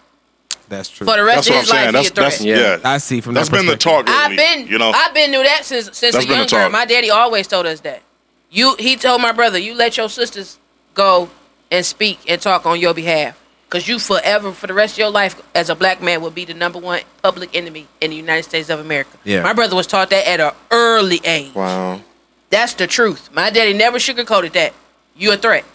That's 0.67 0.89
true. 0.89 1.05
for 1.05 1.15
the 1.17 1.23
rest 1.23 1.47
that's 1.47 1.49
what 1.49 1.55
I'm 1.55 1.59
of 1.59 1.65
his 1.65 1.69
life. 1.69 1.79
saying. 1.79 1.91
Be 1.91 1.97
a 1.97 2.01
That's 2.01 2.09
threat. 2.09 2.31
that's 2.31 2.41
Yeah. 2.41 2.77
yeah. 2.83 2.91
I 2.93 2.97
see 2.97 3.21
from 3.21 3.33
That's 3.35 3.49
that 3.49 3.55
been 3.55 3.65
the 3.67 3.73
perspective. 3.77 4.05
talk. 4.05 4.09
I've 4.09 4.31
lately, 4.31 4.63
been 4.63 4.67
you 4.67 4.77
know. 4.79 4.91
I've 4.91 5.13
been 5.13 5.29
knew 5.31 5.43
that 5.43 5.63
since 5.65 5.85
since 5.85 5.99
That's 5.99 6.15
a 6.15 6.19
been 6.19 6.27
the 6.29 6.35
young 6.35 6.47
talk. 6.47 6.59
girl. 6.59 6.69
My 6.71 6.85
daddy 6.85 7.09
always 7.11 7.47
told 7.47 7.65
us 7.67 7.81
that. 7.81 8.01
You 8.49 8.75
he 8.79 8.95
told 8.95 9.21
my 9.21 9.31
brother, 9.31 9.59
you 9.59 9.75
let 9.75 9.95
your 9.97 10.09
sisters 10.09 10.57
go 10.95 11.29
and 11.69 11.85
speak 11.85 12.19
and 12.27 12.41
talk 12.41 12.65
on 12.65 12.79
your 12.79 12.93
behalf. 12.93 13.37
Cause 13.69 13.87
you 13.87 13.99
forever 13.99 14.51
for 14.51 14.67
the 14.67 14.73
rest 14.73 14.95
of 14.95 14.97
your 14.97 15.09
life 15.11 15.35
as 15.55 15.69
a 15.69 15.75
black 15.75 16.01
man 16.01 16.19
will 16.19 16.29
be 16.31 16.43
the 16.43 16.53
number 16.53 16.77
one 16.77 16.99
public 17.21 17.55
enemy 17.55 17.87
in 18.01 18.09
the 18.09 18.17
United 18.17 18.43
States 18.43 18.69
of 18.69 18.81
America. 18.81 19.11
Yeah. 19.23 19.43
My 19.43 19.53
brother 19.53 19.77
was 19.77 19.87
taught 19.87 20.09
that 20.09 20.27
at 20.27 20.41
an 20.41 20.51
early 20.71 21.21
age. 21.23 21.53
Wow. 21.55 22.01
That's 22.49 22.73
the 22.73 22.85
truth. 22.87 23.29
My 23.31 23.49
daddy 23.49 23.71
never 23.71 23.97
sugarcoated 23.97 24.51
that. 24.53 24.73
You 25.15 25.33
a 25.33 25.37
threat. 25.37 25.65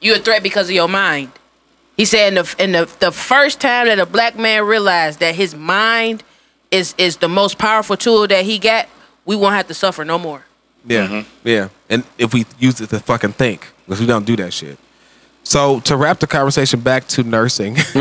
You 0.00 0.14
a 0.14 0.18
threat 0.18 0.42
because 0.42 0.68
of 0.68 0.74
your 0.74 0.88
mind. 0.88 1.30
He 1.96 2.04
said 2.04 2.28
in 2.28 2.34
the 2.36 2.54
in 2.58 2.72
the 2.72 2.90
the 3.00 3.12
first 3.12 3.60
time 3.60 3.86
that 3.86 3.98
a 3.98 4.06
black 4.06 4.36
man 4.38 4.64
realized 4.64 5.20
that 5.20 5.34
his 5.34 5.54
mind 5.54 6.22
is 6.70 6.94
is 6.96 7.18
the 7.18 7.28
most 7.28 7.58
powerful 7.58 7.96
tool 7.96 8.26
that 8.28 8.44
he 8.44 8.58
got, 8.58 8.86
we 9.26 9.36
won't 9.36 9.54
have 9.54 9.66
to 9.68 9.74
suffer 9.74 10.04
no 10.04 10.18
more. 10.18 10.44
Yeah, 10.86 11.06
Mm-hmm. 11.08 11.48
yeah. 11.48 11.68
And 11.90 12.04
if 12.16 12.32
we 12.32 12.46
use 12.58 12.80
it 12.80 12.88
to 12.90 13.00
fucking 13.00 13.32
think, 13.32 13.66
because 13.86 14.00
we 14.00 14.06
don't 14.06 14.24
do 14.24 14.34
that 14.36 14.52
shit. 14.54 14.78
So 15.42 15.80
to 15.80 15.96
wrap 15.96 16.20
the 16.20 16.26
conversation 16.26 16.80
back 16.80 17.06
to 17.08 17.22
nursing, 17.22 17.74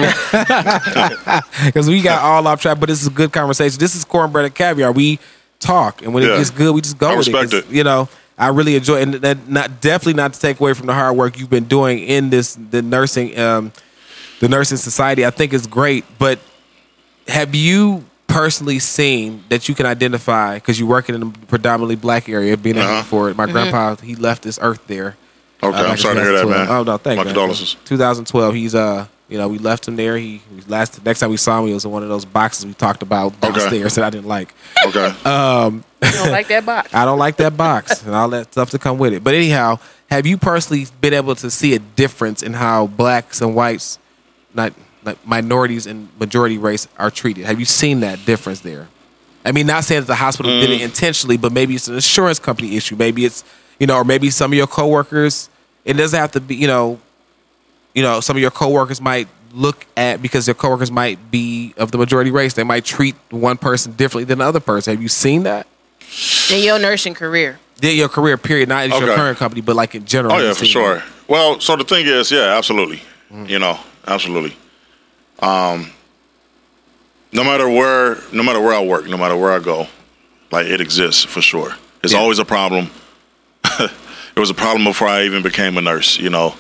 because 1.65 1.87
we 1.89 2.01
got 2.01 2.21
all 2.23 2.45
off 2.47 2.61
track, 2.61 2.79
but 2.79 2.87
this 2.87 3.01
is 3.01 3.07
a 3.07 3.11
good 3.11 3.31
conversation. 3.33 3.79
This 3.79 3.95
is 3.95 4.05
cornbread 4.05 4.45
and 4.45 4.55
caviar. 4.55 4.91
We 4.91 5.19
talk, 5.59 6.01
and 6.01 6.13
when 6.13 6.23
Yeah. 6.23 6.35
it 6.35 6.37
gets 6.37 6.49
good, 6.51 6.73
we 6.73 6.81
just 6.81 6.97
go 6.97 7.07
I 7.07 7.15
with 7.15 7.27
respect 7.27 7.53
it. 7.53 7.63
'Cause, 7.63 7.71
it. 7.71 7.75
You 7.75 7.83
know, 7.83 8.07
I 8.39 8.47
really 8.47 8.75
enjoy, 8.77 9.01
and 9.01 9.13
that 9.15 9.49
not 9.49 9.81
definitely 9.81 10.13
not 10.13 10.33
to 10.33 10.39
take 10.39 10.59
away 10.59 10.73
from 10.73 10.87
the 10.87 10.93
hard 10.93 11.15
work 11.17 11.37
you've 11.37 11.49
been 11.49 11.65
doing 11.65 11.99
in 11.99 12.29
this 12.29 12.55
the 12.55 12.81
nursing 12.81 13.37
um, 13.37 13.71
the 14.39 14.47
nursing 14.47 14.77
society, 14.77 15.25
I 15.25 15.29
think 15.29 15.53
is 15.53 15.67
great. 15.67 16.05
But 16.17 16.39
have 17.27 17.53
you 17.53 18.05
personally 18.27 18.79
seen 18.79 19.43
that 19.49 19.67
you 19.67 19.75
can 19.75 19.85
identify 19.85 20.55
because 20.55 20.79
you're 20.79 20.87
working 20.87 21.15
in 21.15 21.23
a 21.23 21.29
predominantly 21.47 21.97
black 21.97 22.29
area, 22.29 22.55
being 22.55 22.77
Uh-huh. 22.77 22.93
uh 22.99 23.03
for 23.03 23.29
it? 23.29 23.35
My 23.35 23.45
grandpa, 23.45 23.95
he 23.97 24.15
left 24.15 24.43
this 24.43 24.57
earth 24.61 24.87
there. 24.87 25.17
Okay, 25.61 25.75
uh, 25.77 25.81
I'm 25.81 25.89
back 25.89 25.97
sorry 25.97 26.15
to 26.15 26.21
hear 26.21 26.31
that, 26.31 26.47
man. 26.47 26.67
Oh 26.69 26.83
no, 26.83 26.97
thank 26.97 27.17
you. 27.25 27.33
2012. 27.85 28.55
He's 28.55 28.73
uh, 28.73 29.07
you 29.29 29.37
know, 29.37 29.47
we 29.47 29.57
left 29.59 29.87
him 29.87 29.95
there. 29.95 30.17
He, 30.17 30.37
he 30.37 30.61
last 30.67 31.03
next 31.05 31.19
time 31.19 31.29
we 31.29 31.37
saw 31.37 31.59
him, 31.59 31.67
he 31.67 31.73
was 31.73 31.85
in 31.85 31.91
one 31.91 32.03
of 32.03 32.09
those 32.09 32.25
boxes 32.25 32.65
we 32.65 32.73
talked 32.73 33.03
about 33.03 33.39
downstairs 33.39 33.95
that 33.95 34.03
I 34.03 34.09
didn't 34.09 34.27
like. 34.27 34.53
Okay. 34.87 35.13
Um, 35.23 35.83
You 36.01 36.11
don't 36.11 36.31
like 36.31 36.47
that 36.47 36.65
box? 36.65 36.93
I 36.93 37.05
don't 37.05 37.19
like 37.19 37.37
that 37.37 37.55
box 37.55 38.03
and 38.03 38.15
all 38.15 38.29
that 38.29 38.51
stuff 38.51 38.71
to 38.71 38.79
come 38.79 38.97
with 38.97 39.13
it. 39.13 39.23
But 39.23 39.35
anyhow, 39.35 39.79
have 40.09 40.25
you 40.25 40.37
personally 40.37 40.87
been 41.01 41.13
able 41.13 41.35
to 41.35 41.51
see 41.51 41.75
a 41.75 41.79
difference 41.79 42.41
in 42.41 42.53
how 42.53 42.87
blacks 42.87 43.41
and 43.41 43.53
whites, 43.55 43.99
not 44.53 44.73
like 45.03 45.25
minorities 45.25 45.85
and 45.85 46.09
majority 46.19 46.57
race, 46.57 46.87
are 46.97 47.11
treated? 47.11 47.45
Have 47.45 47.59
you 47.59 47.65
seen 47.65 47.99
that 47.99 48.25
difference 48.25 48.61
there? 48.61 48.87
I 49.45 49.51
mean, 49.51 49.67
not 49.67 49.83
saying 49.83 50.01
that 50.01 50.07
the 50.07 50.15
hospital 50.15 50.51
did 50.59 50.69
it 50.69 50.81
intentionally, 50.81 51.37
but 51.37 51.51
maybe 51.51 51.75
it's 51.75 51.87
an 51.87 51.95
insurance 51.95 52.39
company 52.39 52.75
issue. 52.75 52.95
Maybe 52.95 53.25
it's 53.25 53.43
you 53.79 53.87
know, 53.87 53.95
or 53.95 54.03
maybe 54.03 54.29
some 54.29 54.51
of 54.51 54.57
your 54.57 54.67
coworkers. 54.67 55.49
It 55.85 55.93
doesn't 55.93 56.19
have 56.19 56.31
to 56.33 56.41
be 56.41 56.55
you 56.55 56.67
know, 56.67 56.99
you 57.93 58.03
know, 58.03 58.19
some 58.19 58.35
of 58.35 58.41
your 58.41 58.51
coworkers 58.51 59.01
might 59.01 59.27
look 59.53 59.85
at 59.97 60.21
because 60.21 60.45
their 60.45 60.55
coworkers 60.55 60.91
might 60.91 61.31
be 61.31 61.73
of 61.77 61.91
the 61.91 61.97
majority 61.97 62.31
race. 62.31 62.53
They 62.53 62.63
might 62.63 62.85
treat 62.85 63.15
one 63.31 63.57
person 63.57 63.93
differently 63.93 64.25
than 64.25 64.39
the 64.39 64.45
other 64.45 64.59
person. 64.59 64.93
Have 64.93 65.01
you 65.01 65.07
seen 65.09 65.43
that? 65.43 65.67
In 66.51 66.63
your 66.63 66.79
nursing 66.79 67.13
career. 67.13 67.59
Yeah, 67.81 67.91
your 67.91 68.09
career 68.09 68.37
period, 68.37 68.69
not 68.69 68.87
just 68.89 68.99
your 69.01 69.15
current 69.15 69.37
company, 69.37 69.61
but 69.61 69.75
like 69.75 69.95
in 69.95 70.05
general. 70.05 70.33
Oh 70.35 70.39
yeah, 70.39 70.53
for 70.53 70.65
sure. 70.65 70.95
that. 70.95 71.05
Well, 71.27 71.59
so 71.59 71.75
the 71.75 71.83
thing 71.83 72.05
is, 72.07 72.31
yeah, 72.31 72.57
absolutely. 72.57 73.01
You 73.45 73.59
know, 73.59 73.79
absolutely. 74.07 74.55
Um, 75.39 75.91
no 77.31 77.43
matter 77.43 77.69
where, 77.69 78.17
no 78.33 78.43
matter 78.43 78.59
where 78.59 78.73
I 78.73 78.83
work, 78.83 79.07
no 79.07 79.17
matter 79.17 79.37
where 79.37 79.51
I 79.51 79.59
go, 79.59 79.87
like 80.51 80.65
it 80.65 80.81
exists 80.81 81.23
for 81.23 81.41
sure. 81.41 81.73
It's 82.03 82.13
Yeah. 82.13 82.19
always 82.19 82.39
a 82.39 82.45
problem. 82.45 82.89
it 83.79 83.91
was 84.39 84.49
a 84.49 84.53
problem 84.55 84.83
before 84.83 85.07
I 85.07 85.23
even 85.25 85.43
became 85.43 85.77
a 85.77 85.81
nurse. 85.81 86.17
You 86.17 86.29
know, 86.31 86.55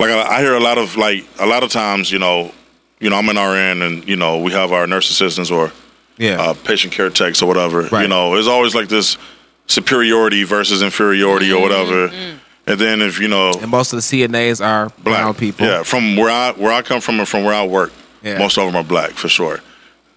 like 0.00 0.10
I, 0.10 0.36
I 0.36 0.40
hear 0.40 0.54
a 0.54 0.60
lot 0.60 0.78
of 0.78 0.96
like 0.96 1.24
a 1.38 1.46
lot 1.46 1.62
of 1.62 1.70
times, 1.70 2.10
you 2.10 2.18
know, 2.18 2.52
you 2.98 3.10
know, 3.10 3.16
I'm 3.16 3.28
in 3.28 3.36
an 3.36 3.50
RN, 3.50 3.82
and 3.82 4.08
you 4.08 4.16
know, 4.16 4.38
we 4.40 4.52
have 4.52 4.72
our 4.72 4.86
nurse 4.86 5.10
assistants 5.10 5.50
or 5.50 5.72
Yeah, 6.18 6.40
uh, 6.40 6.54
patient 6.54 6.92
care 6.92 7.10
techs 7.10 7.42
or 7.42 7.46
whatever. 7.46 7.82
Right. 7.82 8.02
You 8.02 8.08
know, 8.08 8.34
it's 8.34 8.48
always 8.48 8.74
like 8.74 8.88
this 8.88 9.16
superiority 9.66 10.44
versus 10.44 10.82
inferiority 10.82 11.52
or 11.52 11.60
whatever. 11.62 12.10
And 12.66 12.78
then 12.78 13.00
if 13.02 13.18
you 13.20 13.28
know 13.28 13.52
and 13.60 13.70
most 13.70 13.92
of 13.92 13.96
the 13.96 14.02
CNAs 14.02 14.64
are 14.64 14.90
brown 15.02 15.34
people. 15.34 15.66
yeah, 15.66 15.82
from 15.82 16.16
where 16.16 16.30
I 16.30 16.52
where 16.52 16.72
I 16.72 16.82
come 16.82 17.00
from 17.00 17.18
and 17.18 17.28
from 17.28 17.44
where 17.44 17.54
I 17.54 17.64
work, 17.66 17.92
Yeah. 18.22 18.38
most 18.38 18.58
of 18.58 18.66
them 18.66 18.76
are 18.76 18.84
black 18.84 19.12
for 19.12 19.28
sure. 19.28 19.60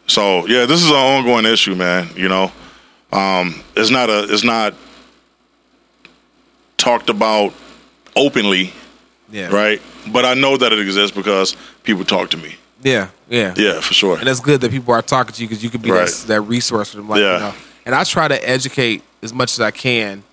So 0.08 0.46
yeah, 0.48 0.66
this 0.66 0.84
is 0.84 0.90
an 0.90 0.96
ongoing 0.98 1.46
issue, 1.46 1.76
man. 1.76 2.10
You 2.16 2.28
know, 2.30 2.52
um, 3.12 3.64
it's 3.76 3.90
not 3.90 4.10
a 4.10 4.26
it's 4.32 4.44
not 4.44 4.74
talked 6.78 7.10
about 7.10 7.54
openly, 8.16 8.74
yeah, 9.34 9.48
right? 9.48 9.82
But 10.14 10.24
I 10.26 10.34
know 10.36 10.56
that 10.58 10.72
it 10.72 10.80
exists 10.80 11.16
because 11.16 11.58
people 11.84 12.06
talk 12.06 12.30
to 12.30 12.38
me. 12.38 12.56
Yeah, 12.82 13.10
yeah, 13.30 13.54
Yeah, 13.58 13.80
for 13.82 13.94
sure. 13.94 14.18
And 14.20 14.28
it's 14.30 14.40
good 14.42 14.60
that 14.62 14.72
people 14.72 14.94
are 14.94 15.02
talking 15.02 15.34
to 15.34 15.42
you 15.42 15.48
because 15.48 15.64
you 15.64 15.70
could 15.70 15.82
be 15.82 15.90
Right. 15.92 16.08
that, 16.08 16.28
that 16.28 16.42
resource 16.42 16.92
for 16.92 16.98
them. 16.98 17.08
Like, 17.10 17.22
Yeah. 17.22 17.34
you 17.34 17.40
know, 17.40 17.54
and 17.86 17.96
I 17.96 18.04
try 18.04 18.28
to 18.28 18.50
educate 18.50 19.02
as 19.22 19.34
much 19.34 19.54
as 19.54 19.60
I 19.62 19.72
can. 19.72 20.24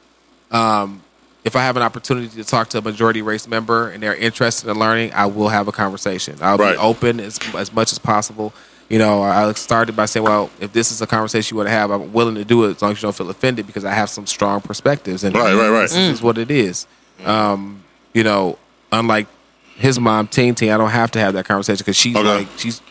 Um, 0.50 1.02
if 1.44 1.54
I 1.56 1.60
have 1.62 1.76
an 1.76 1.82
opportunity 1.82 2.28
to 2.28 2.44
talk 2.44 2.68
to 2.70 2.78
a 2.78 2.82
majority 2.82 3.22
race 3.22 3.46
member 3.48 3.88
and 3.90 4.02
they're 4.02 4.14
interested 4.16 4.68
in 4.68 4.78
learning, 4.78 5.12
I 5.14 5.26
will 5.26 5.48
have 5.48 5.68
a 5.68 5.72
conversation. 5.72 6.36
I'll 6.42 6.58
Right. 6.58 6.72
be 6.72 6.78
open 6.78 7.20
as 7.20 7.38
as 7.56 7.72
much 7.72 7.92
as 7.92 7.98
possible. 7.98 8.52
You 8.88 8.98
know, 8.98 9.22
I 9.22 9.52
started 9.52 9.94
by 9.94 10.06
saying, 10.06 10.24
well, 10.24 10.50
if 10.60 10.72
this 10.72 10.90
is 10.90 11.00
a 11.00 11.06
conversation 11.06 11.54
you 11.54 11.58
want 11.58 11.68
to 11.68 11.72
have, 11.72 11.92
I'm 11.92 12.12
willing 12.12 12.34
to 12.34 12.44
do 12.44 12.64
it 12.64 12.76
as 12.76 12.82
long 12.82 12.90
as 12.92 12.98
you 12.98 13.02
don't 13.06 13.14
feel 13.14 13.30
offended 13.30 13.64
because 13.68 13.84
I 13.84 13.92
have 13.94 14.10
some 14.10 14.26
strong 14.26 14.60
perspectives. 14.60 15.22
And 15.22 15.34
Right, 15.36 15.54
right, 15.54 15.70
right. 15.70 15.82
This 15.88 15.96
is 15.96 16.20
what 16.20 16.36
it 16.36 16.50
is. 16.50 16.86
Um, 17.24 17.84
you 18.12 18.24
know, 18.24 18.58
unlike 18.92 19.26
his 19.76 19.98
mom, 19.98 20.26
Teen 20.28 20.54
Teen, 20.54 20.70
I 20.70 20.76
don't 20.76 20.90
have 20.90 21.10
to 21.12 21.18
have 21.20 21.34
that 21.34 21.44
conversation 21.46 21.78
because 21.78 21.96
she's 21.96 22.16
Okay. 22.16 22.28
like, 22.28 22.48
she's 22.58 22.82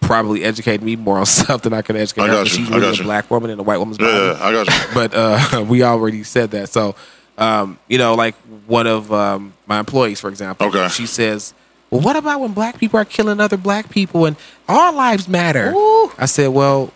probably 0.00 0.44
educated 0.44 0.82
me 0.82 0.96
more 0.96 1.18
on 1.18 1.26
stuff 1.40 1.62
than 1.62 1.72
I 1.72 1.82
can 1.82 1.96
educate 1.96 2.22
I 2.22 2.26
her. 2.28 2.32
got 2.32 2.42
but 2.44 2.52
you, 2.52 2.58
She's 2.64 2.70
really 2.70 2.86
a 2.88 2.92
you. 2.92 3.02
black 3.04 3.30
woman 3.30 3.50
and 3.50 3.60
a 3.60 3.62
white 3.62 3.78
woman's 3.78 3.98
body. 3.98 4.12
yeah, 4.12 4.38
yeah, 4.38 4.44
I 4.46 4.52
got 4.52 4.66
you. 4.68 4.74
But 4.94 5.14
uh, 5.14 5.64
we 5.68 5.82
already 5.82 6.22
said 6.24 6.50
that. 6.52 6.68
So, 6.68 6.94
um, 7.38 7.78
you 7.88 7.98
know, 7.98 8.14
like 8.14 8.34
one 8.66 8.86
of 8.86 9.12
um, 9.12 9.52
my 9.66 9.78
employees, 9.80 10.20
for 10.20 10.28
example, 10.28 10.66
Okay. 10.68 10.88
she 10.88 11.06
says, 11.06 11.54
"Well, 11.90 12.00
what 12.00 12.16
about 12.16 12.40
when 12.40 12.52
black 12.52 12.78
people 12.78 12.98
are 13.00 13.04
killing 13.04 13.40
other 13.40 13.56
black 13.56 13.88
people 13.90 14.26
and 14.26 14.36
our 14.68 14.92
lives 14.92 15.26
matter?" 15.28 15.72
Ooh. 15.74 16.12
I 16.18 16.26
said, 16.26 16.48
"Well, 16.48 16.92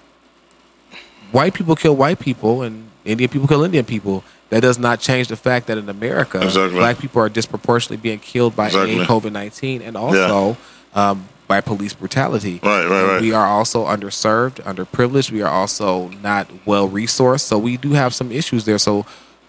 white 1.33 1.55
people 1.55 1.75
kill 1.77 1.97
white 1.97 2.19
people 2.21 2.63
and 2.63 2.89
Indian 3.05 3.31
people 3.31 3.49
kill 3.49 3.65
Indian 3.65 3.85
people. 3.85 4.23
That 4.51 4.61
does 4.61 4.79
not 4.79 5.01
change 5.01 5.29
the 5.29 5.37
fact 5.37 5.67
that 5.67 5.79
in 5.79 5.89
America, 5.89 6.41
Exactly. 6.43 6.79
black 6.79 6.99
people 6.99 7.21
are 7.23 7.29
disproportionately 7.29 7.97
being 7.97 8.19
killed 8.21 8.55
by 8.55 8.67
Exactly. 8.67 8.97
COVID 8.99 9.33
nineteen 9.33 9.83
and 9.83 9.97
also 9.97 10.57
um, 10.95 11.29
by 11.49 11.61
police 11.61 11.93
brutality. 11.93 12.61
Right, 12.63 12.87
right, 12.87 13.05
right. 13.05 13.21
We 13.21 13.33
are 13.33 13.47
also 13.47 13.85
underserved, 13.87 14.63
underprivileged. 14.63 15.31
We 15.33 15.43
are 15.43 15.51
also 15.51 16.09
not 16.23 16.49
well 16.67 16.89
resourced. 16.89 17.41
So 17.41 17.59
we 17.59 17.77
do 17.77 17.93
have 17.93 18.15
some 18.15 18.31
issues 18.31 18.65
there. 18.65 18.79
So 18.79 19.07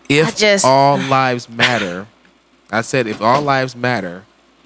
if 0.10 0.36
just- 0.38 0.66
all 0.66 0.98
lives 0.98 1.50
matter, 1.50 2.08
I 2.72 2.82
said 2.82 3.06
if 3.06 3.22
all 3.22 3.42
lives 3.42 3.76
matter, 3.76 4.24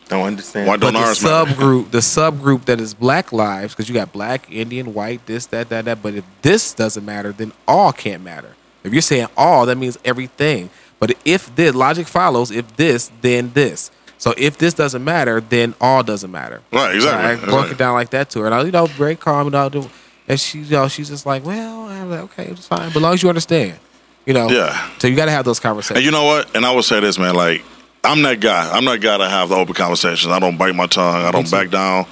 Don't 0.07 0.26
understand. 0.26 0.68
Why 0.68 0.77
don't 0.77 0.93
the 0.93 0.99
ours 0.99 1.22
matter? 1.22 1.51
subgroup, 1.51 1.91
the 1.91 1.97
subgroup 1.99 2.65
that 2.65 2.80
is 2.80 2.93
black 2.93 3.31
lives, 3.34 3.73
because 3.73 3.89
you 3.89 3.93
got 3.93 4.11
black, 4.14 4.49
Indian, 4.51 4.93
white, 4.93 5.26
this, 5.26 5.47
that, 5.47 5.69
that, 5.69 5.85
that. 5.85 6.01
But 6.01 6.14
if 6.15 6.23
this 6.41 6.73
doesn't 6.73 7.03
matter, 7.06 7.31
then 7.31 7.51
all 7.68 7.91
can't 7.91 8.23
matter. 8.23 8.56
If 8.84 8.93
you're 8.93 9.01
saying 9.01 9.27
all, 9.38 9.65
that 9.65 9.77
means 9.77 9.97
everything. 10.06 10.69
But 10.99 11.15
if 11.26 11.53
this 11.56 11.73
logic 11.76 12.07
follows, 12.07 12.51
if 12.51 12.76
this, 12.76 13.11
then 13.22 13.51
this. 13.53 13.91
So 14.18 14.34
if 14.38 14.57
this 14.57 14.73
doesn't 14.73 15.03
matter, 15.03 15.39
then 15.39 15.73
all 15.80 16.03
doesn't 16.03 16.30
matter. 16.31 16.61
Right, 16.73 16.95
exactly, 16.95 17.22
So 17.22 17.27
I 17.30 17.35
broke 17.35 17.47
exactly. 17.65 17.72
it 17.72 17.77
down 17.77 17.93
like 17.93 18.10
that 18.10 18.30
to 18.31 18.39
her, 18.41 18.45
and 18.47 18.56
I, 18.56 18.61
you 18.64 18.72
know, 18.72 18.85
very 18.85 19.15
calm 19.15 19.47
and 19.47 19.56
all. 19.56 19.69
do- 19.69 19.89
And 20.27 20.39
she, 20.39 20.60
you 20.60 20.72
know, 20.72 20.88
she's 20.89 21.07
just 21.10 21.26
like, 21.26 21.45
well, 21.45 21.84
I'm 21.85 22.10
like, 22.10 22.19
okay, 22.22 22.45
it's 22.45 22.68
fine, 22.68 22.89
but 22.89 22.97
as 22.97 23.01
long 23.01 23.14
as 23.14 23.23
you 23.23 23.30
understand, 23.30 23.80
you 24.26 24.34
know. 24.34 24.49
Yeah. 24.49 24.89
So 24.99 25.07
you 25.07 25.15
got 25.15 25.26
to 25.26 25.31
have 25.31 25.45
those 25.45 25.60
conversations. 25.60 25.97
And 25.97 26.06
you 26.06 26.11
know 26.11 26.26
what? 26.26 26.53
And 26.56 26.65
I 26.65 26.72
would 26.76 26.84
say 26.84 26.99
this, 26.99 27.18
man. 27.18 27.34
Like, 27.34 27.64
I'm 28.03 28.22
that 28.23 28.39
guy. 28.41 28.69
I'm 28.72 28.85
that 28.85 28.99
guy 29.01 29.18
to 29.18 29.30
have 29.30 29.49
the 29.49 29.56
open 29.56 29.73
conversations. 29.73 30.31
I 30.31 30.39
don't 30.39 30.57
bite 30.57 30.76
my 30.76 30.88
tongue. 30.88 31.23
I 31.23 31.31
don't 31.31 31.49
back 31.49 31.69
down. 31.69 32.06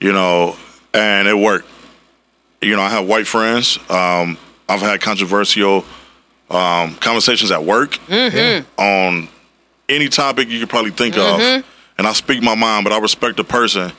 You 0.00 0.12
know, 0.12 0.56
and 0.94 1.26
it 1.26 1.34
worked. 1.36 1.66
You 2.60 2.76
know, 2.76 2.82
I 2.82 2.90
have 2.90 3.06
white 3.08 3.26
friends. 3.26 3.78
Um, 3.90 4.36
I've 4.68 4.80
had 4.80 5.00
controversial 5.00 5.84
um, 6.50 6.94
conversations 6.96 7.50
at 7.50 7.62
work 7.64 7.98
on 8.78 9.28
any 9.88 10.08
topic 10.08 10.48
you 10.48 10.60
could 10.60 10.68
probably 10.68 10.90
think 10.90 11.16
of, 11.16 11.40
and 11.40 12.06
I 12.06 12.12
speak 12.12 12.42
my 12.42 12.54
mind. 12.54 12.84
But 12.84 12.92
I 12.92 12.98
respect 12.98 13.36
the 13.36 13.44
person 13.44 13.92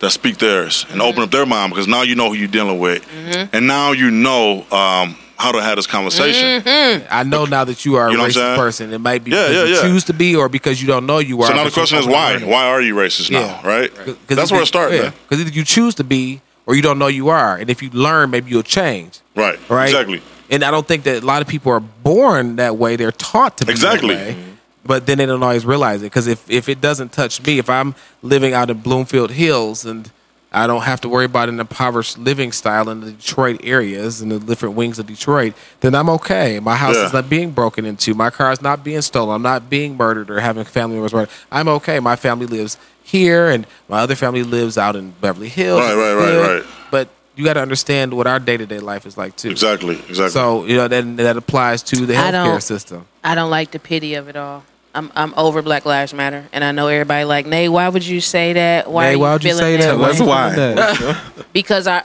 that 0.00 0.10
speak 0.10 0.38
theirs 0.38 0.84
and 0.90 1.00
open 1.00 1.22
up 1.22 1.30
their 1.30 1.46
mind 1.46 1.72
because 1.72 1.86
now 1.88 2.02
you 2.02 2.14
know 2.14 2.28
who 2.28 2.34
you're 2.34 2.48
dealing 2.48 2.78
with, 2.78 3.06
and 3.52 3.66
now 3.66 3.92
you 3.92 4.10
know 4.10 4.60
um, 4.70 5.16
how 5.38 5.52
to 5.52 5.60
have 5.62 5.76
this 5.76 5.86
conversation. 5.86 6.62
I 7.10 7.22
know 7.24 7.44
now 7.44 7.64
that 7.64 7.84
you 7.84 7.96
are 7.96 8.08
a 8.08 8.12
You 8.12 8.18
know 8.18 8.24
racist 8.24 8.56
person. 8.56 8.92
It 8.92 8.98
might 9.00 9.24
be 9.24 9.30
Yeah, 9.30 9.48
because 9.48 9.70
yeah, 9.70 9.76
you 9.76 9.92
choose 9.92 10.04
to 10.04 10.12
be, 10.14 10.34
or 10.36 10.48
because 10.48 10.80
you 10.80 10.86
don't 10.88 11.06
know 11.06 11.18
you 11.18 11.40
are. 11.42 11.48
So 11.48 11.54
now 11.54 11.64
the 11.64 11.70
question 11.70 11.98
is 11.98 12.06
why? 12.06 12.32
learning. 12.34 12.48
Why 12.50 12.66
are 12.66 12.80
you 12.82 12.94
racist 12.94 13.30
Yeah. 13.30 13.40
now? 13.40 13.60
Right? 13.68 13.94
'Cause 13.94 14.16
That's 14.28 14.50
where 14.52 14.62
it 14.62 14.66
starts, 14.66 14.94
yeah. 14.94 15.10
Because 15.28 15.40
either 15.44 15.50
you 15.54 15.64
choose 15.64 15.94
to 15.96 16.04
be, 16.04 16.40
or 16.66 16.74
you 16.74 16.82
don't 16.82 16.98
know 16.98 17.06
you 17.06 17.28
are, 17.28 17.56
and 17.56 17.70
if 17.70 17.82
you 17.82 17.90
learn, 17.92 18.30
maybe 18.30 18.50
you'll 18.50 18.62
change. 18.62 19.20
Right. 19.34 19.58
Right. 19.68 19.84
Exactly. 19.84 20.20
And 20.50 20.62
I 20.64 20.70
don't 20.70 20.86
think 20.86 21.04
that 21.04 21.22
a 21.22 21.26
lot 21.26 21.42
of 21.42 21.48
people 21.48 21.72
are 21.72 21.80
born 21.80 22.56
that 22.56 22.76
way. 22.76 22.96
They're 22.96 23.12
taught 23.12 23.58
to 23.58 23.66
be 23.66 23.72
Exactly. 23.72 24.14
that 24.14 24.36
way. 24.36 24.44
But 24.84 25.06
then 25.06 25.18
they 25.18 25.26
don't 25.26 25.42
always 25.42 25.66
realize 25.66 26.02
it. 26.02 26.06
Because 26.06 26.28
if, 26.28 26.48
if 26.48 26.68
it 26.68 26.80
doesn't 26.80 27.10
touch 27.12 27.44
me, 27.44 27.58
if 27.58 27.68
I'm 27.68 27.94
living 28.22 28.54
out 28.54 28.70
in 28.70 28.78
Bloomfield 28.78 29.32
Hills 29.32 29.84
and 29.84 30.08
I 30.52 30.68
don't 30.68 30.82
have 30.82 31.00
to 31.00 31.08
worry 31.08 31.24
about 31.24 31.48
an 31.48 31.58
impoverished 31.58 32.16
living 32.18 32.52
style 32.52 32.88
in 32.88 33.00
the 33.00 33.10
Detroit 33.10 33.60
areas 33.64 34.20
and 34.22 34.30
the 34.30 34.38
different 34.38 34.76
wings 34.76 35.00
of 35.00 35.06
Detroit, 35.06 35.54
then 35.80 35.94
I'm 35.96 36.08
okay. 36.10 36.60
My 36.60 36.76
house 36.76 36.94
Yeah. 36.94 37.06
is 37.06 37.12
not 37.12 37.28
being 37.28 37.50
broken 37.50 37.84
into. 37.84 38.14
My 38.14 38.30
car 38.30 38.52
is 38.52 38.62
not 38.62 38.84
being 38.84 39.02
stolen. 39.02 39.34
I'm 39.34 39.42
not 39.42 39.68
being 39.68 39.96
murdered 39.96 40.30
or 40.30 40.38
having 40.38 40.64
family 40.64 40.94
members 40.94 41.12
murdered. 41.12 41.30
I'm 41.50 41.66
okay. 41.68 41.98
My 41.98 42.14
family 42.14 42.46
lives 42.46 42.78
here 43.02 43.48
and 43.48 43.66
my 43.88 43.98
other 43.98 44.14
family 44.14 44.44
lives 44.44 44.78
out 44.78 44.94
in 44.94 45.10
Beverly 45.20 45.48
Hills. 45.48 45.80
Right, 45.80 45.94
right, 45.96 46.14
right, 46.14 46.54
right. 46.60 46.64
But 46.92 47.08
you 47.36 47.44
got 47.44 47.54
to 47.54 47.60
understand 47.60 48.14
what 48.14 48.26
our 48.26 48.38
day 48.40 48.56
to 48.56 48.66
day 48.66 48.78
life 48.80 49.06
is 49.06 49.16
like 49.16 49.36
too. 49.36 49.50
Exactly. 49.50 49.96
Exactly. 50.08 50.30
So 50.30 50.64
you 50.64 50.76
know 50.76 50.88
that 50.88 51.16
that 51.18 51.36
applies 51.36 51.82
to 51.84 52.06
the 52.06 52.16
I 52.16 52.22
healthcare 52.32 52.32
don't- 52.44 52.62
system. 52.62 53.06
I 53.22 53.34
don't 53.34 53.50
like 53.50 53.70
the 53.72 53.78
pity 53.78 54.14
of 54.14 54.28
it 54.28 54.36
all. 54.36 54.64
I'm 54.94 55.12
I'm 55.14 55.34
over 55.36 55.60
Black 55.60 55.84
Lives 55.84 56.14
Matter, 56.14 56.46
and 56.52 56.64
I 56.64 56.72
know 56.72 56.88
everybody 56.88 57.24
like, 57.24 57.44
Nay, 57.46 57.68
why 57.68 57.88
would 57.88 58.06
you 58.06 58.20
say 58.22 58.54
that? 58.54 58.90
Why 58.90 59.02
Hey, 59.04 59.08
are 59.08 59.12
you 59.12 59.18
why 59.18 59.32
would 59.34 59.44
you 59.44 59.50
feeling 59.50 59.62
say 59.62 59.76
that? 59.76 59.98
That's 59.98 60.20
why. 60.20 60.54
That- 60.54 61.22
Because 61.52 61.86
our 61.86 62.02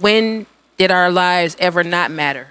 when 0.00 0.44
did 0.76 0.90
our 0.90 1.10
lives 1.10 1.56
ever 1.58 1.82
not 1.84 2.10
matter? 2.10 2.48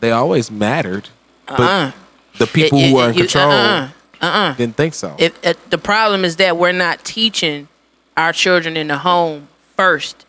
they 0.00 0.10
always 0.12 0.50
mattered, 0.50 1.08
but 1.46 1.60
Uh-uh. 1.60 1.92
the 2.38 2.46
people 2.46 2.78
It- 2.78 2.90
who 2.90 2.98
it- 2.98 3.02
are 3.02 3.08
in 3.08 3.14
you- 3.14 3.20
control 3.22 3.50
uh-uh. 3.50 3.88
Uh-uh. 4.20 4.54
didn't 4.54 4.76
think 4.76 4.92
so. 4.94 5.14
If, 5.18 5.32
if 5.44 5.70
the 5.70 5.78
problem 5.78 6.24
is 6.24 6.36
that 6.36 6.56
we're 6.58 6.72
not 6.72 7.04
teaching 7.04 7.68
our 8.16 8.32
children 8.34 8.76
in 8.76 8.88
the 8.88 8.98
home 8.98 9.48
first 9.76 10.25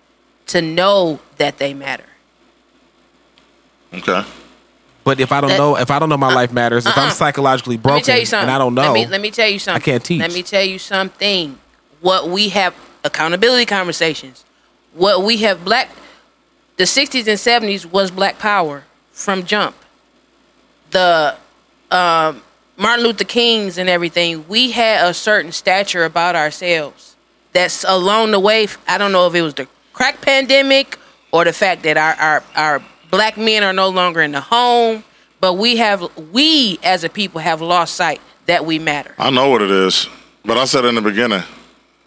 to 0.48 0.62
know 0.62 1.20
that 1.38 1.58
they 1.58 1.74
matter. 1.74 2.04
Okay. 3.94 4.24
But 5.04 5.20
if 5.22 5.32
I 5.32 5.40
don't 5.40 5.52
That- 5.52 5.58
know, 5.58 5.78
if 5.78 5.90
I 5.90 6.00
don't 6.00 6.10
know 6.10 6.18
my 6.18 6.34
life 6.34 6.52
matters, 6.52 6.86
if 6.86 6.98
I'm 6.98 7.06
uh-uh. 7.06 7.12
psychologically 7.12 7.76
Let 7.78 7.80
me 7.80 7.90
broken 7.90 8.04
tell 8.04 8.20
you 8.20 8.26
something. 8.26 8.50
and 8.50 8.52
I 8.52 8.58
don't 8.58 8.74
know, 8.74 8.82
Let 8.82 8.94
me, 8.94 9.08
let 9.08 9.22
me 9.22 9.32
tell 9.32 9.48
you 9.48 9.60
something. 9.60 9.82
I 9.82 9.86
can't 9.86 10.04
teach. 10.04 10.20
Let 10.20 10.34
me 10.34 10.44
tell 10.44 10.64
you 10.64 10.80
something. 10.80 11.58
What 12.02 12.28
we 12.30 12.50
have 12.50 12.76
accountability 13.06 13.66
conversations. 13.66 14.44
What 14.94 15.24
we 15.24 15.38
have 15.38 15.64
black 15.64 15.90
the 16.78 16.84
60s 16.84 17.28
and 17.28 17.40
70s 17.40 17.86
was 17.90 18.12
black 18.12 18.38
power 18.38 18.84
from 19.12 19.44
jump. 19.46 19.76
The 20.92 21.36
um, 21.90 22.42
Martin 22.78 23.04
Luther 23.06 23.24
Kings 23.24 23.78
and 23.80 23.90
everything, 23.90 24.48
we 24.48 24.72
had 24.72 25.10
a 25.10 25.14
certain 25.14 25.52
stature 25.52 26.06
about 26.06 26.36
ourselves. 26.36 27.16
That's 27.54 27.84
along 27.88 28.32
the 28.32 28.40
way. 28.40 28.68
I 28.88 28.98
don't 29.00 29.12
know 29.12 29.26
if 29.26 29.34
it 29.34 29.42
was 29.42 29.56
the 29.56 29.68
crack 29.98 30.22
pandemic 30.22 30.98
or 31.32 31.44
the 31.44 31.52
fact 31.54 31.82
that 31.84 31.98
our, 31.98 32.14
our, 32.14 32.44
our 32.56 32.84
black 33.10 33.36
men 33.38 33.64
are 33.64 33.74
no 33.74 33.90
longer 33.90 34.22
in 34.22 34.32
the 34.32 34.40
home, 34.42 35.04
but 35.42 35.54
we 35.54 35.78
have 35.78 36.06
we 36.32 36.78
as 36.84 37.04
a 37.04 37.10
people 37.10 37.42
have 37.42 37.62
lost 37.62 37.96
sight 37.96 38.22
that 38.46 38.64
we 38.64 38.78
matter. 38.78 39.14
I 39.18 39.32
know 39.32 39.50
what 39.50 39.62
it 39.64 39.72
is, 39.72 40.08
but 40.46 40.56
I 40.58 40.66
said 40.66 40.86
in 40.86 40.94
the 40.96 41.02
beginning, 41.02 41.42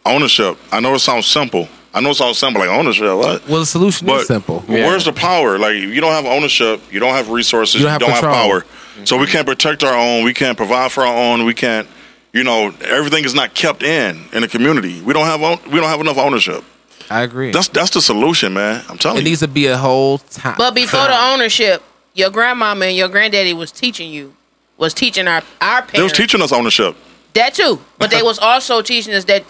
ownership. 0.06 0.56
I 0.70 0.78
know 0.78 0.94
it 0.94 1.00
sounds 1.00 1.26
simple. 1.26 1.68
I 1.92 2.00
know 2.00 2.10
it 2.10 2.14
sounds 2.14 2.38
simple, 2.38 2.60
like 2.60 2.70
ownership. 2.70 3.16
What? 3.16 3.48
well, 3.48 3.60
the 3.60 3.66
solution 3.66 4.06
But 4.06 4.20
is 4.20 4.28
simple. 4.28 4.64
Yeah. 4.68 4.86
where's 4.86 5.04
the 5.04 5.12
power? 5.12 5.58
Like, 5.58 5.74
if 5.74 5.92
you 5.92 6.00
don't 6.00 6.12
have 6.12 6.24
ownership, 6.24 6.80
you 6.92 7.00
don't 7.00 7.14
have 7.14 7.28
resources, 7.30 7.80
You 7.80 7.88
you 7.88 7.98
don't 7.98 8.00
don't, 8.00 8.10
have 8.10 8.22
have, 8.24 8.32
control. 8.32 8.60
power. 8.60 9.06
So 9.06 9.18
we 9.18 9.26
can't 9.26 9.46
protect 9.46 9.82
our 9.82 9.94
own. 9.94 10.24
We 10.24 10.32
can't 10.32 10.56
provide 10.56 10.92
for 10.92 11.04
our 11.04 11.16
own. 11.32 11.44
We 11.44 11.54
can't. 11.54 11.88
You 12.32 12.44
know, 12.44 12.72
everything 12.82 13.24
is 13.24 13.34
not 13.34 13.54
kept 13.54 13.82
in 13.82 14.28
in 14.32 14.42
the 14.42 14.48
community. 14.48 15.00
We 15.02 15.12
don't 15.12 15.26
have 15.26 15.40
we 15.66 15.80
don't 15.80 15.88
have 15.88 16.00
enough 16.00 16.16
ownership. 16.18 16.62
I 17.10 17.22
agree. 17.22 17.50
That's 17.50 17.68
that's 17.68 17.90
the 17.90 18.00
solution, 18.00 18.54
man. 18.54 18.84
I'm 18.88 18.96
telling 18.98 19.18
it 19.18 19.20
you. 19.22 19.26
It 19.26 19.30
needs 19.30 19.40
to 19.40 19.48
be 19.48 19.66
a 19.66 19.76
whole 19.76 20.18
time. 20.18 20.54
But 20.56 20.74
before 20.74 21.00
the 21.06 21.18
ownership, 21.32 21.82
your 22.14 22.30
grandmama 22.30 22.86
and 22.86 22.96
your 22.96 23.08
granddaddy 23.08 23.52
was 23.52 23.72
teaching 23.72 24.10
you, 24.12 24.34
was 24.78 24.94
teaching 24.94 25.26
our 25.26 25.42
our 25.60 25.80
parents. 25.82 25.92
They 25.92 26.02
was 26.02 26.12
teaching 26.12 26.40
us 26.42 26.52
ownership. 26.52 26.96
That 27.34 27.54
too. 27.54 27.80
But 27.98 28.10
they 28.10 28.22
was 28.22 28.38
also 28.38 28.80
teaching 28.82 29.12
us 29.14 29.24
that 29.24 29.44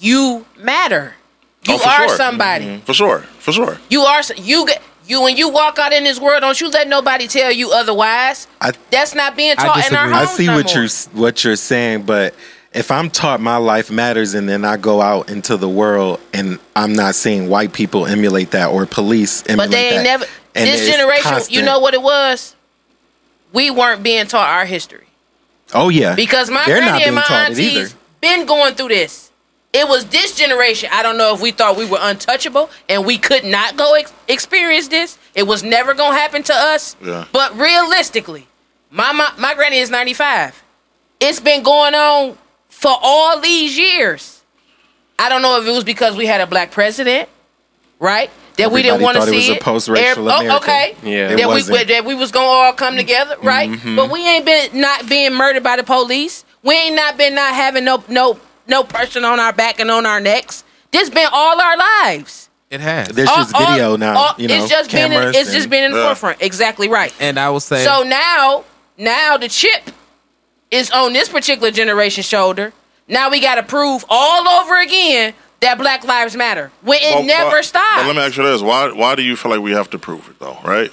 you 0.00 0.44
matter. 0.58 1.14
You 1.66 1.74
Oh, 1.74 1.84
are 1.88 2.08
sure. 2.08 2.16
somebody. 2.16 2.64
Mm-hmm. 2.64 2.84
For 2.84 2.94
sure, 2.94 3.18
for 3.40 3.52
sure. 3.52 3.78
You 3.90 4.02
are 4.02 4.22
you 4.36 4.66
get 4.66 4.82
you 5.06 5.20
when 5.22 5.36
you 5.36 5.48
walk 5.50 5.78
out 5.78 5.92
in 5.92 6.04
this 6.04 6.18
world. 6.20 6.40
Don't 6.42 6.60
you 6.60 6.68
let 6.70 6.88
nobody 6.88 7.26
tell 7.28 7.50
you 7.52 7.72
otherwise. 7.72 8.46
I- 8.60 8.72
That's 8.90 9.14
not 9.14 9.36
being 9.36 9.54
taught 9.56 9.76
in 9.88 9.94
our 9.96 10.06
disagree. 10.06 10.12
homes 10.14 10.28
I 10.30 10.32
see 10.34 10.46
no 10.46 10.54
what 10.56 10.66
more. 10.66 10.82
you're 10.84 10.90
what 11.22 11.44
you're 11.44 11.56
saying, 11.56 12.02
but 12.02 12.34
if 12.76 12.90
I'm 12.90 13.10
taught 13.10 13.40
my 13.40 13.56
life 13.56 13.90
matters 13.90 14.34
and 14.34 14.48
then 14.48 14.64
I 14.64 14.76
go 14.76 15.00
out 15.00 15.30
into 15.30 15.56
the 15.56 15.68
world 15.68 16.20
and 16.32 16.58
I'm 16.74 16.92
not 16.92 17.14
seeing 17.14 17.48
white 17.48 17.72
people 17.72 18.06
emulate 18.06 18.50
that 18.52 18.66
or 18.66 18.86
police 18.86 19.42
emulate 19.46 19.70
But 19.70 19.70
they 19.72 19.86
ain't 19.88 19.96
that, 19.96 20.02
never. 20.04 20.24
and 20.54 20.68
This 20.68 20.82
it's 20.86 20.90
generation, 20.96 21.38
you 21.54 21.62
know 21.62 21.80
what 21.80 21.94
it 21.94 22.02
was? 22.02 22.54
We 23.52 23.70
weren't 23.70 24.02
being 24.02 24.26
taught 24.26 24.48
our 24.50 24.66
history 24.66 25.06
Oh 25.74 25.88
yeah, 25.88 26.14
because 26.14 26.50
my 26.50 26.64
they're 26.66 26.80
not 26.80 27.00
granny 27.00 27.04
and 27.04 27.04
being 27.04 27.14
my 27.14 27.22
taught 27.22 27.50
it 27.50 27.58
either. 27.58 27.80
aunties 27.80 27.96
been 28.20 28.46
going 28.46 28.74
through 28.74 28.88
this. 28.88 29.30
It 29.72 29.86
was 29.88 30.06
this 30.06 30.34
generation. 30.36 30.88
I 30.92 31.02
don't 31.02 31.18
know 31.18 31.34
if 31.34 31.40
we 31.42 31.50
thought 31.50 31.76
we 31.76 31.84
were 31.86 31.98
untouchable 32.00 32.70
and 32.88 33.04
we 33.04 33.18
could 33.18 33.44
not 33.44 33.76
go 33.76 33.94
ex- 33.94 34.12
experience 34.28 34.88
this. 34.88 35.18
It 35.34 35.42
was 35.46 35.62
never 35.62 35.92
gonna 35.92 36.16
happen 36.16 36.42
to 36.44 36.54
us. 36.54 36.96
Yeah. 37.04 37.26
But 37.32 37.56
realistically, 37.58 38.46
my, 38.90 39.12
my 39.12 39.30
my 39.38 39.54
granny 39.54 39.78
is 39.78 39.90
ninety 39.90 40.14
five. 40.14 40.62
It's 41.20 41.40
been 41.40 41.62
going 41.62 41.94
on 41.94 42.38
for 42.78 42.92
all 43.02 43.40
these 43.40 43.76
years. 43.78 44.42
I 45.18 45.28
don't 45.28 45.40
know 45.42 45.60
if 45.60 45.66
it 45.66 45.70
was 45.70 45.84
because 45.84 46.14
we 46.16 46.26
had 46.26 46.40
a 46.42 46.46
black 46.46 46.70
president, 46.70 47.28
right? 47.98 48.30
That 48.58 48.70
we 48.70 48.82
didn't 48.82 49.02
want 49.02 49.16
to 49.16 49.20
thought 49.24 49.28
it 49.32 49.34
was 49.36 49.48
a 49.50 49.56
post-racial 49.56 50.28
Every- 50.30 50.46
America. 50.46 50.54
Oh, 50.54 50.56
okay. 50.58 50.96
Yeah. 51.02 51.28
That 51.28 51.38
we 51.38 51.44
wasn't. 51.46 51.78
Mm-hmm. 51.78 51.88
that 51.88 52.04
we 52.04 52.14
was 52.14 52.30
gonna 52.32 52.46
all 52.46 52.72
come 52.72 52.96
together, 52.96 53.36
right? 53.42 53.70
But 53.96 54.10
we 54.10 54.26
ain't 54.26 54.44
been 54.44 54.78
not 54.80 55.08
being 55.08 55.34
murdered 55.34 55.62
by 55.62 55.76
the 55.76 55.84
police. 55.84 56.44
We 56.62 56.74
ain't 56.74 56.96
not 56.96 57.16
been 57.16 57.34
not 57.34 57.54
having 57.54 57.84
no 57.84 58.02
no 58.08 58.38
no 58.66 58.82
person 58.84 59.24
on 59.24 59.40
our 59.40 59.52
back 59.52 59.78
and 59.80 59.90
on 59.90 60.04
our 60.06 60.20
necks. 60.20 60.64
This 60.90 61.10
been 61.10 61.28
all 61.32 61.60
our 61.60 61.76
lives. 61.76 62.48
it 62.70 62.80
has. 62.80 63.08
There's 63.08 63.28
All- 63.28 63.36
just 63.36 63.56
video 63.58 63.92
all- 63.92 63.98
now. 63.98 64.16
all- 64.18 64.34
you 64.38 64.48
know, 64.48 64.54
it's 64.56 64.68
just 64.68 64.90
been 64.90 65.06
in, 65.06 65.18
cameras 65.18 65.36
it's 65.36 65.52
just 65.52 65.70
been 65.70 65.84
in 65.84 65.92
the 65.92 65.98
Yeah. 65.98 66.04
forefront. 66.06 66.42
Exactly 66.42 66.88
right. 66.88 67.12
and 67.20 67.38
I 67.38 67.48
will 67.50 67.60
say, 67.60 67.84
So 67.84 68.02
now, 68.02 68.64
now 68.98 69.36
the 69.36 69.48
chip 69.48 69.82
is 70.70 70.90
on 70.90 71.12
this 71.12 71.28
particular 71.28 71.70
generation's 71.70 72.26
shoulder. 72.26 72.72
Now 73.08 73.30
we 73.30 73.40
got 73.40 73.54
to 73.56 73.62
prove 73.62 74.04
all 74.08 74.48
over 74.48 74.80
again 74.80 75.34
that 75.60 75.78
Black 75.78 76.04
Lives 76.04 76.36
Matter 76.36 76.70
when 76.82 76.98
it 77.00 77.14
Well, 77.14 77.22
never 77.24 77.50
but- 77.58 77.64
stops. 77.64 77.96
But 77.96 78.06
let 78.06 78.16
me 78.16 78.22
ask 78.22 78.36
you 78.36 78.42
this: 78.42 78.62
Why 78.62 78.90
why 78.90 79.14
do 79.14 79.22
you 79.22 79.36
feel 79.36 79.50
like 79.52 79.60
we 79.60 79.72
have 79.72 79.90
to 79.90 79.98
prove 79.98 80.28
it 80.28 80.38
though? 80.38 80.58
Right? 80.64 80.90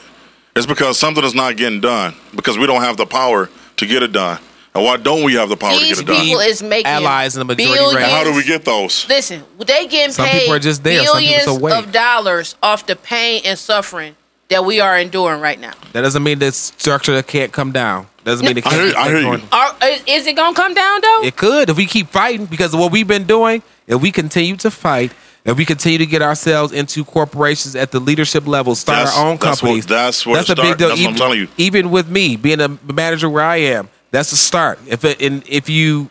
It's 0.55 0.67
because 0.67 0.99
something 0.99 1.23
is 1.23 1.33
not 1.33 1.57
getting 1.57 1.81
done 1.81 2.13
because 2.35 2.57
we 2.59 2.67
don't 2.67 2.81
have 2.81 2.95
the 2.97 3.07
power 3.07 3.49
to 3.77 3.85
get 3.87 4.03
it 4.03 4.11
done. 4.11 4.39
And 4.75 4.83
why 4.83 4.97
don't 4.97 5.23
we 5.23 5.33
have 5.35 5.49
the 5.49 5.57
power 5.57 5.71
These 5.77 5.97
to 5.99 6.03
get 6.05 6.11
it 6.13 6.17
done? 6.17 6.25
people 6.25 6.39
is 6.41 6.61
making 6.63 6.85
Allies 6.87 7.35
in 7.35 7.39
the 7.39 7.45
majority 7.45 7.73
billions. 7.73 7.93
rank. 7.95 8.07
And 8.07 8.15
how 8.15 8.23
do 8.23 8.35
we 8.35 8.43
get 8.43 8.63
those? 8.65 9.07
Listen, 9.09 9.43
they 9.57 9.87
getting 9.87 10.13
Some 10.13 10.27
paid 10.27 10.39
people 10.41 10.55
are 10.55 10.59
just 10.59 10.83
there, 10.83 11.03
some 11.05 11.17
billions 11.17 11.43
so 11.43 11.57
wait. 11.59 11.73
of 11.73 11.91
dollars 11.91 12.55
off 12.61 12.85
the 12.87 12.95
pain 12.95 13.41
and 13.45 13.57
suffering 13.57 14.15
that 14.49 14.65
we 14.65 14.79
are 14.79 14.97
enduring 14.97 15.41
right 15.41 15.59
now. 15.59 15.73
that 15.93 16.01
doesn't 16.01 16.21
mean 16.23 16.39
that 16.39 16.53
structure 16.55 17.21
can't 17.23 17.51
come 17.51 17.71
down. 17.71 18.07
Doesn't 18.23 18.45
mean 18.45 18.57
it 18.57 18.63
can't. 18.63 18.75
hear- 18.75 18.91
be 18.91 18.95
I 18.95 19.07
hear 19.09 19.19
you. 19.19 19.41
Are, 19.51 19.75
is, 19.83 20.03
is 20.07 20.27
it 20.27 20.35
gonna 20.35 20.55
come 20.55 20.73
down 20.73 21.01
though? 21.01 21.23
It 21.23 21.35
could 21.35 21.69
if 21.69 21.77
we 21.77 21.85
keep 21.85 22.07
fighting 22.07 22.45
because 22.45 22.73
of 22.73 22.79
what 22.79 22.91
we've 22.91 23.07
been 23.07 23.25
doing. 23.25 23.61
If 23.85 24.01
we 24.01 24.11
continue 24.11 24.55
to 24.57 24.71
fight, 24.71 25.11
if 25.43 25.57
we 25.57 25.65
continue 25.65 25.97
to 25.97 26.05
get 26.05 26.21
ourselves 26.21 26.71
into 26.71 27.03
corporations 27.03 27.75
at 27.75 27.91
the 27.91 27.99
leadership 27.99 28.47
level, 28.47 28.75
start 28.75 28.99
That's- 28.99 29.17
our 29.17 29.25
own 29.25 29.37
that's 29.37 29.61
what- 29.61 29.67
companies. 29.67 29.85
that's 29.85 30.25
where 30.25 30.39
it 30.39 30.49
a 30.49 30.55
big 30.55 30.77
deal. 30.77 30.87
That's 30.89 30.99
what 31.01 31.07
I'm 31.07 31.13
even, 31.13 31.15
telling 31.15 31.39
you. 31.39 31.47
even 31.57 31.91
with 31.91 32.07
me 32.09 32.37
being 32.37 32.61
a 32.61 32.69
manager 32.91 33.29
where 33.29 33.43
I 33.43 33.57
am, 33.57 33.89
that's 34.11 34.31
a 34.31 34.37
start. 34.37 34.79
If 34.87 35.03
it, 35.03 35.21
and 35.21 35.43
if 35.47 35.69
you 35.69 36.09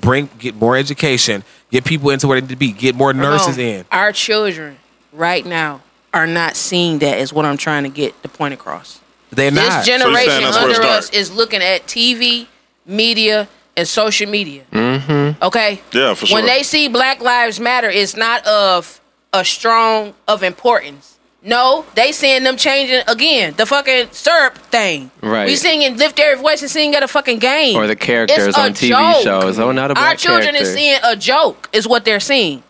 bring 0.00 0.28
get 0.38 0.54
more 0.56 0.76
education, 0.76 1.42
get 1.70 1.84
people 1.84 2.10
into 2.10 2.26
where 2.28 2.38
they 2.40 2.46
need 2.46 2.50
to 2.52 2.56
be, 2.56 2.72
get 2.72 2.94
more 2.94 3.14
nurses 3.14 3.56
Come 3.56 3.64
in. 3.64 3.84
Our 3.90 4.12
children 4.12 4.76
right 5.12 5.44
now 5.46 5.80
are 6.12 6.26
not 6.26 6.54
seeing 6.56 6.98
that 6.98 7.18
is 7.18 7.32
what 7.32 7.44
I'm 7.46 7.56
trying 7.56 7.84
to 7.84 7.88
get 7.88 8.20
the 8.22 8.28
point 8.28 8.52
across. 8.54 9.00
They're 9.34 9.50
This 9.50 9.68
not. 9.68 9.86
you're 9.86 9.98
generation 9.98 10.28
saying 10.30 10.42
that's 10.44 10.56
where 10.56 10.70
it 10.70 10.76
under 10.76 10.88
us 10.88 11.10
is 11.10 11.32
looking 11.32 11.62
at 11.62 11.86
TV, 11.86 12.46
media, 12.86 13.48
and 13.76 13.86
social 13.88 14.28
media. 14.30 14.62
Mm-hmm. 14.72 15.42
Okay. 15.42 15.80
Yeah, 15.92 16.14
for 16.14 16.26
sure. 16.26 16.36
When 16.36 16.46
they 16.46 16.62
see 16.62 16.88
Black 16.88 17.20
Lives 17.20 17.58
Matter, 17.60 17.90
it's 17.90 18.16
not 18.16 18.46
of 18.46 19.00
a 19.32 19.44
strong 19.44 20.14
of 20.28 20.42
importance. 20.42 21.10
No, 21.46 21.84
they 21.94 22.12
seeing 22.12 22.42
them 22.42 22.56
changing 22.56 23.02
again. 23.06 23.52
The 23.58 23.66
fucking 23.66 24.08
syrup 24.12 24.56
thing. 24.56 25.10
Right. 25.20 25.46
We 25.46 25.56
singing 25.56 25.98
lift 25.98 26.18
every 26.18 26.40
voice 26.42 26.62
and 26.62 26.70
sing 26.70 26.94
at 26.94 27.02
a 27.02 27.08
fucking 27.08 27.38
game. 27.38 27.76
Or 27.76 27.86
the 27.86 27.96
characters 27.96 28.46
It's 28.46 28.56
on 28.58 28.72
TV 28.72 28.88
joke. 28.88 29.22
shows. 29.22 29.58
Oh, 29.58 29.70
not 29.70 29.90
a 29.90 29.94
black 29.94 30.08
Our 30.08 30.14
children 30.16 30.52
character. 30.54 30.62
is 30.62 30.72
seeing 30.72 30.98
a 31.04 31.14
joke. 31.16 31.68
Is 31.74 31.86
what 31.86 32.06
they're 32.06 32.18
seeing. 32.20 32.62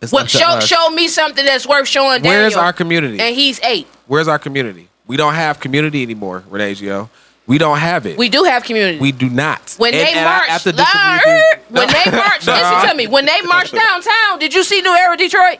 It's 0.00 0.12
What 0.12 0.24
up 0.24 0.28
show 0.28 0.46
us. 0.58 0.66
show 0.66 0.90
me 0.90 1.08
something 1.08 1.44
that's 1.44 1.66
worth 1.66 1.88
showing. 1.88 2.22
Where's 2.22 2.54
our 2.54 2.72
community? 2.72 3.18
And 3.18 3.34
he's 3.34 3.58
eight. 3.64 3.88
Where's 4.06 4.28
our 4.28 4.38
community? 4.38 4.88
We 5.06 5.16
don't 5.16 5.34
have 5.34 5.60
community 5.60 6.02
anymore, 6.02 6.42
Renagio. 6.50 7.08
We 7.46 7.58
don't 7.58 7.76
have 7.78 8.06
it. 8.06 8.16
We 8.16 8.30
do 8.30 8.44
have 8.44 8.64
community. 8.64 8.98
We 8.98 9.12
do 9.12 9.28
not. 9.28 9.74
when 9.76 9.92
And- 9.92 10.00
they 10.06 10.12
and 10.12 10.20
I- 10.20 10.38
marched, 10.38 10.50
after 10.50 10.72
disagreeing- 10.72 11.42
when 11.68 11.88
they 11.88 12.10
marched, 12.10 12.46
No. 12.46 12.54
listen 12.54 12.88
to 12.88 12.94
me. 12.96 13.06
When 13.06 13.26
they 13.26 13.40
marched 13.42 13.74
downtown, 13.84 14.38
did 14.38 14.54
you 14.54 14.64
see 14.64 14.80
New 14.80 14.94
Era 14.94 15.16
Detroit? 15.16 15.58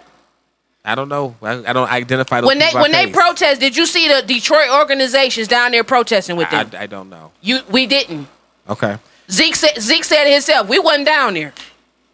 I 0.87 0.95
don't 0.95 1.09
know. 1.09 1.35
I, 1.43 1.53
I 1.71 1.73
don't 1.73 1.91
identify 1.91 2.41
When 2.41 2.59
they 2.59 2.71
when 2.73 2.93
they 2.93 3.07
protest, 3.11 3.59
did 3.61 3.75
you 3.77 3.87
see 3.87 4.07
the 4.09 4.23
Detroit 4.23 4.69
organizations 4.71 5.49
down 5.49 5.73
there 5.73 5.85
protesting 5.85 6.37
with 6.37 6.49
I, 6.53 6.65
them? 6.65 6.81
I 6.81 6.87
don't 6.87 7.09
know. 7.11 7.33
you, 7.41 7.61
we 7.71 7.87
didn't. 7.87 8.29
Okay. 8.69 8.99
Zeke 9.31 9.57
said 9.57 9.81
Zeke 9.81 10.05
said 10.05 10.25
it 10.27 10.33
himself. 10.33 10.69
We 10.69 10.79
wasn't 10.79 11.07
down 11.07 11.35
there. 11.35 11.55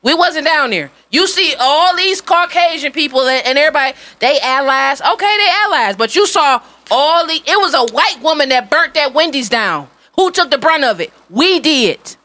We 0.03 0.15
wasn't 0.15 0.47
down 0.47 0.71
there. 0.71 0.91
You 1.11 1.27
see 1.27 1.55
all 1.59 1.95
these 1.97 2.21
Caucasian 2.23 2.93
people 2.93 3.21
and, 3.23 3.47
and 3.47 3.59
everybody, 3.59 3.97
they 4.19 4.41
allies. 4.41 5.01
Okay, 5.03 5.37
they 5.37 5.49
allies. 5.51 5.97
But 5.97 6.17
you 6.17 6.27
saw 6.27 6.63
all 6.91 7.27
the. 7.27 7.35
It 7.35 7.59
was 7.59 7.75
a 7.75 7.93
white 7.93 8.19
woman 8.23 8.49
that 8.49 8.71
burnt 8.71 8.95
that 8.95 9.13
Wendy's 9.13 9.49
down. 9.51 9.89
Who 10.17 10.31
took 10.31 10.51
the 10.51 10.59
brunt 10.59 10.85
of 10.85 11.01
it? 11.01 11.13
We 11.29 11.61
did. 11.61 12.17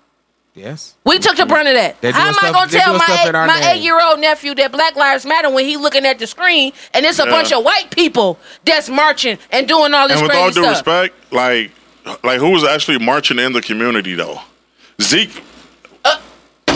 Yes. 0.53 0.95
We 1.03 1.19
took 1.19 1.35
the 1.35 1.45
brunt 1.45 1.67
of 1.67 1.73
that. 1.73 1.99
They're 1.99 2.13
How 2.13 2.31
doing 2.31 2.37
am 2.41 2.55
I 2.55 2.57
gonna 2.57 2.71
tell 2.71 2.97
my 2.97 3.23
eight, 3.25 3.31
my 3.33 3.71
eight 3.73 3.81
year 3.81 4.01
old 4.01 4.21
nephew 4.21 4.55
that 4.55 4.71
Black 4.71 4.95
Lives 4.95 5.25
Matter 5.25 5.49
when 5.49 5.65
he 5.65 5.75
looking 5.75 6.05
at 6.05 6.17
the 6.17 6.27
screen 6.27 6.71
and 6.93 7.05
it's 7.05 7.19
a 7.19 7.25
Yeah. 7.25 7.29
bunch 7.31 7.51
of 7.51 7.61
white 7.65 7.91
people 7.91 8.39
that's 8.63 8.87
marching 8.87 9.37
and 9.51 9.67
doing 9.67 9.93
all 9.93 10.07
this 10.07 10.17
and 10.19 10.27
with 10.29 10.37
all 10.37 10.47
due 10.51 10.61
stuff? 10.63 10.69
respect, 10.87 11.33
like 11.33 11.71
like 12.23 12.39
who 12.39 12.51
was 12.51 12.63
actually 12.63 12.99
marching 12.99 13.37
in 13.37 13.51
the 13.51 13.61
community 13.61 14.13
though? 14.15 14.39
Zeke. 15.01 15.43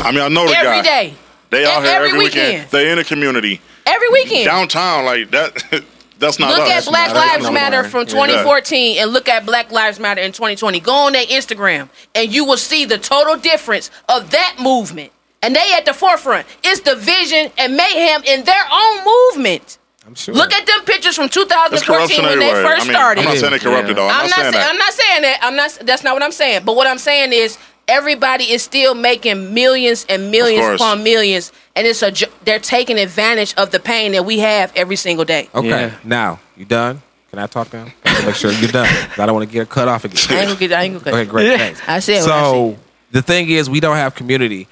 I 0.04 0.12
mean, 0.12 0.22
I 0.22 0.28
know 0.30 0.48
the 0.48 0.56
every 0.58 0.78
guy. 0.78 0.82
day, 0.82 1.14
They 1.50 1.66
out 1.66 1.84
here 1.84 1.92
every 1.92 2.10
every, 2.10 2.20
weekend. 2.20 2.48
weekend. 2.54 2.72
They 2.72 2.92
in 2.92 2.98
the 2.98 3.04
community 3.04 3.62
every 3.86 4.10
weekend. 4.10 4.46
downtown. 4.46 5.06
Like 5.06 5.32
that. 5.32 5.84
That's 6.20 6.38
not 6.38 6.50
look 6.52 6.68
us. 6.68 6.86
at 6.86 6.92
Black 6.92 7.14
not 7.14 7.16
us 7.18 7.42
Lives 7.44 7.52
Matter 7.54 7.82
more. 7.82 7.90
from 7.90 8.02
Yeah. 8.02 8.26
2014 8.28 8.98
and 8.98 9.12
look 9.14 9.30
at 9.30 9.46
Black 9.46 9.72
Lives 9.72 10.02
Matter 10.02 10.20
in 10.20 10.34
2020. 10.34 10.82
Go 10.82 10.94
on 10.94 11.14
their 11.14 11.26
Instagram 11.26 11.88
and 12.14 12.30
you 12.34 12.44
will 12.44 12.58
see 12.58 12.84
the 12.84 12.98
total 12.98 13.38
difference 13.38 13.90
of 14.10 14.30
that 14.32 14.58
movement 14.60 15.14
and 15.42 15.56
they 15.56 15.72
at 15.78 15.86
the 15.86 15.94
forefront. 15.94 16.46
It's 16.62 16.82
division 16.82 17.52
and 17.58 17.78
mayhem 17.78 18.24
in 18.26 18.44
their 18.44 18.64
own 18.70 19.06
movement. 19.06 19.78
I'm 20.06 20.14
sure. 20.16 20.34
Look 20.34 20.52
at 20.54 20.66
them 20.68 20.82
pictures 20.84 21.16
from 21.16 21.30
2014 21.30 22.22
when 22.26 22.40
they 22.40 22.50
first 22.52 22.82
I 22.82 22.84
mean, 22.84 22.94
started. 22.94 23.22
I'm 23.22 23.26
not 23.28 23.38
saying 23.38 23.52
they 23.54 23.60
corrupted 23.60 23.96
though. 23.96 24.08
I'm, 24.10 24.12
I'm 24.26 24.30
not 24.30 24.30
not. 24.30 24.36
saying 24.40 24.52
Say, 24.54 24.60
that. 24.60 24.70
I'm 24.72 24.78
not 24.78 24.94
saying 24.94 25.22
that. 25.22 25.40
I'm 25.42 25.56
not. 25.56 25.80
That's 25.86 26.04
not 26.04 26.14
what 26.16 26.24
I'm 26.24 26.32
saying. 26.34 26.64
But 26.66 26.76
what 26.76 26.88
I'm 26.88 26.98
saying 26.98 27.32
is 27.32 27.58
everybody 27.90 28.45
is 28.45 28.64
still 28.64 28.95
making 28.95 29.53
millions 29.53 30.06
and 30.07 30.32
millions 30.32 30.80
upon 30.80 31.03
millions, 31.03 31.52
and 31.76 31.86
it's 31.86 32.02
a 32.02 32.14
they're 32.44 32.60
taking 32.60 32.98
advantage 32.98 33.53
of 33.56 33.72
the 33.72 33.80
pain 33.80 34.14
that 34.14 34.24
we 34.26 34.40
have 34.40 34.72
every 34.76 34.95
single 34.95 35.26
day. 35.26 35.49
Okay. 35.53 35.68
Yeah. 35.68 35.95
Now, 36.03 36.40
you 36.56 36.66
done? 36.66 37.02
Can 37.32 37.40
I 37.40 37.48
talk 37.48 37.74
now? 37.74 37.86
I 38.06 38.10
have 38.10 38.20
to 38.22 38.26
make 38.28 38.36
sure 38.36 38.52
you're 38.52 38.72
done. 38.72 38.88
I 39.18 39.26
don't 39.26 39.36
want 39.36 39.48
to 39.48 39.53
get 39.53 39.70
cut 39.70 39.88
off 39.88 40.06
again. 40.06 40.18
I 40.30 40.41
ain't 40.41 40.48
gonna 40.48 40.60
get. 40.60 40.74
I 40.74 40.84
ain't 40.84 41.03
gonna. 41.03 41.18
Okay, 41.18 41.30
great. 41.30 41.57
Thanks. 41.57 41.82
I 41.88 41.99
said 41.99 42.22
what 42.22 42.32
I 42.32 42.41
So 42.41 42.78
the 43.11 43.22
thing 43.22 43.49
is, 43.49 43.70
we 43.70 43.80
don't 43.80 43.98
have 43.98 44.16
community. 44.16 44.68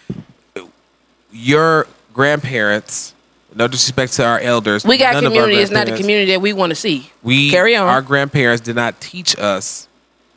Your 1.31 1.87
grandparents, 2.13 3.13
no 3.53 3.67
disrespect 3.67 4.13
to 4.13 4.25
our 4.25 4.39
elders, 4.39 4.83
We 4.85 4.97
got 4.97 5.13
none 5.13 5.25
of 5.25 5.33
our 5.33 5.41
community. 5.41 5.61
It's 5.61 5.71
not 5.71 5.87
the 5.87 5.97
community 5.97 6.31
that 6.31 6.41
we 6.41 6.53
want 6.53 6.71
to 6.71 6.75
see. 6.75 7.11
We 7.21 7.51
carry 7.51 7.75
on. 7.75 7.87
Our 7.87 8.01
grandparents 8.01 8.61
did 8.61 8.75
not 8.75 8.99
teach 8.99 9.37
us 9.37 9.86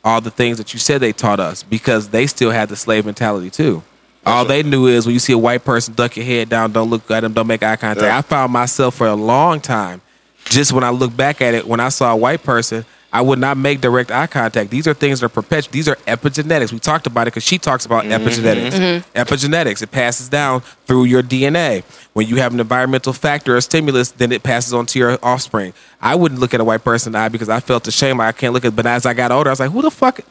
all 0.03 0.21
the 0.21 0.31
things 0.31 0.57
that 0.57 0.73
you 0.73 0.79
said 0.79 1.01
they 1.01 1.13
taught 1.13 1.39
us 1.39 1.63
because 1.63 2.09
they 2.09 2.27
still 2.27 2.51
had 2.51 2.69
the 2.69 2.75
slave 2.75 3.05
mentality 3.05 3.49
too. 3.49 3.83
all 4.25 4.45
they 4.45 4.63
knew 4.63 4.87
is 4.87 5.05
when 5.05 5.13
you 5.13 5.19
see 5.19 5.33
a 5.33 5.37
white 5.37 5.63
person, 5.63 5.93
duck 5.93 6.15
your 6.15 6.25
head 6.25 6.49
down, 6.49 6.71
don't 6.71 6.89
look 6.89 7.09
at 7.11 7.21
them, 7.21 7.33
don't 7.33 7.47
make 7.47 7.63
eye 7.63 7.75
contact. 7.75 8.03
Yeah. 8.03 8.17
I 8.17 8.21
found 8.21 8.51
myself 8.51 8.95
for 8.95 9.07
a 9.07 9.15
long 9.15 9.59
time, 9.61 10.01
just 10.45 10.73
when 10.73 10.83
I 10.83 10.89
look 10.89 11.15
back 11.15 11.41
at 11.41 11.53
it, 11.53 11.65
when 11.67 11.79
I 11.79 11.89
saw 11.89 12.11
a 12.13 12.15
white 12.15 12.43
person, 12.43 12.85
I 13.13 13.21
would 13.21 13.39
not 13.39 13.57
make 13.57 13.81
direct 13.81 14.09
eye 14.09 14.27
contact. 14.27 14.69
These 14.69 14.87
are 14.87 14.93
things 14.93 15.19
that 15.19 15.25
are 15.25 15.29
perpetual. 15.29 15.71
These 15.73 15.87
are 15.89 15.95
epigenetics. 16.07 16.71
We 16.71 16.79
talked 16.79 17.07
about 17.07 17.23
it 17.23 17.31
because 17.31 17.43
she 17.43 17.57
talks 17.57 17.85
about 17.85 18.05
mm-hmm. 18.05 18.25
epigenetics. 18.25 18.71
Mm-hmm. 18.71 19.17
Epigenetics. 19.17 19.81
It 19.81 19.91
passes 19.91 20.29
down 20.29 20.61
through 20.85 21.05
your 21.05 21.21
DNA. 21.21 21.83
When 22.13 22.27
you 22.27 22.37
have 22.37 22.53
an 22.53 22.59
environmental 22.59 23.13
factor 23.13 23.55
or 23.55 23.61
stimulus, 23.61 24.11
then 24.11 24.31
it 24.31 24.43
passes 24.43 24.73
on 24.73 24.85
to 24.87 24.99
your 24.99 25.19
offspring. 25.21 25.73
I 26.01 26.15
wouldn't 26.15 26.39
look 26.39 26.53
at 26.53 26.61
a 26.61 26.63
white 26.63 26.83
person 26.83 27.09
in 27.09 27.13
the 27.13 27.19
eye 27.19 27.29
because 27.29 27.49
I 27.49 27.59
felt 27.59 27.87
ashamed. 27.87 28.21
I 28.21 28.31
can't 28.31 28.53
look 28.53 28.65
at. 28.65 28.75
But 28.75 28.85
as 28.85 29.05
I 29.05 29.13
got 29.13 29.31
older, 29.31 29.49
I 29.49 29.53
was 29.53 29.59
like, 29.59 29.71
who 29.71 29.81
the 29.81 29.91
fuck? 29.91 30.21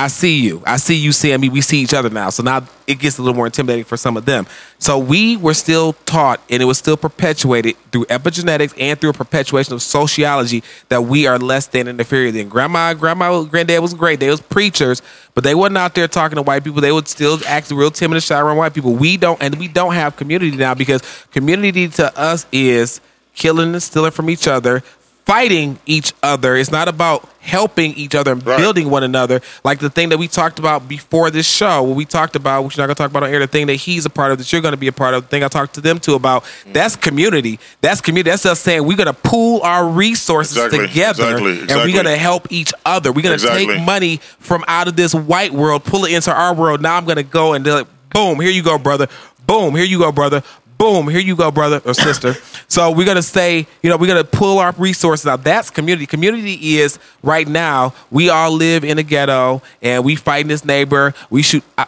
I 0.00 0.08
see 0.08 0.40
you. 0.40 0.62
I 0.66 0.78
see 0.78 0.96
you 0.96 1.12
seeing 1.12 1.38
me. 1.42 1.50
We 1.50 1.60
see 1.60 1.82
each 1.82 1.92
other 1.92 2.08
now. 2.08 2.30
So 2.30 2.42
now 2.42 2.66
it 2.86 2.98
gets 3.00 3.18
a 3.18 3.22
little 3.22 3.36
more 3.36 3.44
intimidating 3.44 3.84
for 3.84 3.98
some 3.98 4.16
of 4.16 4.24
them. 4.24 4.46
So 4.78 4.98
we 4.98 5.36
were 5.36 5.52
still 5.52 5.92
taught, 6.06 6.40
and 6.48 6.62
it 6.62 6.64
was 6.64 6.78
still 6.78 6.96
perpetuated 6.96 7.76
through 7.92 8.06
epigenetics 8.06 8.72
and 8.80 8.98
through 8.98 9.10
a 9.10 9.12
perpetuation 9.12 9.74
of 9.74 9.82
sociology 9.82 10.64
that 10.88 11.02
we 11.02 11.26
are 11.26 11.38
less 11.38 11.66
than 11.66 11.86
and 11.86 12.00
inferior 12.00 12.30
than. 12.30 12.48
Grandma, 12.48 12.94
grandma, 12.94 13.42
granddad 13.42 13.82
was 13.82 13.92
great. 13.92 14.20
They 14.20 14.30
was 14.30 14.40
preachers, 14.40 15.02
but 15.34 15.44
they 15.44 15.54
wasn't 15.54 15.76
out 15.76 15.94
there 15.94 16.08
talking 16.08 16.36
to 16.36 16.42
white 16.42 16.64
people. 16.64 16.80
They 16.80 16.92
would 16.92 17.06
still 17.06 17.38
act 17.46 17.70
real 17.70 17.90
timid 17.90 18.16
and 18.16 18.24
shy 18.24 18.40
around 18.40 18.56
white 18.56 18.72
people. 18.72 18.94
We 18.94 19.18
don't, 19.18 19.42
and 19.42 19.56
we 19.56 19.68
don't 19.68 19.92
have 19.92 20.16
community 20.16 20.56
now 20.56 20.72
because 20.72 21.02
community 21.30 21.88
to 21.88 22.18
us 22.18 22.46
is 22.52 23.02
killing 23.34 23.74
and 23.74 23.82
stealing 23.82 24.12
from 24.12 24.30
each 24.30 24.48
other, 24.48 24.82
fighting 25.30 25.78
each 25.86 26.12
other. 26.24 26.56
It's 26.56 26.72
not 26.72 26.88
about 26.88 27.28
helping 27.38 27.94
each 27.94 28.16
other 28.16 28.32
and 28.32 28.44
Right. 28.44 28.58
building 28.58 28.90
one 28.90 29.04
another. 29.04 29.40
Like 29.62 29.78
the 29.78 29.88
thing 29.88 30.08
that 30.08 30.18
we 30.18 30.26
talked 30.26 30.58
about 30.58 30.88
before 30.88 31.30
this 31.30 31.46
show, 31.48 31.82
what 31.84 31.94
we 31.94 32.04
talked 32.04 32.34
about, 32.34 32.64
which 32.64 32.76
you're 32.76 32.82
not 32.82 32.88
gonna 32.88 33.08
talk 33.08 33.10
about 33.16 33.22
on 33.22 33.32
air, 33.32 33.38
the 33.38 33.46
thing 33.46 33.68
that 33.68 33.76
he's 33.76 34.04
a 34.04 34.10
part 34.10 34.32
of, 34.32 34.38
that 34.38 34.52
you're 34.52 34.60
gonna 34.60 34.76
be 34.76 34.88
a 34.88 34.92
part 34.92 35.14
of, 35.14 35.22
the 35.22 35.28
thing 35.28 35.44
I 35.44 35.48
talked 35.48 35.74
to 35.74 35.80
them 35.80 36.00
too 36.00 36.14
about. 36.16 36.42
Mm-hmm. 36.42 36.72
That's 36.72 36.96
community. 36.96 37.60
That's 37.80 38.00
community. 38.00 38.30
That's 38.30 38.44
us 38.44 38.58
saying 38.58 38.84
we're 38.84 38.96
gonna 38.96 39.12
pool 39.12 39.60
our 39.62 39.86
resources 39.86 40.56
Exactly. 40.56 40.88
together 40.88 41.22
Exactly. 41.36 41.60
and 41.60 41.70
we're 41.84 41.94
gonna 42.02 42.16
help 42.16 42.48
each 42.50 42.72
other. 42.84 43.12
We're 43.12 43.22
gonna 43.22 43.34
Exactly. 43.34 43.66
take 43.68 43.84
money 43.84 44.20
from 44.40 44.64
out 44.66 44.88
of 44.88 44.96
this 44.96 45.14
white 45.14 45.52
world, 45.52 45.84
pull 45.84 46.06
it 46.06 46.12
into 46.12 46.34
our 46.34 46.52
world. 46.54 46.82
Now 46.82 46.96
I'm 46.96 47.04
gonna 47.04 47.22
go 47.22 47.52
and 47.52 47.64
do 47.64 47.76
it. 47.78 47.86
Boom, 48.12 48.40
here 48.40 48.50
you 48.50 48.64
go, 48.64 48.78
brother. 48.78 49.06
Boom, 49.46 49.74
here 49.76 49.84
you 49.84 49.98
go, 49.98 50.10
brother. 50.12 50.42
Boom, 50.80 51.08
here 51.08 51.20
you 51.20 51.36
go, 51.36 51.50
brother 51.50 51.82
or 51.84 51.92
sister. 51.92 52.34
so 52.68 52.90
we're 52.90 53.04
gonna 53.04 53.20
say, 53.20 53.66
you 53.82 53.90
know, 53.90 53.98
we're 53.98 54.06
gonna 54.06 54.24
pull 54.24 54.58
our 54.58 54.72
resources 54.78 55.26
out. 55.26 55.44
That's 55.44 55.68
community. 55.68 56.06
Community 56.06 56.78
is 56.78 56.98
right 57.22 57.46
now. 57.46 57.92
We 58.10 58.30
all 58.30 58.50
live 58.50 58.82
in 58.82 58.96
a 58.96 59.02
ghetto 59.02 59.60
and 59.82 60.02
we 60.06 60.16
fighting 60.16 60.48
this 60.48 60.64
neighbor. 60.64 61.12
We 61.28 61.42
shoot. 61.42 61.62
I, 61.76 61.84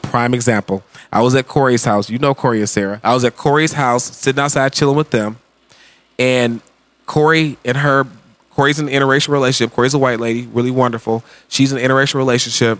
prime 0.00 0.32
example. 0.32 0.82
I 1.12 1.20
was 1.20 1.34
at 1.34 1.48
Corey's 1.48 1.84
house. 1.84 2.08
You 2.08 2.18
know 2.18 2.34
Corey 2.34 2.60
and 2.60 2.68
Sarah. 2.68 2.98
I 3.04 3.12
was 3.12 3.26
at 3.26 3.36
Corey's 3.36 3.74
house, 3.74 4.04
sitting 4.16 4.40
outside 4.40 4.72
chilling 4.72 4.96
with 4.96 5.10
them, 5.10 5.36
and 6.18 6.62
Corey 7.04 7.58
and 7.62 7.76
her. 7.76 8.06
Corey's 8.54 8.78
in 8.78 8.88
an 8.88 8.94
interracial 8.94 9.28
relationship. 9.28 9.74
Corey's 9.74 9.92
a 9.92 9.98
white 9.98 10.18
lady, 10.18 10.46
really 10.46 10.70
wonderful. 10.70 11.22
She's 11.48 11.72
in 11.72 11.78
an 11.78 11.84
interracial 11.84 12.14
relationship, 12.14 12.78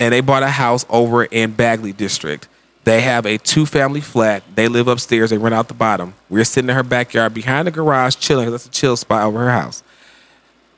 and 0.00 0.12
they 0.12 0.20
bought 0.20 0.42
a 0.42 0.50
house 0.50 0.84
over 0.90 1.24
in 1.26 1.52
Bagley 1.52 1.92
District. 1.92 2.48
They 2.86 3.00
have 3.00 3.26
a 3.26 3.36
two 3.36 3.66
family 3.66 4.00
flat. 4.00 4.44
They 4.54 4.68
live 4.68 4.86
upstairs. 4.86 5.30
They 5.30 5.38
rent 5.38 5.56
out 5.56 5.66
the 5.66 5.74
bottom. 5.74 6.14
We're 6.30 6.44
sitting 6.44 6.70
in 6.70 6.76
her 6.76 6.84
backyard 6.84 7.34
behind 7.34 7.66
the 7.66 7.72
garage, 7.72 8.14
chilling. 8.14 8.48
That's 8.48 8.66
a 8.66 8.70
chill 8.70 8.96
spot 8.96 9.24
over 9.24 9.40
her 9.40 9.50
house. 9.50 9.82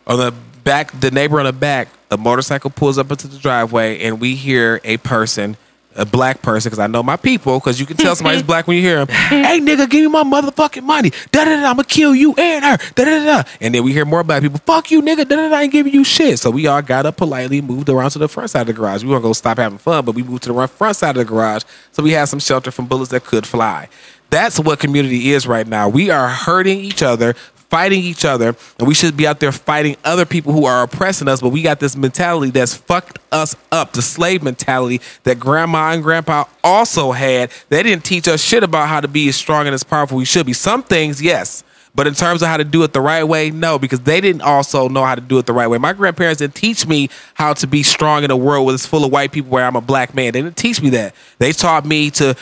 On 0.06 0.18
the 0.18 0.32
back, 0.64 0.98
the 0.98 1.10
neighbor 1.10 1.38
on 1.38 1.44
the 1.44 1.52
back, 1.52 1.88
a 2.10 2.16
motorcycle 2.16 2.70
pulls 2.70 2.96
up 2.96 3.10
into 3.10 3.28
the 3.28 3.36
driveway, 3.36 4.00
and 4.00 4.22
we 4.22 4.36
hear 4.36 4.80
a 4.84 4.96
person, 4.96 5.58
a 5.98 6.06
black 6.06 6.42
person, 6.42 6.70
because 6.70 6.78
I 6.78 6.86
know 6.86 7.02
my 7.02 7.16
people, 7.16 7.58
because 7.58 7.78
you 7.78 7.86
can 7.86 7.96
tell 7.96 8.14
somebody's 8.16 8.42
black 8.42 8.66
when 8.66 8.76
you 8.76 8.82
hear 8.82 9.00
him. 9.00 9.08
hey, 9.08 9.60
nigga, 9.60 9.88
give 9.88 10.02
me 10.02 10.08
my 10.08 10.22
motherfucking 10.22 10.82
money. 10.84 11.10
Da 11.32 11.44
da 11.44 11.60
da, 11.60 11.68
I'm 11.68 11.76
gonna 11.76 11.84
kill 11.84 12.14
you 12.14 12.34
and 12.34 12.64
her. 12.64 12.76
Da 12.94 13.04
da 13.04 13.24
da. 13.24 13.48
And 13.60 13.74
then 13.74 13.84
we 13.84 13.92
hear 13.92 14.04
more 14.04 14.24
black 14.24 14.42
people. 14.42 14.60
Fuck 14.64 14.90
you, 14.90 15.02
nigga. 15.02 15.28
Da 15.28 15.36
da 15.36 15.48
da. 15.48 15.56
I 15.56 15.62
ain't 15.62 15.72
giving 15.72 15.92
you 15.92 16.04
shit. 16.04 16.38
So 16.38 16.50
we 16.50 16.66
all 16.66 16.82
got 16.82 17.06
up 17.06 17.16
politely, 17.16 17.60
moved 17.60 17.88
around 17.88 18.10
to 18.10 18.18
the 18.18 18.28
front 18.28 18.50
side 18.50 18.62
of 18.62 18.66
the 18.68 18.72
garage. 18.72 19.02
We 19.02 19.10
weren't 19.10 19.22
gonna 19.22 19.30
go 19.30 19.34
stop 19.34 19.58
having 19.58 19.78
fun, 19.78 20.04
but 20.04 20.14
we 20.14 20.22
moved 20.22 20.44
to 20.44 20.52
the 20.52 20.68
front 20.68 20.96
side 20.96 21.16
of 21.16 21.16
the 21.16 21.24
garage, 21.24 21.64
so 21.92 22.02
we 22.02 22.12
had 22.12 22.26
some 22.26 22.38
shelter 22.38 22.70
from 22.70 22.86
bullets 22.86 23.10
that 23.10 23.24
could 23.24 23.46
fly. 23.46 23.88
That's 24.30 24.60
what 24.60 24.78
community 24.78 25.30
is 25.30 25.46
right 25.46 25.66
now. 25.66 25.88
We 25.88 26.10
are 26.10 26.28
hurting 26.28 26.80
each 26.80 27.02
other, 27.02 27.34
fighting 27.70 28.02
each 28.02 28.24
other, 28.24 28.56
and 28.78 28.88
we 28.88 28.94
should 28.94 29.16
be 29.16 29.26
out 29.26 29.40
there 29.40 29.52
fighting 29.52 29.96
other 30.04 30.24
people 30.24 30.52
who 30.52 30.64
are 30.64 30.82
oppressing 30.82 31.28
us. 31.28 31.40
But 31.40 31.50
we 31.50 31.62
got 31.62 31.80
this 31.80 31.96
mentality 31.96 32.50
that's 32.50 32.74
fucked 32.74 33.18
us 33.30 33.54
up. 33.70 33.92
The 33.92 34.02
slave 34.02 34.42
mentality 34.42 35.00
that 35.24 35.38
grandma 35.38 35.92
and 35.92 36.02
grandpa 36.02 36.44
also 36.64 37.12
had. 37.12 37.50
They 37.68 37.82
didn't 37.82 38.04
teach 38.04 38.28
us 38.28 38.40
shit 38.42 38.62
about 38.62 38.88
how 38.88 39.00
to 39.00 39.08
be 39.08 39.28
as 39.28 39.36
strong 39.36 39.66
and 39.66 39.74
as 39.74 39.84
powerful 39.84 40.18
we 40.18 40.24
should 40.24 40.46
be. 40.46 40.52
Some 40.52 40.82
things, 40.82 41.22
yes. 41.22 41.64
But 41.94 42.06
in 42.06 42.14
terms 42.14 42.42
of 42.42 42.48
how 42.48 42.58
to 42.58 42.64
do 42.64 42.84
it 42.84 42.92
the 42.92 43.00
right 43.00 43.24
way, 43.24 43.50
no, 43.50 43.78
because 43.78 44.00
they 44.00 44.20
didn't 44.20 44.42
also 44.42 44.88
know 44.88 45.04
how 45.04 45.14
to 45.16 45.20
do 45.20 45.38
it 45.38 45.46
the 45.46 45.52
right 45.52 45.66
way. 45.66 45.78
My 45.78 45.92
grandparents 45.92 46.38
didn't 46.38 46.54
teach 46.54 46.86
me 46.86 47.08
how 47.34 47.54
to 47.54 47.66
be 47.66 47.82
strong 47.82 48.22
in 48.22 48.30
a 48.30 48.36
world 48.36 48.66
where 48.66 48.74
it's 48.74 48.86
full 48.86 49.04
of 49.04 49.10
white 49.10 49.32
people 49.32 49.50
where 49.50 49.64
I'm 49.64 49.74
a 49.74 49.80
black 49.80 50.14
man. 50.14 50.32
They 50.32 50.42
didn't 50.42 50.56
teach 50.56 50.80
me 50.80 50.90
that. 50.90 51.14
They 51.38 51.50
taught 51.50 51.84
me 51.84 52.10
to 52.12 52.36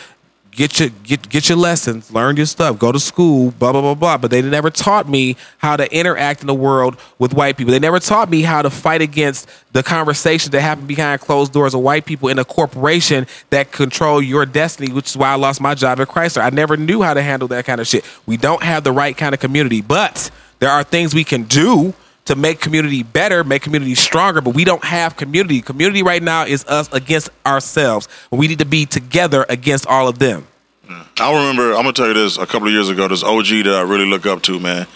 get 0.57 0.81
your 0.81 0.89
get 1.05 1.29
get 1.29 1.49
your 1.49 1.59
lessons, 1.59 2.11
learn 2.11 2.37
your 2.37 2.47
stuff, 2.47 2.79
go 2.79 2.91
to 2.91 2.99
school, 2.99 3.53
blah 3.53 3.71
blah 3.73 3.83
blah 3.83 3.95
blah. 3.95 4.17
But 4.17 4.31
they 4.31 4.43
never 4.43 4.71
taught 4.71 5.09
me 5.09 5.37
how 5.59 5.77
to 5.77 5.95
interact 5.95 6.41
in 6.41 6.47
the 6.47 6.55
world 6.55 6.97
with 7.19 7.35
white 7.35 7.57
people. 7.57 7.71
They 7.71 7.79
never 7.79 8.01
taught 8.01 8.31
me 8.31 8.43
how 8.43 8.63
to 8.63 8.71
fight 8.71 9.03
against 9.03 9.49
the 9.73 9.83
conversations 9.83 10.51
that 10.51 10.63
happen 10.63 10.87
behind 10.87 11.21
closed 11.21 11.53
doors 11.53 11.75
of 11.75 11.83
white 11.83 12.07
people 12.07 12.29
in 12.31 12.39
a 12.39 12.45
corporation 12.45 13.27
that 13.51 13.71
control 13.71 14.21
your 14.21 14.47
destiny, 14.47 14.93
which 14.93 15.11
is 15.11 15.17
why 15.17 15.29
I 15.29 15.35
lost 15.37 15.61
my 15.61 15.75
job 15.75 16.01
at 16.01 16.09
Chrysler. 16.09 16.43
I 16.43 16.51
never 16.51 16.77
knew 16.77 17.03
how 17.03 17.15
to 17.15 17.23
handle 17.23 17.49
that 17.49 17.67
kind 17.67 17.81
of 17.81 17.87
shit. 17.87 18.05
We 18.25 18.39
don't 18.39 18.63
have 18.63 18.83
the 18.83 18.93
right 18.93 19.17
kind 19.17 19.35
of 19.35 19.41
community, 19.41 19.83
but 19.83 20.31
there 20.59 20.71
are 20.71 20.83
things 20.83 21.15
we 21.15 21.25
can 21.25 21.45
do 21.45 21.95
to 22.27 22.37
make 22.37 22.61
community 22.61 23.03
better, 23.03 23.43
make 23.45 23.63
community 23.63 23.95
stronger, 23.95 24.41
but 24.41 24.55
we 24.55 24.65
don't 24.65 24.85
have 24.85 25.17
community. 25.17 25.63
Community 25.63 26.03
right 26.03 26.23
now 26.23 26.45
is 26.45 26.65
us 26.67 26.93
against 26.93 27.31
ourselves. 27.45 28.09
We 28.31 28.49
need 28.49 28.59
to 28.59 28.65
be 28.65 28.85
together 28.85 29.47
against 29.49 29.87
all 29.87 30.09
of 30.09 30.19
them. 30.19 30.47
Hmm. 30.87 31.03
I 31.19 31.33
remember. 31.33 31.71
I'm 31.71 31.83
gonna 31.83 31.93
tell 31.93 32.09
you 32.09 32.15
this. 32.15 32.37
A 32.37 32.47
couple 32.47 32.69
of 32.69 32.75
years 32.75 32.89
ago, 32.89 33.09
this 33.09 33.23
OG 33.23 33.65
that 33.65 33.75
I 33.75 33.83
really 33.83 34.07
look 34.07 34.27
up 34.27 34.43
to, 34.43 34.61
man. 34.61 34.87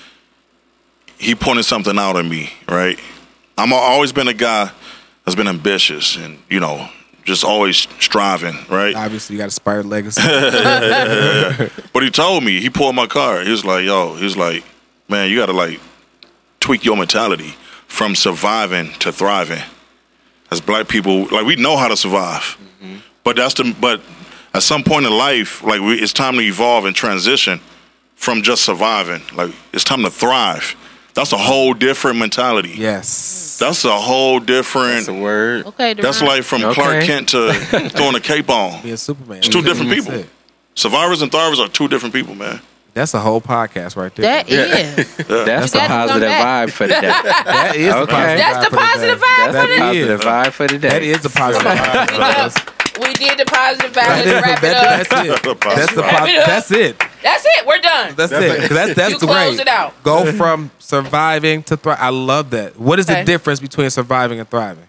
He 1.18 1.34
pointed 1.34 1.64
something 1.64 1.98
out 1.98 2.16
at 2.16 2.24
me. 2.24 2.50
Right. 2.68 2.98
I'm 3.58 3.72
always 3.72 4.12
been 4.12 4.28
a 4.28 4.34
guy 4.34 4.70
that's 5.24 5.34
been 5.34 5.48
ambitious 5.48 6.16
and 6.16 6.38
you 6.48 6.60
know 6.60 6.88
just 7.24 7.44
always 7.44 7.86
striving. 7.98 8.56
Right. 8.68 8.94
Obviously, 8.94 9.36
you 9.36 9.42
got 9.42 9.50
Nspire 9.50 9.84
Legacy. 9.84 10.20
But 11.92 12.02
he 12.02 12.10
told 12.10 12.42
me 12.44 12.60
he 12.60 12.70
pulled 12.70 12.94
my 12.94 13.06
car. 13.06 13.40
He 13.42 13.50
was 13.50 13.64
like, 13.64 13.84
"Yo," 13.84 14.14
he 14.14 14.24
was 14.24 14.36
like, 14.36 14.64
"Man, 15.08 15.28
you 15.30 15.36
got 15.36 15.46
to 15.46 15.52
like 15.52 15.80
tweak 16.60 16.84
your 16.84 16.96
mentality 16.96 17.54
from 17.88 18.14
surviving 18.14 18.92
to 19.00 19.12
thriving." 19.12 19.62
As 20.50 20.60
black 20.60 20.88
people, 20.88 21.26
like 21.30 21.46
we 21.46 21.54
know 21.56 21.76
how 21.76 21.86
to 21.88 21.96
survive, 21.96 22.58
mm-hmm. 22.82 22.96
but 23.22 23.36
that's 23.36 23.54
the 23.54 23.74
but 23.80 24.00
at 24.52 24.62
some 24.64 24.82
point 24.82 25.06
in 25.06 25.12
life, 25.16 25.62
like 25.62 25.80
we, 25.80 25.94
it's 25.94 26.12
time 26.12 26.34
to 26.34 26.40
evolve 26.40 26.84
and 26.86 26.94
transition 26.96 27.60
from 28.16 28.42
just 28.42 28.64
surviving. 28.64 29.22
Like 29.32 29.54
it's 29.72 29.84
time 29.84 30.02
to 30.02 30.10
thrive. 30.10 30.74
That's 31.14 31.32
a 31.32 31.36
whole 31.38 31.74
different 31.74 32.18
mentality. 32.18 32.74
yes. 32.76 33.58
That's 33.58 33.84
a 33.84 33.96
whole 33.98 34.40
different. 34.40 35.06
That's 35.06 35.08
a 35.08 35.14
word. 35.14 35.66
Okay, 35.66 35.92
That's 35.94 36.22
like 36.22 36.44
from 36.44 36.64
Okay. 36.64 36.74
Clark 36.74 37.04
Kent 37.04 37.28
to 37.30 37.52
throwing 37.90 38.14
a 38.14 38.20
cape 38.20 38.48
on. 38.48 38.82
Being 38.82 38.96
Superman. 38.96 39.38
It's 39.38 39.48
two 39.48 39.62
different 39.62 39.90
people. 39.92 40.24
Survivors 40.74 41.20
and 41.22 41.30
thrivers 41.30 41.58
are 41.58 41.68
two 41.68 41.88
different 41.88 42.14
people, 42.14 42.34
man. 42.34 42.60
That's 43.00 43.14
a 43.14 43.20
whole 43.20 43.40
podcast 43.40 43.96
right 43.96 44.14
there. 44.14 44.44
That 44.44 44.48
is. 44.50 45.16
That's 45.26 45.72
You 45.74 45.80
a 45.80 45.88
gotta 45.88 45.88
positive 45.88 46.28
vibe 46.30 46.70
for 46.70 46.86
the 46.86 46.92
day. 46.94 47.00
that 47.00 47.76
is 47.76 47.94
Okay. 47.94 48.04
the 48.04 48.06
positive 48.12 48.40
That's 48.40 48.58
vibe 48.58 48.70
the 48.70 48.76
day. 48.76 48.76
positive 48.76 49.18
vibe 49.20 49.36
That's 49.38 49.52
That 49.54 49.68
a 49.68 49.72
is. 49.72 49.80
positive 49.80 50.20
vibe 50.20 50.52
for 50.52 50.66
the 50.68 50.78
day. 50.78 50.88
That 50.90 51.02
is 51.02 51.22
the 51.22 51.30
positive 51.30 51.72
vibe. 51.72 52.76
We 53.06 53.12
did 53.14 53.38
the 53.38 53.46
positive 53.46 53.94
That 53.94 54.04
factors. 54.04 54.26
is- 54.26 54.42
Wrap 54.42 54.62
it 54.62 54.74
up. 54.76 54.82
That's 54.84 55.12
it. 55.12 55.42
That's 55.76 55.94
the 55.94 56.02
Wrap 56.02 56.18
pos- 56.18 56.28
it. 56.28 56.46
That's 56.46 56.70
it. 56.70 56.98
That's 57.22 57.44
it. 57.46 57.66
We're 57.66 57.78
done. 57.80 58.14
That's 58.16 58.32
it. 58.32 58.68
That's 58.70 58.94
that's 58.94 59.12
You 59.14 59.18
the 59.18 59.26
close 59.26 59.54
great. 59.56 59.60
it 59.60 59.68
out. 59.68 59.94
Go 60.02 60.30
from 60.32 60.70
surviving 60.78 61.62
to 61.64 61.78
thrive. 61.78 61.96
I 61.98 62.10
love 62.10 62.50
that. 62.50 62.78
What 62.78 62.98
is 62.98 63.06
the 63.06 63.24
difference 63.24 63.60
between 63.60 63.88
surviving 63.88 64.38
and 64.40 64.48
thriving? 64.50 64.86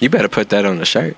You 0.00 0.08
better 0.10 0.28
put 0.28 0.48
that 0.48 0.64
on 0.66 0.78
the 0.78 0.84
shirt. 0.84 1.16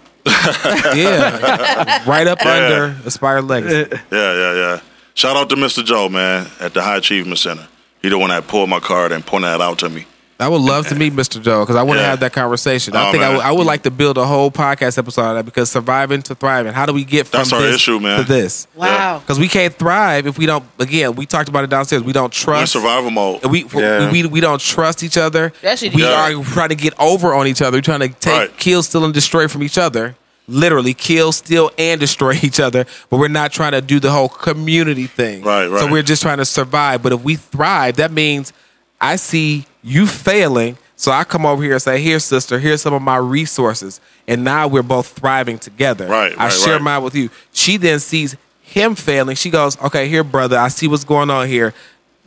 Yeah, 0.94 2.05
right 2.09 2.26
up 2.26 2.44
under 2.44 2.94
Nspire 3.02 3.48
Legacy. 3.48 3.96
Yeah, 4.12 4.34
yeah, 4.34 4.55
yeah. 4.55 4.80
Shout 5.19 5.36
out 5.36 5.49
to 5.51 5.57
Mr. 5.57 5.85
Joe, 5.85 6.09
man, 6.09 6.47
at 6.61 6.74
the 6.74 6.81
High 6.81 6.99
Achievement 6.99 7.40
Center. 7.40 7.66
He 8.01 8.09
the 8.09 8.16
one 8.16 8.28
that 8.31 8.47
pulled 8.47 8.70
my 8.70 8.78
card 8.78 9.11
and 9.11 9.27
pointed 9.27 9.49
that 9.49 9.61
out 9.61 9.81
to 9.81 9.89
me. 9.89 10.07
I 10.39 10.47
would 10.47 10.61
love 10.61 10.86
to 10.90 10.95
meet 10.95 11.12
Mr. 11.12 11.43
Joe 11.43 11.65
because 11.65 11.74
I 11.74 11.82
want 11.82 11.99
to 11.99 12.03
Yeah. 12.05 12.11
have 12.11 12.20
that 12.20 12.32
conversation. 12.32 12.95
I 12.95 13.09
Oh, 13.09 13.11
think 13.11 13.24
I 13.24 13.27
man. 13.27 13.36
would, 13.39 13.45
I 13.47 13.51
would 13.51 13.66
like 13.66 13.82
to 13.82 13.90
build 13.90 14.16
a 14.16 14.24
whole 14.24 14.53
podcast 14.53 14.97
episode 14.97 15.23
on 15.23 15.35
that 15.35 15.45
because 15.45 15.69
surviving 15.73 16.23
to 16.23 16.36
thriving. 16.36 16.73
How 16.73 16.86
do 16.86 16.93
we 16.93 17.03
get 17.03 17.27
from 17.27 17.39
That's 17.39 17.53
our 17.53 17.61
this 17.61 17.74
issue, 17.74 17.99
man. 17.99 18.20
to 18.20 18.24
this? 18.32 18.69
Wow. 18.77 19.19
Because 19.19 19.40
we 19.40 19.49
can't 19.49 19.74
thrive 19.74 20.28
if 20.28 20.39
we 20.39 20.47
don't. 20.47 20.62
Again, 20.78 21.16
we 21.16 21.27
talked 21.27 21.49
about 21.49 21.65
it 21.65 21.70
downstairs. 21.70 22.05
We 22.05 22.12
don't 22.12 22.32
We're 22.47 22.53
in 22.55 22.59
trust. 22.61 22.73
survival 22.74 23.11
mode. 23.11 23.45
We, 23.47 23.65
Yeah. 23.74 24.12
we 24.12 24.24
we 24.24 24.40
don't 24.40 24.61
trust 24.61 25.03
each 25.03 25.16
other. 25.16 25.53
That's 25.62 25.82
it. 25.82 25.93
we 25.93 26.05
Yeah. 26.05 26.31
are 26.31 26.45
trying 26.45 26.69
to 26.69 26.77
get 26.77 26.95
over 27.01 27.35
on 27.35 27.49
each 27.49 27.61
other. 27.61 27.78
We're 27.78 27.82
trying 27.82 27.99
to 27.99 28.09
take, 28.11 28.32
Right. 28.32 28.57
kill, 28.57 28.85
steal, 28.85 29.05
and 29.05 29.12
destroy 29.12 29.49
from 29.49 29.65
each 29.65 29.77
other. 29.78 30.15
Literally, 30.49 30.95
kill, 30.95 31.31
steal, 31.33 31.70
and 31.77 32.01
destroy 32.01 32.33
each 32.43 32.59
other. 32.59 32.87
But 33.11 33.19
we're 33.19 33.29
not 33.29 33.53
trying 33.53 33.73
to 33.73 33.81
do 33.83 34.01
the 34.01 34.11
whole 34.11 34.29
community 34.31 35.07
thing. 35.07 35.43
Right, 35.43 35.66
right. 35.66 35.81
So 35.81 35.91
we're 35.91 36.03
just 36.03 36.23
trying 36.23 36.39
to 36.39 36.47
survive. 36.47 37.03
But 37.03 37.12
if 37.12 37.23
we 37.23 37.37
thrive, 37.37 37.97
that 37.97 38.11
means 38.11 38.53
I 39.01 39.16
see 39.16 39.66
you 39.83 40.07
failing. 40.07 40.79
So 40.97 41.12
I 41.12 41.23
come 41.23 41.47
over 41.47 41.62
here 41.62 41.75
and 41.75 41.83
say, 41.83 42.01
"Here, 42.01 42.19
sister, 42.19 42.59
here's 42.59 42.83
some 42.83 42.93
of 42.95 43.03
my 43.03 43.16
resources," 43.19 44.01
and 44.27 44.43
now 44.43 44.66
we're 44.66 44.83
both 44.83 45.07
thriving 45.09 45.59
together. 45.59 46.07
Right, 46.09 46.33
I 46.37 46.45
right, 46.47 46.53
share 46.53 46.73
right. 46.75 46.83
mine 46.83 47.03
with 47.05 47.15
you. 47.15 47.31
She 47.53 47.77
then 47.77 48.01
sees 48.01 48.37
him 48.62 48.95
failing. 48.97 49.37
She 49.37 49.51
goes, 49.51 49.79
"Okay, 49.81 50.09
here, 50.09 50.25
brother, 50.25 50.59
I 50.59 50.69
see 50.69 50.89
what's 50.89 51.05
going 51.05 51.31
on 51.31 51.47
here. 51.47 51.73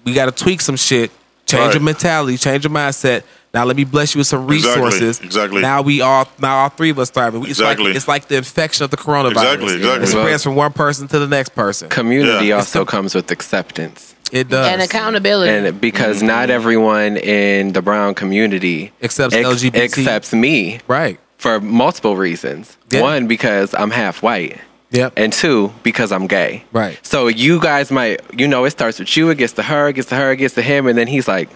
We 0.06 0.14
got 0.14 0.26
to 0.26 0.32
tweak 0.32 0.62
some 0.62 0.78
shit, 0.78 1.12
change 1.46 1.66
Right. 1.66 1.74
your 1.74 1.84
mentality, 1.84 2.38
change 2.38 2.64
your 2.64 2.72
mindset. 2.72 3.24
Now 3.54 3.66
let 3.66 3.76
me 3.76 3.84
bless 3.84 4.16
you 4.16 4.20
with 4.20 4.28
some 4.28 4.48
resources. 4.48 5.20
exactly. 5.20 5.62
Now 5.62 5.82
we 5.82 6.00
all, 6.02 6.28
now 6.40 6.58
all 6.60 6.70
three 6.70 6.90
of 6.90 7.00
us 7.00 7.10
thriving. 7.10 7.42
It's 7.42 7.52
Exactly. 7.52 7.88
like 7.88 7.96
it's 7.96 8.08
like 8.08 8.28
the 8.28 8.38
infection 8.38 8.86
of 8.86 8.92
the 8.92 8.98
coronavirus. 8.98 9.32
Exactly, 9.32 9.76
exactly. 9.76 10.04
It 10.04 10.08
spreads 10.08 10.44
from 10.44 10.56
one 10.56 10.72
person 10.74 11.08
to 11.10 11.20
the 11.20 11.28
next 11.28 11.50
person. 11.50 11.90
Community 11.90 12.48
Yeah. 12.48 12.56
also 12.56 12.86
comes 12.86 13.14
with 13.14 13.30
acceptance. 13.30 14.16
It 14.32 14.48
does. 14.48 14.68
And 14.68 14.82
accountability. 14.82 15.52
And 15.52 15.82
because 15.82 16.18
mm-hmm. 16.20 16.28
not 16.28 16.50
everyone 16.50 17.18
in 17.18 17.74
the 17.74 17.82
brown 17.82 18.14
community 18.16 18.94
Accepts 19.02 19.36
ex- 19.36 19.46
LGBT. 19.48 19.84
accepts 19.84 20.34
me 20.34 20.80
right. 20.88 21.20
for 21.38 21.60
multiple 21.60 22.16
reasons. 22.16 22.78
Yeah. 22.90 23.02
One, 23.02 23.28
because 23.28 23.74
I'm 23.74 23.92
half 23.92 24.24
white. 24.24 24.58
Yep. 24.92 25.14
And 25.18 25.34
two, 25.34 25.74
because 25.84 26.12
I'm 26.14 26.28
gay. 26.28 26.64
Right. 26.72 26.98
So 27.06 27.28
you 27.28 27.60
guys 27.62 27.92
might, 27.92 28.22
you 28.38 28.48
know, 28.48 28.64
it 28.66 28.72
starts 28.72 29.00
with 29.00 29.16
you, 29.18 29.30
it 29.30 29.38
gets 29.38 29.54
to 29.54 29.64
her, 29.64 29.90
it 29.90 29.94
gets 29.94 30.10
to 30.10 30.16
her, 30.16 30.32
it 30.32 30.38
gets 30.38 30.56
to 30.56 30.62
him, 30.62 30.88
and 30.88 30.98
then 30.98 31.08
he's 31.08 31.28
like, 31.30 31.50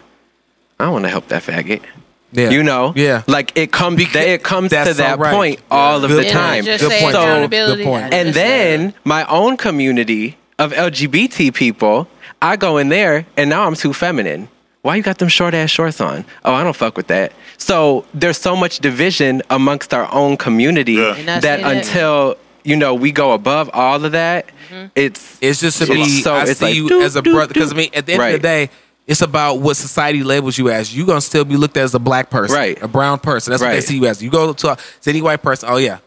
I 0.79 0.89
want 0.89 1.05
to 1.05 1.09
help 1.09 1.27
that 1.29 1.43
faggot. 1.43 1.81
yeah. 2.31 2.49
You 2.49 2.63
know, 2.63 2.91
Yeah. 2.95 3.21
like 3.27 3.53
it 3.55 3.71
comes, 3.71 4.01
it 4.13 4.43
comes 4.43 4.71
to 4.71 4.93
that 4.95 5.19
right. 5.19 5.33
point 5.33 5.59
all 5.71 6.03
of 6.03 6.09
Good 6.09 6.17
the 6.19 6.23
point. 6.23 6.33
time. 6.33 6.65
Just 6.65 6.83
Good 6.83 6.91
say 6.91 7.01
point. 7.01 7.13
So- 7.15 7.47
Good 7.47 7.83
point. 7.85 8.13
And 8.13 8.33
then 8.33 8.93
my 9.05 9.25
own 9.27 9.55
community 9.57 10.37
of 10.59 10.73
LGBT 10.73 11.53
people, 11.53 12.07
I 12.41 12.57
go 12.57 12.77
in 12.77 12.89
there 12.89 13.25
and 13.37 13.49
now 13.49 13.65
I'm 13.67 13.75
too 13.75 13.93
feminine. 13.93 14.49
Why 14.81 14.97
you 14.97 15.01
got 15.01 15.17
them 15.17 15.29
short 15.29 15.53
ass 15.53 15.71
shorts 15.71 15.99
on? 16.01 16.25
Oh, 16.43 16.53
I 16.53 16.63
don't 16.63 16.75
fuck 16.75 16.95
with 16.97 17.07
that. 17.07 17.31
So 17.57 18.05
there's 18.13 18.37
so 18.37 18.55
much 18.55 18.79
division 18.79 19.41
amongst 19.49 19.93
our 19.93 20.07
own 20.13 20.37
community 20.37 20.93
Yeah. 20.93 21.13
That 21.39 21.41
see 21.41 21.63
that. 21.63 21.75
until 21.77 22.35
you 22.63 22.75
know 22.75 22.93
we 22.93 23.11
go 23.11 23.31
above 23.31 23.69
all 23.73 24.03
of 24.03 24.11
that, 24.11 24.47
mm-hmm. 24.69 24.87
it's 24.95 25.37
It's 25.41 25.59
just 25.61 25.77
to 25.79 25.83
It's 25.85 25.93
be. 25.93 26.21
so- 26.21 26.35
I 26.35 26.45
see 26.45 26.65
like, 26.65 26.75
you 26.75 26.87
doop, 26.89 27.03
as 27.03 27.15
a 27.15 27.21
brother. 27.21 27.53
Because 27.53 27.71
I 27.71 27.75
mean, 27.75 27.89
at 27.93 28.05
the 28.05 28.13
end 28.13 28.21
of 28.23 28.31
the 28.33 28.39
day, 28.39 28.69
it's 29.07 29.21
about 29.21 29.55
what 29.59 29.75
society 29.77 30.23
labels 30.23 30.57
you 30.57 30.69
as. 30.69 30.95
You're 30.95 31.05
gonna 31.07 31.21
still 31.21 31.45
be 31.45 31.57
looked 31.57 31.77
at 31.77 31.83
as 31.83 31.93
a 31.95 31.99
black 31.99 32.29
person, 32.29 32.55
Right. 32.55 32.81
A 32.81 32.87
brown 32.87 33.19
person. 33.19 33.51
That's 33.51 33.61
what 33.61 33.69
they 33.71 33.81
see 33.81 33.97
you 33.97 34.05
as. 34.07 34.21
You 34.23 34.29
go 34.29 34.53
to, 34.53 34.71
a, 34.73 34.77
to 35.01 35.09
any 35.09 35.21
white 35.21 35.41
person. 35.43 35.69
Oh 35.71 35.77
yeah, 35.77 35.99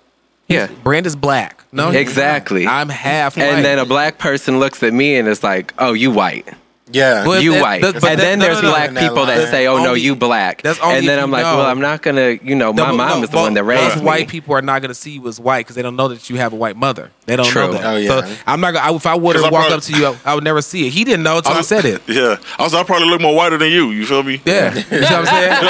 yeah. 0.49 0.69
Brand 0.83 1.07
is 1.07 1.15
black. 1.17 1.63
No, 1.71 1.91
Exactly. 1.91 2.67
I'm 2.67 2.89
half. 2.89 3.37
white. 3.37 3.45
And 3.45 3.65
then 3.65 3.79
a 3.79 3.85
black 3.85 4.19
person 4.19 4.59
looks 4.59 4.83
at 4.83 4.93
me 4.93 5.17
and 5.17 5.29
it's 5.29 5.43
like, 5.43 5.75
"Oh, 5.79 5.93
you 5.93 6.11
white." 6.11 6.49
Yeah. 6.93 7.25
But 7.25 7.43
you 7.43 7.53
that- 7.53 7.63
white. 7.63 7.83
that- 7.83 7.95
but 7.95 8.05
and 8.05 8.19
that- 8.21 8.25
then 8.25 8.39
there's 8.39 8.63
no, 8.63 8.69
no. 8.69 8.75
black 8.75 8.89
In 8.89 8.95
that 8.95 9.09
people 9.09 9.27
that 9.27 9.39
line. 9.39 9.51
say, 9.51 9.67
"Oh 9.67 9.83
no, 9.83 9.95
you 9.95 10.17
black." 10.17 10.63
that's 10.63 10.79
only 10.81 10.99
and 10.99 11.09
then 11.09 11.19
I'm 11.19 11.31
like, 11.31 11.45
know. 11.45 11.57
"Well, 11.59 11.67
I'm 11.67 11.81
not 11.81 12.03
gonna, 12.03 12.39
you 12.43 12.55
know, 12.55 12.73
my 12.73 12.87
but 12.87 12.95
mom 12.95 13.19
no, 13.19 13.25
is 13.25 13.31
the 13.31 13.37
one 13.37 13.55
that 13.55 13.65
raised 13.65 13.83
Most 13.83 13.97
me." 13.99 14.03
white 14.05 14.29
people 14.29 14.55
are 14.55 14.63
not 14.63 14.81
going 14.83 14.89
to 14.91 14.95
see 14.95 15.13
you 15.13 15.27
as 15.29 15.39
white 15.41 15.61
because 15.67 15.77
they 15.77 15.83
don't 15.83 15.97
know 15.97 16.09
that 16.09 16.29
you 16.31 16.37
have 16.37 16.53
a 16.53 16.57
white 16.57 16.77
mother. 16.77 17.11
They 17.27 17.37
don't 17.37 17.47
True. 17.47 17.63
know 17.67 17.73
that. 17.73 17.85
Oh, 17.85 17.97
yeah. 17.97 18.09
So 18.09 18.35
I'm 18.47 18.61
not. 18.61 18.75
Gonna, 18.75 18.93
I, 18.93 18.95
if 18.97 19.07
I 19.07 19.15
would 19.15 19.37
have 19.37 19.53
walked 19.53 19.71
up 19.71 19.83
to 19.83 19.93
you, 19.93 20.07
I, 20.07 20.17
I 20.25 20.35
would 20.35 20.45
never 20.45 20.63
see 20.63 20.87
it. 20.87 20.91
He 20.91 21.05
didn't 21.05 21.23
know 21.23 21.37
until 21.39 21.53
I, 21.53 21.57
was- 21.59 21.69
said 21.69 21.85
it. 21.85 22.03
Yeah. 22.09 22.37
I 22.59 22.63
was 22.63 22.75
I 22.75 22.83
probably 22.85 23.09
look 23.09 23.21
more 23.21 23.35
whiter 23.35 23.59
than 23.59 23.71
you. 23.71 23.91
You 23.91 24.07
feel 24.07 24.23
me? 24.23 24.41
Yeah, 24.45 24.75
you 24.75 24.81
know 25.01 25.07
what 25.07 25.13
I'm 25.13 25.27
saying. 25.27 25.53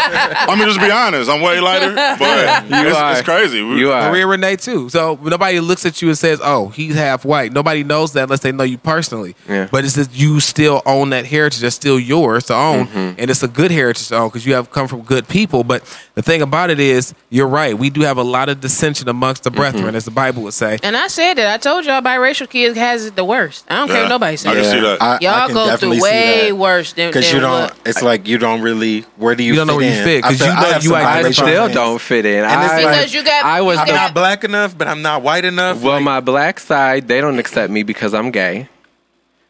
I 0.49 0.55
mean, 0.57 0.67
just 0.69 0.81
be 0.81 0.91
honest. 0.91 1.29
I'm 1.31 1.41
way 1.43 1.61
lighter, 1.61 1.95
but 1.95 2.21
it's, 2.71 2.97
are. 2.97 3.13
it's 3.13 3.23
crazy. 3.23 3.63
We- 3.63 3.81
You 3.81 3.93
are. 3.93 4.11
Maria 4.11 4.27
Renee 4.27 4.57
too. 4.57 4.89
So 4.89 5.19
nobody 5.23 5.61
looks 5.61 5.85
at 5.85 6.01
you 6.03 6.09
and 6.09 6.17
says, 6.19 6.41
"Oh, 6.43 6.69
he's 6.69 6.95
half 6.95 7.25
white." 7.25 7.53
Nobody 7.53 7.83
knows 7.85 8.13
that 8.15 8.25
unless 8.25 8.41
they 8.41 8.53
know 8.53 8.65
you 8.65 8.79
personally. 8.79 9.35
Yeah. 9.49 9.69
But 9.71 9.85
it's 9.85 9.95
just 9.95 10.15
you 10.15 10.41
still 10.41 10.83
own 10.87 11.08
that 11.11 11.27
heritage. 11.27 11.61
That's 11.61 11.75
still 11.77 11.99
yours 11.99 12.45
to 12.47 12.55
own, 12.55 12.87
Mm-hmm. 12.87 13.21
and 13.21 13.31
it's 13.31 13.43
a 13.43 13.49
good 13.49 13.71
heritage 13.71 14.09
to 14.09 14.17
own 14.17 14.29
because 14.29 14.45
you 14.47 14.55
have 14.55 14.71
come 14.71 14.89
from 14.89 15.03
good 15.03 15.27
people. 15.29 15.65
But 15.65 15.83
the 16.15 16.23
thing 16.23 16.43
about 16.43 16.71
it 16.71 16.81
is, 16.81 17.15
you're 17.31 17.49
right. 17.49 17.77
We 17.79 17.91
do 17.91 18.01
have 18.03 18.17
a 18.19 18.23
lot 18.23 18.49
of 18.49 18.61
dissension 18.61 19.09
amongst 19.09 19.45
the 19.45 19.51
brethren, 19.51 19.85
Mm-hmm. 19.85 19.97
as 19.97 20.05
the 20.05 20.11
Bible 20.11 20.43
would 20.45 20.55
say. 20.55 20.79
And 20.83 20.97
I 20.97 21.09
said 21.09 21.35
that. 21.35 21.53
I 21.55 21.59
told 21.59 21.85
y'all 21.85 22.01
biracial 22.03 22.49
kids 22.49 22.77
has 22.79 23.07
it 23.07 23.17
the 23.17 23.25
worst. 23.25 23.65
I 23.69 23.77
don't 23.77 23.89
care 23.89 24.03
what 24.03 24.09
nobody 24.09 24.33
I 24.33 24.37
says. 24.37 24.53
can 24.55 24.65
see 24.65 24.81
that. 24.81 25.03
I, 25.03 25.19
Y'all 25.21 25.35
I 25.35 25.47
can 25.47 25.55
go 25.55 25.77
through 25.77 26.01
way 26.03 26.53
worse 26.53 26.93
than 26.93 27.09
Because 27.11 27.33
you 27.33 27.41
don't, 27.41 27.51
what- 27.51 27.77
it's 27.87 28.03
like 28.03 28.27
you 28.29 28.39
don't 28.39 28.61
really, 28.63 29.03
where 29.17 29.35
do 29.35 29.43
you 29.43 29.53
You 29.53 29.57
don't 29.59 29.67
know 29.69 29.79
fit 29.79 29.85
where 29.85 29.93
you 29.95 29.99
in? 29.99 30.05
fit, 30.05 30.23
'cause 30.23 30.33
I 30.43 30.45
feel- 30.47 30.47
you 30.49 30.91
know 30.91 30.97
I 30.97 31.21
you 31.21 31.27
I 31.27 31.31
still 31.33 31.47
friends. 31.47 31.75
don't 31.75 32.01
fit 32.01 32.27
in. 32.27 32.45
And 32.45 32.63
it's 32.65 32.73
I, 32.73 32.83
like- 32.85 32.97
Because 32.97 33.15
you 33.15 33.25
got- 33.25 33.45
I 33.45 33.61
was 33.63 33.79
I'm 33.79 33.87
got- 33.87 33.95
not 33.95 34.15
black 34.15 34.45
enough, 34.45 34.77
but 34.77 34.89
I'm 34.89 35.03
not 35.03 35.23
white 35.23 35.45
enough. 35.45 35.83
well, 35.83 35.95
Like, 35.95 36.03
my 36.05 36.21
black 36.21 36.61
side 36.61 37.09
they 37.09 37.21
don't 37.21 37.39
accept 37.39 37.71
me 37.73 37.83
because 37.83 38.15
I'm 38.15 38.31
gay. 38.31 38.69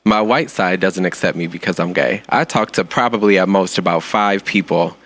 My 0.09 0.23
white 0.23 0.49
side 0.51 0.81
doesn't 0.81 1.05
accept 1.05 1.37
me 1.37 1.47
because 1.49 1.79
I'm 1.79 1.93
gay. 1.93 2.23
I 2.31 2.45
talk 2.45 2.73
to 2.73 2.85
probably 2.85 3.39
at 3.39 3.49
most 3.49 3.77
about 3.77 4.03
five 4.03 4.43
people 4.45 4.97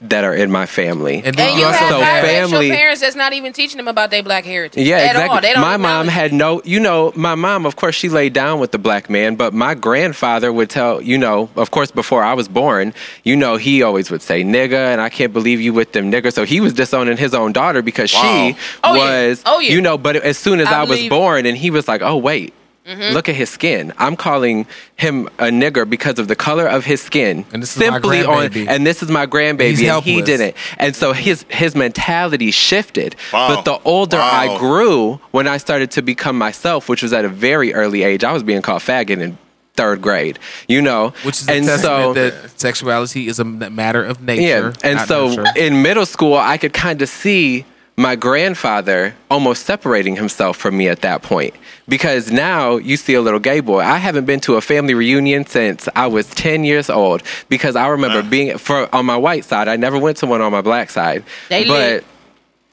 that 0.00 0.22
are 0.22 0.34
in 0.34 0.50
my 0.50 0.66
family. 0.66 1.22
And 1.24 1.34
then 1.34 1.48
And 1.48 1.54
you 1.56 1.60
you 1.62 1.66
also 1.66 2.00
have 2.00 2.24
So 2.24 2.30
family- 2.50 2.70
parents 2.70 3.00
that's 3.00 3.16
not 3.16 3.32
even 3.32 3.52
teaching 3.54 3.78
them 3.78 3.88
about 3.88 4.10
their 4.10 4.22
black 4.22 4.44
heritage. 4.44 4.86
Yeah, 4.86 4.96
at 4.98 5.12
exactly. 5.12 5.34
all. 5.36 5.40
They 5.40 5.52
don't 5.54 5.62
my 5.62 5.76
mom 5.78 6.08
had 6.08 6.30
no, 6.32 6.60
you 6.64 6.78
know, 6.78 7.12
my 7.16 7.34
mom, 7.34 7.64
of 7.64 7.76
course, 7.76 7.94
she 7.94 8.08
laid 8.10 8.32
down 8.34 8.60
with 8.60 8.70
the 8.70 8.78
black 8.78 9.08
man, 9.08 9.34
but 9.36 9.54
my 9.54 9.74
grandfather 9.74 10.52
would 10.52 10.68
tell, 10.68 11.00
you 11.00 11.16
know, 11.16 11.48
of 11.56 11.70
course, 11.70 11.90
before 11.90 12.22
I 12.22 12.34
was 12.34 12.48
born, 12.48 12.92
you 13.24 13.34
know, 13.34 13.56
he 13.56 13.82
always 13.82 14.10
would 14.10 14.20
say 14.22 14.44
nigga, 14.44 14.92
and 14.92 15.00
I 15.00 15.08
can't 15.08 15.32
believe 15.32 15.60
you 15.60 15.72
with 15.72 15.92
them 15.92 16.12
nigga. 16.12 16.32
So 16.32 16.44
he 16.44 16.60
was 16.60 16.74
disowning 16.74 17.16
his 17.16 17.32
own 17.34 17.52
daughter 17.52 17.80
because 17.82 18.12
Wow. 18.12 18.20
she 18.22 18.56
Oh, 18.84 18.94
yeah. 18.94 19.00
was, 19.28 19.42
Oh, 19.46 19.58
yeah. 19.60 19.72
you 19.72 19.80
know, 19.80 19.96
but 19.96 20.16
as 20.16 20.36
soon 20.38 20.60
as 20.60 20.68
I 20.68 20.82
I, 20.82 20.84
was 20.84 21.02
born, 21.08 21.46
and 21.46 21.56
he 21.56 21.70
was 21.70 21.88
like, 21.88 22.02
oh, 22.02 22.16
wait. 22.18 22.52
Mm-hmm. 22.86 23.14
Look 23.14 23.30
at 23.30 23.34
his 23.34 23.48
skin. 23.48 23.94
I'm 23.96 24.14
calling 24.14 24.66
him 24.96 25.26
a 25.38 25.44
nigger 25.44 25.88
because 25.88 26.18
of 26.18 26.28
the 26.28 26.36
color 26.36 26.66
of 26.66 26.84
his 26.84 27.00
skin. 27.00 27.46
And 27.50 27.62
this 27.62 27.74
is 27.74 27.78
my 27.78 27.86
simply 27.86 28.22
on, 28.24 28.48
grandbaby. 28.48 28.68
and 28.68 28.86
this 28.86 29.02
is 29.02 29.10
my 29.10 29.26
grandbaby, 29.26 29.70
He's 29.70 29.82
and 29.88 30.04
he 30.04 30.20
didn't. 30.20 30.54
And 30.76 30.94
so 30.94 31.14
his 31.14 31.46
his 31.48 31.74
mentality 31.74 32.50
shifted. 32.50 33.16
Wow. 33.32 33.54
But 33.54 33.64
the 33.64 33.80
older 33.84 34.18
I 34.18 34.58
grew, 34.58 35.14
when 35.30 35.48
I 35.48 35.56
started 35.56 35.92
to 35.92 36.02
become 36.02 36.36
myself, 36.36 36.90
which 36.90 37.02
was 37.02 37.14
at 37.14 37.24
a 37.24 37.28
very 37.30 37.72
early 37.72 38.02
age, 38.02 38.22
I 38.22 38.32
was 38.32 38.42
being 38.42 38.60
called 38.60 38.82
faggot 38.82 39.18
in 39.18 39.38
third 39.72 40.02
grade. 40.02 40.38
You 40.68 40.82
know, 40.82 41.14
which 41.22 41.40
is 41.40 41.48
and 41.48 41.64
testament 41.64 41.82
so 41.82 42.12
that 42.12 42.60
sexuality 42.60 43.28
is 43.28 43.38
a 43.38 43.44
matter 43.44 44.04
of 44.04 44.20
nature. 44.20 44.42
yeah, 44.42 44.72
and 44.82 45.00
so 45.08 45.28
nurture. 45.28 45.52
in 45.56 45.80
middle 45.80 46.04
school, 46.04 46.36
I 46.36 46.58
could 46.58 46.74
kind 46.74 47.00
of 47.00 47.08
see 47.08 47.64
my 47.96 48.16
grandfather 48.16 49.14
almost 49.30 49.64
separating 49.66 50.16
himself 50.16 50.56
from 50.56 50.76
me 50.76 50.88
at 50.88 51.02
that 51.02 51.22
point 51.22 51.54
because 51.88 52.32
now 52.32 52.76
you 52.76 52.96
see 52.96 53.14
a 53.14 53.20
little 53.20 53.38
gay 53.38 53.60
boy. 53.60 53.80
I 53.80 53.98
haven't 53.98 54.24
been 54.24 54.40
to 54.40 54.56
a 54.56 54.60
family 54.60 54.94
reunion 54.94 55.46
since 55.46 55.88
I 55.94 56.08
was 56.08 56.26
10 56.30 56.64
years 56.64 56.90
old 56.90 57.22
because 57.48 57.76
I 57.76 57.86
remember 57.88 58.22
being 58.28 58.58
for 58.58 58.92
on 58.94 59.06
my 59.06 59.16
white 59.16 59.44
side. 59.44 59.68
I 59.68 59.76
never 59.76 59.96
went 59.98 60.16
to 60.18 60.26
one 60.26 60.40
on 60.40 60.50
my 60.50 60.60
black 60.60 60.90
side. 60.90 61.22
They 61.48 61.64
but 61.64 61.70
lit. 61.70 62.04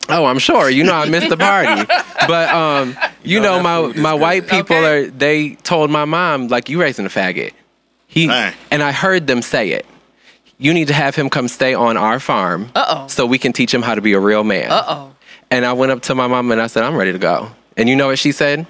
Oh, 0.10 0.26
I'm 0.26 0.40
sure. 0.40 0.70
You 0.72 0.84
know, 0.84 0.96
I 0.96 1.08
missed 1.08 1.30
the 1.30 1.38
party. 1.38 1.84
but 2.28 2.50
um, 2.50 2.98
you 3.24 3.40
know 3.40 3.58
know, 3.62 3.90
my 3.92 4.02
my 4.02 4.12
good. 4.14 4.22
white 4.22 4.48
people 4.48 4.76
Okay. 4.78 5.06
are. 5.06 5.12
They 5.12 5.50
told 5.56 5.92
my 5.92 6.06
mom 6.06 6.48
like, 6.48 6.68
"You 6.70 6.82
raising 6.82 7.06
a 7.06 7.10
faggot." 7.10 7.54
He 8.08 8.26
Dang. 8.26 8.54
and 8.72 8.82
I 8.82 8.92
heard 8.92 9.28
them 9.28 9.44
say 9.44 9.70
it. 9.70 9.86
You 10.62 10.74
need 10.74 10.88
to 10.88 10.94
have 10.94 11.16
him 11.16 11.30
come 11.30 11.48
stay 11.48 11.74
on 11.74 11.98
our 11.98 12.20
farm, 12.20 12.70
Uh-oh. 12.76 13.08
so 13.08 13.26
we 13.26 13.38
can 13.40 13.52
teach 13.52 13.74
him 13.74 13.82
how 13.82 13.96
to 13.96 14.02
be 14.02 14.14
a 14.14 14.20
real 14.20 14.44
man. 14.44 14.72
Uh 14.72 14.84
oh. 14.88 15.12
And 15.50 15.66
I 15.66 15.74
went 15.74 15.92
up 15.92 16.02
to 16.04 16.16
my 16.16 16.28
mom 16.28 16.52
and 16.52 16.62
I 16.62 16.68
said, 16.68 16.84
"I'm 16.84 16.96
ready 16.96 17.12
to 17.12 17.20
go." 17.20 17.50
And 17.76 17.90
you 17.90 17.96
know 17.96 18.08
what 18.08 18.20
she 18.20 18.32
said? 18.32 18.66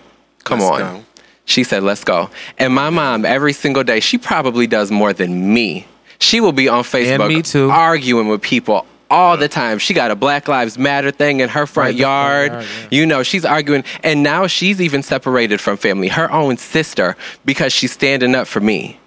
Come 0.45 0.59
Let's 0.61 0.71
on. 0.71 0.79
go. 0.79 1.03
She 1.45 1.63
said, 1.63 1.83
"Let's 1.83 2.03
go." 2.03 2.29
And 2.57 2.73
my 2.73 2.89
mom, 2.89 3.25
every 3.25 3.53
single 3.53 3.83
day, 3.83 3.99
she 3.99 4.17
probably 4.17 4.65
does 4.67 4.89
more 4.89 5.13
than 5.13 5.53
me. 5.53 5.85
She 6.17 6.39
will 6.39 6.53
be 6.53 6.69
on 6.69 6.83
Facebook 6.83 7.27
me 7.27 7.41
too. 7.41 7.69
arguing 7.69 8.27
with 8.29 8.41
people 8.41 8.85
all 9.09 9.35
the 9.35 9.49
time. 9.49 9.77
She 9.77 9.93
got 9.93 10.09
a 10.11 10.15
Black 10.15 10.47
Lives 10.47 10.77
Matter 10.77 11.11
thing 11.11 11.41
in 11.41 11.49
her 11.49 11.65
front 11.67 11.87
Right, 11.89 11.97
the 11.97 12.03
front 12.03 12.49
yard. 12.49 12.51
yard, 12.53 12.65
yeah. 12.65 12.87
You 12.99 13.05
know, 13.05 13.23
she's 13.23 13.43
arguing, 13.43 13.83
and 14.03 14.23
now 14.23 14.47
she's 14.47 14.79
even 14.79 15.03
separated 15.03 15.59
from 15.59 15.75
family, 15.77 16.07
her 16.07 16.31
own 16.31 16.55
sister, 16.57 17.17
because 17.43 17.73
she's 17.73 17.91
standing 17.91 18.33
up 18.33 18.47
for 18.47 18.61
me. 18.61 18.97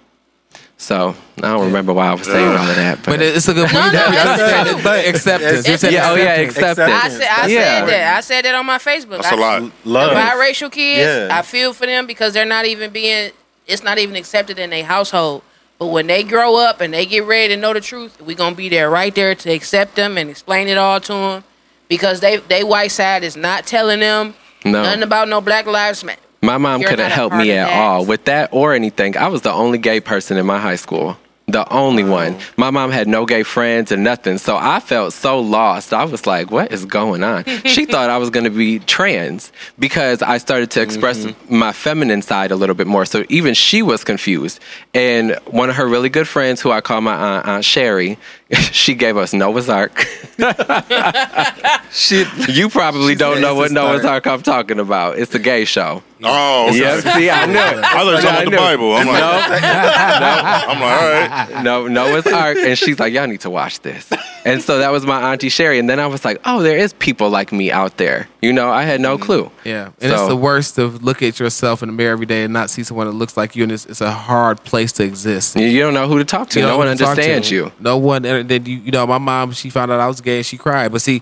So 0.77 1.15
I 1.37 1.41
don't 1.41 1.65
remember 1.67 1.93
why 1.93 2.07
I 2.07 2.13
was 2.15 2.27
saying 2.27 2.47
all 2.49 2.69
of 2.69 2.75
that, 2.75 2.99
But 3.05 3.21
it's 3.21 3.47
a 3.47 3.53
good 3.53 3.69
point. 3.69 3.93
no, 3.93 4.11
that's 4.11 4.73
But- 4.73 4.83
but 4.83 5.05
acceptance. 5.07 5.67
You 5.67 5.77
said 5.77 5.93
yeah, 5.93 6.11
oh 6.11 6.15
yeah, 6.15 6.33
acceptance. 6.33 6.77
acceptance. 6.79 7.03
I 7.03 7.09
said, 7.09 7.27
I 7.43 7.47
Yeah. 7.47 7.79
said 7.79 7.87
that. 7.89 8.17
I 8.17 8.21
said 8.21 8.45
that 8.45 8.55
on 8.55 8.65
my 8.65 8.77
Facebook. 8.77 9.21
That's 9.21 9.31
a 9.31 9.35
I- 9.35 9.59
lot. 9.59 9.71
Love. 9.85 10.09
The 10.11 10.15
biracial 10.19 10.71
kids, 10.71 11.29
Yeah. 11.29 11.37
I 11.37 11.43
feel 11.43 11.71
for 11.73 11.85
them 11.85 12.05
because 12.05 12.33
they're 12.33 12.43
not 12.45 12.65
even 12.65 12.91
being, 12.91 13.31
it's 13.67 13.83
not 13.83 13.97
even 13.99 14.15
accepted 14.17 14.59
in 14.59 14.69
their 14.69 14.83
household. 14.83 15.43
But 15.79 15.87
when 15.87 16.07
they 16.07 16.23
grow 16.23 16.57
up 16.57 16.81
and 16.81 16.93
they 16.93 17.05
get 17.05 17.25
ready 17.25 17.55
to 17.55 17.57
know 17.59 17.73
the 17.73 17.81
truth, 17.81 18.17
we're 18.21 18.35
gonna 18.35 18.55
be 18.55 18.67
there 18.69 18.89
right 18.89 19.15
there 19.15 19.33
to 19.33 19.51
accept 19.51 19.95
them 19.95 20.17
and 20.17 20.29
explain 20.29 20.67
it 20.67 20.77
all 20.77 20.99
to 20.99 21.13
them, 21.13 21.43
because 21.87 22.19
they 22.19 22.37
they 22.37 22.63
white 22.63 22.91
side 22.91 23.23
is 23.23 23.37
not 23.37 23.65
telling 23.65 24.01
them 24.01 24.33
No. 24.65 24.83
nothing 24.83 25.03
about 25.03 25.29
no 25.29 25.39
Black 25.41 25.65
Lives 25.67 26.03
Matter. 26.03 26.19
My 26.45 26.57
mom 26.57 26.81
You're 26.81 26.89
couldn't 26.91 27.11
help 27.11 27.33
me 27.33 27.51
at 27.51 27.71
all 27.71 28.05
with 28.05 28.25
that 28.25 28.49
or 28.51 28.73
anything. 28.73 29.17
I 29.17 29.27
was 29.27 29.41
the 29.41 29.51
only 29.51 29.77
gay 29.77 29.99
person 29.99 30.37
in 30.37 30.45
my 30.45 30.59
high 30.59 30.75
school. 30.75 31.17
The 31.47 31.71
only 31.71 32.03
one. 32.03 32.37
My 32.57 32.71
mom 32.71 32.89
had 32.89 33.07
no 33.07 33.27
gay 33.27 33.43
friends 33.43 33.91
and 33.91 34.03
nothing. 34.03 34.39
So 34.39 34.57
I 34.57 34.79
felt 34.79 35.13
so 35.13 35.39
lost. 35.39 35.93
I 35.93 36.03
was 36.03 36.25
like, 36.25 36.49
what 36.49 36.71
is 36.71 36.85
going 36.85 37.23
on? 37.23 37.43
she 37.65 37.85
thought 37.91 38.09
I 38.09 38.17
was 38.17 38.31
going 38.31 38.45
to 38.45 38.49
be 38.49 38.79
trans 38.79 39.51
because 39.77 40.23
I 40.23 40.39
started 40.39 40.71
to 40.71 40.81
express 40.81 41.27
my 41.47 41.71
feminine 41.71 42.23
side 42.23 42.49
a 42.49 42.55
little 42.55 42.73
bit 42.73 42.87
more. 42.87 43.05
So 43.05 43.25
even 43.29 43.53
she 43.53 43.83
was 43.83 44.03
confused. 44.03 44.59
And 44.95 45.35
one 45.45 45.69
of 45.69 45.75
her 45.75 45.87
really 45.87 46.09
good 46.09 46.27
friends, 46.27 46.61
who 46.61 46.71
I 46.71 46.81
call 46.81 47.01
my 47.01 47.13
aunt, 47.15 47.47
Aunt 47.47 47.65
Sherry, 47.65 48.17
she 48.71 48.93
gave 48.93 49.17
us 49.17 49.33
Noah's 49.33 49.69
Arc. 49.69 49.97
Shit. 51.91 52.27
you 52.49 52.69
probably 52.69 53.13
She 53.13 53.17
don't 53.17 53.41
know 53.41 53.55
what 53.55 53.71
Noah's. 53.71 54.05
Arc 54.05 54.27
I'm 54.27 54.43
talking 54.43 54.79
about. 54.79 55.17
It's 55.17 55.33
a 55.33 55.39
gay 55.39 55.65
show. 55.65 56.03
Oh, 56.23 56.67
okay. 56.69 56.79
Yep. 56.79 57.03
See, 57.03 57.29
I 57.29 57.45
knew. 57.45 57.53
it. 57.53 57.59
I 57.59 58.03
thought 58.03 58.15
you 58.15 58.21
talking 58.21 58.47
about 58.47 58.51
the. 58.51 58.57
Bible. 58.57 58.93
I'm 58.93 59.07
like, 59.07 59.19
No, 59.19 59.31
I'm 60.73 60.79
like, 60.79 61.01
all 61.01 61.53
right. 61.53 61.63
no, 61.63 61.87
Noah's 61.87 62.25
Arc, 62.27 62.57
and 62.57 62.77
she's 62.77 62.99
like, 62.99 63.13
"Y'all 63.13 63.27
need 63.27 63.41
to 63.41 63.49
watch 63.49 63.81
this." 63.81 64.09
And 64.45 64.61
so 64.61 64.77
that 64.79 64.91
was 64.91 65.05
my 65.05 65.31
auntie 65.33 65.49
Sherry, 65.49 65.77
and 65.77 65.89
then 65.89 65.99
I 65.99 66.07
was 66.07 66.23
like, 66.23 66.39
"Oh, 66.45 66.61
there 66.61 66.77
is 66.77 66.93
people 66.93 67.29
like 67.29 67.51
me 67.51 67.71
out 67.71 67.97
there." 67.97 68.29
You 68.41 68.53
know, 68.53 68.69
I 68.69 68.83
had 68.83 69.01
no 69.01 69.15
mm-hmm. 69.15 69.25
clue. 69.25 69.51
Yeah, 69.65 69.91
and 69.99 70.13
it's 70.13 70.27
the 70.27 70.35
worst 70.35 70.75
to 70.75 70.87
look 70.87 71.21
at 71.21 71.39
yourself 71.39 71.83
in 71.83 71.89
the 71.89 71.93
mirror 71.93 72.13
every 72.13 72.27
day 72.27 72.43
and 72.43 72.53
not 72.53 72.69
see 72.69 72.83
someone 72.83 73.07
that 73.07 73.13
looks 73.13 73.35
like 73.35 73.55
you, 73.55 73.63
and 73.63 73.71
it's, 73.71 73.85
it's 73.85 74.01
a 74.01 74.11
hard 74.11 74.63
place 74.63 74.91
to 74.93 75.03
exist. 75.03 75.55
You- 75.55 75.65
You 75.65 75.81
don't 75.81 75.93
know 75.93 76.07
who 76.07 76.19
to 76.19 76.25
talk 76.25 76.49
to. 76.51 76.59
You 76.59 76.65
no 76.65 76.77
one 76.77 76.87
who 76.87 76.95
to 76.95 77.05
understands 77.07 77.51
you. 77.51 77.71
No 77.79 77.97
one. 77.97 78.23
And 78.35 78.49
then 78.49 78.65
you, 78.65 78.77
you 78.77 78.91
know, 78.91 79.05
my 79.07 79.17
mom. 79.17 79.51
She 79.51 79.69
found 79.69 79.91
out 79.91 79.99
I 79.99 80.07
was 80.07 80.21
gay. 80.21 80.37
and 80.37 80.45
She 80.45 80.57
cried. 80.57 80.91
But 80.91 81.01
see, 81.01 81.21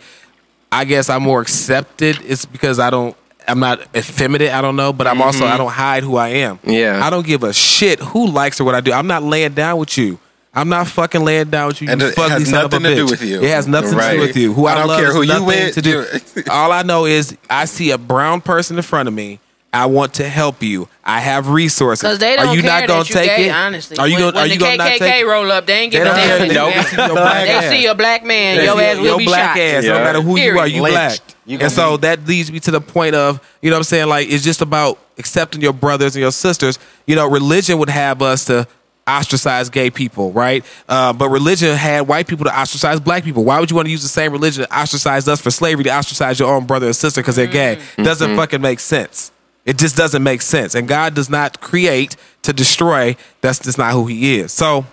I 0.71 0.85
guess 0.85 1.09
I'm 1.09 1.23
more 1.23 1.41
accepted. 1.41 2.19
It's 2.23 2.45
because 2.45 2.79
I 2.79 2.89
don't. 2.89 3.15
I'm 3.47 3.59
not 3.59 3.81
effeminate. 3.95 4.51
I 4.51 4.61
don't 4.61 4.75
know. 4.75 4.93
But 4.93 5.07
I'm 5.07 5.21
also. 5.21 5.45
I 5.45 5.57
don't 5.57 5.71
hide 5.71 6.03
who 6.03 6.15
I 6.17 6.29
am. 6.29 6.57
Mm-hmm. 6.59 6.69
Yeah. 6.71 7.05
I 7.05 7.09
don't 7.09 7.25
give 7.25 7.43
a 7.43 7.53
shit 7.53 7.99
who 7.99 8.27
likes 8.27 8.59
or 8.59 8.63
what 8.63 8.75
I 8.75 8.81
do. 8.81 8.91
I'm 8.91 9.07
not 9.07 9.23
laying 9.23 9.53
down 9.53 9.77
with 9.77 9.97
you. 9.97 10.19
I'm 10.55 10.69
not 10.69 10.87
fucking 10.87 11.23
laying 11.25 11.49
down 11.49 11.69
with 11.69 11.81
you. 11.81 11.89
And 11.89 11.99
you 11.99 12.07
it 12.09 12.15
has 12.15 12.51
nothing 12.51 12.83
to 12.83 12.95
do 12.95 13.05
with 13.05 13.23
you. 13.23 13.41
It 13.41 13.49
has 13.49 13.67
nothing 13.67 13.97
to 13.97 14.11
do 14.11 14.19
with 14.19 14.37
you. 14.37 14.53
Who 14.53 14.67
I, 14.67 14.73
I 14.73 14.75
don't 14.75 14.87
love 14.87 14.99
care 14.99 15.11
who 15.11 15.23
you 15.23 15.43
with, 15.43 15.73
to 15.73 15.81
do. 15.81 16.05
All 16.51 16.71
I 16.71 16.83
know 16.83 17.05
is 17.05 17.35
I 17.49 17.65
see 17.65 17.89
a 17.89 17.97
brown 17.97 18.39
person 18.39 18.77
in 18.77 18.83
front 18.83 19.07
of 19.07 19.15
me. 19.15 19.39
I 19.73 19.87
want 19.87 20.13
to 20.15 20.29
help 20.29 20.61
you. 20.61 20.87
I 21.03 21.19
have 21.19 21.49
resources. 21.49 22.01
Because 22.03 22.19
they 22.19 22.37
are 22.37 22.45
don't 22.45 22.55
you 22.55 22.61
care 22.61 22.81
not 22.81 22.87
gonna 22.87 23.03
that 23.03 23.09
you 23.09 23.15
take 23.15 23.35
gay, 23.37 23.47
it? 23.49 23.51
honestly. 23.51 23.97
Are 23.97 24.07
you 24.07 24.13
when, 24.15 24.21
gonna? 24.25 24.35
when 24.35 24.45
Are 24.45 24.47
the 24.53 24.57
gonna 24.57 24.77
not 24.77 24.91
KKK 24.91 24.97
take? 24.99 25.25
roll 25.25 25.51
up, 25.51 25.65
they 25.65 25.73
ain't 25.79 25.91
They 25.91 25.97
give 25.99 26.07
a 26.07 26.11
damn. 26.11 26.27
care. 26.27 26.37
to 26.39 26.47
you, 26.47 26.53
Nope. 26.53 26.73
man. 26.73 26.85
See 26.85 26.95
your 26.95 27.61
They 27.61 27.69
see 27.69 27.85
a 27.87 27.95
black 27.95 28.23
man, 28.23 28.55
Yes, 28.57 28.65
your 28.65 28.81
ass 28.81 28.97
will 28.97 29.05
your 29.05 29.17
be 29.17 29.25
black 29.25 29.57
shot. 29.57 29.61
ass, 29.63 29.83
no 29.85 29.93
matter 29.95 30.21
who 30.21 30.37
you 30.37 30.51
are, 30.51 30.53
Period. 30.65 30.75
you 30.75 30.81
black. 30.81 31.19
You 31.45 31.57
and 31.59 31.71
so 31.71 31.97
be- 31.97 32.01
that 32.01 32.25
leads 32.27 32.51
me 32.51 32.59
to 32.61 32.71
the 32.71 32.79
point 32.79 33.15
of, 33.15 33.41
you 33.61 33.69
know 33.69 33.75
what 33.75 33.79
I'm 33.79 33.83
saying? 33.83 34.07
Like, 34.07 34.29
it's 34.29 34.43
just 34.43 34.61
about 34.61 34.97
accepting 35.17 35.61
your 35.61 35.73
brothers 35.73 36.15
and 36.15 36.21
your 36.21 36.31
sisters. 36.31 36.79
You 37.05 37.15
know, 37.15 37.27
religion 37.29 37.79
would 37.79 37.89
have 37.89 38.21
us 38.21 38.45
to 38.45 38.65
ostracize 39.05 39.69
gay 39.69 39.89
people, 39.89 40.31
right? 40.31 40.63
Uh, 40.87 41.11
but 41.11 41.27
religion 41.29 41.75
had 41.75 42.07
white 42.07 42.27
people 42.27 42.45
to 42.45 42.57
ostracize 42.57 42.99
black 43.01 43.23
people. 43.25 43.43
Why 43.43 43.59
would 43.59 43.69
you 43.69 43.75
want 43.75 43.87
to 43.87 43.91
use 43.91 44.03
the 44.03 44.07
same 44.07 44.31
religion 44.31 44.63
to 44.65 44.73
ostracize 44.79 45.27
us 45.27 45.41
for 45.41 45.51
slavery 45.51 45.83
to 45.83 45.89
ostracize 45.91 46.39
your 46.39 46.53
own 46.53 46.65
brother 46.65 46.87
or 46.87 46.93
sister 46.93 47.19
because 47.21 47.35
they're 47.35 47.47
gay? 47.47 47.81
Doesn't 47.97 48.35
fucking 48.37 48.61
make 48.61 48.79
sense. 48.79 49.31
It 49.65 49.77
just 49.77 49.95
doesn't 49.95 50.23
make 50.23 50.41
sense. 50.41 50.75
And 50.75 50.87
God 50.87 51.13
does 51.13 51.29
not 51.29 51.61
create 51.61 52.15
to 52.43 52.53
destroy. 52.53 53.15
That's 53.41 53.59
just 53.59 53.77
not 53.77 53.93
who 53.93 54.07
He 54.07 54.39
is. 54.39 54.51
So, 54.51 54.85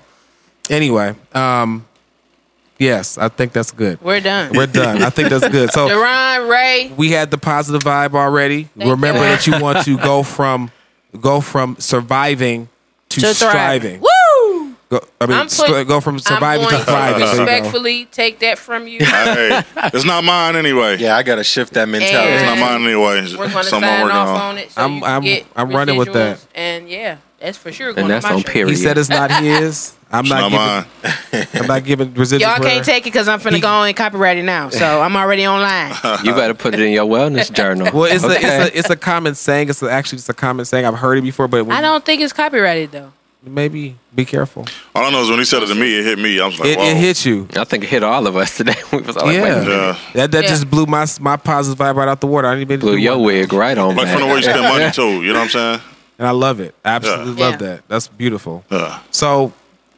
anyway, 0.68 1.14
um, 1.34 1.86
yes, 2.78 3.18
I 3.18 3.28
think 3.28 3.52
that's 3.52 3.72
good. 3.72 4.00
We're 4.00 4.20
done. 4.20 4.52
We're 4.54 4.66
done. 4.66 5.02
I 5.02 5.10
think 5.10 5.30
that's 5.30 5.48
good. 5.48 5.72
So 5.72 5.88
Daron, 5.88 6.48
Ray, 6.48 6.92
we 6.96 7.10
had 7.10 7.30
the 7.30 7.38
positive 7.38 7.82
vibe 7.82 8.14
already. 8.14 8.64
Thank 8.76 8.90
Remember 8.90 9.20
you. 9.20 9.26
that 9.26 9.46
you 9.46 9.58
want 9.60 9.84
to 9.84 9.96
go 9.98 10.22
from 10.22 10.70
go 11.20 11.40
from 11.40 11.76
surviving 11.78 12.68
to, 13.10 13.20
to 13.20 13.34
striving. 13.34 14.00
Woo! 14.00 14.06
Go, 14.90 15.00
I 15.20 15.26
mean, 15.26 15.36
I'm 15.38 15.46
put- 15.48 15.86
go 15.86 16.00
from 16.00 16.18
surviving 16.18 16.64
I'm 16.66 16.70
to 16.70 16.74
going 16.76 16.84
thriving. 16.84 17.20
to 17.20 17.36
There 17.36 17.46
respectfully 17.46 18.06
take 18.06 18.40
that 18.40 18.58
from 18.58 18.88
you. 18.88 18.98
Hey, 19.04 19.62
it's 19.94 20.04
not 20.04 20.24
mine 20.24 20.56
anyway. 20.56 20.96
Yeah, 20.98 21.16
I 21.16 21.22
gotta 21.22 21.44
shift 21.44 21.74
that 21.74 21.88
mentality. 21.88 22.32
It's 22.32 22.42
not 22.42 22.58
mine 22.58 22.82
anyway. 22.84 23.22
We're 23.30 23.36
going 23.36 23.50
to 23.50 23.64
Something 23.64 23.88
I'm 23.88 23.98
sign 23.98 24.02
working 24.02 24.16
off 24.16 24.28
on. 24.28 24.40
on 24.40 24.58
it. 24.58 24.70
So 24.72 24.80
I'm- 24.82 25.04
I'm- 25.04 25.44
I'm 25.54 25.70
running 25.70 25.96
with 25.96 26.12
that. 26.12 26.44
And 26.56 26.88
yeah, 26.88 27.18
that's 27.38 27.56
for 27.56 27.70
sure. 27.70 27.92
Going 27.92 28.06
And 28.06 28.10
that's 28.14 28.24
to 28.24 28.30
my 28.32 28.34
on 28.36 28.40
shirt. 28.42 28.52
period. 28.52 28.70
He 28.70 28.82
said 28.82 28.98
it's 28.98 29.08
not 29.08 29.30
his. 29.30 29.92
I'm 30.12 30.24
It's 30.24 30.30
not, 30.30 30.50
not 30.50 30.86
giving. 31.02 31.40
mine. 31.42 31.46
I'm 31.54 31.66
not 31.68 31.84
giving 31.84 32.12
residuals. 32.14 32.40
Y'all 32.40 32.58
can't 32.58 32.84
take 32.84 33.02
it 33.02 33.12
because 33.12 33.28
I'm 33.28 33.38
finna 33.38 33.54
He- 33.54 33.60
go 33.60 33.84
and 33.84 33.96
copyright 33.96 34.38
it 34.38 34.42
now. 34.42 34.70
So 34.70 35.00
I'm 35.00 35.14
already 35.16 35.46
online. 35.46 35.94
You 36.24 36.34
better 36.34 36.54
put 36.54 36.74
it 36.74 36.80
in 36.80 36.90
your 36.90 37.06
wellness 37.06 37.52
journal. 37.52 37.88
Well, 37.94 38.10
it's 38.12 38.24
a 38.24 38.30
it's 38.32 38.44
a 38.44 38.78
it's 38.78 38.90
a 38.90 38.96
common 38.96 39.36
saying. 39.36 39.68
It's 39.68 39.84
actually 39.84 40.16
just 40.18 40.28
a 40.30 40.34
common 40.34 40.64
saying. 40.64 40.84
I've 40.84 40.98
heard 40.98 41.18
it 41.18 41.22
before, 41.22 41.46
but 41.46 41.64
when 41.64 41.76
I 41.76 41.80
don't 41.80 42.04
think 42.04 42.20
it's 42.22 42.32
copyrighted 42.32 42.90
though. 42.90 43.12
Maybe 43.42 43.96
be 44.14 44.26
careful. 44.26 44.66
All 44.94 45.02
I 45.04 45.10
know 45.10 45.22
is 45.22 45.30
when 45.30 45.38
he 45.38 45.46
said 45.46 45.62
it 45.62 45.68
to 45.68 45.74
me, 45.74 45.98
it 45.98 46.04
hit 46.04 46.18
me. 46.18 46.38
I 46.40 46.46
was 46.46 46.60
like, 46.60 46.68
It, 46.70 46.78
whoa. 46.78 46.84
it 46.84 46.96
hit 46.98 47.24
you. 47.24 47.48
I 47.56 47.64
think 47.64 47.84
it 47.84 47.88
hit 47.88 48.02
all 48.02 48.26
of 48.26 48.36
us 48.36 48.54
today. 48.58 48.74
We 48.92 48.98
was 49.00 49.16
all 49.16 49.26
like, 49.26 49.36
Yeah. 49.36 49.58
wait. 49.60 49.68
Yeah. 49.68 49.98
That 50.14 50.30
that 50.32 50.42
Yeah. 50.44 50.48
just 50.50 50.68
blew 50.70 50.84
my 50.84 51.06
my 51.20 51.36
positive 51.36 51.78
vibe 51.78 51.94
right 51.96 52.06
out 52.08 52.20
the 52.20 52.26
water. 52.26 52.48
I 52.48 52.54
didn't 52.54 52.70
even 52.70 52.80
Blew 52.80 52.96
your 52.96 53.16
one. 53.16 53.24
wig 53.26 53.52
right 53.54 53.78
on 53.78 53.96
Like 53.96 54.08
from 54.08 54.20
the 54.20 54.26
way 54.26 54.40
you 54.40 54.46
back. 54.46 54.56
spend 54.56 54.62
money 54.62 54.90
too. 54.92 55.22
You 55.24 55.32
know 55.32 55.38
what 55.38 55.44
I'm 55.44 55.48
saying? 55.50 55.80
and 56.18 56.28
I 56.28 56.32
love 56.32 56.60
it. 56.60 56.74
I 56.84 56.90
absolutely 56.90 57.32
Yeah. 57.40 57.44
love 57.48 57.60
Yeah. 57.62 57.66
that. 57.68 57.88
That's 57.88 58.08
beautiful. 58.08 58.62
Yeah. 58.70 58.98
So, 59.10 59.54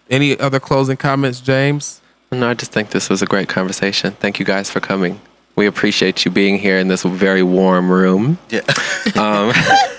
any 0.09 0.39
other 0.39 0.61
closing 0.61 0.97
comments, 0.97 1.41
Jaymes? 1.41 1.99
No, 2.31 2.49
I 2.49 2.55
just 2.55 2.71
think 2.71 2.91
this 2.91 3.11
was 3.11 3.23
a 3.23 3.27
great 3.27 3.49
conversation. 3.49 4.17
Thank 4.21 4.39
you 4.39 4.45
guys 4.45 4.71
for 4.71 4.79
coming. 4.79 5.21
We 5.55 5.67
appreciate 5.67 6.25
you 6.25 6.31
being 6.31 6.59
here 6.59 6.79
in 6.79 6.89
this 6.89 7.03
very 7.03 7.43
warm 7.43 7.91
room. 7.91 8.39
Yeah. 8.51 8.61
Um, 9.15 9.53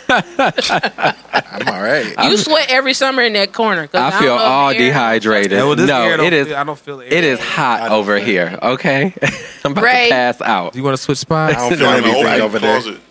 I'm 0.09 1.67
all 1.67 1.81
right. 1.81 2.13
You 2.23 2.37
sweat 2.37 2.69
every 2.69 2.93
summer 2.93 3.21
in 3.23 3.33
that 3.33 3.51
corner. 3.53 3.89
I 3.93 4.09
don't 4.11 4.19
feel 4.21 4.33
all 4.33 4.71
dehydrated. 4.73 5.51
Yeah, 5.51 5.63
well, 5.63 5.75
this 5.75 5.87
no, 5.87 6.07
it 6.23 6.33
is. 6.33 6.47
feel- 6.47 6.55
I 6.57 6.63
don't 6.63 6.79
feel 6.79 6.99
it. 7.01 7.11
air. 7.11 7.17
It 7.19 7.23
is 7.23 7.39
hot 7.39 7.91
over 7.91 8.17
feel 8.17 8.25
here. 8.25 8.59
Okay, 8.61 9.13
I'm 9.65 9.71
about 9.71 9.83
Ray. 9.83 10.05
to 10.05 10.11
pass 10.11 10.41
out. 10.41 10.73
Do 10.73 10.79
you 10.79 10.83
want 10.85 10.97
to 10.97 11.01
switch 11.03 11.17
spots? 11.19 11.55
I 11.55 11.69
don't 11.69 11.77
feel 11.77 11.87
like 11.87 11.97
in 11.97 12.03
the 12.03 12.09
anything 12.09 12.25
open 12.27 12.41
over 12.41 12.59
there. 12.59 12.81
closet. 12.81 13.01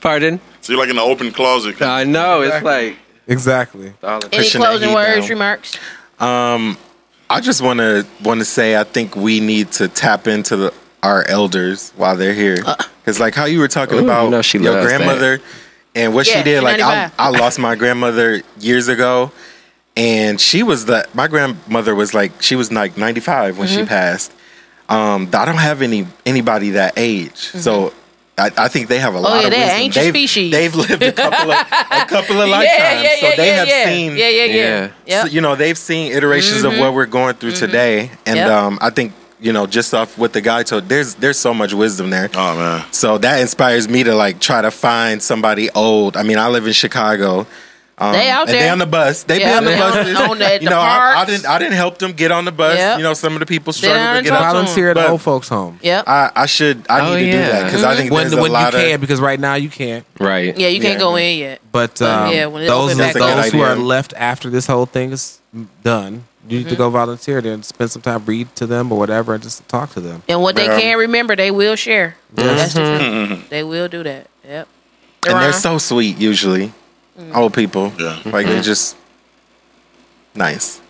Pardon? 0.00 0.40
So 0.60 0.72
you're 0.72 0.80
like 0.80 0.90
in 0.90 0.96
the 0.96 1.02
open 1.02 1.32
closet. 1.32 1.80
I 1.82 2.04
know 2.04 2.42
it's 2.42 2.62
like 2.64 2.96
exactly. 3.26 3.94
Any 4.02 4.48
closing 4.50 4.92
words, 4.94 5.20
down. 5.22 5.28
remarks? 5.30 5.78
I 7.28 7.40
just 7.40 7.60
want 7.62 7.78
to 7.80 8.06
want 8.22 8.40
to 8.40 8.44
say 8.44 8.78
I 8.78 8.84
think 8.84 9.16
we 9.16 9.40
need 9.40 9.72
to 9.72 9.88
tap 9.88 10.26
into 10.28 10.56
the, 10.56 10.74
our 11.02 11.26
elders 11.28 11.92
while 11.96 12.16
they're 12.16 12.34
here, 12.34 12.56
because 13.00 13.20
like 13.20 13.34
how 13.34 13.44
you 13.44 13.58
were 13.60 13.68
talking 13.68 13.98
Ooh, 13.98 14.04
about 14.04 14.24
you 14.24 14.30
know 14.30 14.42
she 14.42 14.58
your 14.58 14.72
loves 14.74 14.86
that. 14.90 14.96
grandmother 14.98 15.40
and 15.94 16.14
what 16.14 16.26
Yeah, 16.26 16.38
she 16.38 16.42
did. 16.42 16.62
Like 16.62 16.80
I, 16.80 17.10
I 17.18 17.28
lost 17.30 17.58
my 17.58 17.74
grandmother 17.76 18.42
years 18.58 18.88
ago, 18.88 19.30
and 19.96 20.40
she 20.40 20.62
was 20.62 20.86
the 20.86 21.06
my 21.14 21.28
grandmother 21.28 21.94
was 21.94 22.12
like 22.14 22.42
she 22.42 22.56
was 22.56 22.72
like 22.72 22.96
95 22.96 23.58
when 23.58 23.68
she 23.68 23.76
Mm-hmm. 23.78 23.86
passed. 23.86 24.32
Um, 24.88 25.28
I 25.32 25.44
don't 25.44 25.56
have 25.56 25.82
any 25.82 26.06
anybody 26.24 26.70
that 26.70 26.94
age, 26.96 27.36
so. 27.38 27.92
I, 28.38 28.50
I 28.58 28.68
think 28.68 28.88
they 28.88 28.98
have 28.98 29.14
a 29.14 29.18
lot 29.18 29.30
Mm-hmm. 29.30 29.38
Oh, 29.38 29.40
yeah, 29.40 29.46
of 29.46 29.50
they're 29.50 29.60
wisdom. 29.62 29.80
ancient 29.80 30.04
they've, 30.04 30.12
species. 30.12 30.52
they've 30.52 30.74
lived 30.74 31.02
a 31.02 31.12
couple 31.12 31.50
of 31.50 31.58
a 31.90 32.04
couple 32.04 32.38
of 32.42 32.48
lifetimes, 32.56 33.02
yeah, 33.02 33.02
yeah, 33.02 33.30
so 33.30 33.34
they 33.34 33.46
yeah, 33.48 33.54
have 33.56 33.68
yeah. 33.68 33.84
seen 33.86 34.10
Yeah, 34.18 34.28
yeah, 34.28 34.44
yeah. 34.44 34.90
Yeah. 35.06 35.22
So, 35.22 35.28
you 35.28 35.40
know 35.40 35.56
they've 35.56 35.78
seen 35.78 36.12
iterations 36.12 36.62
of 36.62 36.76
what 36.78 36.92
we're 36.92 37.06
going 37.06 37.36
through 37.36 37.52
today 37.52 38.10
and 38.26 38.36
Yep. 38.36 38.50
um, 38.50 38.78
i 38.82 38.90
think 38.90 39.14
you 39.40 39.52
know 39.52 39.66
just 39.66 39.92
off 39.94 40.16
what 40.18 40.32
the 40.32 40.40
guy 40.40 40.62
told 40.62 40.88
there's 40.88 41.14
there's 41.16 41.38
so 41.38 41.52
much 41.52 41.72
wisdom 41.74 42.10
there 42.10 42.30
Oh 42.34 42.54
man. 42.56 42.84
so 42.92 43.18
that 43.18 43.40
inspires 43.40 43.88
me 43.88 44.02
to 44.04 44.14
like 44.14 44.40
try 44.40 44.62
to 44.62 44.70
find 44.70 45.22
somebody 45.22 45.68
old 45.70 46.16
i 46.16 46.22
mean 46.22 46.38
i 46.38 46.48
live 46.48 46.66
in 46.66 46.72
chicago 46.72 47.46
um, 47.98 48.12
They 48.12 48.28
out 48.28 48.46
and 48.48 48.50
they 48.58 48.68
on 48.68 48.78
the 48.78 48.84
bus 48.86 49.22
they 49.24 49.40
Yeah, 49.40 49.52
be 49.52 49.56
on 49.56 49.64
the 49.64 49.70
they 49.70 49.80
on- 49.80 49.92
buses 49.92 50.16
on 50.16 50.38
the- 50.38 50.58
you 50.62 50.68
know 50.68 50.78
I, 50.80 51.14
I 51.22 51.24
didn't 51.24 51.46
i 51.46 51.58
didn't 51.58 51.74
help 51.76 51.96
them 51.98 52.12
get 52.12 52.30
on 52.30 52.44
the 52.44 52.52
bus 52.52 52.76
Yep. 52.76 52.98
you 52.98 53.02
know 53.04 53.14
some 53.14 53.32
of 53.34 53.40
the 53.40 53.46
people 53.46 53.72
down 53.72 53.78
struggle 53.78 53.96
to 54.02 54.08
and 54.18 54.24
get 54.24 54.30
talk 54.30 54.40
out 54.42 54.52
to 54.52 54.58
'em. 54.58 54.64
Volunteer 54.66 54.90
at 54.90 54.94
the 54.94 55.00
But- 55.00 55.10
old 55.10 55.22
folks' 55.22 55.48
home 55.48 55.78
Yep. 55.82 56.04
I, 56.06 56.30
I 56.36 56.46
should 56.46 56.86
i 56.90 57.00
Oh, 57.00 57.14
need 57.16 57.26
to 57.26 57.32
do 57.32 57.38
that 57.38 57.64
because 57.64 57.84
i 57.84 57.96
think 57.96 58.12
when 58.12 58.28
there's 58.28 58.34
when 58.34 58.42
a 58.44 58.46
you 58.48 58.52
lot 58.52 58.72
can 58.74 58.94
of 58.96 59.00
because 59.00 59.18
right 59.20 59.40
now 59.40 59.54
you 59.54 59.68
can't. 59.70 60.04
right. 60.20 60.56
yeah, 60.58 60.68
you 60.68 60.80
can't 60.80 60.94
Yeah. 60.94 60.98
go 60.98 61.16
in 61.16 61.38
yet. 61.38 61.60
But 61.72 62.00
um, 62.02 62.32
yeah, 62.32 62.46
when 62.46 62.62
it 62.62 62.66
those 62.68 62.96
those 62.96 63.52
who 63.52 63.60
are 63.60 63.76
left 63.76 64.12
after 64.16 64.48
this 64.50 64.66
whole 64.66 64.86
thing 64.86 65.12
is 65.12 65.40
done, 65.82 66.24
You 66.48 66.58
need 66.60 66.68
to 66.68 66.76
go 66.76 66.90
volunteer 66.90 67.40
there 67.40 67.52
and 67.54 67.64
spend 67.64 67.90
some 67.90 68.02
time, 68.02 68.24
read 68.24 68.54
to 68.56 68.66
them 68.66 68.92
or 68.92 68.98
whatever, 68.98 69.34
and 69.34 69.42
just 69.42 69.66
talk 69.68 69.90
to 69.94 70.00
them. 70.00 70.22
And 70.28 70.40
what 70.42 70.54
they 70.54 70.66
Yeah. 70.66 70.80
can't 70.80 70.98
remember, 70.98 71.34
they 71.36 71.50
will 71.50 71.76
share. 71.76 72.16
That's 72.32 72.74
the 72.74 72.80
Mm-hmm. 72.80 73.26
truth. 73.34 73.48
They 73.50 73.62
will 73.64 73.88
do 73.88 74.02
that. 74.04 74.28
Yep. 74.46 74.68
and 75.28 75.40
they're 75.40 75.50
Daron? 75.50 75.60
so 75.60 75.78
sweet 75.78 76.18
usually. 76.18 76.72
Old 77.34 77.52
people, 77.54 77.92
Yeah. 77.98 78.18
like 78.26 78.46
they're 78.46 78.62
just 78.62 78.94
nice. 80.34 80.80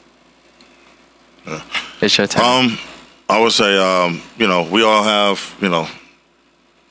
It's 2.01 2.19
your 2.19 2.27
time. 2.27 2.45
Um, 2.73 2.78
I 3.28 3.41
would 3.41 3.53
say, 3.53 3.78
um, 3.78 4.20
you 4.37 4.47
know, 4.47 4.62
we 4.62 4.83
all 4.83 5.03
have, 5.03 5.55
you 5.61 5.69
know, 5.69 5.89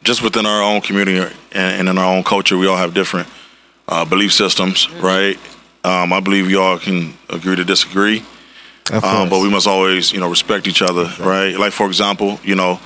just 0.03 0.21
within 0.23 0.45
our 0.45 0.61
own 0.63 0.81
community 0.81 1.17
and, 1.19 1.31
and 1.51 1.89
in 1.89 1.97
our 1.97 2.15
own 2.15 2.23
culture, 2.23 2.57
we 2.57 2.67
all 2.67 2.77
have 2.77 2.93
different 2.93 3.27
uh, 3.87 4.05
belief 4.05 4.33
systems, 4.33 4.89
right? 5.01 5.37
Um, 5.83 6.11
I 6.13 6.19
believe 6.19 6.49
you 6.49 6.61
all 6.61 6.79
can 6.79 7.13
agree 7.29 7.55
to 7.55 7.63
disagree, 7.63 8.17
Of 8.19 8.25
um, 8.91 9.29
but 9.29 9.41
we 9.41 9.49
must 9.49 9.67
always, 9.67 10.11
you 10.11 10.19
know, 10.19 10.29
respect 10.29 10.67
each 10.67 10.81
other, 10.81 11.11
right? 11.19 11.57
Like, 11.57 11.73
for 11.73 11.87
example, 11.87 12.39
you 12.43 12.55
know, 12.55 12.79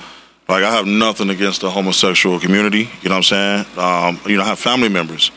like 0.48 0.64
I 0.64 0.70
have 0.74 0.86
nothing 0.86 1.30
against 1.30 1.60
the 1.60 1.70
homosexual 1.70 2.40
community, 2.40 2.88
you 3.02 3.08
know 3.08 3.16
what 3.16 3.32
I'm 3.32 3.66
saying? 3.66 3.78
Um, 3.78 4.20
you 4.26 4.36
know, 4.36 4.42
I 4.42 4.46
have 4.46 4.58
family 4.58 4.88
members 4.88 5.30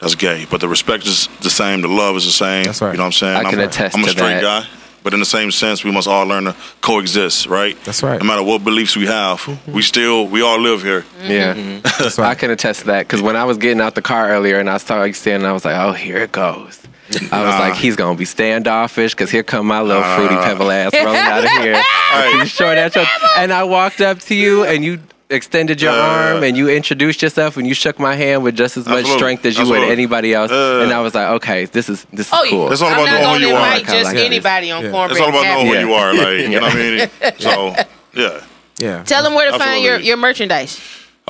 that's 0.00 0.14
gay, 0.14 0.46
but 0.50 0.60
the 0.60 0.68
respect 0.68 1.06
is 1.06 1.28
the 1.42 1.50
same, 1.50 1.80
the 1.82 1.88
love 1.88 2.16
is 2.16 2.24
the 2.24 2.32
same. 2.32 2.64
That's 2.64 2.80
right. 2.80 2.92
You 2.92 2.98
know 2.98 3.04
what 3.04 3.06
I'm 3.06 3.12
saying? 3.12 3.46
I 3.46 3.50
can 3.50 3.60
I'm, 3.60 3.68
attest 3.68 3.96
I'm 3.96 4.02
a 4.02 4.06
to 4.06 4.12
straight 4.12 4.40
that. 4.40 4.64
guy. 4.64 4.68
But 5.04 5.14
in 5.14 5.20
the 5.20 5.26
same 5.26 5.52
sense, 5.52 5.84
we 5.84 5.92
must 5.92 6.08
all 6.08 6.26
learn 6.26 6.44
to 6.44 6.56
coexist, 6.80 7.46
right? 7.46 7.76
That's 7.84 8.02
right. 8.02 8.18
No 8.20 8.26
matter 8.26 8.42
what 8.42 8.64
beliefs 8.64 8.96
we 8.96 9.06
have, 9.06 9.46
we 9.68 9.80
still 9.80 10.26
we 10.26 10.42
all 10.42 10.58
live 10.60 10.82
here. 10.82 11.04
yeah. 11.22 11.54
That's 11.82 12.18
I 12.18 12.22
right. 12.30 12.38
can 12.38 12.50
attest 12.50 12.80
to 12.80 12.86
that 12.86 13.06
because 13.06 13.22
when 13.22 13.36
I 13.36 13.44
was 13.44 13.58
getting 13.58 13.80
out 13.80 13.94
the 13.94 14.02
car 14.02 14.28
earlier 14.28 14.58
and 14.58 14.68
I 14.68 14.78
saw 14.78 15.04
you 15.04 15.12
standing, 15.12 15.48
I 15.48 15.52
was 15.52 15.64
like, 15.64 15.76
"Oh, 15.76 15.92
here 15.92 16.18
it 16.18 16.32
goes." 16.32 16.82
I 17.10 17.20
was 17.20 17.30
Nah. 17.30 17.58
like, 17.60 17.74
"He's 17.74 17.96
gonna 17.96 18.16
be 18.18 18.24
standoffish 18.24 19.12
because 19.14 19.30
here 19.30 19.42
come 19.42 19.66
my 19.66 19.80
little 19.80 20.02
fruity 20.02 20.36
pebble 20.36 20.70
ass 20.70 20.92
rolling 20.94 21.16
out 21.20 21.44
of 21.44 21.50
here." 21.62 21.82
Hey. 22.12 22.32
You 22.38 22.46
short 22.46 22.76
ass, 22.78 22.96
and 23.36 23.52
I 23.52 23.64
walked 23.64 24.00
up 24.00 24.20
to 24.20 24.34
you 24.34 24.64
and 24.64 24.84
you 24.84 25.00
extended 25.30 25.80
your 25.82 25.92
Uh, 25.92 25.96
arm 25.96 26.42
and 26.42 26.56
you 26.56 26.68
introduced 26.70 27.20
yourself 27.20 27.58
and 27.58 27.66
you 27.66 27.74
shook 27.74 27.98
my 27.98 28.14
hand 28.14 28.42
with 28.42 28.56
just 28.56 28.76
as 28.78 28.86
much 28.86 29.00
Absolutely. 29.00 29.18
strength 29.18 29.44
as 29.46 29.58
you 29.58 29.66
would 29.66 29.82
anybody 29.82 30.32
else. 30.32 30.50
Uh, 30.50 30.80
and 30.82 30.92
I 30.92 31.00
was 31.00 31.14
like, 31.14 31.28
"Okay, 31.36 31.66
this 31.66 31.88
is 31.90 32.06
this 32.12 32.26
is 32.28 32.32
Oh, 32.32 32.44
yeah. 32.44 32.50
cool." 32.50 32.72
It's 32.72 32.80
all 32.82 32.90
about 32.92 33.04
knowing 33.10 33.40
who 33.42 33.48
you 33.48 33.54
are. 33.54 33.66
invite 33.76 33.86
just 33.86 34.04
like 34.14 34.16
anybody 34.24 34.70
on 34.70 34.84
Yeah. 34.84 34.90
cornbread. 34.90 35.18
It's 35.18 35.20
all 35.20 35.28
about 35.28 35.44
knowing 35.44 35.66
who 35.66 35.74
Yeah. 35.74 35.80
you 35.80 35.92
are, 35.94 36.14
like 36.14 36.38
you 36.40 36.48
know 36.48 36.60
what 36.62 36.72
I 36.72 36.76
mean. 36.76 37.10
So 37.38 37.74
yeah, 38.14 38.40
yeah. 38.78 39.02
Tell 39.04 39.22
them 39.22 39.34
where 39.34 39.50
to 39.50 39.58
find 39.58 39.84
your, 39.84 39.98
your 39.98 40.16
merchandise. 40.16 40.80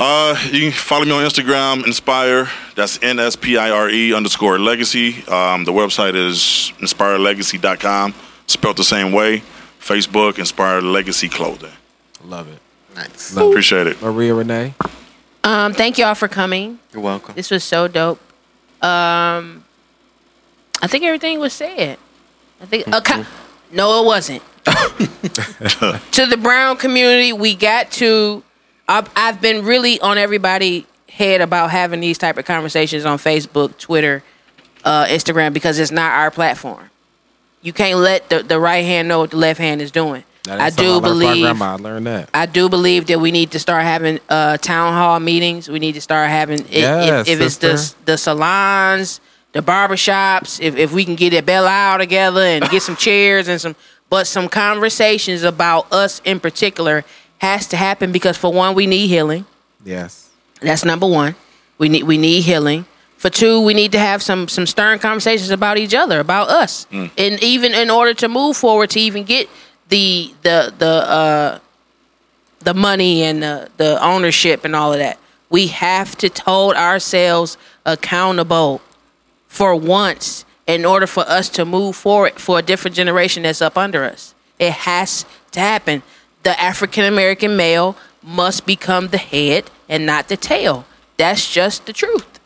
Uh, 0.00 0.36
you 0.52 0.60
can 0.60 0.70
follow 0.70 1.04
me 1.04 1.10
on 1.10 1.24
Instagram, 1.24 1.82
Nspire. 1.82 2.48
That's 2.76 3.02
N 3.02 3.18
S 3.18 3.34
P 3.34 3.58
I 3.58 3.70
R 3.70 3.90
E 3.90 4.14
underscore 4.14 4.56
Legacy. 4.60 5.24
Um, 5.26 5.64
the 5.64 5.72
website 5.72 6.14
is 6.14 6.72
nspirelegacy.com, 6.78 8.14
spelled 8.46 8.76
the 8.76 8.84
same 8.84 9.10
way. 9.10 9.42
Facebook, 9.80 10.38
Inspired 10.38 10.84
Legacy 10.84 11.28
Clothing. 11.28 11.72
Love 12.24 12.48
it. 12.48 12.60
Nice. 12.94 13.34
Love. 13.34 13.50
Appreciate 13.50 13.88
it. 13.88 14.00
Maria 14.00 14.34
Renee. 14.34 14.74
Um, 15.42 15.72
thank 15.72 15.98
y'all 15.98 16.14
for 16.14 16.28
coming. 16.28 16.78
You're 16.92 17.02
welcome. 17.02 17.34
This 17.34 17.50
was 17.50 17.64
so 17.64 17.88
dope. 17.88 18.20
Um, 18.80 19.64
I 20.80 20.86
think 20.86 21.02
everything 21.02 21.40
was 21.40 21.52
said. 21.52 21.98
I 22.60 22.66
think. 22.66 22.86
Okay. 22.86 23.24
No, 23.72 24.00
it 24.02 24.06
wasn't. 24.06 24.42
to 24.64 26.26
the 26.26 26.38
brown 26.40 26.76
community, 26.76 27.32
we 27.32 27.56
got 27.56 27.90
to. 27.92 28.44
I've, 28.88 29.08
I've 29.14 29.40
been 29.40 29.64
really 29.64 30.00
on 30.00 30.18
everybody 30.18 30.86
head 31.08 31.40
about 31.40 31.70
having 31.70 32.00
these 32.00 32.18
type 32.18 32.38
of 32.38 32.44
conversations 32.44 33.04
on 33.04 33.18
Facebook, 33.18 33.76
Twitter, 33.78 34.22
uh, 34.84 35.04
Instagram 35.06 35.52
because 35.52 35.78
it's 35.78 35.90
not 35.90 36.12
our 36.12 36.30
platform. 36.30 36.90
You 37.62 37.72
can't 37.72 37.98
let 37.98 38.28
the, 38.30 38.42
the 38.42 38.58
right 38.58 38.84
hand 38.84 39.08
know 39.08 39.18
what 39.20 39.30
the 39.30 39.36
left 39.36 39.58
hand 39.58 39.82
is 39.82 39.90
doing. 39.90 40.24
That 40.44 40.60
I 40.60 40.70
do 40.70 40.84
learned 40.92 40.94
from 40.94 41.02
my 41.02 41.08
believe 41.08 41.42
grandma. 41.42 41.72
I 41.72 41.74
learned 41.76 42.06
that. 42.06 42.30
I 42.32 42.46
do 42.46 42.68
believe 42.68 43.06
that 43.08 43.20
we 43.20 43.30
need 43.32 43.50
to 43.50 43.58
start 43.58 43.82
having 43.82 44.20
uh, 44.30 44.56
town 44.58 44.92
hall 44.94 45.20
meetings. 45.20 45.68
We 45.68 45.78
need 45.78 45.92
to 45.92 46.00
start 46.00 46.30
having 46.30 46.60
i- 46.62 46.66
Yes, 46.70 47.28
if, 47.28 47.40
if 47.40 47.40
it's 47.46 47.56
the 47.56 47.94
the 48.06 48.16
salons, 48.16 49.20
the 49.52 49.60
barbershops, 49.60 50.60
if 50.60 50.76
if 50.76 50.92
we 50.92 51.04
can 51.04 51.16
get 51.16 51.32
it 51.34 51.44
Belle 51.44 51.66
Isle 51.66 51.98
together 51.98 52.40
and 52.40 52.66
get 52.70 52.82
some 52.82 52.96
chairs 53.06 53.48
and 53.48 53.60
some 53.60 53.76
but 54.08 54.26
some 54.26 54.48
conversations 54.48 55.42
about 55.42 55.92
us 55.92 56.22
in 56.24 56.40
particular 56.40 57.04
has 57.38 57.66
to 57.68 57.76
happen 57.76 58.12
because 58.12 58.36
for 58.36 58.52
one 58.52 58.74
we 58.74 58.86
need 58.86 59.08
healing. 59.08 59.46
Yes. 59.84 60.28
That's 60.60 60.84
number 60.84 61.06
one. 61.06 61.34
We 61.78 61.88
need 61.88 62.02
we 62.04 62.18
need 62.18 62.42
healing. 62.42 62.86
For 63.16 63.30
two, 63.30 63.60
we 63.60 63.74
need 63.74 63.92
to 63.92 63.98
have 63.98 64.22
some 64.22 64.48
some 64.48 64.66
stern 64.66 64.98
conversations 64.98 65.50
about 65.50 65.76
each 65.76 65.94
other, 65.94 66.20
about 66.20 66.48
us, 66.48 66.86
and 66.92 67.42
even 67.42 67.74
in 67.74 67.90
order 67.90 68.14
to 68.14 68.28
move 68.28 68.56
forward 68.56 68.90
to 68.90 69.00
even 69.00 69.24
get 69.24 69.48
the 69.88 70.32
the 70.42 70.72
the 70.78 70.86
uh, 70.86 71.58
the 72.60 72.74
money 72.74 73.22
and 73.22 73.42
the, 73.42 73.70
the 73.76 74.02
ownership 74.04 74.64
and 74.64 74.74
all 74.74 74.92
of 74.92 74.98
that, 74.98 75.18
we 75.50 75.68
have 75.68 76.16
to 76.18 76.30
hold 76.44 76.74
ourselves 76.76 77.56
accountable 77.86 78.80
for 79.48 79.74
once 79.74 80.44
in 80.66 80.84
order 80.84 81.06
for 81.06 81.22
us 81.28 81.48
to 81.48 81.64
move 81.64 81.96
forward 81.96 82.34
for 82.34 82.58
a 82.58 82.62
different 82.62 82.94
generation 82.96 83.42
that's 83.44 83.62
up 83.62 83.76
under 83.78 84.04
us. 84.04 84.34
It 84.58 84.72
has 84.72 85.24
to 85.52 85.60
happen. 85.60 86.02
The 86.42 86.58
African 86.60 87.04
American 87.04 87.56
male 87.56 87.96
must 88.22 88.66
become 88.66 89.08
the 89.08 89.18
head 89.18 89.70
and 89.88 90.06
not 90.06 90.28
the 90.28 90.36
tail. 90.36 90.84
That's 91.16 91.50
just 91.50 91.86
the 91.86 91.92
truth. 91.92 92.38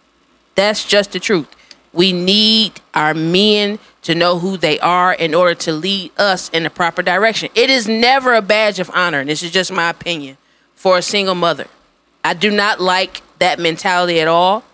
That's 0.55 0.85
just 0.85 1.12
the 1.12 1.20
truth. 1.20 1.48
We 1.93 2.12
need 2.12 2.81
our 2.94 3.14
men 3.14 3.78
to 4.02 4.14
know 4.14 4.39
who 4.39 4.56
they 4.56 4.81
are 4.81 5.12
in 5.12 5.35
order 5.35 5.55
to 5.55 5.73
lead 5.73 6.10
us 6.19 6.48
in 6.51 6.62
the 6.62 6.70
proper 6.70 7.02
direction. 7.02 7.51
It 7.55 7.70
is 7.70 7.86
never 7.86 8.35
a 8.35 8.43
badge 8.43 8.81
of 8.81 8.90
honor, 8.94 9.20
and 9.20 9.28
this 9.28 9.43
is 9.43 9.51
just 9.51 9.70
my 9.73 9.90
opinion, 9.90 10.36
for 10.74 10.98
a 10.98 11.02
single 11.02 11.35
mother. 11.35 11.66
I 12.24 12.35
do 12.35 12.51
not 12.51 12.81
like 12.81 13.20
that 13.39 13.59
mentality 13.59 14.20
at 14.20 14.28
all. 14.28 14.64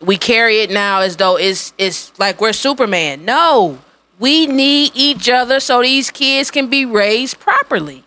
We 0.00 0.18
carry 0.18 0.60
it 0.60 0.70
now 0.70 1.00
as 1.00 1.16
though 1.16 1.38
it's 1.38 1.72
it's 1.78 2.16
like 2.18 2.40
we're 2.40 2.52
Superman. 2.52 3.24
No. 3.24 3.78
We 4.18 4.46
need 4.46 4.92
each 4.94 5.28
other 5.28 5.60
so 5.60 5.82
these 5.82 6.10
kids 6.10 6.50
can 6.50 6.68
be 6.68 6.84
raised 6.86 7.38
properly. 7.38 8.04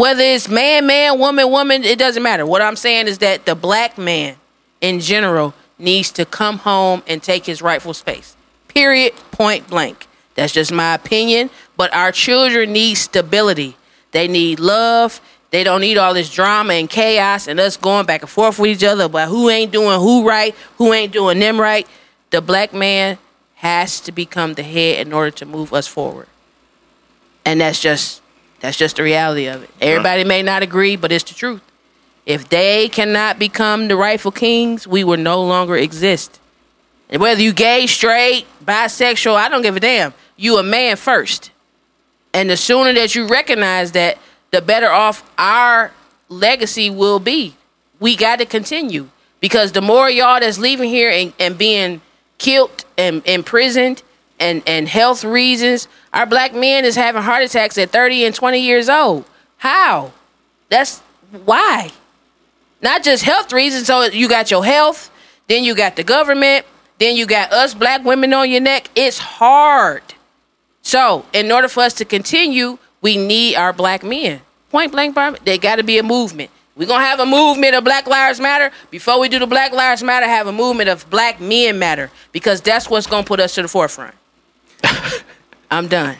Whether 0.00 0.22
it's 0.22 0.48
man, 0.48 0.86
man, 0.86 1.18
woman, 1.18 1.50
woman, 1.50 1.84
it 1.84 1.98
doesn't 1.98 2.22
matter. 2.22 2.46
What 2.46 2.62
I'm 2.62 2.74
saying 2.74 3.06
is 3.06 3.18
that 3.18 3.44
the 3.44 3.54
black 3.54 3.98
man 3.98 4.36
in 4.80 4.98
general 4.98 5.52
needs 5.78 6.10
to 6.12 6.24
come 6.24 6.56
home 6.56 7.02
and 7.06 7.22
take 7.22 7.44
his 7.44 7.60
rightful 7.60 7.92
space. 7.92 8.34
Period. 8.68 9.12
Point 9.30 9.68
blank. 9.68 10.06
That's 10.36 10.54
just 10.54 10.72
my 10.72 10.94
opinion. 10.94 11.50
But 11.76 11.92
our 11.92 12.12
children 12.12 12.72
need 12.72 12.94
stability. 12.94 13.76
They 14.12 14.26
need 14.26 14.58
love. 14.58 15.20
They 15.50 15.64
don't 15.64 15.82
need 15.82 15.98
all 15.98 16.14
this 16.14 16.32
drama 16.32 16.72
and 16.72 16.88
chaos 16.88 17.46
and 17.46 17.60
us 17.60 17.76
going 17.76 18.06
back 18.06 18.22
and 18.22 18.30
forth 18.30 18.58
with 18.58 18.70
each 18.70 18.84
other 18.84 19.04
about 19.04 19.28
who 19.28 19.50
ain't 19.50 19.70
doing 19.70 20.00
who 20.00 20.26
right, 20.26 20.54
who 20.78 20.94
ain't 20.94 21.12
doing 21.12 21.38
them 21.40 21.60
right. 21.60 21.86
The 22.30 22.40
black 22.40 22.72
man 22.72 23.18
has 23.56 24.00
to 24.00 24.12
become 24.12 24.54
the 24.54 24.62
head 24.62 25.06
in 25.06 25.12
order 25.12 25.32
to 25.32 25.44
move 25.44 25.74
us 25.74 25.86
forward. 25.86 26.28
And 27.44 27.60
that's 27.60 27.82
just 27.82 28.22
that's 28.60 28.76
just 28.76 28.96
the 28.96 29.02
reality 29.02 29.46
of 29.46 29.62
it. 29.62 29.70
Everybody 29.80 30.24
may 30.24 30.42
not 30.42 30.62
agree, 30.62 30.96
but 30.96 31.10
it's 31.12 31.24
the 31.24 31.34
truth. 31.34 31.62
If 32.26 32.48
they 32.48 32.88
cannot 32.88 33.38
become 33.38 33.88
the 33.88 33.96
rightful 33.96 34.30
kings, 34.30 34.86
we 34.86 35.02
will 35.02 35.16
no 35.16 35.42
longer 35.42 35.76
exist. 35.76 36.38
And 37.08 37.20
whether 37.20 37.42
you 37.42 37.52
gay, 37.52 37.86
straight, 37.86 38.46
bisexual, 38.64 39.34
I 39.34 39.48
don't 39.48 39.62
give 39.62 39.76
a 39.76 39.80
damn. 39.80 40.14
You 40.36 40.58
a 40.58 40.62
man 40.62 40.96
first. 40.96 41.50
And 42.32 42.48
the 42.48 42.56
sooner 42.56 42.92
that 42.92 43.14
you 43.14 43.26
recognize 43.26 43.92
that, 43.92 44.18
the 44.52 44.62
better 44.62 44.90
off 44.90 45.28
our 45.38 45.92
legacy 46.28 46.90
will 46.90 47.18
be. 47.18 47.56
We 47.98 48.16
got 48.16 48.38
to 48.38 48.46
continue. 48.46 49.08
Because 49.40 49.72
the 49.72 49.80
more 49.80 50.10
y'all 50.10 50.40
that's 50.40 50.58
leaving 50.58 50.88
here 50.88 51.10
and, 51.10 51.32
and 51.38 51.56
being 51.56 52.00
killed 52.38 52.84
and 52.96 53.26
imprisoned 53.26 54.02
and, 54.40 54.62
and 54.66 54.88
health 54.88 55.22
reasons, 55.22 55.86
our 56.12 56.26
black 56.26 56.54
men 56.54 56.84
is 56.84 56.96
having 56.96 57.22
heart 57.22 57.44
attacks 57.44 57.78
at 57.78 57.90
30 57.90 58.24
and 58.24 58.34
20 58.34 58.58
years 58.58 58.88
old. 58.88 59.24
How? 59.58 60.12
That's 60.70 61.00
why. 61.44 61.90
Not 62.82 63.04
just 63.04 63.22
health 63.22 63.52
reasons. 63.52 63.86
So 63.86 64.04
you 64.04 64.28
got 64.28 64.50
your 64.50 64.64
health, 64.64 65.10
then 65.46 65.62
you 65.62 65.74
got 65.74 65.96
the 65.96 66.04
government, 66.04 66.66
then 66.98 67.16
you 67.16 67.26
got 67.26 67.52
us 67.52 67.74
black 67.74 68.04
women 68.04 68.32
on 68.32 68.50
your 68.50 68.60
neck. 68.60 68.88
It's 68.96 69.18
hard. 69.18 70.02
So, 70.82 71.26
in 71.34 71.52
order 71.52 71.68
for 71.68 71.82
us 71.82 71.92
to 71.94 72.06
continue, 72.06 72.78
we 73.02 73.18
need 73.18 73.56
our 73.56 73.72
black 73.72 74.02
men. 74.02 74.40
Point 74.70 74.92
blank, 74.92 75.14
they 75.44 75.58
got 75.58 75.76
to 75.76 75.82
be 75.82 75.98
a 75.98 76.02
movement. 76.02 76.50
We're 76.76 76.86
going 76.86 77.00
to 77.00 77.06
have 77.06 77.20
a 77.20 77.26
movement 77.26 77.74
of 77.74 77.84
Black 77.84 78.06
Lives 78.06 78.40
Matter. 78.40 78.70
Before 78.90 79.20
we 79.20 79.28
do 79.28 79.38
the 79.38 79.46
Black 79.46 79.72
Lives 79.72 80.02
Matter, 80.02 80.26
have 80.26 80.46
a 80.46 80.52
movement 80.52 80.88
of 80.88 81.08
Black 81.10 81.38
Men 81.40 81.78
Matter 81.78 82.10
because 82.32 82.62
that's 82.62 82.88
what's 82.88 83.06
going 83.06 83.24
to 83.24 83.28
put 83.28 83.40
us 83.40 83.54
to 83.56 83.62
the 83.62 83.68
forefront. 83.68 84.14
I'm 85.70 85.88
done. 85.88 86.16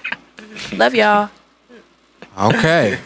Love 0.74 0.94
y'all. 0.94 1.30
Okay. 2.38 2.98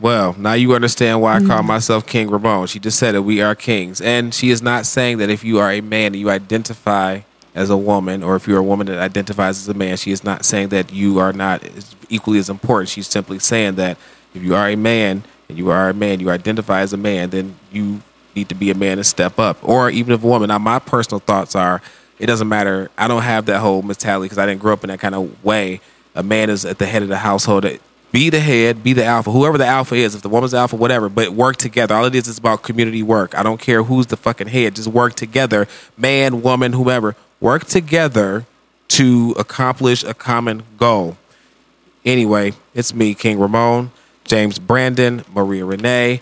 well, 0.00 0.34
now 0.38 0.54
you 0.54 0.74
understand 0.74 1.20
why 1.20 1.36
I 1.36 1.40
call 1.40 1.62
mm. 1.62 1.66
myself 1.66 2.06
King 2.06 2.30
Ramon. 2.30 2.66
She 2.66 2.78
just 2.78 2.98
said 2.98 3.14
that 3.14 3.22
we 3.22 3.40
are 3.40 3.54
kings. 3.54 4.00
And 4.00 4.34
she 4.34 4.50
is 4.50 4.62
not 4.62 4.86
saying 4.86 5.18
that 5.18 5.30
if 5.30 5.44
you 5.44 5.58
are 5.58 5.70
a 5.70 5.80
man 5.80 6.06
and 6.06 6.16
you 6.16 6.30
identify 6.30 7.20
as 7.54 7.70
a 7.70 7.76
woman, 7.76 8.22
or 8.22 8.36
if 8.36 8.46
you're 8.46 8.58
a 8.58 8.62
woman 8.62 8.86
that 8.86 8.98
identifies 8.98 9.58
as 9.58 9.68
a 9.68 9.74
man, 9.74 9.96
she 9.96 10.10
is 10.10 10.22
not 10.22 10.44
saying 10.44 10.68
that 10.68 10.92
you 10.92 11.18
are 11.18 11.32
not 11.32 11.62
equally 12.08 12.38
as 12.38 12.50
important. 12.50 12.88
She's 12.88 13.08
simply 13.08 13.38
saying 13.38 13.76
that 13.76 13.98
if 14.34 14.42
you 14.42 14.54
are 14.54 14.68
a 14.68 14.76
man 14.76 15.24
and 15.48 15.58
you 15.58 15.70
are 15.70 15.88
a 15.88 15.94
man, 15.94 16.20
you 16.20 16.30
identify 16.30 16.80
as 16.80 16.92
a 16.92 16.96
man, 16.96 17.30
then 17.30 17.56
you 17.72 18.00
need 18.34 18.48
to 18.48 18.54
be 18.54 18.70
a 18.70 18.74
man 18.74 18.98
and 18.98 19.06
step 19.06 19.38
up. 19.38 19.58
Or 19.66 19.90
even 19.90 20.14
if 20.14 20.22
a 20.22 20.26
woman. 20.26 20.48
Now, 20.48 20.58
my 20.58 20.78
personal 20.78 21.20
thoughts 21.20 21.56
are 21.56 21.82
it 22.18 22.26
doesn't 22.26 22.48
matter. 22.48 22.90
I 22.98 23.08
don't 23.08 23.22
have 23.22 23.46
that 23.46 23.60
whole 23.60 23.82
mentality 23.82 24.26
because 24.26 24.38
I 24.38 24.46
didn't 24.46 24.60
grow 24.60 24.72
up 24.72 24.84
in 24.84 24.88
that 24.88 25.00
kind 25.00 25.14
of 25.14 25.44
way. 25.44 25.80
A 26.14 26.22
man 26.22 26.50
is 26.50 26.64
at 26.64 26.78
the 26.78 26.86
head 26.86 27.02
of 27.02 27.08
the 27.08 27.18
household. 27.18 27.66
Be 28.10 28.30
the 28.30 28.40
head, 28.40 28.82
be 28.82 28.94
the 28.94 29.04
alpha, 29.04 29.30
whoever 29.30 29.58
the 29.58 29.66
alpha 29.66 29.94
is. 29.94 30.14
If 30.14 30.22
the 30.22 30.28
woman's 30.30 30.52
the 30.52 30.58
alpha, 30.58 30.76
whatever. 30.76 31.08
But 31.08 31.30
work 31.30 31.56
together. 31.56 31.94
All 31.94 32.06
it 32.06 32.14
is 32.14 32.26
is 32.26 32.38
about 32.38 32.62
community 32.62 33.02
work. 33.02 33.36
I 33.36 33.42
don't 33.42 33.60
care 33.60 33.82
who's 33.82 34.06
the 34.06 34.16
fucking 34.16 34.48
head. 34.48 34.76
Just 34.76 34.88
work 34.88 35.14
together. 35.14 35.68
Man, 35.96 36.42
woman, 36.42 36.72
whoever, 36.72 37.14
Work 37.40 37.66
together 37.66 38.46
to 38.88 39.34
accomplish 39.38 40.02
a 40.02 40.12
common 40.12 40.64
goal. 40.76 41.16
Anyway, 42.04 42.52
it's 42.74 42.92
me, 42.92 43.14
King 43.14 43.38
Ramon, 43.38 43.92
Jaymes 44.24 44.60
Brandon, 44.60 45.24
Maria 45.32 45.64
Renee. 45.64 46.20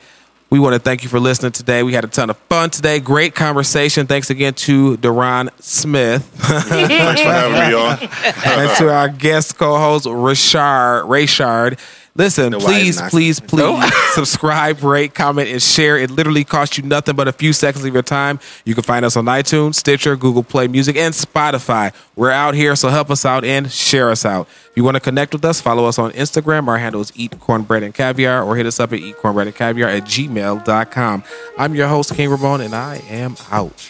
We 0.48 0.60
want 0.60 0.74
to 0.74 0.78
thank 0.78 1.02
you 1.02 1.09
for 1.09 1.18
listening 1.18 1.51
today. 1.51 1.82
We 1.82 1.93
had 1.93 2.05
a 2.05 2.09
ton 2.09 2.31
of 2.31 2.36
fun 2.36 2.70
today. 2.70 3.01
Great 3.01 3.35
conversation. 3.35 4.06
Thanks 4.06 4.31
again 4.31 4.55
to 4.55 4.97
Daron 4.98 5.51
Smith. 5.60 6.24
Thanks 6.36 7.20
for 7.20 7.28
having 7.28 7.68
me 7.68 7.74
on. 7.74 7.98
and 8.68 8.78
to 8.78 8.93
our 8.93 9.09
guest 9.09 9.59
co-host 9.59 10.06
Rashard 10.06 11.09
Rayshard. 11.09 11.81
Listen, 12.14 12.52
wise 12.55 12.62
please, 12.64 13.01
please, 13.10 13.40
please 13.40 13.94
subscribe, 14.14 14.82
rate, 14.82 15.14
comment, 15.14 15.51
and 15.51 15.60
share. 15.60 15.98
It 15.98 16.10
literally 16.10 16.44
costs 16.44 16.78
you 16.78 16.85
nothing 16.85 17.14
but 17.14 17.28
a 17.28 17.32
few 17.32 17.52
seconds 17.52 17.85
of 17.85 17.93
your 17.93 18.02
time. 18.02 18.40
You 18.64 18.74
can 18.74 18.85
find 18.85 19.05
us 19.05 19.16
on 19.16 19.27
iTunes, 19.27 19.74
Stitcher, 19.74 20.16
Google 20.16 20.43
Play 20.43 20.66
Music, 20.68 20.97
and 20.97 21.12
Spotify. 21.12 21.93
We're 22.16 22.30
out 22.30 22.55
here, 22.55 22.74
so 22.76 22.88
help 22.88 23.10
us 23.10 23.26
out 23.26 23.44
and 23.44 23.70
share 23.70 24.10
us 24.10 24.24
out. 24.24 24.48
If 24.48 24.72
you 24.74 24.82
want 24.82 24.94
to 24.94 25.01
connect 25.01 25.34
with 25.34 25.44
us, 25.44 25.60
follow 25.60 25.84
us 25.84 25.98
on 25.98 26.12
Instagram. 26.12 26.66
Our 26.66 26.78
handle 26.78 27.02
is 27.02 27.12
Eat 27.14 27.38
Cornbread 27.38 27.82
and 27.82 27.93
Caviar, 27.94 28.43
or 28.43 28.56
hit 28.56 28.64
us 28.64 28.80
up 28.80 28.94
at 28.94 29.01
eatcornbreadandcaviar 29.01 29.47
and 29.47 29.55
caviar 29.55 29.88
at 29.90 30.05
gmail.com. 30.05 31.24
I'm 31.59 31.74
your 31.74 31.88
host, 31.88 32.14
King 32.14 32.30
Ramon, 32.30 32.62
and 32.62 32.74
I 32.74 33.02
am 33.10 33.36
out. 33.51 33.86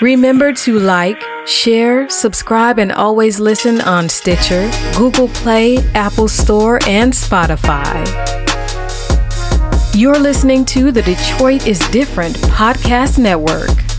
Remember 0.00 0.52
to 0.52 0.80
like, 0.80 1.22
share, 1.46 2.10
subscribe, 2.10 2.80
and 2.80 2.90
always 2.90 3.38
listen 3.38 3.80
on 3.80 4.08
Stitcher, 4.08 4.68
Google 4.96 5.28
Play, 5.28 5.78
Apple 5.94 6.26
Store, 6.26 6.80
and 6.88 7.12
Spotify. 7.12 8.04
You're 9.94 10.18
listening 10.18 10.64
to 10.66 10.90
the 10.90 11.02
Detroit 11.02 11.68
is 11.68 11.78
Different 11.90 12.34
Podcast 12.36 13.18
Network. 13.18 13.89